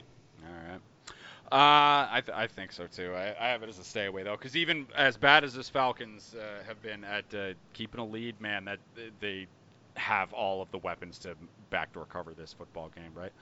Uh, 1.53 2.09
I, 2.11 2.23
th- 2.25 2.35
I 2.35 2.47
think 2.47 2.73
so 2.73 2.87
too. 2.87 3.13
I, 3.15 3.35
I 3.39 3.49
have 3.49 3.63
it 3.63 3.69
as 3.69 3.79
a 3.79 3.85
stay 3.85 4.07
away 4.07 4.23
though, 4.23 4.37
because 4.39 4.57
even 4.57 4.87
as 4.97 5.19
bad 5.19 5.45
as 5.45 5.53
this 5.53 5.69
Falcons 5.69 6.35
uh, 6.35 6.65
have 6.67 6.81
been 6.81 7.05
at 7.05 7.27
uh, 7.35 7.53
keeping 7.75 8.01
a 8.01 8.07
lead, 8.07 8.41
man, 8.41 8.65
that 8.65 8.79
they 9.21 9.47
have 9.95 10.33
all 10.33 10.63
of 10.63 10.71
the 10.71 10.79
weapons 10.79 11.19
to 11.19 11.35
backdoor 11.69 12.07
cover 12.07 12.33
this 12.33 12.55
football 12.55 12.91
game, 12.97 13.11
right? 13.15 13.33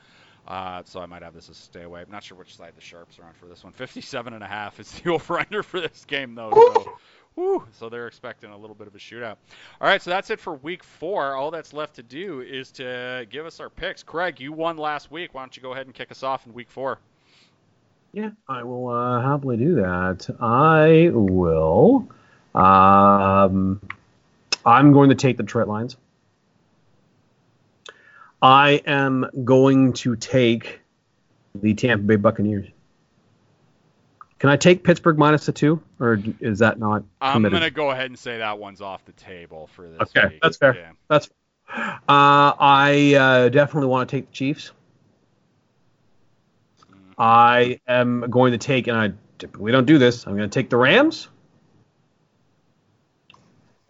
Uh, 0.48 0.82
so 0.84 0.98
I 0.98 1.06
might 1.06 1.22
have 1.22 1.34
this 1.34 1.48
as 1.50 1.56
a 1.56 1.62
stay 1.62 1.82
away. 1.82 2.00
I'm 2.00 2.10
not 2.10 2.24
sure 2.24 2.36
which 2.36 2.56
side 2.56 2.72
the 2.74 2.80
sharps 2.80 3.16
are 3.20 3.24
on 3.24 3.34
for 3.34 3.46
this 3.46 3.62
one. 3.62 3.72
57 3.74 4.32
and 4.32 4.42
a 4.42 4.46
half 4.46 4.80
is 4.80 4.90
the 4.90 5.10
over 5.12 5.38
under 5.38 5.62
for 5.62 5.80
this 5.80 6.04
game 6.04 6.34
though. 6.34 6.50
So, 6.50 6.98
whew, 7.36 7.64
so 7.70 7.88
they're 7.88 8.08
expecting 8.08 8.50
a 8.50 8.58
little 8.58 8.74
bit 8.74 8.88
of 8.88 8.94
a 8.96 8.98
shootout. 8.98 9.36
All 9.80 9.86
right, 9.86 10.02
so 10.02 10.10
that's 10.10 10.30
it 10.30 10.40
for 10.40 10.54
week 10.54 10.82
four. 10.82 11.36
All 11.36 11.52
that's 11.52 11.72
left 11.72 11.94
to 11.94 12.02
do 12.02 12.40
is 12.40 12.72
to 12.72 13.24
give 13.30 13.46
us 13.46 13.60
our 13.60 13.70
picks. 13.70 14.02
Craig, 14.02 14.40
you 14.40 14.52
won 14.52 14.78
last 14.78 15.12
week. 15.12 15.32
Why 15.32 15.42
don't 15.42 15.56
you 15.56 15.62
go 15.62 15.74
ahead 15.74 15.86
and 15.86 15.94
kick 15.94 16.10
us 16.10 16.24
off 16.24 16.44
in 16.46 16.54
week 16.54 16.70
four? 16.70 16.98
Yeah, 18.12 18.30
I 18.48 18.64
will 18.64 18.88
uh, 18.88 19.22
happily 19.22 19.56
do 19.56 19.76
that. 19.76 20.28
I 20.40 21.10
will. 21.12 22.08
Um, 22.54 23.80
I'm 24.64 24.92
going 24.92 25.10
to 25.10 25.14
take 25.14 25.36
the 25.36 25.44
Detroit 25.44 25.68
Lions. 25.68 25.96
I 28.42 28.82
am 28.86 29.26
going 29.44 29.92
to 29.94 30.16
take 30.16 30.80
the 31.54 31.74
Tampa 31.74 32.04
Bay 32.04 32.16
Buccaneers. 32.16 32.66
Can 34.38 34.48
I 34.48 34.56
take 34.56 34.82
Pittsburgh 34.82 35.18
minus 35.18 35.44
the 35.44 35.52
two, 35.52 35.82
or 36.00 36.18
is 36.40 36.60
that 36.60 36.78
not? 36.78 37.04
I'm 37.20 37.42
going 37.42 37.60
to 37.60 37.70
go 37.70 37.90
ahead 37.90 38.06
and 38.06 38.18
say 38.18 38.38
that 38.38 38.58
one's 38.58 38.80
off 38.80 39.04
the 39.04 39.12
table 39.12 39.68
for 39.74 39.86
this. 39.86 40.00
Okay, 40.00 40.28
week. 40.28 40.38
that's 40.42 40.56
fair. 40.56 40.74
Yeah. 40.74 40.92
That's. 41.08 41.28
Uh, 41.68 42.56
I 42.58 43.14
uh, 43.14 43.48
definitely 43.50 43.88
want 43.88 44.08
to 44.08 44.16
take 44.16 44.26
the 44.30 44.32
Chiefs. 44.32 44.72
I 47.20 47.78
am 47.86 48.22
going 48.30 48.52
to 48.52 48.58
take, 48.58 48.86
and 48.86 48.96
I 48.96 49.12
typically 49.38 49.72
don't 49.72 49.84
do 49.84 49.98
this, 49.98 50.26
I'm 50.26 50.36
going 50.36 50.48
to 50.48 50.52
take 50.52 50.70
the 50.70 50.78
Rams. 50.78 51.28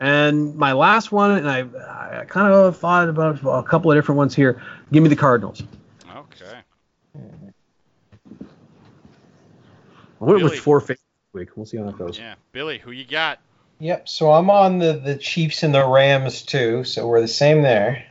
And 0.00 0.56
my 0.56 0.72
last 0.72 1.12
one, 1.12 1.32
and 1.32 1.48
I, 1.48 1.60
I 1.60 2.24
kind 2.24 2.52
of 2.52 2.76
thought 2.76 3.08
about 3.08 3.38
a 3.44 3.62
couple 3.62 3.92
of 3.92 3.96
different 3.96 4.16
ones 4.16 4.34
here. 4.34 4.60
Give 4.90 5.02
me 5.04 5.08
the 5.08 5.16
Cardinals. 5.16 5.62
Okay. 6.12 6.58
I 10.20 10.24
went 10.24 10.42
with 10.42 10.58
four 10.58 10.80
this 10.80 10.98
week. 11.32 11.50
We'll 11.54 11.66
see 11.66 11.76
how 11.76 11.84
that 11.84 11.98
goes. 11.98 12.18
Yeah, 12.18 12.34
Billy, 12.50 12.78
who 12.78 12.90
you 12.90 13.04
got? 13.04 13.38
Yep. 13.78 14.08
So 14.08 14.32
I'm 14.32 14.50
on 14.50 14.78
the 14.78 14.94
the 14.94 15.16
Chiefs 15.16 15.62
and 15.62 15.74
the 15.74 15.86
Rams 15.86 16.42
too. 16.42 16.82
So 16.84 17.06
we're 17.06 17.20
the 17.20 17.28
same 17.28 17.62
there. 17.62 18.04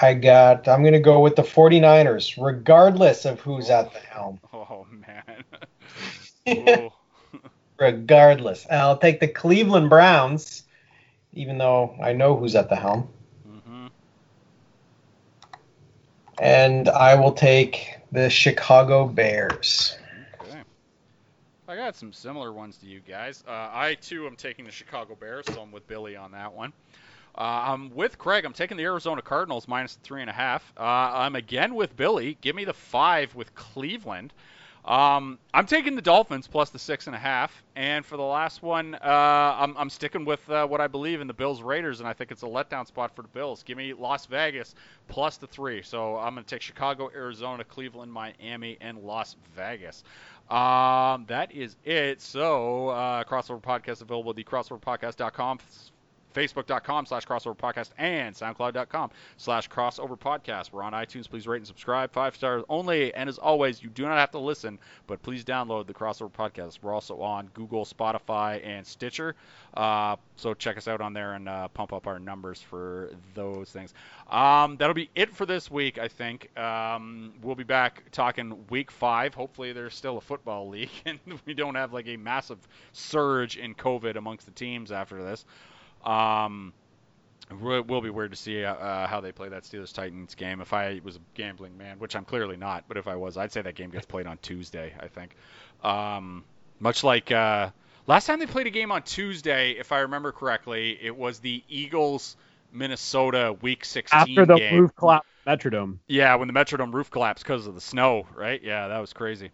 I 0.00 0.14
got, 0.14 0.66
I'm 0.66 0.82
going 0.82 0.94
to 0.94 1.00
go 1.00 1.20
with 1.20 1.36
the 1.36 1.42
49ers, 1.42 2.42
regardless 2.42 3.24
of 3.24 3.40
who's 3.40 3.70
at 3.70 3.92
the 3.92 4.00
helm. 4.00 4.40
Oh, 4.52 4.86
man. 4.90 5.44
regardless. 7.78 8.66
I'll 8.70 8.96
take 8.96 9.20
the 9.20 9.28
Cleveland 9.28 9.90
Browns, 9.90 10.62
even 11.32 11.58
though 11.58 11.96
I 12.02 12.12
know 12.12 12.36
who's 12.36 12.54
at 12.54 12.68
the 12.68 12.76
helm. 12.76 13.08
Mm-hmm. 13.48 13.86
And 16.38 16.88
I 16.88 17.14
will 17.14 17.32
take 17.32 17.96
the 18.12 18.30
Chicago 18.30 19.06
Bears. 19.06 19.96
Okay. 20.40 20.62
I 21.68 21.76
got 21.76 21.96
some 21.96 22.12
similar 22.12 22.52
ones 22.52 22.78
to 22.78 22.86
you 22.86 23.00
guys. 23.00 23.44
Uh, 23.46 23.70
I, 23.72 23.96
too, 24.00 24.26
am 24.26 24.36
taking 24.36 24.64
the 24.64 24.70
Chicago 24.70 25.14
Bears, 25.14 25.46
so 25.46 25.60
I'm 25.60 25.72
with 25.72 25.86
Billy 25.86 26.16
on 26.16 26.32
that 26.32 26.52
one. 26.52 26.72
Uh, 27.36 27.40
I'm 27.66 27.94
with 27.94 28.18
Craig. 28.18 28.44
I'm 28.44 28.52
taking 28.52 28.76
the 28.76 28.84
Arizona 28.84 29.20
Cardinals 29.20 29.66
minus 29.66 29.98
three 30.02 30.20
and 30.20 30.30
a 30.30 30.34
half. 30.34 30.72
Uh, 30.76 30.82
I'm 30.82 31.34
again 31.34 31.74
with 31.74 31.96
Billy. 31.96 32.38
Give 32.40 32.54
me 32.54 32.64
the 32.64 32.74
five 32.74 33.34
with 33.34 33.54
Cleveland. 33.54 34.32
Um, 34.84 35.38
I'm 35.54 35.64
taking 35.64 35.96
the 35.96 36.02
Dolphins 36.02 36.46
plus 36.46 36.68
the 36.68 36.78
six 36.78 37.06
and 37.06 37.16
a 37.16 37.18
half. 37.18 37.62
And 37.74 38.04
for 38.04 38.18
the 38.18 38.22
last 38.22 38.62
one, 38.62 38.94
uh, 38.94 38.98
I'm, 39.58 39.74
I'm, 39.78 39.88
sticking 39.88 40.26
with 40.26 40.48
uh, 40.50 40.66
what 40.66 40.82
I 40.82 40.88
believe 40.88 41.22
in 41.22 41.26
the 41.26 41.32
Bills 41.32 41.62
Raiders, 41.62 42.00
and 42.00 42.08
I 42.08 42.12
think 42.12 42.30
it's 42.30 42.42
a 42.42 42.46
letdown 42.46 42.86
spot 42.86 43.16
for 43.16 43.22
the 43.22 43.28
Bills. 43.28 43.62
Give 43.62 43.78
me 43.78 43.94
Las 43.94 44.26
Vegas 44.26 44.74
plus 45.08 45.38
the 45.38 45.46
three. 45.46 45.80
So 45.80 46.18
I'm 46.18 46.34
going 46.34 46.44
to 46.44 46.54
take 46.54 46.60
Chicago, 46.60 47.10
Arizona, 47.14 47.64
Cleveland, 47.64 48.12
Miami, 48.12 48.76
and 48.82 48.98
Las 48.98 49.36
Vegas. 49.56 50.04
Um, 50.50 51.24
that 51.28 51.50
is 51.52 51.76
it. 51.84 52.20
So, 52.20 52.88
uh, 52.88 53.24
crossover 53.24 53.62
podcast 53.62 54.02
available 54.02 54.30
at 54.30 54.36
the 54.36 54.44
crossoverpodcast.com 54.44 55.60
facebook.com 56.34 57.06
slash 57.06 57.26
crossover 57.26 57.56
podcast 57.56 57.90
and 57.98 58.34
soundcloud.com 58.34 59.10
slash 59.36 59.68
crossover 59.68 60.18
podcast. 60.18 60.72
We're 60.72 60.82
on 60.82 60.92
itunes. 60.92 61.28
Please 61.28 61.46
rate 61.46 61.58
and 61.58 61.66
subscribe. 61.66 62.12
Five 62.12 62.34
stars 62.34 62.64
only. 62.68 63.14
And 63.14 63.28
as 63.28 63.38
always 63.38 63.82
you 63.82 63.88
do 63.88 64.02
not 64.02 64.18
have 64.18 64.32
to 64.32 64.38
listen 64.38 64.78
but 65.06 65.22
please 65.22 65.44
download 65.44 65.86
the 65.86 65.94
crossover 65.94 66.30
podcast. 66.30 66.78
We're 66.82 66.92
also 66.92 67.20
on 67.20 67.48
google 67.54 67.84
spotify 67.84 68.64
and 68.64 68.86
stitcher. 68.86 69.34
Uh, 69.74 70.16
so 70.36 70.54
check 70.54 70.76
us 70.76 70.88
out 70.88 71.00
on 71.00 71.12
there 71.12 71.34
and 71.34 71.48
uh, 71.48 71.68
pump 71.68 71.92
up 71.92 72.06
our 72.06 72.18
numbers 72.18 72.60
for 72.60 73.10
those 73.34 73.70
things. 73.70 73.94
Um, 74.28 74.76
that'll 74.76 74.94
be 74.94 75.10
it 75.14 75.34
for 75.34 75.46
this 75.46 75.70
week 75.70 75.98
i 75.98 76.08
think. 76.08 76.56
Um, 76.58 77.32
we'll 77.42 77.54
be 77.54 77.64
back 77.64 78.04
talking 78.10 78.64
week 78.70 78.90
five. 78.90 79.34
Hopefully 79.34 79.72
there's 79.72 79.94
still 79.94 80.18
a 80.18 80.20
football 80.20 80.68
league 80.74 80.90
and 81.04 81.18
we 81.46 81.54
don't 81.54 81.74
have 81.74 81.92
like 81.92 82.08
a 82.08 82.16
massive 82.16 82.58
surge 82.92 83.56
in 83.56 83.74
covid 83.74 84.16
amongst 84.16 84.46
the 84.46 84.52
teams 84.52 84.92
after 84.92 85.22
this 85.22 85.44
um, 86.04 86.72
it 87.50 87.86
will 87.86 88.00
be 88.00 88.10
weird 88.10 88.30
to 88.30 88.36
see 88.36 88.64
uh, 88.64 88.74
uh, 88.74 89.06
how 89.06 89.20
they 89.20 89.32
play 89.32 89.48
that 89.48 89.64
Steelers 89.64 89.92
Titans 89.92 90.34
game. 90.34 90.60
If 90.60 90.72
I 90.72 91.00
was 91.04 91.16
a 91.16 91.20
gambling 91.34 91.76
man, 91.76 91.98
which 91.98 92.16
I'm 92.16 92.24
clearly 92.24 92.56
not, 92.56 92.84
but 92.88 92.96
if 92.96 93.06
I 93.06 93.16
was, 93.16 93.36
I'd 93.36 93.52
say 93.52 93.62
that 93.62 93.74
game 93.74 93.90
gets 93.90 94.06
played 94.06 94.26
on 94.26 94.38
Tuesday. 94.38 94.92
I 94.98 95.08
think, 95.08 95.36
um, 95.82 96.44
much 96.80 97.04
like 97.04 97.30
uh, 97.30 97.70
last 98.06 98.26
time 98.26 98.38
they 98.38 98.46
played 98.46 98.66
a 98.66 98.70
game 98.70 98.90
on 98.92 99.02
Tuesday, 99.02 99.72
if 99.72 99.92
I 99.92 100.00
remember 100.00 100.32
correctly, 100.32 100.98
it 101.00 101.16
was 101.16 101.38
the 101.38 101.62
Eagles 101.68 102.36
Minnesota 102.72 103.56
Week 103.60 103.84
16 103.84 104.18
after 104.18 104.46
the 104.46 104.56
game. 104.56 104.80
roof 104.80 104.96
collapse, 104.96 105.28
Metrodome. 105.46 105.98
Yeah, 106.06 106.34
when 106.36 106.48
the 106.48 106.54
Metrodome 106.54 106.92
roof 106.92 107.10
collapsed 107.10 107.44
because 107.44 107.66
of 107.66 107.74
the 107.74 107.80
snow, 107.80 108.26
right? 108.34 108.62
Yeah, 108.62 108.88
that 108.88 108.98
was 108.98 109.12
crazy. 109.12 109.50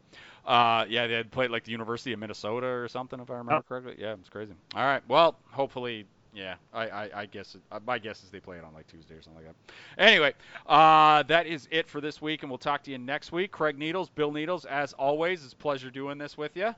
Uh, 0.47 0.87
yeah, 0.89 1.07
they 1.07 1.15
had 1.15 1.31
played 1.31 1.51
like 1.51 1.65
the 1.65 1.73
University 1.73 2.13
of 2.13 2.19
Minnesota 2.19 2.67
or 2.67 2.89
something, 2.89 3.21
if 3.21 3.31
I 3.31 3.35
remember 3.35 3.57
oh. 3.57 3.63
correctly. 3.63 3.97
Yeah, 3.99 4.13
it 4.13 4.19
was 4.19 4.29
crazy. 4.29 4.55
All 4.75 4.85
right, 4.85 5.03
well, 5.09 5.37
hopefully 5.51 6.07
yeah, 6.33 6.55
I, 6.73 6.89
I, 6.89 7.11
I 7.15 7.27
guess 7.27 7.55
it, 7.55 7.63
uh, 7.73 7.81
my 7.87 7.99
guess 7.99 8.23
is 8.23 8.31
they 8.31 8.41
play 8.41 8.59
it 8.59 8.65
on 8.65 8.73
like 8.75 8.87
Tuesday 8.87 9.15
or 9.15 9.23
something 9.23 9.45
like 9.45 9.55
that. 9.55 10.03
Anyway, 10.03 10.35
uh, 10.67 11.23
that 11.25 11.47
is 11.47 11.69
it 11.71 11.89
for 11.89 12.01
this 12.01 12.23
week, 12.23 12.43
and 12.43 12.51
we'll 12.51 12.59
talk 12.59 12.83
to 12.85 12.91
you 12.91 12.99
next 12.99 13.33
week. 13.33 13.51
Craig 13.51 13.79
Needles, 13.79 14.09
Bill 14.11 14.33
Needles, 14.33 14.65
as 14.65 14.93
always, 14.93 15.45
it's 15.45 15.55
pleasure 15.55 15.91
doing 15.91 16.19
this 16.19 16.37
with 16.39 16.57
you. 16.57 16.75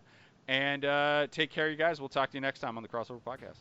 And 0.49 0.85
uh, 0.85 1.27
take 1.31 1.51
care, 1.51 1.71
you 1.71 1.77
guys. 1.77 2.01
We'll 2.01 2.09
talk 2.09 2.31
to 2.31 2.37
you 2.37 2.41
next 2.41 2.61
time 2.61 2.77
on 2.77 2.83
the 2.83 2.89
Crossover 2.89 3.21
Podcast. 3.21 3.59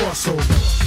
crossover. 0.00 0.79